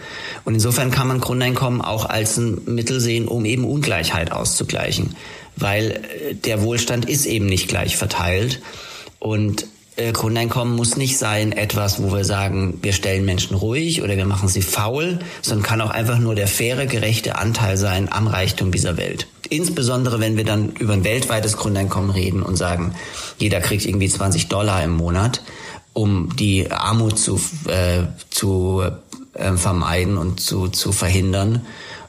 Und 0.44 0.54
insofern 0.54 0.90
kann 0.90 1.06
man 1.06 1.20
Grundeinkommen 1.20 1.80
auch 1.80 2.06
als 2.06 2.36
ein 2.38 2.62
Mittel 2.66 3.00
sehen, 3.00 3.28
um 3.28 3.44
eben 3.44 3.64
Ungleichheit 3.64 4.32
auszugleichen, 4.32 5.14
weil 5.56 5.90
äh, 5.90 6.34
der 6.34 6.62
Wohlstand 6.62 7.08
ist 7.08 7.26
eben 7.26 7.46
nicht 7.46 7.68
gleich 7.68 7.96
verteilt. 7.96 8.60
Und 9.20 9.66
Grundeinkommen 9.96 10.74
muss 10.74 10.96
nicht 10.96 11.18
sein 11.18 11.52
etwas, 11.52 12.02
wo 12.02 12.12
wir 12.12 12.24
sagen, 12.24 12.78
wir 12.82 12.92
stellen 12.92 13.24
Menschen 13.24 13.54
ruhig 13.56 14.02
oder 14.02 14.16
wir 14.16 14.26
machen 14.26 14.48
sie 14.48 14.62
faul, 14.62 15.20
sondern 15.40 15.64
kann 15.64 15.80
auch 15.80 15.90
einfach 15.90 16.18
nur 16.18 16.34
der 16.34 16.48
faire, 16.48 16.86
gerechte 16.86 17.36
Anteil 17.36 17.76
sein 17.76 18.10
am 18.10 18.26
Reichtum 18.26 18.72
dieser 18.72 18.96
Welt. 18.96 19.28
Insbesondere, 19.50 20.18
wenn 20.18 20.36
wir 20.36 20.44
dann 20.44 20.70
über 20.70 20.94
ein 20.94 21.04
weltweites 21.04 21.56
Grundeinkommen 21.56 22.10
reden 22.10 22.42
und 22.42 22.56
sagen, 22.56 22.94
jeder 23.38 23.60
kriegt 23.60 23.86
irgendwie 23.86 24.08
20 24.08 24.48
Dollar 24.48 24.82
im 24.82 24.90
Monat, 24.90 25.42
um 25.92 26.34
die 26.34 26.72
Armut 26.72 27.16
zu, 27.16 27.40
äh, 27.68 28.02
zu 28.30 28.82
äh, 29.34 29.52
vermeiden 29.52 30.18
und 30.18 30.40
zu, 30.40 30.66
zu 30.68 30.90
verhindern. 30.90 31.64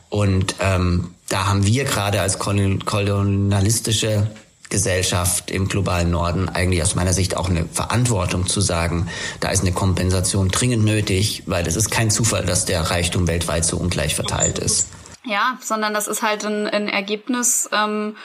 Und 0.10 0.56
ähm, 0.60 1.12
da 1.30 1.48
haben 1.48 1.68
wir 1.68 1.84
gerade 1.84 2.22
als 2.22 2.40
kolonialistische 2.40 4.28
Gesellschaft 4.70 5.52
im 5.52 5.68
globalen 5.68 6.12
Norden 6.12 6.50
eigentlich 6.50 6.82
aus 6.82 6.96
meiner 6.96 7.14
Sicht 7.14 7.38
auch 7.38 7.50
eine 7.50 7.66
Verantwortung 7.66 8.48
zu 8.48 8.62
sagen, 8.62 9.08
da 9.40 9.50
ist 9.50 9.62
eine 9.62 9.72
Kompensation 9.72 10.50
dringend 10.50 10.84
nötig, 10.84 11.44
weil 11.46 11.68
es 11.68 11.76
ist 11.76 11.92
kein 11.92 12.10
Zufall, 12.10 12.46
dass 12.46 12.66
der 12.66 12.82
Reichtum 12.82 13.28
weltweit 13.28 13.66
so 13.66 13.78
ungleich 13.78 14.16
verteilt 14.16 14.60
ist. 14.60 14.88
Ja, 15.26 15.58
sondern 15.62 15.94
das 15.94 16.08
ist 16.08 16.22
halt 16.22 16.46
ein, 16.46 16.68
ein 16.68 16.88
Ergebnis 16.88 17.68
ähm, 17.72 18.16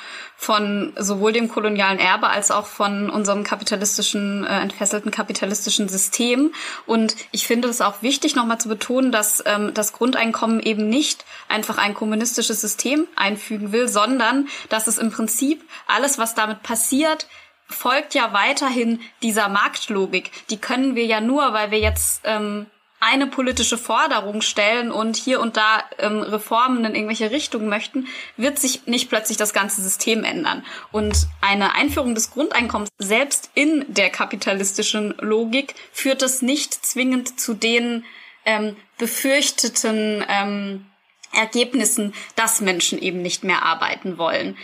von 0.41 0.95
sowohl 0.97 1.35
dem 1.35 1.51
kolonialen 1.51 1.99
Erbe 1.99 2.29
als 2.29 2.51
auch 2.51 2.65
von 2.65 3.11
unserem 3.11 3.45
kapitalistischen, 3.45 4.47
äh, 4.47 4.61
entfesselten 4.61 5.11
kapitalistischen 5.11 5.87
System. 5.91 6.55
Und 6.87 7.15
ich 7.31 7.47
finde 7.47 7.69
es 7.69 7.83
auch 7.83 8.01
wichtig, 8.01 8.37
nochmal 8.37 8.59
zu 8.59 8.71
betonen, 8.71 9.13
dass 9.13 9.43
ähm, 9.45 9.75
das 9.75 9.93
Grundeinkommen 9.93 10.61
eben 10.61 10.89
nicht 10.89 11.27
einfach 11.51 11.77
ein 11.77 11.93
kommunistisches 11.93 12.59
System 12.59 13.07
einfügen 13.17 13.73
will, 13.73 13.87
sondern 13.87 14.49
dass 14.71 14.87
es 14.87 14.97
im 14.97 15.11
Prinzip 15.11 15.63
alles, 15.87 16.17
was 16.17 16.35
damit 16.35 16.63
passiert, 16.63 17.27
folgt 17.67 18.15
ja 18.15 18.33
weiterhin 18.33 18.99
dieser 19.23 19.51
Marktlogik. 19.51 20.31
Die 20.49 20.57
können 20.57 20.95
wir 20.95 21.05
ja 21.05 21.21
nur, 21.21 21.53
weil 21.53 21.71
wir 21.71 21.81
jetzt 21.81 22.23
ähm, 22.25 22.65
eine 23.01 23.27
politische 23.27 23.79
Forderung 23.79 24.43
stellen 24.43 24.93
und 24.93 25.17
hier 25.17 25.41
und 25.41 25.57
da 25.57 25.83
ähm, 25.99 26.21
Reformen 26.21 26.85
in 26.85 26.95
irgendwelche 26.95 27.31
Richtungen 27.31 27.69
möchten, 27.69 28.07
wird 28.37 28.59
sich 28.59 28.87
nicht 28.87 29.09
plötzlich 29.09 29.39
das 29.39 29.55
ganze 29.55 29.81
System 29.81 30.23
ändern. 30.23 30.65
Und 30.93 31.27
eine 31.41 31.75
Einführung 31.75 32.15
des 32.15 32.31
Grundeinkommens 32.31 32.91
selbst 32.99 33.51
in 33.55 33.87
der 33.89 34.11
kapitalistischen 34.11 35.15
Logik 35.19 35.75
führt 35.93 36.23
es 36.23 36.43
nicht 36.43 36.75
zwingend 36.75 37.41
zu 37.41 37.55
den 37.55 38.05
ähm, 38.45 38.77
befürchteten 38.99 40.23
ähm, 40.29 40.87
Ergebnissen, 41.33 42.13
dass 42.37 42.61
Menschen 42.61 43.01
eben 43.01 43.23
nicht 43.23 43.45
mehr 43.45 43.63
arbeiten 43.63 44.19
wollen. 44.19 44.57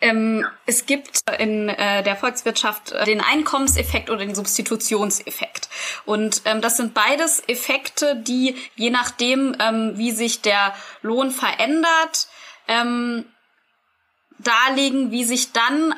Ähm, 0.00 0.46
es 0.66 0.86
gibt 0.86 1.22
in 1.38 1.68
äh, 1.68 2.02
der 2.02 2.14
Volkswirtschaft 2.16 2.92
äh, 2.92 3.04
den 3.04 3.20
Einkommenseffekt 3.20 4.10
oder 4.10 4.20
den 4.20 4.34
Substitutionseffekt. 4.34 5.68
Und 6.04 6.42
ähm, 6.44 6.60
das 6.60 6.76
sind 6.76 6.94
beides 6.94 7.42
Effekte, 7.48 8.16
die 8.16 8.54
je 8.76 8.90
nachdem, 8.90 9.56
ähm, 9.58 9.92
wie 9.96 10.12
sich 10.12 10.40
der 10.40 10.74
Lohn 11.02 11.30
verändert, 11.32 12.28
ähm, 12.68 13.24
darlegen, 14.38 15.10
wie 15.10 15.24
sich 15.24 15.52
dann 15.52 15.94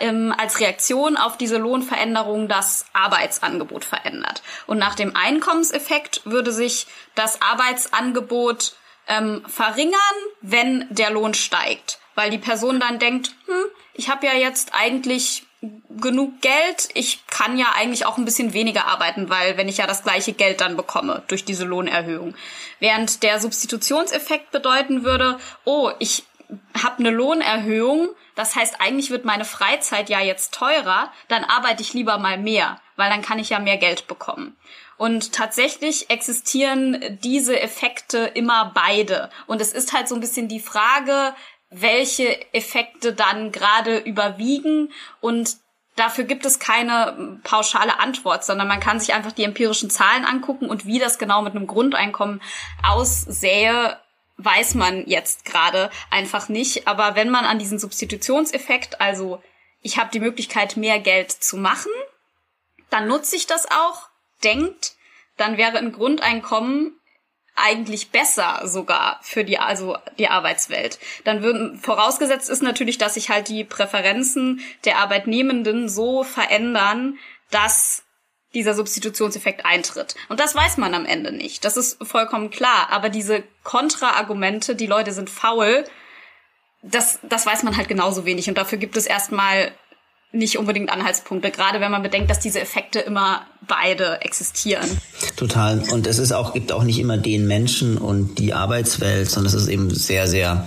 ähm, 0.00 0.34
als 0.36 0.60
Reaktion 0.60 1.16
auf 1.16 1.36
diese 1.36 1.58
Lohnveränderung 1.58 2.48
das 2.48 2.86
Arbeitsangebot 2.94 3.84
verändert. 3.84 4.42
Und 4.66 4.78
nach 4.78 4.94
dem 4.94 5.14
Einkommenseffekt 5.14 6.22
würde 6.24 6.52
sich 6.52 6.86
das 7.14 7.42
Arbeitsangebot 7.42 8.74
ähm, 9.08 9.42
verringern, 9.46 9.98
wenn 10.40 10.86
der 10.90 11.10
Lohn 11.10 11.34
steigt 11.34 11.98
weil 12.14 12.30
die 12.30 12.38
Person 12.38 12.80
dann 12.80 12.98
denkt, 12.98 13.34
hm, 13.46 13.64
ich 13.94 14.08
habe 14.08 14.26
ja 14.26 14.34
jetzt 14.34 14.74
eigentlich 14.74 15.44
genug 16.00 16.40
Geld, 16.40 16.88
ich 16.94 17.24
kann 17.28 17.56
ja 17.56 17.66
eigentlich 17.76 18.04
auch 18.04 18.18
ein 18.18 18.24
bisschen 18.24 18.52
weniger 18.52 18.86
arbeiten, 18.86 19.28
weil 19.30 19.56
wenn 19.56 19.68
ich 19.68 19.78
ja 19.78 19.86
das 19.86 20.02
gleiche 20.02 20.32
Geld 20.32 20.60
dann 20.60 20.76
bekomme 20.76 21.22
durch 21.28 21.44
diese 21.44 21.64
Lohnerhöhung. 21.64 22.34
Während 22.80 23.22
der 23.22 23.38
Substitutionseffekt 23.40 24.50
bedeuten 24.50 25.04
würde, 25.04 25.38
oh, 25.64 25.92
ich 26.00 26.24
habe 26.82 26.98
eine 26.98 27.10
Lohnerhöhung, 27.10 28.08
das 28.34 28.56
heißt 28.56 28.80
eigentlich 28.80 29.10
wird 29.10 29.24
meine 29.24 29.44
Freizeit 29.44 30.10
ja 30.10 30.20
jetzt 30.20 30.52
teurer, 30.52 31.12
dann 31.28 31.44
arbeite 31.44 31.82
ich 31.82 31.94
lieber 31.94 32.18
mal 32.18 32.38
mehr, 32.38 32.80
weil 32.96 33.08
dann 33.08 33.22
kann 33.22 33.38
ich 33.38 33.50
ja 33.50 33.60
mehr 33.60 33.78
Geld 33.78 34.08
bekommen. 34.08 34.56
Und 34.96 35.32
tatsächlich 35.32 36.10
existieren 36.10 37.18
diese 37.22 37.60
Effekte 37.60 38.18
immer 38.18 38.72
beide. 38.74 39.30
Und 39.46 39.60
es 39.60 39.72
ist 39.72 39.92
halt 39.92 40.08
so 40.08 40.14
ein 40.14 40.20
bisschen 40.20 40.48
die 40.48 40.60
Frage, 40.60 41.34
welche 41.70 42.52
Effekte 42.54 43.12
dann 43.12 43.50
gerade 43.50 43.98
überwiegen 43.98 44.92
und 45.20 45.56
dafür 45.96 46.24
gibt 46.24 46.44
es 46.46 46.58
keine 46.58 47.40
pauschale 47.44 47.98
Antwort, 47.98 48.44
sondern 48.44 48.68
man 48.68 48.80
kann 48.80 49.00
sich 49.00 49.14
einfach 49.14 49.32
die 49.32 49.44
empirischen 49.44 49.90
Zahlen 49.90 50.24
angucken 50.24 50.68
und 50.68 50.86
wie 50.86 50.98
das 50.98 51.18
genau 51.18 51.42
mit 51.42 51.54
einem 51.54 51.66
Grundeinkommen 51.66 52.40
aussähe, 52.82 53.98
weiß 54.36 54.74
man 54.74 55.06
jetzt 55.06 55.44
gerade 55.44 55.90
einfach 56.10 56.48
nicht. 56.48 56.88
Aber 56.88 57.14
wenn 57.14 57.30
man 57.30 57.44
an 57.44 57.58
diesen 57.58 57.78
Substitutionseffekt, 57.78 59.00
also 59.00 59.42
ich 59.80 59.98
habe 59.98 60.10
die 60.12 60.20
Möglichkeit, 60.20 60.76
mehr 60.76 60.98
Geld 60.98 61.30
zu 61.30 61.56
machen, 61.56 61.92
dann 62.90 63.08
nutze 63.08 63.36
ich 63.36 63.46
das 63.46 63.70
auch, 63.70 64.08
denkt, 64.44 64.94
dann 65.36 65.56
wäre 65.56 65.78
ein 65.78 65.92
Grundeinkommen 65.92 66.98
eigentlich 67.54 68.10
besser 68.10 68.62
sogar 68.64 69.18
für 69.22 69.44
die 69.44 69.58
also 69.58 69.96
die 70.18 70.28
Arbeitswelt. 70.28 70.98
Dann 71.24 71.42
würden 71.42 71.78
vorausgesetzt 71.78 72.48
ist 72.48 72.62
natürlich, 72.62 72.98
dass 72.98 73.14
sich 73.14 73.28
halt 73.28 73.48
die 73.48 73.64
Präferenzen 73.64 74.60
der 74.84 74.98
Arbeitnehmenden 74.98 75.88
so 75.88 76.24
verändern, 76.24 77.18
dass 77.50 78.04
dieser 78.54 78.74
Substitutionseffekt 78.74 79.64
eintritt. 79.64 80.14
Und 80.28 80.40
das 80.40 80.54
weiß 80.54 80.76
man 80.76 80.94
am 80.94 81.06
Ende 81.06 81.32
nicht. 81.32 81.64
Das 81.64 81.76
ist 81.76 82.02
vollkommen 82.04 82.50
klar. 82.50 82.88
Aber 82.90 83.08
diese 83.08 83.42
Kontraargumente, 83.64 84.74
die 84.74 84.86
Leute 84.86 85.12
sind 85.12 85.30
faul, 85.30 85.84
das, 86.82 87.18
das 87.22 87.46
weiß 87.46 87.62
man 87.62 87.76
halt 87.76 87.88
genauso 87.88 88.24
wenig. 88.24 88.48
Und 88.48 88.58
dafür 88.58 88.78
gibt 88.78 88.96
es 88.96 89.06
erstmal 89.06 89.72
nicht 90.32 90.58
unbedingt 90.58 90.90
Anhaltspunkte, 90.90 91.50
gerade 91.50 91.80
wenn 91.80 91.90
man 91.90 92.02
bedenkt, 92.02 92.30
dass 92.30 92.40
diese 92.40 92.60
Effekte 92.60 93.00
immer 93.00 93.46
beide 93.68 94.20
existieren. 94.22 94.88
Total. 95.36 95.82
Und 95.92 96.06
es 96.06 96.18
ist 96.18 96.32
auch, 96.32 96.54
gibt 96.54 96.72
auch 96.72 96.84
nicht 96.84 96.98
immer 96.98 97.18
den 97.18 97.46
Menschen 97.46 97.98
und 97.98 98.38
die 98.38 98.54
Arbeitswelt, 98.54 99.30
sondern 99.30 99.54
es 99.54 99.60
ist 99.60 99.68
eben 99.68 99.90
sehr, 99.94 100.26
sehr, 100.26 100.66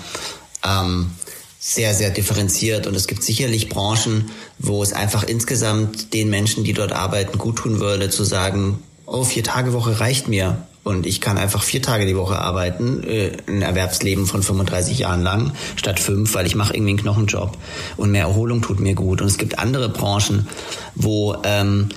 ähm, 0.63 1.11
sehr, 1.59 1.95
sehr 1.95 2.11
differenziert. 2.11 2.85
Und 2.85 2.95
es 2.95 3.07
gibt 3.07 3.23
sicherlich 3.23 3.69
Branchen, 3.69 4.29
wo 4.59 4.83
es 4.83 4.93
einfach 4.93 5.23
insgesamt 5.23 6.13
den 6.13 6.29
Menschen, 6.29 6.63
die 6.63 6.73
dort 6.73 6.91
arbeiten, 6.91 7.37
gut 7.39 7.57
tun 7.57 7.79
würde, 7.79 8.09
zu 8.09 8.23
sagen, 8.23 8.83
oh, 9.07 9.23
vier 9.23 9.43
Tage 9.43 9.73
Woche 9.73 9.99
reicht 9.99 10.27
mir 10.27 10.67
und 10.86 11.07
ich 11.07 11.20
kann 11.20 11.40
einfach 11.40 11.64
vier 11.64 11.82
Tage 11.82 12.06
die 12.06 12.16
Woche 12.16 12.38
arbeiten, 12.38 13.03
äh, 13.03 13.32
ein 13.48 13.64
Erwerbsleben 13.64 14.28
von 14.28 14.44
35 14.44 14.99
Jahren 14.99 15.24
lang, 15.24 15.52
statt 15.76 15.99
fünf, 15.99 16.36
weil 16.36 16.45
ich 16.45 16.53
mache 16.53 16.76
irgendwie 16.76 16.91
einen 16.91 16.99
Knochenjob 16.99 17.57
und 17.98 18.12
mehr 18.12 18.26
Erholung 18.26 18.62
tut 18.62 18.80
mir 18.80 18.94
gut. 18.94 19.20
Und 19.20 19.28
es 19.28 19.40
gibt 19.40 19.57
andere 19.57 19.90
Branchen, 19.90 20.48
wo 20.94 21.38
ähm, 21.44 21.90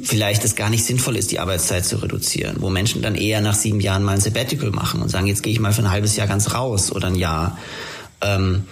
vielleicht 0.00 0.44
es 0.44 0.54
gar 0.54 0.70
nicht 0.70 0.84
sinnvoll 0.84 1.16
ist, 1.16 1.32
die 1.32 1.40
Arbeitszeit 1.40 1.84
zu 1.84 1.96
reduzieren, 1.96 2.58
wo 2.60 2.70
Menschen 2.70 3.02
dann 3.02 3.16
eher 3.16 3.40
nach 3.40 3.56
sieben 3.56 3.80
Jahren 3.80 4.04
mal 4.04 4.12
ein 4.12 4.20
Sabbatical 4.20 4.70
machen 4.70 5.02
und 5.02 5.08
sagen, 5.08 5.26
jetzt 5.26 5.42
gehe 5.42 5.52
ich 5.52 5.58
mal 5.58 5.72
für 5.72 5.82
ein 5.82 5.90
halbes 5.90 6.14
Jahr 6.14 6.28
ganz 6.28 6.54
raus 6.54 6.92
oder 6.92 7.08
ein 7.08 7.16
Jahr. 7.16 7.58
Ähm, 8.20 8.62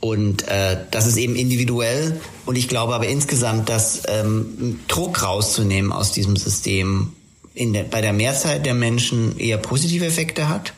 und 0.00 0.48
äh, 0.48 0.78
das 0.90 1.06
ist 1.06 1.18
eben 1.18 1.36
individuell. 1.36 2.18
Und 2.46 2.56
ich 2.56 2.66
glaube 2.66 2.94
aber 2.94 3.08
insgesamt, 3.08 3.68
dass 3.68 4.04
ähm, 4.08 4.80
Druck 4.88 5.22
rauszunehmen 5.22 5.92
aus 5.92 6.12
diesem 6.12 6.36
System 6.36 7.12
in 7.54 7.72
der, 7.72 7.84
bei 7.84 8.00
der 8.00 8.12
Mehrzahl 8.12 8.60
der 8.60 8.74
Menschen 8.74 9.38
eher 9.38 9.58
positive 9.58 10.06
Effekte 10.06 10.48
hat 10.48 10.72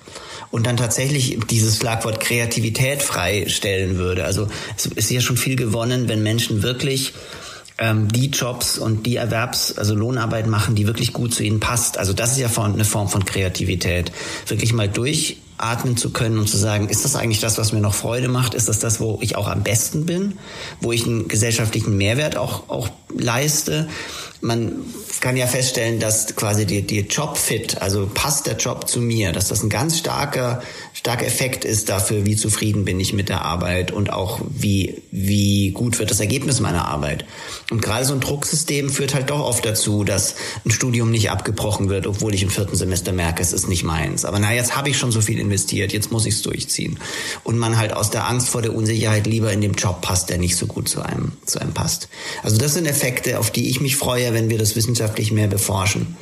und 0.51 0.67
dann 0.67 0.77
tatsächlich 0.77 1.39
dieses 1.51 1.79
Schlagwort 1.79 2.21
Kreativität 2.21 3.03
freistellen 3.03 3.97
würde. 3.97 4.25
Also 4.25 4.49
es 4.77 4.87
ist 4.87 5.11
ja 5.11 5.21
schon 5.21 5.37
viel 5.37 5.57
gewonnen, 5.57 6.09
wenn 6.09 6.23
Menschen 6.23 6.63
wirklich 6.63 7.13
ähm, 7.79 8.11
die 8.13 8.27
Jobs 8.27 8.79
und 8.79 9.05
die 9.05 9.17
Erwerbs-, 9.17 9.77
also 9.79 9.95
Lohnarbeit 9.95 10.47
machen, 10.47 10.75
die 10.75 10.87
wirklich 10.87 11.13
gut 11.13 11.35
zu 11.35 11.43
ihnen 11.43 11.61
passt. 11.61 11.99
Also 11.99 12.13
das 12.13 12.33
ist 12.33 12.39
ja 12.39 12.63
eine 12.63 12.85
Form 12.85 13.09
von 13.09 13.25
Kreativität. 13.25 14.13
Wirklich 14.47 14.73
mal 14.73 14.89
durchatmen 15.59 15.97
zu 15.97 16.11
können 16.11 16.39
und 16.39 16.49
zu 16.49 16.57
sagen, 16.57 16.89
ist 16.89 17.05
das 17.05 17.17
eigentlich 17.17 17.41
das, 17.41 17.59
was 17.59 17.73
mir 17.73 17.81
noch 17.81 17.95
Freude 17.95 18.29
macht? 18.29 18.55
Ist 18.55 18.69
das 18.69 18.79
das, 18.79 19.01
wo 19.01 19.19
ich 19.21 19.37
auch 19.37 19.49
am 19.49 19.63
besten 19.63 20.07
bin? 20.07 20.39
Wo 20.81 20.93
ich 20.93 21.07
einen 21.07 21.29
gesellschaftlichen 21.29 21.97
Mehrwert 21.97 22.37
auch, 22.37 22.69
auch 22.69 22.89
leiste? 23.17 23.89
Man 24.41 24.73
kann 25.21 25.37
ja 25.37 25.47
feststellen, 25.47 26.01
dass 26.01 26.37
quasi 26.37 26.67
die, 26.67 26.83
die 26.83 27.01
Jobfit, 27.01 27.81
also 27.81 28.11
passt 28.13 28.47
der 28.47 28.57
Job 28.57 28.89
zu 28.89 29.01
mir, 29.01 29.33
dass 29.33 29.49
das 29.49 29.63
ein 29.63 29.71
ganz 29.71 29.99
starker 29.99 30.63
starker 30.95 31.27
Effekt 31.27 31.65
ist 31.65 31.89
dafür, 31.89 32.25
wie 32.25 32.37
zufrieden 32.37 32.85
bin 32.85 33.01
ich 33.01 33.13
mit 33.13 33.29
der 33.29 33.43
Arbeit 33.43 33.91
und 33.91 34.13
auch 34.13 34.41
wie, 34.49 35.03
wie 35.11 35.73
gut 35.73 35.99
wird 35.99 36.11
das 36.11 36.21
Ergebnis 36.21 36.61
meiner 36.61 36.87
Arbeit. 36.87 37.27
Und 37.71 37.83
gerade 37.83 38.05
so 38.05 38.15
ein 38.15 38.21
Drucksystem 38.21 38.89
führt 38.89 39.13
halt 39.13 39.29
doch 39.29 39.41
oft 39.41 39.67
dazu, 39.67 40.05
dass 40.05 40.37
ein 40.65 40.71
Studium 40.71 41.11
nicht 41.11 41.31
abgebrochen 41.31 41.89
wird, 41.89 42.07
obwohl 42.07 42.33
ich 42.33 42.45
im 42.45 42.51
vierten 42.51 42.77
Semester 42.77 43.13
merke, 43.13 43.43
es 43.43 43.53
ist 43.53 43.69
nicht 43.69 43.83
meins. 43.83 44.25
Aber 44.25 44.39
na, 44.39 44.55
jetzt 44.55 44.77
habe 44.77 44.89
ich 44.89 44.97
schon 44.97 45.11
so 45.11 45.21
viel 45.21 45.41
investiert, 45.41 45.93
jetzt 45.93 46.13
muss 46.13 46.27
ich 46.27 46.35
es 46.35 46.43
durchziehen. 46.43 46.99
Und 47.43 47.59
man 47.59 47.77
halt 47.77 47.93
aus 47.93 48.11
der 48.11 48.29
Angst 48.29 48.49
vor 48.49 48.63
der 48.63 48.75
Unsicherheit 48.75 49.27
lieber 49.27 49.53
in 49.53 49.61
dem 49.61 49.75
Job 49.75 50.01
passt, 50.01 50.31
der 50.31 50.39
nicht 50.39 50.57
so 50.57 50.67
gut 50.67 50.89
zu 50.89 51.03
einem, 51.03 51.33
zu 51.45 51.61
einem 51.61 51.75
passt. 51.75 52.09
Also 52.45 52.57
das 52.57 52.75
sind 52.75 52.87
Effekte, 52.87 53.41
auf 53.41 53.51
die 53.51 53.69
ich 53.69 53.81
mich 53.81 53.97
freue, 53.97 54.33
wenn 54.33 54.49
wir 54.49 54.59
das 54.59 54.77
wissenschaftlich 54.77 55.33
mehr 55.33 55.49
beforschen, 55.49 56.17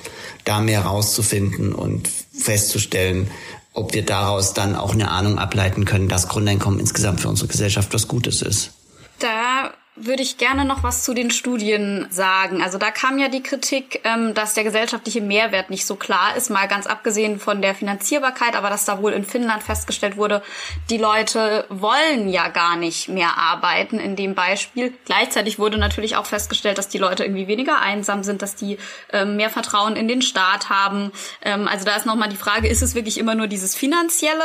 da 0.45 0.61
mehr 0.61 0.81
rauszufinden 0.81 1.75
und 1.75 2.09
festzustellen, 2.33 3.31
ob 3.73 3.95
wir 3.95 4.05
daraus 4.05 4.55
dann 4.55 4.77
auch 4.77 4.93
eine 4.93 5.11
Ahnung 5.11 5.39
ableiten 5.39 5.85
können, 5.85 6.09
dass 6.09 6.29
Grundeinkommen 6.29 6.81
insgesamt 6.81 7.21
für 7.21 7.29
unsere 7.29 7.49
Gesellschaft 7.49 7.93
was 7.95 8.09
Gutes 8.09 8.43
ist. 8.43 8.73
Da 9.19 9.73
würde 9.95 10.23
ich 10.23 10.39
gerne 10.39 10.65
noch 10.65 10.83
was 10.83 11.05
zu 11.05 11.13
den 11.13 11.31
Studien 11.31 12.07
sagen. 12.09 12.63
Also 12.63 12.79
da 12.79 12.91
kam 12.91 13.19
ja 13.19 13.29
die 13.29 13.43
Kritik, 13.43 14.01
ähm, 14.05 14.33
dass 14.33 14.55
der 14.55 14.65
gesellschaftliche 14.65 15.21
Mehrwert 15.21 15.69
nicht 15.69 15.85
so 15.85 15.97
klar 15.97 16.35
ist, 16.35 16.49
mal 16.49 16.67
ganz 16.67 16.87
abgesehen 16.87 17.39
von 17.39 17.61
der 17.61 17.75
Finanzierbarkeit, 17.75 18.57
aber 18.57 18.71
dass 18.71 18.87
da 18.87 19.03
wohl 19.03 19.13
in 19.13 19.27
Finnland 19.27 19.63
festgestellt 19.63 20.17
wurde, 20.17 20.43
die 20.89 20.97
Leute 20.97 21.67
wollen 21.69 22.31
ja 22.31 22.49
gar 22.49 22.77
nicht 22.77 23.11
mehr 23.11 23.37
arbeiten 23.37 23.99
in 23.99 24.17
dem 24.17 24.35
Beispiel. 24.35 24.95
Gleichzeitig 25.05 25.59
wurde 25.59 25.77
natürlich 25.77 26.17
auch 26.17 26.27
festgestellt, 26.27 26.79
dass 26.79 26.89
die 26.89 26.99
Leute 26.99 27.25
irgendwie 27.25 27.47
weniger 27.47 27.79
einsam 27.83 28.25
sind, 28.25 28.41
dass 28.41 28.55
die 28.57 28.79
ähm, 29.13 29.37
mehr 29.37 29.51
Vertrauen 29.51 29.97
in 29.97 30.09
den 30.09 30.23
Staat 30.23 30.71
haben. 30.71 31.13
Ähm, 31.43 31.69
also 31.69 31.85
da 31.85 31.97
ist 31.97 32.07
nochmal 32.07 32.31
die 32.31 32.37
Frage, 32.37 32.67
ist 32.67 32.81
es 32.81 32.95
wirklich 32.95 33.19
immer 33.19 33.35
nur 33.35 33.47
dieses 33.47 33.75
Finanzielle? 33.75 34.43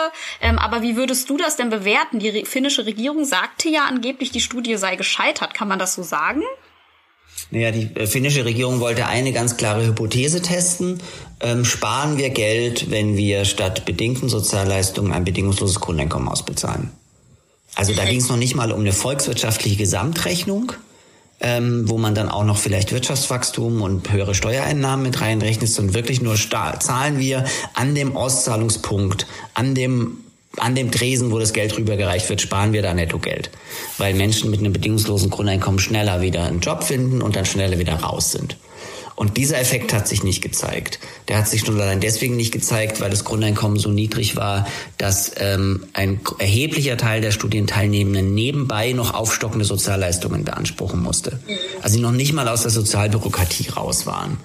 aber 0.58 0.82
wie 0.82 0.96
würdest 0.96 1.30
du 1.30 1.38
das 1.38 1.56
denn 1.56 1.70
bewerten? 1.70 2.20
Die 2.20 2.46
finnische 2.46 2.86
Regierung 2.86 3.26
sagte 3.26 3.70
ja 3.70 3.86
angeblich, 3.86 4.32
die 4.32 4.42
Studie 4.42 4.76
sei 4.76 4.96
gescheitert 4.96 5.37
hat. 5.42 5.54
Kann 5.54 5.68
man 5.68 5.80
das 5.80 5.96
so 5.96 6.04
sagen? 6.04 6.42
Naja, 7.52 7.72
die 7.72 8.08
finnische 8.08 8.46
Regierung 8.46 8.80
wollte 8.80 9.06
eine 9.06 9.32
ganz 9.32 9.58
klare 9.58 9.86
Hypothese 9.86 10.42
testen. 10.42 11.02
Ähm, 11.40 11.66
sparen 11.66 12.18
wir 12.18 12.30
Geld, 12.30 12.90
wenn 12.90 13.16
wir 13.16 13.46
statt 13.46 13.86
bedingten 13.86 14.28
Sozialleistungen 14.28 15.14
ein 15.14 15.24
bedingungsloses 15.24 15.80
Grundeinkommen 15.80 16.28
ausbezahlen? 16.28 16.92
Also 17.76 17.94
da 17.94 18.06
ging 18.06 18.20
es 18.20 18.28
noch 18.28 18.38
nicht 18.38 18.56
mal 18.56 18.72
um 18.72 18.80
eine 18.80 18.92
volkswirtschaftliche 18.92 19.78
Gesamtrechnung, 19.78 20.74
ähm, 21.40 21.88
wo 21.88 21.98
man 22.00 22.16
dann 22.16 22.28
auch 22.28 22.44
noch 22.44 22.58
vielleicht 22.58 22.92
Wirtschaftswachstum 22.92 23.82
und 23.82 24.12
höhere 24.12 24.34
Steuereinnahmen 24.34 25.06
mit 25.06 25.22
reinrechnet, 25.22 25.70
sondern 25.70 25.94
wirklich 25.94 26.22
nur 26.22 26.36
zahlen 26.36 27.20
wir 27.20 27.46
an 27.76 27.94
dem 27.94 28.18
Auszahlungspunkt, 28.18 29.28
an 29.54 29.76
dem 29.76 30.24
an 30.58 30.76
dem 30.76 30.92
Tresen, 30.92 31.32
wo 31.32 31.40
das 31.40 31.54
Geld 31.54 31.78
rübergereicht 31.78 32.30
wird, 32.30 32.42
sparen 32.42 32.74
wir 32.74 32.82
da 32.82 32.94
netto 32.94 33.20
Geld. 33.20 33.50
Weil 33.98 34.14
Menschen 34.14 34.52
mit 34.52 34.60
einem 34.60 34.74
bedingungslosen 34.74 35.30
Grundeinkommen 35.30 35.80
schneller 35.80 36.22
wieder 36.22 36.44
einen 36.44 36.60
Job 36.60 36.84
finden 36.84 37.22
und 37.22 37.36
dann 37.36 37.46
schneller 37.46 37.80
wieder 37.80 37.96
raus 37.96 38.32
sind. 38.32 38.58
Und 39.18 39.36
dieser 39.36 39.60
Effekt 39.60 39.94
hat 39.94 40.08
sich 40.08 40.24
nicht 40.24 40.44
gezeigt. 40.44 41.00
Der 41.28 41.40
hat 41.40 41.50
sich 41.50 41.66
nur 41.66 41.82
allein 41.82 42.00
deswegen 42.00 42.36
nicht 42.36 42.52
gezeigt, 42.52 43.02
weil 43.02 43.10
das 43.10 43.24
Grundeinkommen 43.24 43.80
so 43.80 43.90
niedrig 43.90 44.36
war, 44.36 44.68
dass 45.00 45.32
ähm, 45.40 45.86
ein 45.94 46.22
erheblicher 46.38 46.98
Teil 46.98 47.22
der 47.22 47.32
Studienteilnehmenden 47.32 48.36
nebenbei 48.36 48.92
noch 48.92 49.16
aufstockende 49.16 49.66
Sozialleistungen 49.66 50.44
beanspruchen 50.44 51.02
musste. 51.02 51.40
Also 51.82 51.96
sie 51.96 52.02
noch 52.02 52.12
nicht 52.12 52.34
mal 52.34 52.48
aus 52.48 52.62
der 52.62 52.70
Sozialbürokratie 52.70 53.70
raus 53.70 54.06
waren. 54.06 54.38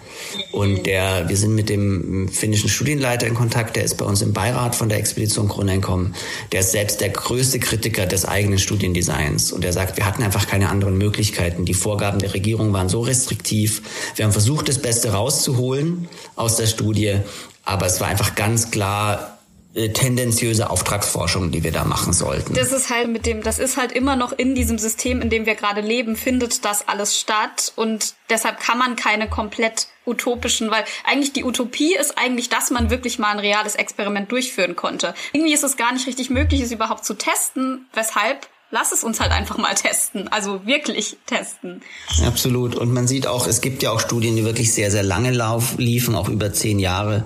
Und 0.52 0.86
der, 0.86 1.28
wir 1.28 1.36
sind 1.36 1.54
mit 1.54 1.68
dem 1.68 2.28
finnischen 2.28 2.70
Studienleiter 2.70 3.26
in 3.26 3.34
Kontakt, 3.34 3.76
der 3.76 3.84
ist 3.84 3.98
bei 3.98 4.06
uns 4.06 4.22
im 4.22 4.32
Beirat 4.32 4.74
von 4.74 4.88
der 4.88 4.96
Expedition 4.96 5.48
Grundeinkommen. 5.48 6.14
Der 6.52 6.60
ist 6.60 6.72
selbst 6.72 7.02
der 7.02 7.10
größte 7.10 7.58
Kritiker 7.58 8.06
des 8.06 8.24
eigenen 8.24 8.58
Studiendesigns. 8.58 9.52
Und 9.52 9.66
er 9.66 9.74
sagt, 9.74 9.98
wir 9.98 10.06
hatten 10.06 10.22
einfach 10.22 10.46
keine 10.46 10.70
anderen 10.70 10.96
Möglichkeiten. 10.96 11.66
Die 11.66 11.74
Vorgaben 11.74 12.20
der 12.20 12.32
Regierung 12.32 12.72
waren 12.72 12.88
so 12.88 13.02
restriktiv. 13.02 13.82
Wir 14.16 14.24
haben 14.24 14.32
versucht, 14.32 14.61
versucht, 14.62 14.68
das 14.68 14.78
Beste 14.80 15.12
rauszuholen 15.12 16.08
aus 16.36 16.56
der 16.56 16.66
Studie, 16.66 17.20
aber 17.64 17.86
es 17.86 18.00
war 18.00 18.08
einfach 18.08 18.34
ganz 18.34 18.70
klar 18.70 19.38
äh, 19.74 19.88
tendenziöse 19.90 20.68
Auftragsforschung, 20.68 21.50
die 21.50 21.62
wir 21.62 21.72
da 21.72 21.84
machen 21.84 22.12
sollten. 22.12 22.54
Das 22.54 22.72
ist 22.72 22.90
halt 22.90 23.08
mit 23.08 23.26
dem, 23.26 23.42
das 23.42 23.58
ist 23.58 23.76
halt 23.76 23.92
immer 23.92 24.16
noch 24.16 24.32
in 24.32 24.54
diesem 24.54 24.78
System, 24.78 25.20
in 25.20 25.30
dem 25.30 25.46
wir 25.46 25.54
gerade 25.54 25.80
leben, 25.80 26.16
findet 26.16 26.64
das 26.64 26.88
alles 26.88 27.18
statt 27.18 27.72
und 27.76 28.14
deshalb 28.28 28.60
kann 28.60 28.78
man 28.78 28.96
keine 28.96 29.28
komplett 29.28 29.88
utopischen, 30.04 30.70
weil 30.70 30.84
eigentlich 31.04 31.32
die 31.32 31.44
Utopie 31.44 31.94
ist 31.94 32.18
eigentlich, 32.18 32.48
dass 32.48 32.70
man 32.70 32.90
wirklich 32.90 33.18
mal 33.18 33.30
ein 33.30 33.38
reales 33.38 33.76
Experiment 33.76 34.30
durchführen 34.30 34.76
konnte. 34.76 35.14
Irgendwie 35.32 35.54
ist 35.54 35.64
es 35.64 35.76
gar 35.76 35.92
nicht 35.92 36.06
richtig 36.06 36.28
möglich, 36.28 36.60
es 36.60 36.72
überhaupt 36.72 37.04
zu 37.04 37.14
testen, 37.14 37.86
weshalb 37.94 38.48
lass 38.72 38.90
es 38.90 39.04
uns 39.04 39.20
halt 39.20 39.30
einfach 39.30 39.58
mal 39.58 39.74
testen. 39.74 40.28
Also 40.28 40.66
wirklich 40.66 41.18
testen. 41.26 41.82
Absolut. 42.26 42.74
Und 42.74 42.92
man 42.92 43.06
sieht 43.06 43.26
auch, 43.26 43.46
es 43.46 43.60
gibt 43.60 43.82
ja 43.82 43.90
auch 43.92 44.00
Studien, 44.00 44.34
die 44.34 44.44
wirklich 44.44 44.72
sehr, 44.72 44.90
sehr 44.90 45.02
lange 45.02 45.30
lauf, 45.30 45.74
liefen, 45.76 46.16
auch 46.16 46.28
über 46.28 46.52
zehn 46.52 46.78
Jahre. 46.78 47.24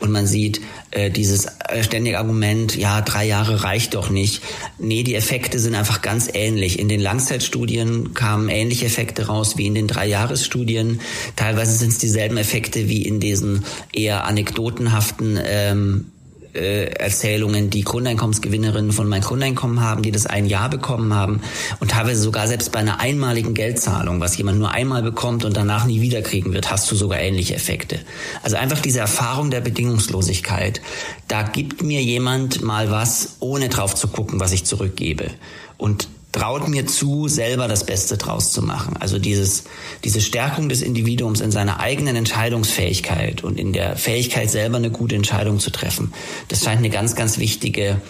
Und 0.00 0.10
man 0.10 0.26
sieht 0.26 0.60
äh, 0.90 1.10
dieses 1.10 1.46
äh, 1.46 1.84
ständige 1.84 2.18
Argument, 2.18 2.76
ja, 2.76 3.00
drei 3.00 3.24
Jahre 3.24 3.62
reicht 3.62 3.94
doch 3.94 4.10
nicht. 4.10 4.42
Nee, 4.78 5.04
die 5.04 5.14
Effekte 5.14 5.60
sind 5.60 5.76
einfach 5.76 6.02
ganz 6.02 6.28
ähnlich. 6.34 6.80
In 6.80 6.88
den 6.88 7.00
Langzeitstudien 7.00 8.12
kamen 8.12 8.48
ähnliche 8.48 8.86
Effekte 8.86 9.28
raus 9.28 9.56
wie 9.56 9.66
in 9.66 9.76
den 9.76 9.86
Drei-Jahres-Studien. 9.86 11.00
Teilweise 11.36 11.76
sind 11.76 11.90
es 11.90 11.98
dieselben 11.98 12.36
Effekte 12.36 12.88
wie 12.88 13.02
in 13.02 13.20
diesen 13.20 13.64
eher 13.92 14.24
anekdotenhaften 14.24 15.38
ähm, 15.40 16.10
äh, 16.54 16.86
Erzählungen, 16.86 17.70
die 17.70 17.82
Grundeinkommensgewinnerinnen 17.82 18.92
von 18.92 19.08
mein 19.08 19.20
Grundeinkommen 19.22 19.80
haben, 19.80 20.02
die 20.02 20.10
das 20.10 20.26
ein 20.26 20.46
Jahr 20.46 20.68
bekommen 20.68 21.14
haben 21.14 21.40
und 21.80 21.90
teilweise 21.90 22.20
sogar 22.22 22.48
selbst 22.48 22.72
bei 22.72 22.80
einer 22.80 23.00
einmaligen 23.00 23.54
Geldzahlung, 23.54 24.20
was 24.20 24.36
jemand 24.36 24.58
nur 24.58 24.70
einmal 24.70 25.02
bekommt 25.02 25.44
und 25.44 25.56
danach 25.56 25.86
nie 25.86 26.00
wiederkriegen 26.00 26.52
wird, 26.52 26.70
hast 26.70 26.90
du 26.90 26.96
sogar 26.96 27.20
ähnliche 27.20 27.54
Effekte. 27.54 27.98
Also 28.42 28.56
einfach 28.56 28.80
diese 28.80 29.00
Erfahrung 29.00 29.50
der 29.50 29.60
Bedingungslosigkeit. 29.60 30.80
Da 31.28 31.42
gibt 31.42 31.82
mir 31.82 32.02
jemand 32.02 32.62
mal 32.62 32.90
was, 32.90 33.36
ohne 33.40 33.68
drauf 33.68 33.94
zu 33.94 34.08
gucken, 34.08 34.40
was 34.40 34.52
ich 34.52 34.64
zurückgebe. 34.64 35.30
Und 35.76 36.08
traut 36.32 36.68
mir 36.68 36.86
zu, 36.86 37.28
selber 37.28 37.66
das 37.66 37.84
Beste 37.84 38.16
draus 38.16 38.52
zu 38.52 38.62
machen. 38.62 38.96
Also 38.98 39.18
dieses, 39.18 39.64
diese 40.04 40.20
Stärkung 40.20 40.68
des 40.68 40.82
Individuums 40.82 41.40
in 41.40 41.50
seiner 41.50 41.80
eigenen 41.80 42.16
Entscheidungsfähigkeit 42.16 43.42
und 43.42 43.58
in 43.58 43.72
der 43.72 43.96
Fähigkeit, 43.96 44.50
selber 44.50 44.76
eine 44.76 44.90
gute 44.90 45.16
Entscheidung 45.16 45.58
zu 45.58 45.70
treffen, 45.70 46.12
das 46.48 46.62
scheint 46.64 46.78
eine 46.78 46.90
ganz, 46.90 47.16
ganz 47.16 47.38
wichtige 47.38 48.00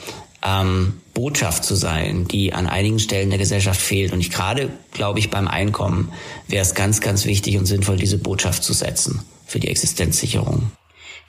ähm, 0.42 1.00
Botschaft 1.14 1.64
zu 1.64 1.74
sein, 1.74 2.26
die 2.26 2.52
an 2.52 2.66
einigen 2.66 2.98
Stellen 2.98 3.30
der 3.30 3.38
Gesellschaft 3.38 3.80
fehlt. 3.80 4.12
Und 4.12 4.20
ich 4.20 4.30
gerade, 4.30 4.70
glaube 4.92 5.18
ich, 5.18 5.30
beim 5.30 5.48
Einkommen 5.48 6.12
wäre 6.48 6.62
es 6.62 6.74
ganz, 6.74 7.00
ganz 7.00 7.24
wichtig 7.24 7.58
und 7.58 7.66
sinnvoll, 7.66 7.96
diese 7.96 8.18
Botschaft 8.18 8.62
zu 8.62 8.72
setzen 8.72 9.22
für 9.46 9.60
die 9.60 9.68
Existenzsicherung. 9.68 10.70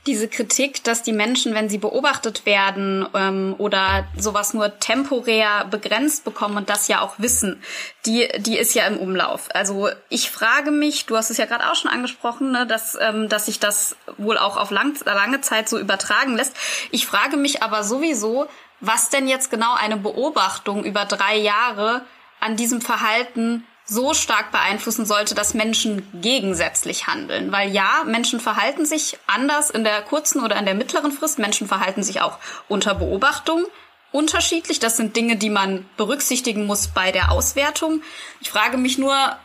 Diese 0.08 0.28
Kritik, 0.28 0.84
dass 0.84 1.04
die 1.04 1.14
Menschen, 1.14 1.54
wenn 1.54 1.70
sie 1.70 1.78
beobachtet 1.78 2.46
werden 2.48 3.08
ähm, 3.14 3.54
oder 3.60 4.06
sowas 4.18 4.54
nur 4.54 4.80
temporär 4.80 5.66
begrenzt 5.70 6.24
bekommen 6.24 6.58
und 6.58 6.70
das 6.70 6.88
ja 6.88 7.02
auch 7.02 7.20
wissen, 7.20 7.62
die, 8.08 8.28
die 8.40 8.58
ist 8.58 8.74
ja 8.74 8.86
im 8.88 8.98
Umlauf. 8.98 9.50
Also 9.54 9.90
ich 10.10 10.32
frage 10.32 10.72
mich, 10.72 11.06
du 11.06 11.18
hast 11.18 11.30
es 11.30 11.38
ja 11.38 11.46
gerade 11.46 11.70
auch 11.70 11.76
schon 11.76 11.92
angesprochen, 11.92 12.52
ne, 12.52 12.66
dass, 12.66 12.98
ähm, 13.00 13.30
dass 13.30 13.46
sich 13.46 13.60
das 13.60 13.96
wohl 14.18 14.40
auch 14.40 14.58
auf 14.58 14.72
lang, 14.72 14.98
lange 15.06 15.42
Zeit 15.42 15.70
so 15.70 15.78
übertragen 15.78 16.36
lässt. 16.36 16.56
Ich 16.90 17.06
frage 17.06 17.38
mich 17.38 17.62
aber 17.62 17.84
sowieso, 17.84 18.48
was 18.80 19.10
denn 19.10 19.28
jetzt 19.28 19.52
genau 19.52 19.76
eine 19.76 19.98
Beobachtung 19.98 20.84
über 20.84 21.06
drei 21.06 21.38
Jahre 21.38 22.02
an 22.40 22.56
diesem 22.56 22.82
Verhalten 22.82 23.68
so 23.92 24.14
stark 24.14 24.54
beeinflussen 24.54 25.06
sollte, 25.06 25.36
dass 25.36 25.54
Menschen 25.54 26.08
gegensätzlich 26.22 27.08
handeln. 27.08 27.52
Weil 27.52 27.72
ja, 27.72 28.04
Menschen 28.06 28.40
verhalten 28.40 28.86
sich 28.86 29.20
anders 29.28 29.70
in 29.70 29.84
der 29.84 30.02
kurzen 30.02 30.42
oder 30.42 30.56
in 30.56 30.64
der 30.64 30.76
mittleren 30.76 31.12
Frist. 31.12 31.40
Menschen 31.40 31.68
verhalten 31.68 32.02
sich 32.02 32.22
auch 32.22 32.38
unter 32.70 32.96
Beobachtung 32.96 33.66
unterschiedlich. 34.14 34.80
Das 34.80 34.96
sind 34.96 35.18
Dinge, 35.18 35.36
die 35.36 35.50
man 35.50 35.86
berücksichtigen 35.98 36.66
muss 36.66 36.88
bei 36.88 37.12
der 37.12 37.32
Auswertung. 37.32 38.02
Ich 38.40 38.50
frage 38.50 38.78
mich 38.78 38.98
nur, 38.98 39.36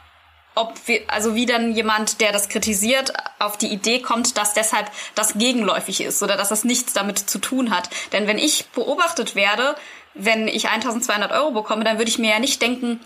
ob 0.54 0.74
wir, 0.86 1.02
also 1.08 1.34
wie 1.34 1.46
dann 1.46 1.72
jemand, 1.72 2.20
der 2.20 2.30
das 2.30 2.48
kritisiert, 2.48 3.12
auf 3.40 3.56
die 3.56 3.72
Idee 3.72 4.00
kommt, 4.00 4.38
dass 4.38 4.54
deshalb 4.54 4.92
das 5.16 5.34
gegenläufig 5.34 6.00
ist 6.00 6.22
oder 6.22 6.36
dass 6.36 6.50
das 6.50 6.62
nichts 6.62 6.92
damit 6.92 7.18
zu 7.18 7.40
tun 7.40 7.70
hat. 7.74 7.90
Denn 8.12 8.28
wenn 8.28 8.38
ich 8.38 8.66
beobachtet 8.68 9.34
werde, 9.34 9.74
wenn 10.14 10.46
ich 10.46 10.68
1200 10.68 11.32
Euro 11.32 11.50
bekomme, 11.50 11.82
dann 11.82 11.98
würde 11.98 12.10
ich 12.10 12.18
mir 12.18 12.30
ja 12.30 12.38
nicht 12.38 12.62
denken, 12.62 13.00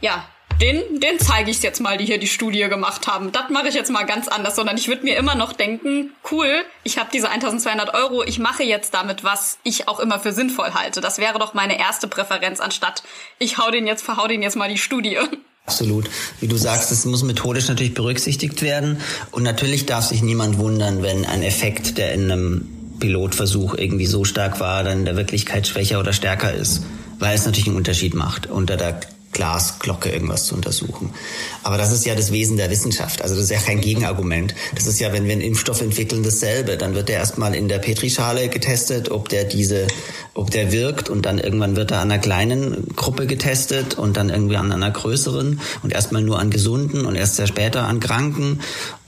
ja, 0.00 0.24
den, 0.60 1.00
den 1.00 1.18
zeige 1.18 1.50
ich 1.50 1.62
jetzt 1.62 1.80
mal, 1.80 1.96
die 1.96 2.04
hier 2.04 2.18
die 2.18 2.26
Studie 2.26 2.68
gemacht 2.68 3.06
haben. 3.06 3.32
Das 3.32 3.50
mache 3.50 3.68
ich 3.68 3.74
jetzt 3.74 3.90
mal 3.90 4.04
ganz 4.04 4.28
anders, 4.28 4.56
sondern 4.56 4.76
ich 4.76 4.88
würde 4.88 5.04
mir 5.04 5.16
immer 5.16 5.34
noch 5.34 5.52
denken, 5.52 6.12
cool, 6.30 6.48
ich 6.84 6.98
habe 6.98 7.10
diese 7.12 7.30
1200 7.30 7.94
Euro, 7.94 8.22
ich 8.24 8.38
mache 8.38 8.62
jetzt 8.62 8.92
damit, 8.94 9.24
was 9.24 9.58
ich 9.64 9.88
auch 9.88 10.00
immer 10.00 10.20
für 10.20 10.32
sinnvoll 10.32 10.74
halte. 10.74 11.00
Das 11.00 11.18
wäre 11.18 11.38
doch 11.38 11.54
meine 11.54 11.78
erste 11.78 12.08
Präferenz, 12.08 12.60
anstatt 12.60 13.02
ich 13.38 13.58
hau 13.58 13.70
den 13.70 13.86
jetzt, 13.86 14.04
verhau 14.04 14.26
den 14.26 14.42
jetzt 14.42 14.56
mal 14.56 14.68
die 14.68 14.78
Studie. 14.78 15.18
Absolut. 15.66 16.10
Wie 16.40 16.48
du 16.48 16.56
sagst, 16.56 16.90
es 16.90 17.04
muss 17.04 17.22
methodisch 17.22 17.68
natürlich 17.68 17.94
berücksichtigt 17.94 18.60
werden. 18.62 19.00
Und 19.30 19.44
natürlich 19.44 19.86
darf 19.86 20.04
sich 20.06 20.20
niemand 20.20 20.58
wundern, 20.58 21.02
wenn 21.02 21.24
ein 21.24 21.42
Effekt, 21.42 21.96
der 21.96 22.12
in 22.12 22.30
einem 22.30 22.96
Pilotversuch 22.98 23.74
irgendwie 23.74 24.06
so 24.06 24.24
stark 24.24 24.58
war, 24.58 24.82
dann 24.84 25.00
in 25.00 25.04
der 25.04 25.16
Wirklichkeit 25.16 25.66
schwächer 25.66 26.00
oder 26.00 26.12
stärker 26.12 26.52
ist. 26.52 26.82
Weil 27.18 27.34
es 27.34 27.46
natürlich 27.46 27.68
einen 27.68 27.76
Unterschied 27.76 28.14
macht 28.14 28.46
unter 28.46 28.76
der 28.76 29.00
Glasglocke 29.32 30.10
irgendwas 30.10 30.46
zu 30.46 30.54
untersuchen. 30.54 31.14
Aber 31.62 31.78
das 31.78 31.92
ist 31.92 32.04
ja 32.04 32.14
das 32.14 32.32
Wesen 32.32 32.56
der 32.56 32.70
Wissenschaft. 32.70 33.22
Also 33.22 33.36
das 33.36 33.44
ist 33.44 33.50
ja 33.50 33.58
kein 33.58 33.80
Gegenargument. 33.80 34.54
Das 34.74 34.86
ist 34.86 34.98
ja, 34.98 35.12
wenn 35.12 35.26
wir 35.26 35.32
einen 35.32 35.40
Impfstoff 35.40 35.80
entwickeln, 35.80 36.22
dasselbe. 36.22 36.76
Dann 36.76 36.94
wird 36.94 37.08
der 37.08 37.18
erstmal 37.18 37.54
in 37.54 37.68
der 37.68 37.78
Petrischale 37.78 38.48
getestet, 38.48 39.10
ob 39.10 39.28
der 39.28 39.44
diese, 39.44 39.86
ob 40.34 40.50
der 40.50 40.72
wirkt 40.72 41.08
und 41.08 41.26
dann 41.26 41.38
irgendwann 41.38 41.76
wird 41.76 41.92
er 41.92 42.00
an 42.00 42.10
einer 42.10 42.20
kleinen 42.20 42.88
Gruppe 42.96 43.26
getestet 43.26 43.94
und 43.94 44.16
dann 44.16 44.30
irgendwie 44.30 44.56
an 44.56 44.72
einer 44.72 44.90
größeren 44.90 45.60
und 45.82 45.92
erstmal 45.92 46.22
nur 46.22 46.38
an 46.38 46.50
Gesunden 46.50 47.06
und 47.06 47.14
erst 47.14 47.36
sehr 47.36 47.46
später 47.46 47.86
an 47.86 48.00
Kranken 48.00 48.60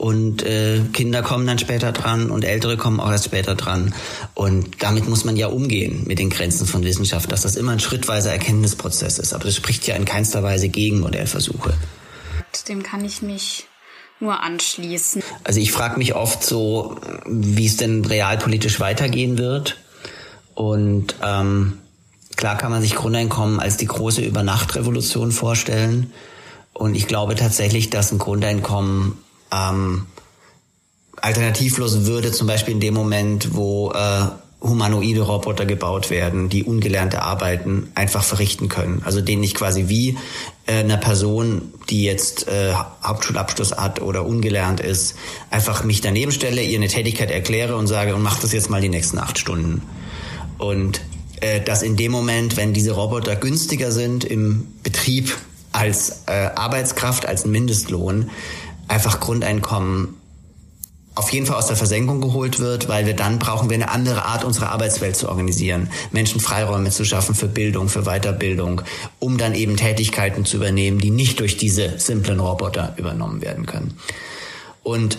und 0.03 0.43
äh, 0.43 0.81
Kinder 0.93 1.23
kommen 1.23 1.47
dann 1.47 1.61
später 1.61 1.93
dran 1.93 2.33
und 2.33 2.45
Ältere 2.45 2.77
kommen 2.77 2.99
auch 2.99 3.12
erst 3.12 3.27
später 3.27 3.55
dran. 3.55 3.95
Und 4.35 4.83
damit 4.83 5.09
muss 5.09 5.24
man 5.24 5.37
ja 5.37 5.47
umgehen 5.47 6.03
mit 6.09 6.19
den 6.19 6.29
Grenzen 6.29 6.66
von 6.66 6.83
Wissenschaft, 6.83 7.31
dass 7.31 7.43
das 7.43 7.55
immer 7.55 7.70
ein 7.70 7.79
schrittweiser 7.79 8.33
Erkenntnisprozess 8.33 9.20
ist. 9.20 9.33
Aber 9.33 9.45
das 9.45 9.55
spricht 9.55 9.87
ja 9.87 9.95
in 9.95 10.05
keinster 10.05 10.43
Weise 10.43 10.70
gegen 10.70 10.99
Modellversuche. 10.99 11.74
Dem 12.69 12.83
kann 12.83 13.05
ich 13.05 13.23
mich 13.23 13.69
nur 14.19 14.43
anschließen. 14.43 15.23
Also 15.45 15.61
ich 15.61 15.70
frage 15.70 15.99
mich 15.99 16.16
oft 16.16 16.43
so, 16.43 16.97
wie 17.24 17.66
es 17.66 17.77
denn 17.77 18.05
realpolitisch 18.05 18.81
weitergehen 18.81 19.39
wird. 19.39 19.77
Und 20.55 21.15
ähm, 21.23 21.79
klar 22.35 22.59
kann 22.59 22.73
man 22.73 22.83
sich 22.83 22.97
Grundeinkommen 22.97 23.61
als 23.61 23.77
die 23.77 23.87
große 23.87 24.23
Übernachtrevolution 24.23 25.31
vorstellen. 25.31 26.12
Und 26.73 26.97
ich 26.97 27.07
glaube 27.07 27.37
tatsächlich, 27.37 27.89
dass 27.91 28.11
ein 28.11 28.19
Grundeinkommen 28.19 29.16
ähm, 29.53 30.07
alternativlos 31.20 32.07
würde, 32.07 32.33
zum 32.33 32.47
Beispiel 32.47 32.74
in 32.74 32.81
dem 32.81 32.95
Moment, 32.95 33.55
wo 33.55 33.93
äh, 33.93 34.27
humanoide 34.62 35.23
Roboter 35.23 35.66
gebaut 35.66 36.11
werden, 36.11 36.49
die 36.49 36.65
ungelernte 36.65 37.23
Arbeiten 37.23 37.91
einfach 37.95 38.23
verrichten 38.23 38.69
können. 38.69 39.03
Also 39.05 39.20
denen 39.20 39.43
ich 39.43 39.55
quasi 39.55 39.89
wie 39.89 40.16
äh, 40.66 40.79
einer 40.81 40.97
Person, 40.97 41.73
die 41.91 42.05
jetzt 42.05 42.47
äh, 42.49 42.73
Hauptschulabschluss 43.03 43.73
hat 43.73 44.01
oder 44.01 44.24
ungelernt 44.24 44.81
ist, 44.81 45.16
einfach 45.51 45.83
mich 45.85 46.01
daneben 46.01 46.33
stelle, 46.33 46.62
ihr 46.62 46.79
eine 46.79 46.89
Tätigkeit 46.89 47.31
erkläre 47.31 47.77
und 47.77 47.89
sage, 47.89 48.15
und 48.15 48.23
mach 48.23 48.39
das 48.41 48.53
jetzt 48.53 48.70
mal 48.70 48.81
die 48.81 48.89
nächsten 48.89 49.19
acht 49.19 49.39
Stunden. 49.39 49.83
Und 50.59 51.01
äh, 51.41 51.61
dass 51.61 51.83
in 51.83 51.97
dem 51.97 52.12
Moment, 52.12 52.57
wenn 52.57 52.73
diese 52.73 52.93
Roboter 52.93 53.35
günstiger 53.35 53.91
sind 53.91 54.24
im 54.24 54.69
Betrieb 54.85 55.37
als 55.73 56.23
äh, 56.27 56.51
Arbeitskraft, 56.55 57.27
als 57.27 57.47
Mindestlohn, 57.47 58.31
einfach 58.89 59.21
Grundeinkommen 59.21 60.17
auf 61.15 61.31
jeden 61.31 61.45
Fall 61.45 61.57
aus 61.57 61.67
der 61.67 61.77
Versenkung 61.77 62.21
geholt 62.23 62.59
wird, 62.59 62.89
weil 62.89 63.05
wir 63.05 63.15
dann 63.15 63.39
brauchen 63.39 63.69
wir 63.69 63.75
eine 63.75 63.91
andere 63.91 64.25
Art, 64.25 64.45
unsere 64.45 64.71
Arbeitswelt 64.71 65.15
zu 65.15 65.29
organisieren, 65.29 65.91
Menschen 66.11 66.41
Freiräume 66.41 66.91
zu 66.91 67.05
schaffen 67.05 67.35
für 67.35 67.49
Bildung, 67.49 67.89
für 67.89 68.05
Weiterbildung, 68.05 68.81
um 69.19 69.37
dann 69.37 69.55
eben 69.55 69.77
Tätigkeiten 69.77 70.47
zu 70.47 70.57
übernehmen, 70.57 71.01
die 71.01 71.11
nicht 71.11 71.41
durch 71.41 71.59
diese 71.59 71.99
simplen 71.99 72.41
Roboter 72.41 72.95
übernommen 72.97 73.43
werden 73.43 73.67
können. 73.67 73.99
Und 74.83 75.19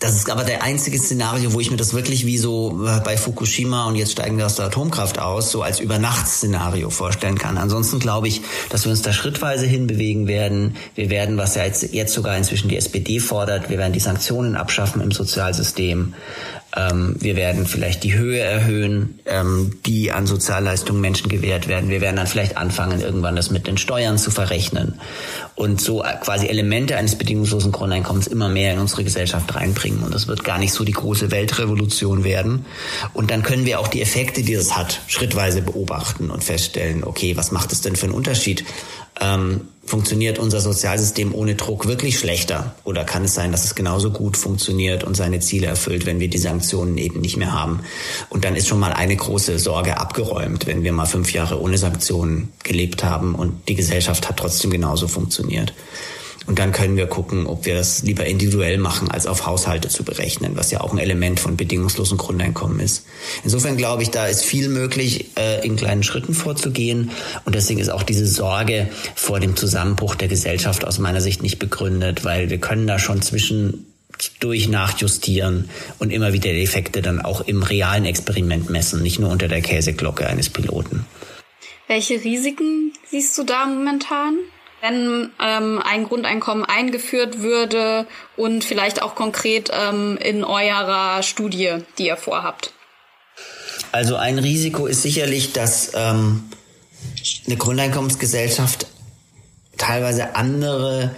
das 0.00 0.16
ist 0.16 0.28
aber 0.30 0.44
der 0.44 0.62
einzige 0.62 0.98
Szenario, 0.98 1.52
wo 1.52 1.60
ich 1.60 1.70
mir 1.70 1.76
das 1.76 1.94
wirklich 1.94 2.26
wie 2.26 2.36
so 2.36 2.86
äh, 2.86 3.00
bei 3.00 3.16
Fukushima 3.16 3.86
und 3.86 3.96
jetzt 3.96 4.12
steigen 4.12 4.36
wir 4.36 4.46
aus 4.46 4.56
der 4.56 4.66
Atomkraft 4.66 5.18
aus, 5.18 5.50
so 5.50 5.62
als 5.62 5.80
Übernachtsszenario 5.80 6.90
vorstellen 6.90 7.38
kann. 7.38 7.56
Ansonsten 7.56 8.00
glaube 8.00 8.28
ich, 8.28 8.42
dass 8.70 8.84
wir 8.84 8.90
uns 8.90 9.02
da 9.02 9.12
schrittweise 9.12 9.66
hinbewegen 9.66 10.26
werden. 10.26 10.76
Wir 10.94 11.10
werden, 11.10 11.38
was 11.38 11.54
ja 11.54 11.64
jetzt, 11.64 11.94
jetzt 11.94 12.12
sogar 12.12 12.36
inzwischen 12.36 12.68
die 12.68 12.76
SPD 12.76 13.20
fordert, 13.20 13.70
wir 13.70 13.78
werden 13.78 13.92
die 13.92 14.00
Sanktionen 14.00 14.56
abschaffen 14.56 15.00
im 15.00 15.12
Sozialsystem. 15.12 16.14
Ähm, 16.76 17.16
wir 17.20 17.36
werden 17.36 17.66
vielleicht 17.66 18.02
die 18.02 18.14
Höhe 18.14 18.40
erhöhen, 18.40 19.20
ähm, 19.26 19.78
die 19.86 20.10
an 20.10 20.26
Sozialleistungen 20.26 21.00
Menschen 21.00 21.28
gewährt 21.28 21.68
werden. 21.68 21.88
Wir 21.88 22.00
werden 22.00 22.16
dann 22.16 22.26
vielleicht 22.26 22.56
anfangen, 22.56 23.00
irgendwann 23.00 23.36
das 23.36 23.50
mit 23.50 23.66
den 23.66 23.78
Steuern 23.78 24.18
zu 24.18 24.30
verrechnen 24.30 25.00
und 25.54 25.80
so 25.80 26.04
quasi 26.20 26.46
Elemente 26.46 26.96
eines 26.96 27.16
bedingungslosen 27.16 27.70
Grundeinkommens 27.70 28.26
immer 28.26 28.48
mehr 28.48 28.72
in 28.72 28.80
unsere 28.80 29.04
Gesellschaft 29.04 29.54
reinbringen. 29.54 30.02
Und 30.02 30.12
das 30.12 30.26
wird 30.26 30.42
gar 30.42 30.58
nicht 30.58 30.72
so 30.72 30.84
die 30.84 30.92
große 30.92 31.30
Weltrevolution 31.30 32.24
werden. 32.24 32.66
Und 33.12 33.30
dann 33.30 33.42
können 33.42 33.66
wir 33.66 33.78
auch 33.78 33.88
die 33.88 34.02
Effekte, 34.02 34.42
die 34.42 34.54
das 34.54 34.76
hat, 34.76 35.00
schrittweise 35.06 35.62
beobachten 35.62 36.30
und 36.30 36.42
feststellen, 36.42 37.04
okay, 37.04 37.36
was 37.36 37.52
macht 37.52 37.72
es 37.72 37.82
denn 37.82 37.94
für 37.94 38.06
einen 38.06 38.14
Unterschied? 38.14 38.64
Ähm, 39.20 39.68
funktioniert 39.86 40.38
unser 40.38 40.60
Sozialsystem 40.60 41.34
ohne 41.34 41.54
Druck 41.54 41.86
wirklich 41.86 42.18
schlechter? 42.18 42.74
Oder 42.84 43.04
kann 43.04 43.24
es 43.24 43.34
sein, 43.34 43.52
dass 43.52 43.64
es 43.64 43.74
genauso 43.74 44.10
gut 44.10 44.36
funktioniert 44.36 45.04
und 45.04 45.14
seine 45.14 45.40
Ziele 45.40 45.66
erfüllt, 45.66 46.06
wenn 46.06 46.20
wir 46.20 46.28
die 46.28 46.38
Sanktionen 46.38 46.96
eben 46.98 47.20
nicht 47.20 47.36
mehr 47.36 47.52
haben? 47.52 47.80
Und 48.30 48.44
dann 48.44 48.56
ist 48.56 48.66
schon 48.66 48.80
mal 48.80 48.92
eine 48.92 49.16
große 49.16 49.58
Sorge 49.58 49.98
abgeräumt, 49.98 50.66
wenn 50.66 50.82
wir 50.82 50.92
mal 50.92 51.06
fünf 51.06 51.32
Jahre 51.32 51.60
ohne 51.60 51.78
Sanktionen 51.78 52.52
gelebt 52.62 53.04
haben 53.04 53.34
und 53.34 53.68
die 53.68 53.74
Gesellschaft 53.74 54.28
hat 54.28 54.38
trotzdem 54.38 54.70
genauso 54.70 55.06
funktioniert. 55.06 55.74
Und 56.46 56.58
dann 56.58 56.72
können 56.72 56.96
wir 56.96 57.06
gucken, 57.06 57.46
ob 57.46 57.64
wir 57.64 57.74
das 57.74 58.02
lieber 58.02 58.26
individuell 58.26 58.78
machen, 58.78 59.10
als 59.10 59.26
auf 59.26 59.46
Haushalte 59.46 59.88
zu 59.88 60.04
berechnen, 60.04 60.52
was 60.56 60.70
ja 60.70 60.80
auch 60.80 60.92
ein 60.92 60.98
Element 60.98 61.40
von 61.40 61.56
bedingungslosen 61.56 62.18
Grundeinkommen 62.18 62.80
ist. 62.80 63.06
Insofern 63.44 63.76
glaube 63.76 64.02
ich, 64.02 64.10
da 64.10 64.26
ist 64.26 64.44
viel 64.44 64.68
möglich, 64.68 65.30
äh, 65.38 65.66
in 65.66 65.76
kleinen 65.76 66.02
Schritten 66.02 66.34
vorzugehen. 66.34 67.10
Und 67.44 67.54
deswegen 67.54 67.80
ist 67.80 67.88
auch 67.88 68.02
diese 68.02 68.26
Sorge 68.26 68.88
vor 69.14 69.40
dem 69.40 69.56
Zusammenbruch 69.56 70.14
der 70.14 70.28
Gesellschaft 70.28 70.84
aus 70.84 70.98
meiner 70.98 71.20
Sicht 71.20 71.42
nicht 71.42 71.58
begründet, 71.58 72.24
weil 72.24 72.50
wir 72.50 72.58
können 72.58 72.86
da 72.86 72.98
schon 72.98 73.22
zwischen 73.22 73.86
durch 74.38 74.68
nachjustieren 74.68 75.68
und 75.98 76.12
immer 76.12 76.32
wieder 76.32 76.52
die 76.52 76.62
Effekte 76.62 77.02
dann 77.02 77.20
auch 77.20 77.40
im 77.40 77.62
realen 77.62 78.04
Experiment 78.04 78.70
messen, 78.70 79.02
nicht 79.02 79.18
nur 79.18 79.30
unter 79.30 79.48
der 79.48 79.60
Käseglocke 79.60 80.26
eines 80.26 80.50
Piloten. 80.50 81.04
Welche 81.88 82.22
Risiken 82.22 82.92
siehst 83.10 83.36
du 83.36 83.44
da 83.44 83.66
momentan? 83.66 84.36
Wenn 84.84 85.30
ähm, 85.40 85.80
ein 85.82 86.04
Grundeinkommen 86.04 86.64
eingeführt 86.64 87.40
würde 87.40 88.06
und 88.36 88.64
vielleicht 88.64 89.00
auch 89.00 89.14
konkret 89.14 89.70
ähm, 89.72 90.18
in 90.18 90.44
eurer 90.44 91.22
Studie, 91.22 91.78
die 91.96 92.06
ihr 92.08 92.16
vorhabt? 92.16 92.72
Also 93.92 94.16
ein 94.16 94.38
Risiko 94.38 94.86
ist 94.86 95.02
sicherlich, 95.02 95.52
dass 95.52 95.92
ähm, 95.94 96.44
eine 97.46 97.56
Grundeinkommensgesellschaft 97.56 98.86
teilweise 99.78 100.36
andere 100.36 101.14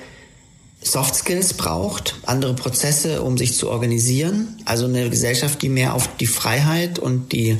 Soft 0.80 1.16
Skills 1.16 1.54
braucht, 1.54 2.14
andere 2.24 2.54
Prozesse, 2.54 3.22
um 3.22 3.36
sich 3.36 3.56
zu 3.56 3.68
organisieren. 3.68 4.60
Also 4.64 4.84
eine 4.84 5.10
Gesellschaft, 5.10 5.60
die 5.62 5.68
mehr 5.68 5.94
auf 5.94 6.08
die 6.18 6.28
Freiheit 6.28 7.00
und 7.00 7.32
die, 7.32 7.58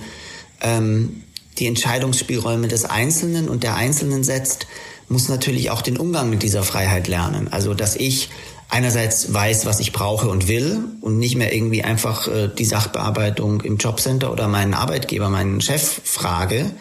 ähm, 0.61 1.25
die 1.59 1.67
Entscheidungsspielräume 1.67 2.69
des 2.69 2.85
Einzelnen 2.85 3.49
und 3.49 3.65
der 3.65 3.75
Einzelnen 3.75 4.23
setzt, 4.23 4.69
muss 5.09 5.29
natürlich 5.29 5.71
auch 5.71 5.83
den 5.83 5.97
Umgang 5.97 6.31
mit 6.31 6.43
dieser 6.43 6.63
Freiheit 6.63 7.09
lernen. 7.09 7.49
Also, 7.51 7.75
dass 7.75 7.97
ich 7.97 8.31
einerseits 8.69 9.33
weiß, 9.33 9.67
was 9.67 9.81
ich 9.81 9.93
brauche 9.93 10.29
und 10.29 10.49
will 10.49 10.81
und 11.01 11.19
nicht 11.19 11.37
mehr 11.37 11.55
irgendwie 11.55 11.85
einfach 11.85 12.29
äh, 12.29 12.49
die 12.49 12.65
Sachbearbeitung 12.65 13.61
im 13.61 13.77
Jobcenter 13.77 14.33
oder 14.33 14.49
meinen 14.49 14.75
Arbeitgeber, 14.75 15.29
meinen 15.29 15.61
Chef 15.61 16.01
frage, 16.05 16.73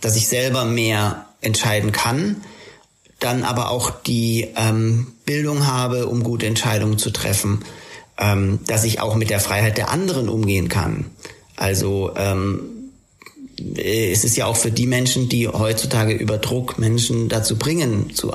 dass 0.00 0.16
ich 0.16 0.28
selber 0.28 0.64
mehr 0.64 1.26
entscheiden 1.40 1.92
kann, 1.92 2.36
dann 3.18 3.42
aber 3.42 3.70
auch 3.70 3.90
die 3.90 4.48
ähm, 4.56 5.12
Bildung 5.24 5.66
habe, 5.66 6.06
um 6.06 6.22
gute 6.22 6.46
Entscheidungen 6.46 6.98
zu 6.98 7.10
treffen, 7.10 7.64
ähm, 8.18 8.60
dass 8.66 8.84
ich 8.84 9.00
auch 9.00 9.14
mit 9.16 9.30
der 9.30 9.40
Freiheit 9.40 9.76
der 9.76 9.90
anderen 9.90 10.28
umgehen 10.28 10.68
kann. 10.68 11.06
Also 11.56 12.12
ähm, 12.16 12.73
es 13.76 14.24
ist 14.24 14.36
ja 14.36 14.46
auch 14.46 14.56
für 14.56 14.70
die 14.70 14.86
Menschen, 14.86 15.28
die 15.28 15.48
heutzutage 15.48 16.12
über 16.12 16.38
Druck 16.38 16.78
Menschen 16.78 17.28
dazu 17.28 17.56
bringen, 17.56 18.14
zu 18.14 18.32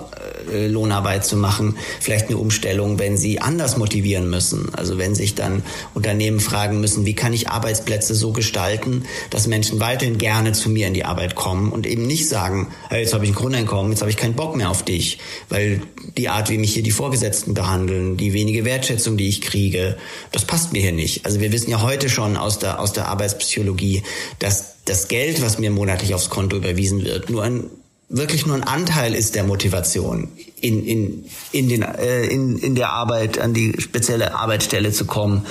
äh, 0.52 0.68
Lohnarbeit 0.68 1.26
zu 1.26 1.36
machen, 1.36 1.78
vielleicht 2.00 2.28
eine 2.28 2.38
Umstellung, 2.38 3.00
wenn 3.00 3.18
sie 3.18 3.40
anders 3.40 3.78
motivieren 3.78 4.30
müssen. 4.30 4.74
Also 4.74 4.98
wenn 4.98 5.16
sich 5.16 5.36
dann 5.36 5.64
Unternehmen 5.94 6.40
fragen 6.40 6.80
müssen, 6.80 7.06
wie 7.06 7.16
kann 7.16 7.34
ich 7.34 7.50
Arbeitsplätze 7.50 8.16
so 8.16 8.32
gestalten, 8.32 9.04
dass 9.30 9.48
Menschen 9.48 9.80
weiterhin 9.80 10.18
gerne 10.18 10.54
zu 10.54 10.70
mir 10.70 10.88
in 10.88 10.94
die 10.94 11.06
Arbeit 11.06 11.36
kommen 11.36 11.72
und 11.72 11.86
eben 11.86 12.08
nicht 12.08 12.30
sagen, 12.30 12.68
hey, 12.90 13.02
jetzt 13.02 13.14
habe 13.14 13.26
ich 13.26 13.32
ein 13.32 13.36
Grundeinkommen, 13.36 13.92
jetzt 13.92 14.02
habe 14.02 14.12
ich 14.12 14.18
keinen 14.18 14.36
Bock 14.36 14.56
mehr 14.56 14.70
auf 14.70 14.84
dich, 14.84 15.20
weil 15.50 15.82
die 16.18 16.30
Art, 16.30 16.50
wie 16.50 16.58
mich 16.58 16.74
hier 16.74 16.84
die 16.84 16.92
Vorgesetzten 16.92 17.54
behandeln, 17.54 18.16
die 18.16 18.34
wenige 18.34 18.64
Wertschätzung, 18.64 19.18
die 19.18 19.28
ich 19.28 19.42
kriege, 19.42 19.98
das 20.32 20.46
passt 20.46 20.72
mir 20.72 20.82
hier 20.82 20.92
nicht. 20.94 21.26
Also 21.26 21.40
wir 21.42 21.52
wissen 21.52 21.70
ja 21.70 21.82
heute 21.82 22.10
schon 22.10 22.38
aus 22.38 22.60
der, 22.60 22.80
aus 22.80 22.94
der 22.94 23.08
Arbeitspsychologie, 23.08 24.04
dass 24.40 24.79
das 24.90 25.08
Geld, 25.08 25.42
was 25.42 25.60
mir 25.60 25.72
monatlich 25.72 26.14
aufs 26.14 26.30
Konto 26.30 26.58
überwiesen 26.58 27.04
wird, 27.04 27.30
nur 27.30 27.44
ein 27.44 27.70
wirklich 28.10 28.48
nur 28.48 28.56
ein 28.56 28.64
Anteil 28.64 29.14
ist 29.14 29.36
der 29.36 29.44
Motivation, 29.44 30.30
in, 30.60 30.84
in, 30.84 31.26
in, 31.52 31.70
den, 31.70 31.84
äh, 31.84 32.26
in, 32.26 32.58
in 32.58 32.74
der 32.74 32.90
Arbeit 32.90 33.40
an 33.40 33.54
die 33.54 33.76
spezielle 33.80 34.34
Arbeitsstelle 34.34 34.92
zu 34.92 35.06
kommen. 35.06 35.46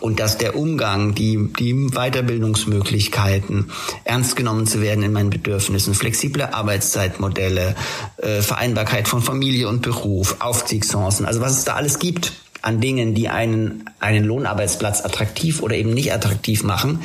Und 0.00 0.20
dass 0.20 0.36
der 0.36 0.54
Umgang, 0.54 1.14
die, 1.14 1.48
die 1.58 1.72
Weiterbildungsmöglichkeiten, 1.72 3.70
ernst 4.04 4.36
genommen 4.36 4.66
zu 4.66 4.82
werden 4.82 5.02
in 5.02 5.12
meinen 5.12 5.30
Bedürfnissen, 5.30 5.94
flexible 5.94 6.52
Arbeitszeitmodelle, 6.52 7.74
äh, 8.18 8.42
Vereinbarkeit 8.42 9.08
von 9.08 9.22
Familie 9.22 9.68
und 9.68 9.80
Beruf, 9.80 10.36
Aufstiegschancen, 10.40 11.24
also 11.24 11.40
was 11.40 11.56
es 11.56 11.64
da 11.64 11.74
alles 11.74 11.98
gibt 11.98 12.32
an 12.60 12.80
Dingen, 12.80 13.14
die 13.14 13.28
einen, 13.28 13.84
einen 13.98 14.24
Lohnarbeitsplatz 14.24 15.04
attraktiv 15.04 15.62
oder 15.62 15.74
eben 15.74 15.92
nicht 15.92 16.12
attraktiv 16.12 16.62
machen, 16.62 17.00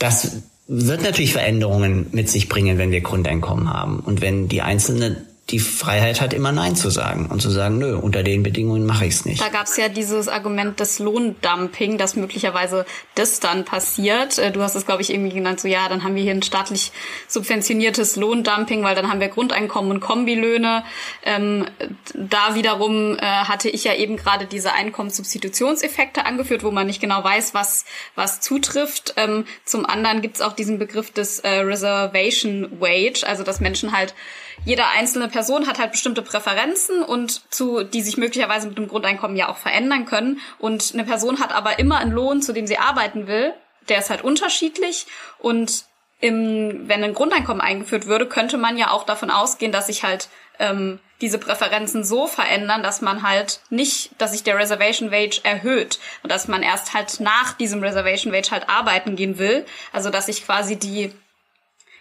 das 0.00 0.38
wird 0.68 1.02
natürlich 1.02 1.32
Veränderungen 1.32 2.06
mit 2.12 2.28
sich 2.28 2.48
bringen, 2.48 2.76
wenn 2.76 2.90
wir 2.90 3.00
Grundeinkommen 3.00 3.72
haben. 3.72 4.00
Und 4.00 4.20
wenn 4.20 4.48
die 4.48 4.60
Einzelne 4.60 5.24
die 5.50 5.60
Freiheit 5.60 6.20
hat, 6.20 6.34
immer 6.34 6.52
Nein 6.52 6.76
zu 6.76 6.90
sagen 6.90 7.26
und 7.26 7.40
zu 7.40 7.48
sagen, 7.48 7.78
nö, 7.78 7.96
unter 7.96 8.22
den 8.22 8.42
Bedingungen 8.42 8.84
mache 8.84 9.06
ich 9.06 9.14
es 9.14 9.24
nicht. 9.24 9.40
Da 9.40 9.48
gab 9.48 9.64
es 9.66 9.78
ja 9.78 9.88
dieses 9.88 10.28
Argument 10.28 10.78
des 10.78 10.98
Lohndumping, 10.98 11.96
dass 11.96 12.16
möglicherweise 12.16 12.84
das 13.14 13.40
dann 13.40 13.64
passiert. 13.64 14.38
Äh, 14.38 14.52
du 14.52 14.62
hast 14.62 14.74
es, 14.74 14.84
glaube 14.84 15.00
ich, 15.00 15.10
irgendwie 15.10 15.34
genannt, 15.34 15.58
so 15.60 15.66
ja, 15.66 15.88
dann 15.88 16.04
haben 16.04 16.14
wir 16.14 16.22
hier 16.22 16.34
ein 16.34 16.42
staatlich 16.42 16.92
subventioniertes 17.28 18.16
Lohndumping, 18.16 18.82
weil 18.82 18.94
dann 18.94 19.10
haben 19.10 19.20
wir 19.20 19.28
Grundeinkommen 19.28 19.90
und 19.90 20.00
Kombilöhne. 20.00 20.84
Ähm, 21.24 21.64
da 22.12 22.54
wiederum 22.54 23.16
äh, 23.16 23.22
hatte 23.22 23.70
ich 23.70 23.84
ja 23.84 23.94
eben 23.94 24.18
gerade 24.18 24.44
diese 24.44 24.74
Einkommenssubstitutionseffekte 24.74 26.26
angeführt, 26.26 26.62
wo 26.62 26.70
man 26.70 26.86
nicht 26.86 27.00
genau 27.00 27.24
weiß, 27.24 27.54
was, 27.54 27.86
was 28.14 28.40
zutrifft. 28.40 29.14
Ähm, 29.16 29.46
zum 29.64 29.86
anderen 29.86 30.20
gibt 30.20 30.36
es 30.36 30.42
auch 30.42 30.52
diesen 30.52 30.78
Begriff 30.78 31.10
des 31.10 31.38
äh, 31.38 31.48
Reservation 31.60 32.68
Wage, 32.80 33.26
also 33.26 33.44
dass 33.44 33.60
Menschen 33.60 33.96
halt 33.96 34.14
jede 34.64 34.86
einzelne 34.86 35.28
Person 35.28 35.66
hat 35.66 35.78
halt 35.78 35.92
bestimmte 35.92 36.22
Präferenzen 36.22 37.02
und 37.02 37.42
zu, 37.52 37.84
die 37.84 38.02
sich 38.02 38.16
möglicherweise 38.16 38.68
mit 38.68 38.78
dem 38.78 38.88
Grundeinkommen 38.88 39.36
ja 39.36 39.48
auch 39.48 39.56
verändern 39.56 40.04
können. 40.04 40.40
Und 40.58 40.92
eine 40.92 41.04
Person 41.04 41.40
hat 41.40 41.52
aber 41.52 41.78
immer 41.78 41.98
einen 41.98 42.12
Lohn, 42.12 42.42
zu 42.42 42.52
dem 42.52 42.66
sie 42.66 42.78
arbeiten 42.78 43.26
will. 43.26 43.54
Der 43.88 43.98
ist 43.98 44.10
halt 44.10 44.22
unterschiedlich 44.22 45.06
und 45.38 45.84
im, 46.20 46.88
wenn 46.88 47.04
ein 47.04 47.14
Grundeinkommen 47.14 47.60
eingeführt 47.60 48.06
würde, 48.06 48.26
könnte 48.26 48.58
man 48.58 48.76
ja 48.76 48.90
auch 48.90 49.04
davon 49.04 49.30
ausgehen, 49.30 49.72
dass 49.72 49.86
sich 49.86 50.02
halt 50.02 50.28
ähm, 50.58 50.98
diese 51.20 51.38
Präferenzen 51.38 52.04
so 52.04 52.26
verändern, 52.26 52.82
dass 52.82 53.00
man 53.00 53.22
halt 53.22 53.60
nicht, 53.70 54.10
dass 54.18 54.32
sich 54.32 54.42
der 54.42 54.58
Reservation 54.58 55.10
Wage 55.10 55.40
erhöht 55.42 55.98
und 56.22 56.30
dass 56.30 56.48
man 56.48 56.62
erst 56.62 56.94
halt 56.94 57.20
nach 57.20 57.52
diesem 57.54 57.82
Reservation 57.82 58.32
Wage 58.32 58.50
halt 58.50 58.68
arbeiten 58.68 59.16
gehen 59.16 59.38
will. 59.38 59.64
Also 59.92 60.10
dass 60.10 60.26
sich 60.26 60.44
quasi 60.44 60.76
die 60.76 61.12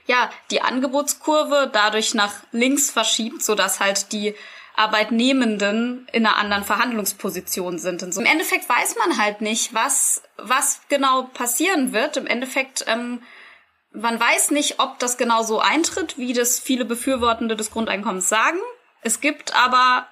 ja, 0.08 0.30
die 0.52 0.62
Angebotskurve 0.62 1.70
dadurch 1.72 2.14
nach 2.14 2.34
links 2.52 2.90
verschiebt, 2.90 3.44
so 3.44 3.56
dass 3.56 3.80
halt 3.80 4.12
die 4.12 4.34
Arbeitnehmenden 4.76 6.08
in 6.12 6.26
einer 6.26 6.38
anderen 6.38 6.64
Verhandlungsposition 6.64 7.80
sind. 7.80 8.04
Und 8.04 8.14
so. 8.14 8.22
Im 8.22 8.28
Endeffekt 8.28 8.70
weiß 8.70 8.96
man 8.98 9.18
halt 9.18 9.42
nicht, 9.42 9.74
was, 9.74 10.22
was 10.38 10.82
genau 10.88 11.24
passieren 11.24 11.94
wird. 11.94 12.16
Im 12.16 12.28
Endeffekt, 12.28 12.86
ähm, 12.88 13.22
man 13.92 14.20
weiß 14.20 14.52
nicht, 14.52 14.80
ob 14.80 15.00
das 15.00 15.18
genau 15.18 15.42
so 15.42 15.60
eintritt, 15.60 16.18
wie 16.18 16.34
das 16.34 16.60
viele 16.60 16.86
Befürwortende 16.86 17.56
des 17.56 17.72
Grundeinkommens 17.72 18.30
sagen. 18.30 18.60
Es 19.02 19.20
gibt 19.20 19.56
aber 19.56 20.08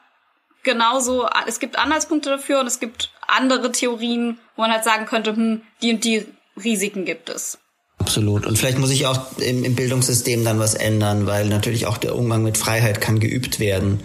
genauso, 0.63 1.29
es 1.45 1.59
gibt 1.59 1.77
Anhaltspunkte 1.77 2.31
dafür 2.31 2.59
und 2.59 2.67
es 2.67 2.79
gibt 2.79 3.13
andere 3.27 3.71
Theorien, 3.71 4.39
wo 4.55 4.63
man 4.63 4.71
halt 4.71 4.83
sagen 4.83 5.05
könnte, 5.05 5.35
hm, 5.35 5.61
die 5.81 5.93
und 5.93 6.03
die 6.03 6.25
Risiken 6.57 7.05
gibt 7.05 7.29
es. 7.29 7.59
Absolut. 7.97 8.45
Und 8.45 8.57
vielleicht 8.57 8.77
muss 8.77 8.91
ich 8.91 9.05
auch 9.05 9.37
im, 9.37 9.63
im, 9.63 9.75
Bildungssystem 9.75 10.43
dann 10.43 10.59
was 10.59 10.73
ändern, 10.73 11.27
weil 11.27 11.47
natürlich 11.47 11.85
auch 11.85 11.97
der 11.97 12.15
Umgang 12.15 12.43
mit 12.43 12.57
Freiheit 12.57 12.99
kann 12.99 13.19
geübt 13.19 13.59
werden. 13.59 14.01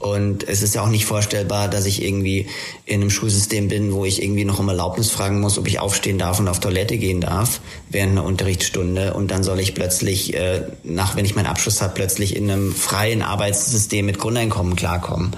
Und 0.00 0.48
es 0.48 0.62
ist 0.62 0.76
ja 0.76 0.82
auch 0.82 0.88
nicht 0.88 1.06
vorstellbar, 1.06 1.68
dass 1.68 1.84
ich 1.84 2.02
irgendwie 2.02 2.46
in 2.84 3.00
einem 3.00 3.10
Schulsystem 3.10 3.66
bin, 3.66 3.92
wo 3.92 4.04
ich 4.04 4.22
irgendwie 4.22 4.44
noch 4.44 4.60
um 4.60 4.68
Erlaubnis 4.68 5.10
fragen 5.10 5.40
muss, 5.40 5.58
ob 5.58 5.66
ich 5.66 5.80
aufstehen 5.80 6.18
darf 6.18 6.38
und 6.38 6.46
auf 6.46 6.60
Toilette 6.60 6.98
gehen 6.98 7.20
darf 7.20 7.60
während 7.90 8.12
einer 8.12 8.24
Unterrichtsstunde. 8.24 9.14
Und 9.14 9.32
dann 9.32 9.42
soll 9.42 9.58
ich 9.58 9.74
plötzlich, 9.74 10.34
äh, 10.34 10.62
nach 10.84 11.16
wenn 11.16 11.24
ich 11.24 11.34
meinen 11.34 11.46
Abschluss 11.46 11.82
habe, 11.82 11.94
plötzlich 11.94 12.36
in 12.36 12.48
einem 12.48 12.72
freien 12.72 13.22
Arbeitssystem 13.22 14.06
mit 14.06 14.18
Grundeinkommen 14.18 14.76
klarkommen. 14.76 15.32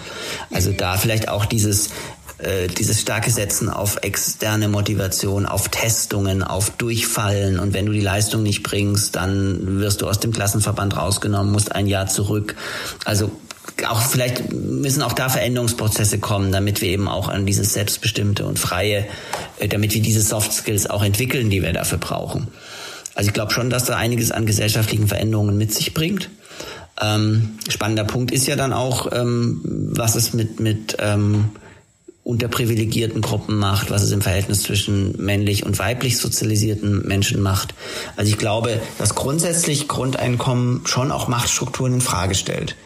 Also 0.51 0.72
da 0.72 0.98
vielleicht 0.98 1.28
auch 1.28 1.47
dieses 1.47 1.89
äh, 2.43 2.69
dieses 2.69 3.01
starke 3.01 3.31
Setzen 3.31 3.69
auf 3.69 3.99
externe 4.03 4.69
Motivation, 4.69 5.47
auf 5.47 5.69
Testungen, 5.69 6.43
auf 6.43 6.71
Durchfallen 6.71 7.59
und 7.59 7.75
wenn 7.75 7.87
du 7.87 7.93
die 7.93 8.01
Leistung 8.01 8.43
nicht 8.43 8.62
bringst, 8.62 9.17
dann 9.17 9.81
wirst 9.81 10.01
du 10.01 10.09
aus 10.09 10.21
dem 10.21 10.33
Klassenverband 10.33 10.97
rausgenommen, 10.97 11.53
musst 11.53 11.73
ein 11.73 11.87
Jahr 11.87 12.07
zurück. 12.07 12.57
Also 13.05 13.31
auch 13.89 14.01
vielleicht 14.01 14.53
müssen 14.53 15.03
auch 15.03 15.12
da 15.12 15.29
Veränderungsprozesse 15.29 16.19
kommen, 16.19 16.53
damit 16.53 16.81
wir 16.81 16.89
eben 16.89 17.09
auch 17.09 17.29
an 17.29 17.47
dieses 17.47 17.73
selbstbestimmte 17.73 18.45
und 18.47 18.59
freie, 18.59 19.07
äh, 19.59 19.69
damit 19.69 19.95
wir 19.95 20.03
diese 20.03 20.23
Soft 20.23 20.53
Skills 20.53 20.89
auch 20.89 21.03
entwickeln, 21.03 21.51
die 21.51 21.62
wir 21.62 21.73
dafür 21.73 21.99
brauchen. 21.99 22.49
Also 23.15 23.29
ich 23.29 23.35
glaube 23.35 23.53
schon, 23.53 23.71
dass 23.71 23.85
da 23.85 23.97
einiges 23.97 24.33
an 24.33 24.47
gesellschaftlichen 24.47 25.09
Veränderungen 25.09 25.59
mit 25.59 25.75
sich 25.75 25.95
bringt. 25.95 26.31
Ähm, 27.01 27.59
spannender 27.69 28.05
Punkt 28.05 28.31
ist 28.31 28.47
ja 28.47 28.57
dann 28.57 28.73
auch, 28.73 29.11
ähm, 29.12 29.61
was 29.62 30.15
es 30.15 30.33
mit 30.33 30.61
mit 30.61 30.97
ähm, 31.01 31.51
unterprivilegierten 32.22 33.22
Gruppen 33.22 33.56
macht, 33.56 33.90
was 33.90 34.02
es 34.02 34.12
im 34.12 34.20
Verhältnis 34.20 34.62
zwischen 34.62 35.16
männlich 35.22 35.64
und 35.64 35.78
weiblich 35.78 36.18
sozialisierten 36.18 37.06
Menschen 37.06 37.40
macht. 37.40 37.74
Also 38.16 38.30
ich 38.30 38.38
glaube, 38.38 38.80
dass 38.98 39.14
grundsätzlich 39.14 39.88
Grundeinkommen 39.88 40.82
schon 40.84 41.12
auch 41.12 41.28
Machtstrukturen 41.28 41.94
in 41.94 42.01
Frage 42.01 42.34
stellt. 42.34 42.76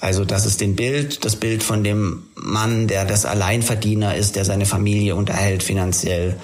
Also 0.00 0.24
das 0.24 0.46
ist 0.46 0.60
den 0.60 0.74
Bild, 0.74 1.24
das 1.24 1.36
Bild 1.36 1.62
von 1.62 1.84
dem 1.84 2.24
Mann, 2.34 2.88
der 2.88 3.04
das 3.04 3.24
Alleinverdiener 3.24 4.16
ist, 4.16 4.34
der 4.34 4.44
seine 4.44 4.66
Familie 4.66 5.14
unterhält 5.14 5.62
finanziell 5.62 6.36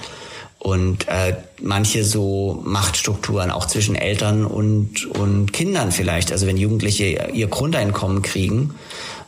und 0.61 1.09
äh, 1.09 1.35
manche 1.61 2.05
so 2.05 2.63
Machtstrukturen 2.65 3.51
auch 3.51 3.67
zwischen 3.67 3.97
Eltern 3.97 4.45
und 4.45 5.07
und 5.07 5.53
Kindern 5.53 5.93
vielleicht. 5.93 6.31
Also 6.31 6.47
wenn 6.47 6.57
Jugendliche 6.57 7.31
ihr 7.33 7.49
Grundeinkommen 7.49 8.23
kriegen 8.23 8.75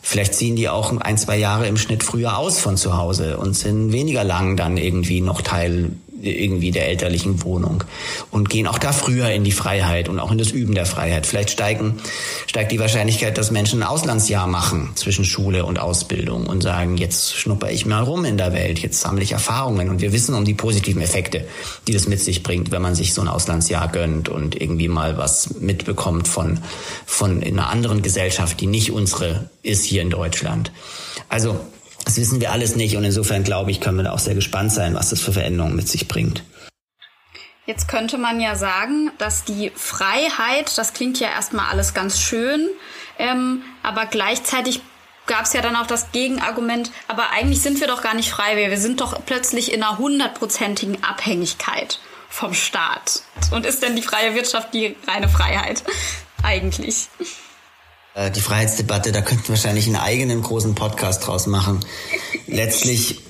Vielleicht 0.02 0.34
ziehen 0.34 0.56
die 0.56 0.68
auch 0.68 0.98
ein, 1.00 1.18
zwei 1.18 1.36
Jahre 1.36 1.66
im 1.66 1.76
Schnitt 1.76 2.02
früher 2.02 2.38
aus 2.38 2.58
von 2.58 2.76
zu 2.76 2.96
Hause 2.96 3.36
und 3.36 3.54
sind 3.54 3.92
weniger 3.92 4.24
lang 4.24 4.56
dann 4.56 4.76
irgendwie 4.76 5.20
noch 5.20 5.42
Teil 5.42 5.92
irgendwie 6.22 6.70
der 6.70 6.88
elterlichen 6.88 7.42
Wohnung 7.42 7.84
und 8.30 8.48
gehen 8.48 8.66
auch 8.66 8.78
da 8.78 8.92
früher 8.92 9.30
in 9.30 9.44
die 9.44 9.52
Freiheit 9.52 10.08
und 10.08 10.18
auch 10.18 10.30
in 10.30 10.38
das 10.38 10.50
Üben 10.50 10.74
der 10.74 10.86
Freiheit. 10.86 11.26
Vielleicht 11.26 11.50
steigen, 11.50 11.98
steigt 12.46 12.72
die 12.72 12.78
Wahrscheinlichkeit, 12.78 13.38
dass 13.38 13.50
Menschen 13.50 13.82
ein 13.82 13.88
Auslandsjahr 13.88 14.46
machen 14.46 14.90
zwischen 14.94 15.24
Schule 15.24 15.64
und 15.64 15.78
Ausbildung 15.78 16.46
und 16.46 16.62
sagen, 16.62 16.96
jetzt 16.96 17.34
schnupper 17.34 17.70
ich 17.70 17.86
mal 17.86 18.02
rum 18.02 18.24
in 18.24 18.36
der 18.36 18.52
Welt, 18.52 18.78
jetzt 18.78 19.00
sammle 19.00 19.22
ich 19.22 19.32
Erfahrungen 19.32 19.88
und 19.88 20.00
wir 20.00 20.12
wissen 20.12 20.34
um 20.34 20.44
die 20.44 20.54
positiven 20.54 21.02
Effekte, 21.02 21.46
die 21.86 21.92
das 21.92 22.06
mit 22.06 22.20
sich 22.20 22.42
bringt, 22.42 22.70
wenn 22.70 22.82
man 22.82 22.94
sich 22.94 23.14
so 23.14 23.20
ein 23.20 23.28
Auslandsjahr 23.28 23.88
gönnt 23.88 24.28
und 24.28 24.60
irgendwie 24.60 24.88
mal 24.88 25.16
was 25.16 25.58
mitbekommt 25.60 26.28
von, 26.28 26.60
von 27.06 27.42
einer 27.42 27.68
anderen 27.68 28.02
Gesellschaft, 28.02 28.60
die 28.60 28.66
nicht 28.66 28.92
unsere 28.92 29.50
ist 29.62 29.84
hier 29.84 30.02
in 30.02 30.10
Deutschland. 30.10 30.72
Also 31.28 31.60
das 32.04 32.16
wissen 32.16 32.40
wir 32.40 32.52
alles 32.52 32.76
nicht 32.76 32.96
und 32.96 33.04
insofern 33.04 33.44
glaube 33.44 33.70
ich, 33.70 33.80
können 33.80 33.98
wir 33.98 34.04
da 34.04 34.12
auch 34.12 34.18
sehr 34.18 34.34
gespannt 34.34 34.72
sein, 34.72 34.94
was 34.94 35.10
das 35.10 35.20
für 35.20 35.32
Veränderungen 35.32 35.76
mit 35.76 35.88
sich 35.88 36.08
bringt. 36.08 36.42
Jetzt 37.66 37.88
könnte 37.88 38.18
man 38.18 38.40
ja 38.40 38.56
sagen, 38.56 39.12
dass 39.18 39.44
die 39.44 39.70
Freiheit, 39.74 40.76
das 40.76 40.92
klingt 40.92 41.20
ja 41.20 41.28
erstmal 41.28 41.70
alles 41.70 41.94
ganz 41.94 42.20
schön, 42.20 42.68
ähm, 43.18 43.62
aber 43.82 44.06
gleichzeitig 44.06 44.80
gab 45.26 45.44
es 45.44 45.52
ja 45.52 45.60
dann 45.60 45.76
auch 45.76 45.86
das 45.86 46.10
Gegenargument, 46.10 46.90
aber 47.06 47.30
eigentlich 47.30 47.62
sind 47.62 47.80
wir 47.80 47.86
doch 47.86 48.02
gar 48.02 48.14
nicht 48.14 48.30
frei, 48.30 48.56
wir 48.56 48.76
sind 48.78 49.00
doch 49.00 49.24
plötzlich 49.24 49.72
in 49.72 49.82
einer 49.82 49.98
hundertprozentigen 49.98 51.04
Abhängigkeit 51.04 52.00
vom 52.28 52.54
Staat. 52.54 53.22
Und 53.52 53.66
ist 53.66 53.82
denn 53.82 53.94
die 53.94 54.02
freie 54.02 54.34
Wirtschaft 54.34 54.74
die 54.74 54.96
reine 55.06 55.28
Freiheit? 55.28 55.84
Eigentlich. 56.42 57.08
Äh, 58.14 58.30
die 58.30 58.40
Freiheitsdebatte, 58.40 59.12
da 59.12 59.20
könnten 59.20 59.44
wir 59.44 59.50
wahrscheinlich 59.50 59.86
einen 59.86 59.96
eigenen 59.96 60.42
großen 60.42 60.74
Podcast 60.74 61.26
draus 61.26 61.46
machen. 61.46 61.80
Letztlich 62.46 63.20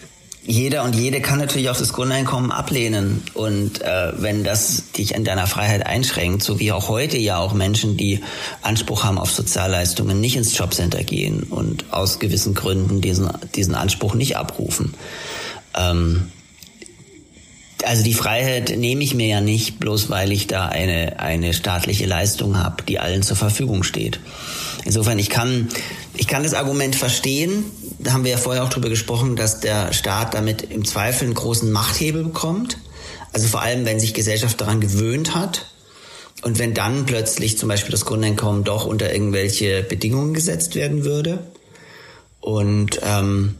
jeder 0.43 0.85
und 0.85 0.97
jede 0.97 1.21
kann 1.21 1.39
natürlich 1.39 1.69
auch 1.69 1.77
das 1.77 1.93
Grundeinkommen 1.93 2.51
ablehnen. 2.51 3.23
Und 3.35 3.83
äh, 3.83 4.13
wenn 4.17 4.43
das 4.43 4.91
dich 4.93 5.15
an 5.15 5.25
deiner 5.25 5.47
Freiheit 5.47 5.87
einschränkt, 5.87 6.43
so 6.43 6.59
wie 6.59 6.73
auch 6.73 6.89
heute 6.89 7.19
ja 7.19 7.39
auch 7.39 7.53
Menschen, 7.53 7.97
die 7.97 8.21
Anspruch 8.63 9.05
haben 9.05 9.19
auf 9.19 9.31
Sozialleistungen, 9.31 10.21
nicht 10.21 10.37
ins 10.37 10.57
Jobcenter 10.57 11.05
gehen 11.05 11.43
und 11.45 11.93
aus 11.93 12.19
gewissen 12.19 12.55
Gründen 12.55 13.01
diesen, 13.01 13.29
diesen 13.55 13.75
Anspruch 13.75 14.15
nicht 14.15 14.37
abrufen. 14.39 14.95
Ähm, 15.77 16.33
also 17.85 18.03
die 18.03 18.15
Freiheit 18.15 18.77
nehme 18.77 19.05
ich 19.05 19.15
mir 19.15 19.27
ja 19.27 19.41
nicht, 19.41 19.79
bloß 19.79 20.11
weil 20.11 20.33
ich 20.33 20.47
da 20.47 20.67
eine, 20.67 21.21
eine 21.21 21.55
staatliche 21.55 22.07
Leistung 22.07 22.59
habe, 22.59 22.83
die 22.83 22.99
allen 22.99 23.23
zur 23.23 23.37
Verfügung 23.37 23.83
steht. 23.83 24.21
Insofern, 24.85 25.19
ich 25.19 25.31
kann, 25.31 25.69
ich 26.17 26.27
kann 26.27 26.43
das 26.43 26.55
Argument 26.55 26.97
verstehen. 26.97 27.65
Da 27.99 28.13
haben 28.13 28.25
wir 28.25 28.31
ja 28.31 28.37
vorher 28.37 28.65
auch 28.65 28.69
drüber 28.69 28.89
gesprochen, 28.89 29.37
dass 29.37 29.61
der 29.61 29.93
Staat 29.93 30.35
damit 30.35 30.63
im 30.63 30.85
Zweifel 30.85 31.25
einen 31.25 31.35
großen 31.35 31.71
Machthebel 31.71 32.25
bekommt. 32.25 32.79
Also 33.33 33.49
vor 33.49 33.63
allem, 33.63 33.85
wenn 33.85 34.01
sich 34.01 34.15
Gesellschaft 34.15 34.61
daran 34.61 34.81
gewöhnt 34.81 35.35
hat. 35.35 35.67
Und 36.43 36.59
wenn 36.59 36.73
dann 36.73 37.05
plötzlich 37.05 37.59
zum 37.59 37.69
Beispiel 37.69 37.91
das 37.91 38.07
Grundeinkommen 38.07 38.65
doch 38.65 38.87
unter 38.87 39.13
irgendwelche 39.13 39.83
Bedingungen 39.83 40.33
gesetzt 40.33 40.75
werden 40.75 41.05
würde. 41.05 41.47
Und 42.41 43.01
ähm, 43.03 43.57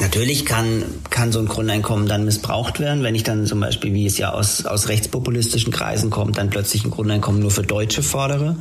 Natürlich 0.00 0.44
kann, 0.44 0.84
kann 1.10 1.30
so 1.30 1.38
ein 1.38 1.46
Grundeinkommen 1.46 2.08
dann 2.08 2.24
missbraucht 2.24 2.80
werden, 2.80 3.04
wenn 3.04 3.14
ich 3.14 3.22
dann 3.22 3.46
zum 3.46 3.60
Beispiel, 3.60 3.94
wie 3.94 4.06
es 4.06 4.18
ja 4.18 4.32
aus, 4.32 4.66
aus 4.66 4.88
rechtspopulistischen 4.88 5.72
Kreisen 5.72 6.10
kommt, 6.10 6.36
dann 6.36 6.50
plötzlich 6.50 6.84
ein 6.84 6.90
Grundeinkommen 6.90 7.40
nur 7.40 7.52
für 7.52 7.62
Deutsche 7.62 8.02
fordere. 8.02 8.56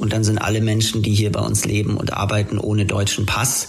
Und 0.00 0.12
dann 0.12 0.22
sind 0.22 0.36
alle 0.36 0.60
Menschen, 0.60 1.02
die 1.02 1.14
hier 1.14 1.32
bei 1.32 1.40
uns 1.40 1.64
leben 1.64 1.96
und 1.96 2.12
arbeiten 2.12 2.58
ohne 2.58 2.84
deutschen 2.84 3.24
Pass, 3.24 3.68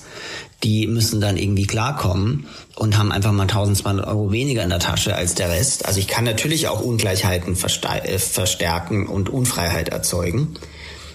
die 0.63 0.87
müssen 0.87 1.21
dann 1.21 1.37
irgendwie 1.37 1.65
klarkommen 1.65 2.47
und 2.75 2.97
haben 2.97 3.11
einfach 3.11 3.31
mal 3.31 3.43
1200 3.43 4.05
Euro 4.05 4.31
weniger 4.31 4.63
in 4.63 4.69
der 4.69 4.79
Tasche 4.79 5.15
als 5.15 5.35
der 5.35 5.49
Rest. 5.49 5.85
Also 5.85 5.99
ich 5.99 6.07
kann 6.07 6.25
natürlich 6.25 6.67
auch 6.67 6.81
Ungleichheiten 6.81 7.53
äh, 7.53 8.19
verstärken 8.19 9.07
und 9.07 9.29
Unfreiheit 9.29 9.89
erzeugen, 9.89 10.55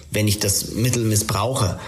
wenn 0.09 0.27
ich 0.27 0.39
das 0.39 0.71
Mittel 0.71 1.03
missbrauche. 1.03 1.79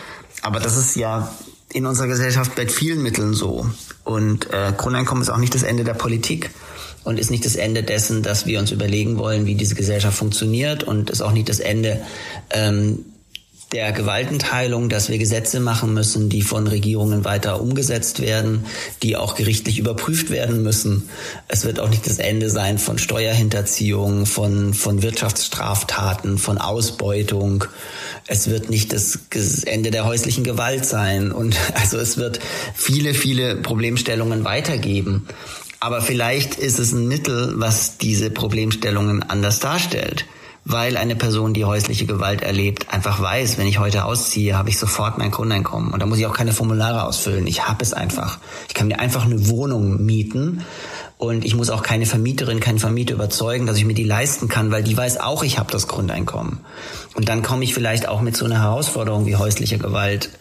Aber 0.42 0.60
das 0.60 0.78
ist 0.78 0.96
ja 0.96 1.34
in 1.76 1.86
unserer 1.86 2.08
Gesellschaft 2.08 2.58
mit 2.58 2.72
vielen 2.72 3.04
Mitteln 3.04 3.34
so. 3.34 3.70
Und 4.06 4.50
äh, 4.54 4.72
Grundeinkommen 4.78 5.22
ist 5.22 5.30
auch 5.30 5.38
nicht 5.38 5.54
das 5.54 5.64
Ende 5.64 5.84
der 5.84 5.94
Politik 5.94 6.52
und 7.04 7.20
ist 7.20 7.32
nicht 7.32 7.44
das 7.44 7.58
Ende 7.58 7.84
dessen, 7.84 8.24
dass 8.24 8.46
wir 8.46 8.60
uns 8.60 8.72
überlegen 8.72 9.18
wollen, 9.18 9.46
wie 9.46 9.56
diese 9.56 9.76
Gesellschaft 9.76 10.18
funktioniert 10.18 10.84
und 10.84 11.10
ist 11.10 11.22
auch 11.22 11.34
nicht 11.34 11.50
das 11.50 11.60
Ende 11.60 12.02
ähm, 12.52 13.04
der 13.72 13.92
Gewaltenteilung, 13.92 14.90
dass 14.90 15.10
wir 15.10 15.18
Gesetze 15.18 15.60
machen 15.60 15.94
müssen, 15.94 16.30
die 16.30 16.44
von 16.44 16.68
Regierungen 16.68 17.26
weiter 17.26 17.60
umgesetzt 17.60 18.22
werden, 18.22 18.66
die 19.02 19.18
auch 19.18 19.36
gerichtlich 19.36 19.80
überprüft 19.80 20.30
werden 20.30 20.62
müssen. 20.62 21.10
Es 21.48 21.66
wird 21.66 21.80
auch 21.80 21.90
nicht 21.90 22.06
das 22.06 22.20
Ende 22.20 22.50
sein 22.50 22.78
von 22.78 22.98
Steuerhinterziehung, 22.98 24.26
von, 24.26 24.74
von 24.74 25.02
Wirtschaftsstraftaten, 25.02 26.38
von 26.38 26.58
Ausbeutung. 26.58 27.66
Es 28.28 28.50
wird 28.50 28.70
nicht 28.70 28.94
das 28.94 29.20
Ende 29.66 29.92
der 29.92 30.06
häuslichen 30.06 30.44
Gewalt 30.44 30.86
sein. 30.86 31.32
Und 31.32 31.58
also 31.74 31.98
es 31.98 32.18
wird 32.18 32.40
viele, 32.76 33.14
viele 33.14 33.56
Problemstellungen 33.56 34.46
weitergeben. 34.46 35.28
Aber 35.80 36.02
vielleicht 36.02 36.56
ist 36.56 36.80
es 36.80 36.94
ein 36.94 37.08
Mittel, 37.08 37.54
was 37.58 37.98
diese 37.98 38.30
Problemstellungen 38.30 39.24
anders 39.24 39.60
darstellt 39.60 40.26
weil 40.66 40.98
eine 40.98 41.16
Person, 41.16 41.54
die 41.54 41.64
häusliche 41.64 42.08
Gewalt 42.08 42.42
erlebt, 42.42 42.92
einfach 42.92 43.22
weiß, 43.22 43.60
wenn 43.60 43.68
ich 43.68 43.78
heute 43.78 44.04
ausziehe, 44.04 44.58
habe 44.58 44.70
ich 44.70 44.80
sofort 44.80 45.20
mein 45.20 45.30
Grundeinkommen. 45.30 45.94
Und 45.94 46.02
da 46.02 46.08
muss 46.08 46.18
ich 46.18 46.26
auch 46.26 46.34
keine 46.34 46.54
Formulare 46.54 47.04
ausfüllen. 47.04 47.46
Ich 47.46 47.68
habe 47.68 47.84
es 47.84 47.94
einfach. 47.94 48.40
Ich 48.68 48.74
kann 48.74 48.88
mir 48.88 49.00
einfach 49.00 49.26
eine 49.26 49.48
Wohnung 49.48 50.04
mieten 50.04 50.66
und 51.20 51.46
ich 51.46 51.56
muss 51.56 51.70
auch 51.70 51.84
keine 51.84 52.08
Vermieterin, 52.08 52.60
keinen 52.60 52.80
Vermieter 52.80 53.14
überzeugen, 53.14 53.68
dass 53.68 53.78
ich 53.78 53.86
mir 53.86 53.94
die 53.94 54.04
leisten 54.04 54.48
kann, 54.48 54.72
weil 54.72 54.84
die 54.84 54.98
weiß 54.98 55.20
auch, 55.20 55.44
ich 55.44 55.60
habe 55.60 55.72
das 55.72 55.88
Grundeinkommen. 55.88 56.60
Und 57.14 57.30
dann 57.30 57.44
komme 57.44 57.64
ich 57.64 57.76
vielleicht 57.76 58.08
auch 58.08 58.22
mit 58.22 58.36
so 58.36 58.46
einer 58.46 58.62
Herausforderung 58.62 59.28
wie 59.28 59.36
häusliche 59.36 59.78
Gewalt, 59.78 60.32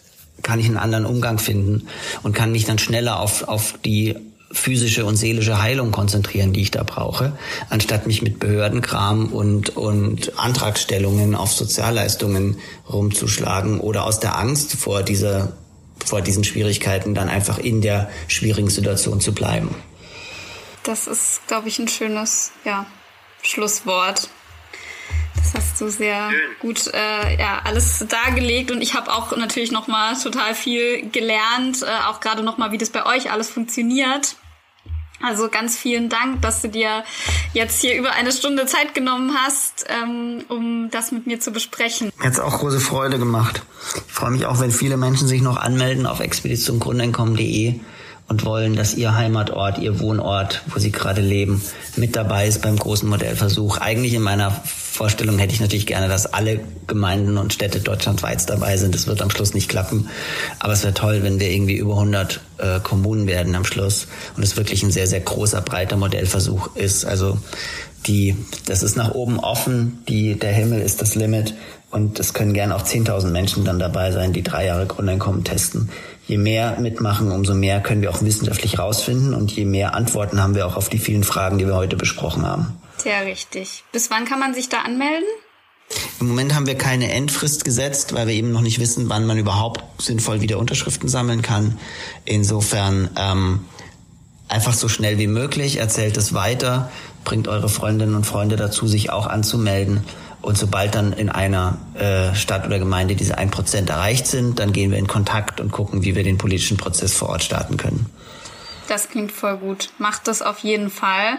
kann 0.43 0.59
ich 0.59 0.67
einen 0.67 0.79
anderen 0.79 1.05
Umgang 1.05 1.39
finden 1.39 1.87
und 2.23 2.35
kann 2.35 2.51
mich 2.51 2.65
dann 2.65 2.79
schneller 2.79 3.21
auf, 3.21 3.47
auf 3.47 3.75
die 3.85 4.17
physische 4.55 5.05
und 5.05 5.17
seelische 5.17 5.61
Heilung 5.61 5.91
konzentrieren, 5.91 6.53
die 6.53 6.63
ich 6.63 6.71
da 6.71 6.83
brauche, 6.83 7.37
anstatt 7.69 8.07
mich 8.07 8.23
mit 8.23 8.39
Behördenkram 8.39 9.33
und, 9.33 9.77
und 9.77 10.39
Antragstellungen 10.39 11.35
auf 11.35 11.53
Sozialleistungen 11.53 12.59
rumzuschlagen 12.91 13.81
oder 13.81 14.05
aus 14.05 14.21
der 14.21 14.39
Angst 14.39 14.75
vor 14.75 15.03
dieser, 15.03 15.53
vor 16.05 16.23
diesen 16.23 16.45
Schwierigkeiten 16.45 17.15
dann 17.15 17.29
einfach 17.29 17.59
in 17.59 17.83
der 17.83 18.09
schwierigen 18.29 18.71
Situation 18.71 19.21
zu 19.21 19.35
bleiben. 19.35 19.75
Das 20.85 21.07
ist, 21.07 21.47
glaube 21.47 21.69
ich, 21.69 21.79
ein 21.79 21.89
schönes, 21.89 22.53
ja, 22.65 22.87
Schlusswort. 23.43 24.29
Das 25.37 25.55
hast 25.55 25.81
du 25.81 25.89
sehr 25.89 26.31
gut 26.61 26.87
äh, 26.93 27.39
ja, 27.39 27.61
alles 27.65 28.05
dargelegt 28.09 28.71
und 28.71 28.81
ich 28.81 28.95
habe 28.95 29.13
auch 29.13 29.37
natürlich 29.37 29.73
noch 29.73 29.89
mal 29.89 30.15
total 30.15 30.55
viel 30.55 31.11
gelernt, 31.11 31.83
äh, 31.83 32.09
auch 32.09 32.21
gerade 32.21 32.43
noch 32.43 32.57
mal, 32.57 32.73
wie 32.73 32.79
das 32.79 32.91
bei 32.91 33.05
euch 33.05 33.31
alles 33.31 33.51
funktioniert. 33.51 34.37
Also 35.27 35.49
ganz 35.49 35.77
vielen 35.77 36.11
Dank, 36.11 36.43
dass 36.43 36.61
du 36.61 36.69
dir 36.69 37.03
jetzt 37.55 37.81
hier 37.81 37.97
über 37.97 38.13
eine 38.13 38.31
Stunde 38.31 38.67
Zeit 38.67 38.95
genommen 38.95 39.35
hast, 39.35 39.87
ähm, 39.89 40.45
um 40.49 40.91
das 40.91 41.13
mit 41.13 41.27
mir 41.27 41.41
zu 41.41 41.51
besprechen. 41.51 42.13
Jetzt 42.23 42.41
auch 42.41 42.59
große 42.59 42.81
Freude 42.81 43.19
gemacht. 43.19 43.63
Ich 44.07 44.13
freue 44.13 44.31
mich 44.31 44.45
auch, 44.45 44.61
wenn 44.61 44.71
viele 44.71 44.99
Menschen 44.99 45.27
sich 45.27 45.41
noch 45.41 45.57
anmelden 45.57 46.07
auf 46.07 46.21
expeditionsgrundeinkommen.de 46.21 47.81
und 48.27 48.45
wollen, 48.45 48.75
dass 48.75 48.95
ihr 48.95 49.15
Heimatort, 49.15 49.79
ihr 49.79 50.01
Wohnort, 50.01 50.63
wo 50.67 50.79
sie 50.79 50.91
gerade 50.91 51.21
leben, 51.21 51.63
mit 51.97 52.17
dabei 52.17 52.47
ist 52.47 52.63
beim 52.63 52.77
großen 52.77 53.09
Modellversuch. 53.09 53.79
Eigentlich 53.79 54.15
in 54.15 54.23
meiner 54.23 54.51
Vorstellung 54.51 55.39
hätte 55.39 55.53
ich 55.53 55.61
natürlich 55.61 55.87
gerne, 55.87 56.09
dass 56.09 56.33
alle 56.33 56.61
Gemeinden 56.87 57.37
und 57.37 57.53
Städte 57.53 57.81
deutschlandweit 57.81 58.49
dabei 58.49 58.77
sind. 58.79 58.95
Das 58.95 59.07
wird 59.07 59.21
am 59.21 59.31
Schluss 59.31 59.53
nicht 59.53 59.69
klappen. 59.69 60.09
Aber 60.59 60.73
es 60.73 60.83
wäre 60.83 60.95
toll, 60.95 61.23
wenn 61.23 61.39
wir 61.39 61.51
irgendwie 61.51 61.77
über 61.77 61.95
100 61.95 62.41
äh, 62.59 62.81
Kommunen 62.81 63.27
werden 63.27 63.55
am 63.55 63.65
Schluss 63.65 64.07
und 64.37 64.43
es 64.43 64.57
wirklich 64.57 64.83
ein 64.83 64.91
sehr, 64.91 65.07
sehr 65.07 65.21
großer, 65.21 65.61
breiter 65.61 65.97
Modellversuch 65.97 66.75
ist. 66.77 67.05
Also 67.05 67.39
die, 68.07 68.37
das 68.67 68.83
ist 68.83 68.97
nach 68.97 69.13
oben 69.13 69.39
offen, 69.39 70.03
die, 70.09 70.39
der 70.39 70.53
Himmel 70.53 70.81
ist 70.81 71.03
das 71.03 71.15
Limit 71.15 71.55
und 71.91 72.19
es 72.21 72.35
können 72.35 72.55
gerne 72.55 72.75
auch 72.75 72.83
10.000 72.83 73.29
Menschen 73.29 73.65
dann 73.65 73.79
dabei 73.79 74.13
sein, 74.13 74.33
die 74.33 74.43
drei 74.43 74.67
Jahre 74.67 74.87
Grundeinkommen 74.87 75.45
testen 75.45 75.91
je 76.27 76.39
mehr 76.39 76.79
mitmachen, 76.81 77.31
umso 77.31 77.55
mehr 77.55 77.81
können 77.81 78.03
wir 78.03 78.11
auch 78.11 78.23
wissenschaftlich 78.23 78.79
rausfinden 78.79 79.35
und 79.35 79.53
je 79.53 79.65
mehr 79.65 79.95
Antworten 79.95 80.43
haben 80.43 80.55
wir 80.55 80.67
auch 80.67 80.77
auf 80.77 80.89
die 80.89 80.99
vielen 80.99 81.25
Fragen, 81.25 81.59
die 81.59 81.67
wir 81.67 81.77
heute 81.77 81.97
besprochen 81.97 82.47
haben. 82.47 82.77
Sehr 82.99 83.27
richtig. 83.27 83.85
Bis 83.93 84.11
wann 84.11 84.25
kann 84.25 84.39
man 84.39 84.55
sich 84.55 84.69
da 84.69 84.79
anmelden? 84.83 85.27
Im 86.21 86.29
Moment 86.29 86.55
haben 86.55 86.67
wir 86.67 86.77
keine 86.77 87.13
Endfrist 87.13 87.65
gesetzt, 87.65 88.15
weil 88.15 88.27
wir 88.27 88.35
eben 88.35 88.53
noch 88.53 88.63
nicht 88.63 88.79
wissen, 88.79 89.09
wann 89.11 89.27
man 89.27 89.37
überhaupt 89.37 89.85
sinnvoll 90.01 90.41
wieder 90.41 90.59
Unterschriften 90.59 91.09
sammeln 91.09 91.43
kann. 91.43 91.79
Insofern 92.25 93.11
ähm, 93.17 93.67
einfach 94.49 94.73
so 94.73 94.89
schnell 94.89 95.19
wie 95.19 95.27
möglich, 95.27 95.77
erzählt 95.77 96.17
es 96.17 96.33
weiter, 96.33 96.91
bringt 97.25 97.49
eure 97.49 97.69
Freundinnen 97.69 98.15
und 98.15 98.27
Freunde 98.27 98.57
dazu, 98.57 98.87
sich 98.87 99.11
auch 99.11 99.27
anzumelden. 99.27 100.05
Und 100.45 100.59
sobald 100.59 100.95
dann 100.95 101.15
in 101.15 101.31
einer 101.31 101.79
äh, 101.95 102.35
Stadt 102.35 102.67
oder 102.67 102.79
Gemeinde 102.79 103.17
diese 103.17 103.39
ein 103.39 103.51
Prozent 103.51 103.89
erreicht 103.89 104.27
sind, 104.27 104.59
dann 104.59 104.73
gehen 104.73 104.91
wir 104.91 104.99
in 104.99 105.07
Kontakt 105.07 105.59
und 105.59 105.73
gucken, 105.73 106.05
wie 106.05 106.15
wir 106.15 106.23
den 106.23 106.37
politischen 106.37 106.77
Prozess 106.77 107.15
vor 107.15 107.31
Ort 107.31 107.43
starten 107.43 107.79
können. 107.79 108.11
Das 108.87 109.09
klingt 109.09 109.33
voll 109.33 109.57
gut. 109.57 109.91
Macht 109.99 110.29
das 110.29 110.43
auf 110.43 110.59
jeden 110.59 110.91
Fall. 110.91 111.39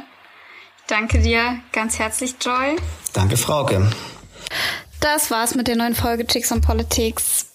Danke 0.87 1.19
dir 1.19 1.59
ganz 1.71 1.99
herzlich, 1.99 2.35
Joy. 2.41 2.77
Danke, 3.13 3.37
Frauke. 3.37 3.91
Das 5.01 5.29
war's 5.29 5.53
mit 5.53 5.67
der 5.67 5.75
neuen 5.75 5.93
Folge 5.93 6.25
Chicks 6.25 6.51
on 6.51 6.61
Politics. 6.61 7.45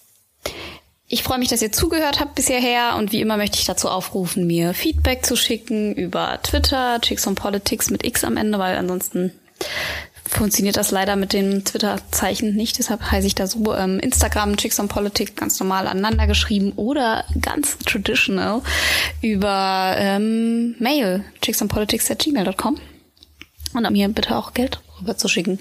Ich 1.07 1.23
freue 1.23 1.39
mich, 1.39 1.49
dass 1.49 1.61
ihr 1.61 1.73
zugehört 1.73 2.21
habt 2.21 2.35
bisher 2.35 2.95
und 2.97 3.11
wie 3.11 3.19
immer 3.19 3.35
möchte 3.35 3.57
ich 3.57 3.65
dazu 3.65 3.89
aufrufen, 3.89 4.47
mir 4.47 4.73
Feedback 4.73 5.25
zu 5.25 5.35
schicken 5.35 5.93
über 5.93 6.39
Twitter, 6.43 7.01
Chicks 7.01 7.27
on 7.27 7.35
Politics 7.35 7.89
mit 7.89 8.05
X 8.05 8.23
am 8.23 8.37
Ende, 8.37 8.57
weil 8.57 8.77
ansonsten 8.77 9.33
funktioniert 10.31 10.77
das 10.77 10.91
leider 10.91 11.15
mit 11.15 11.33
dem 11.33 11.63
Twitter-Zeichen 11.63 12.55
nicht. 12.55 12.79
Deshalb 12.79 13.11
heiße 13.11 13.27
ich 13.27 13.35
da 13.35 13.47
so 13.47 13.75
ähm, 13.75 13.99
Instagram, 13.99 14.57
Chicks 14.57 14.79
on 14.79 14.87
Politics 14.87 15.35
ganz 15.35 15.59
normal 15.59 15.87
aneinander 15.87 16.25
geschrieben 16.25 16.71
oder 16.75 17.25
ganz 17.39 17.77
traditional 17.79 18.61
über 19.21 19.95
ähm, 19.97 20.75
Mail, 20.79 21.25
chicksonpolitics 21.41 22.09
at 22.09 22.19
gmail.com. 22.19 22.79
Und 23.73 23.85
an 23.85 23.93
mir 23.93 24.09
bitte 24.09 24.35
auch 24.35 24.53
Geld 24.53 24.81
rüber 24.99 25.17
zu 25.17 25.27
schicken, 25.27 25.59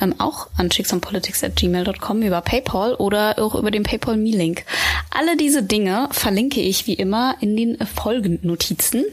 ähm, 0.00 0.14
auch 0.18 0.48
an 0.56 0.70
schicksonpolitics.gmail.com 0.70 2.22
über 2.22 2.40
PayPal 2.40 2.94
oder 2.94 3.38
auch 3.38 3.54
über 3.54 3.70
den 3.70 3.82
PayPal 3.82 4.16
Me-Link. 4.16 4.64
Alle 5.10 5.36
diese 5.36 5.62
Dinge 5.62 6.08
verlinke 6.10 6.60
ich 6.60 6.86
wie 6.86 6.94
immer 6.94 7.36
in 7.40 7.56
den 7.56 7.78
Folgennotizen. 7.86 9.04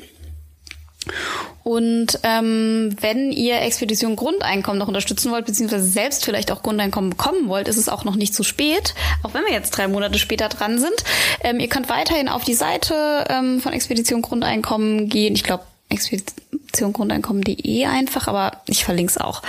Und 1.63 2.19
ähm, 2.23 2.95
wenn 2.99 3.31
ihr 3.31 3.61
Expedition 3.61 4.15
Grundeinkommen 4.15 4.79
noch 4.79 4.87
unterstützen 4.87 5.31
wollt, 5.31 5.45
beziehungsweise 5.45 5.85
selbst 5.85 6.25
vielleicht 6.25 6.51
auch 6.51 6.63
Grundeinkommen 6.63 7.11
bekommen 7.11 7.47
wollt, 7.47 7.67
ist 7.67 7.77
es 7.77 7.89
auch 7.89 8.03
noch 8.03 8.15
nicht 8.15 8.33
zu 8.33 8.43
spät, 8.43 8.95
auch 9.23 9.33
wenn 9.33 9.45
wir 9.45 9.53
jetzt 9.53 9.71
drei 9.71 9.87
Monate 9.87 10.19
später 10.19 10.49
dran 10.49 10.79
sind. 10.79 11.03
Ähm, 11.41 11.59
ihr 11.59 11.69
könnt 11.69 11.89
weiterhin 11.89 12.27
auf 12.27 12.43
die 12.43 12.53
Seite 12.53 13.25
ähm, 13.29 13.61
von 13.61 13.73
Expedition 13.73 14.21
Grundeinkommen 14.21 15.09
gehen. 15.09 15.35
Ich 15.35 15.43
glaube, 15.43 15.63
expeditiongrundeinkommen.de 15.89 17.85
einfach, 17.85 18.27
aber 18.27 18.61
ich 18.67 18.83
verlinke 18.83 19.11
es 19.11 19.17
auch. 19.17 19.41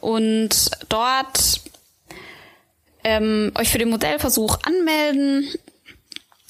Und 0.00 0.70
dort 0.88 1.60
ähm, 3.04 3.52
euch 3.54 3.68
für 3.70 3.78
den 3.78 3.90
Modellversuch 3.90 4.58
anmelden 4.62 5.48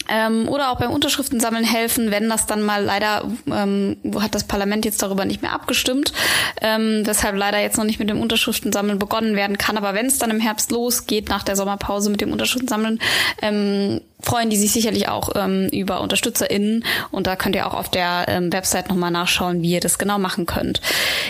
ähm, 0.09 0.49
oder 0.49 0.71
auch 0.71 0.79
beim 0.79 0.91
Unterschriftensammeln 0.91 1.65
helfen, 1.65 2.11
wenn 2.11 2.29
das 2.29 2.47
dann 2.47 2.63
mal 2.63 2.85
leider 2.85 3.25
ähm, 3.51 3.97
hat 4.19 4.35
das 4.35 4.45
Parlament 4.45 4.85
jetzt 4.85 5.03
darüber 5.03 5.25
nicht 5.25 5.43
mehr 5.43 5.53
abgestimmt, 5.53 6.13
ähm, 6.61 7.03
weshalb 7.05 7.37
leider 7.37 7.59
jetzt 7.59 7.77
noch 7.77 7.85
nicht 7.85 7.99
mit 7.99 8.11
dem 8.11 8.21
Unterschriftensammeln 8.21 8.99
begonnen 8.99 9.37
werden 9.37 9.59
kann. 9.59 9.77
Aber 9.77 9.95
wenn 9.95 10.07
es 10.07 10.19
dann 10.19 10.31
im 10.31 10.41
Herbst 10.41 10.71
losgeht 10.71 11.29
nach 11.29 11.43
der 11.43 11.57
Sommerpause 11.57 12.11
mit 12.11 12.21
dem 12.21 12.33
Unterschriftensammeln, 12.33 13.01
ähm, 13.43 14.01
freuen 14.25 14.51
die 14.51 14.57
sich 14.57 14.73
sicherlich 14.73 15.09
auch 15.09 15.31
ähm, 15.35 15.69
über 15.69 16.01
UnterstützerInnen 16.01 16.85
und 17.11 17.27
da 17.27 17.37
könnt 17.37 17.55
ihr 17.55 17.67
auch 17.67 17.75
auf 17.75 17.91
der 17.91 18.25
ähm, 18.29 18.53
Website 18.53 18.89
nochmal 18.89 19.11
nachschauen, 19.11 19.63
wie 19.63 19.73
ihr 19.73 19.81
das 19.81 19.99
genau 19.99 20.19
machen 20.19 20.47
könnt. 20.47 20.81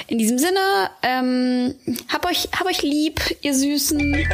In 0.06 0.18
diesem 0.18 0.38
Sinne, 0.38 0.60
ähm, 1.02 1.74
hab 2.12 2.24
euch, 2.26 2.48
hab 2.58 2.66
euch 2.66 2.82
lieb, 2.82 3.20
ihr 3.42 3.54
Süßen. 3.54 4.00
Ähm, 4.00 4.24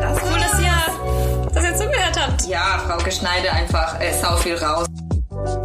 Das 0.00 0.18
cool, 0.22 0.40
dass 0.40 0.60
ihr, 0.60 1.52
dass 1.54 1.64
ihr 1.64 1.76
zugehört. 1.76 2.11
Ja, 2.48 2.82
Frau 2.86 2.98
Geschneide 3.04 3.52
einfach 3.52 4.00
äh, 4.00 4.12
sau 4.20 4.36
viel 4.36 4.56
raus. 4.56 4.86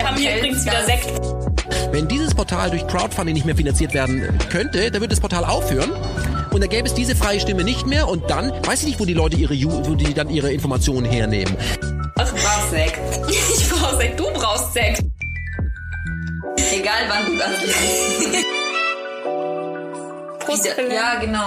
haben 0.03 0.17
hier 0.17 0.37
übrigens 0.37 0.65
wieder 0.65 0.83
Sekt. 0.85 1.09
Wenn 1.91 2.07
dieses 2.07 2.33
Portal 2.35 2.69
durch 2.69 2.85
Crowdfunding 2.87 3.33
nicht 3.33 3.45
mehr 3.45 3.55
finanziert 3.55 3.93
werden 3.93 4.37
könnte, 4.49 4.91
dann 4.91 5.01
würde 5.01 5.09
das 5.09 5.19
Portal 5.19 5.43
aufhören. 5.45 5.91
Und 6.51 6.61
dann 6.61 6.69
gäbe 6.69 6.87
es 6.87 6.93
diese 6.93 7.15
freie 7.15 7.39
Stimme 7.39 7.63
nicht 7.63 7.85
mehr 7.85 8.07
und 8.07 8.29
dann 8.29 8.51
weiß 8.65 8.81
ich 8.81 8.87
nicht, 8.87 8.99
wo 8.99 9.05
die 9.05 9.13
Leute 9.13 9.35
ihre, 9.37 9.53
Ju- 9.53 9.85
wo 9.87 9.95
die 9.95 10.13
dann 10.13 10.29
ihre 10.29 10.51
Informationen 10.51 11.05
hernehmen. 11.05 11.55
Ich 11.59 12.31
brauch 12.31 12.69
Sekt. 12.71 12.99
Ich 13.29 13.69
brauch 13.69 13.97
Sekt, 13.99 14.19
du 14.19 14.25
brauchst 14.33 14.73
Sekt. 14.73 15.01
Egal 16.71 17.03
wann 17.09 17.25
du 17.25 17.37
das 17.37 17.61
liest. 17.61 18.45
Prost, 20.39 20.65
Ja, 20.91 21.19
genau. 21.19 21.45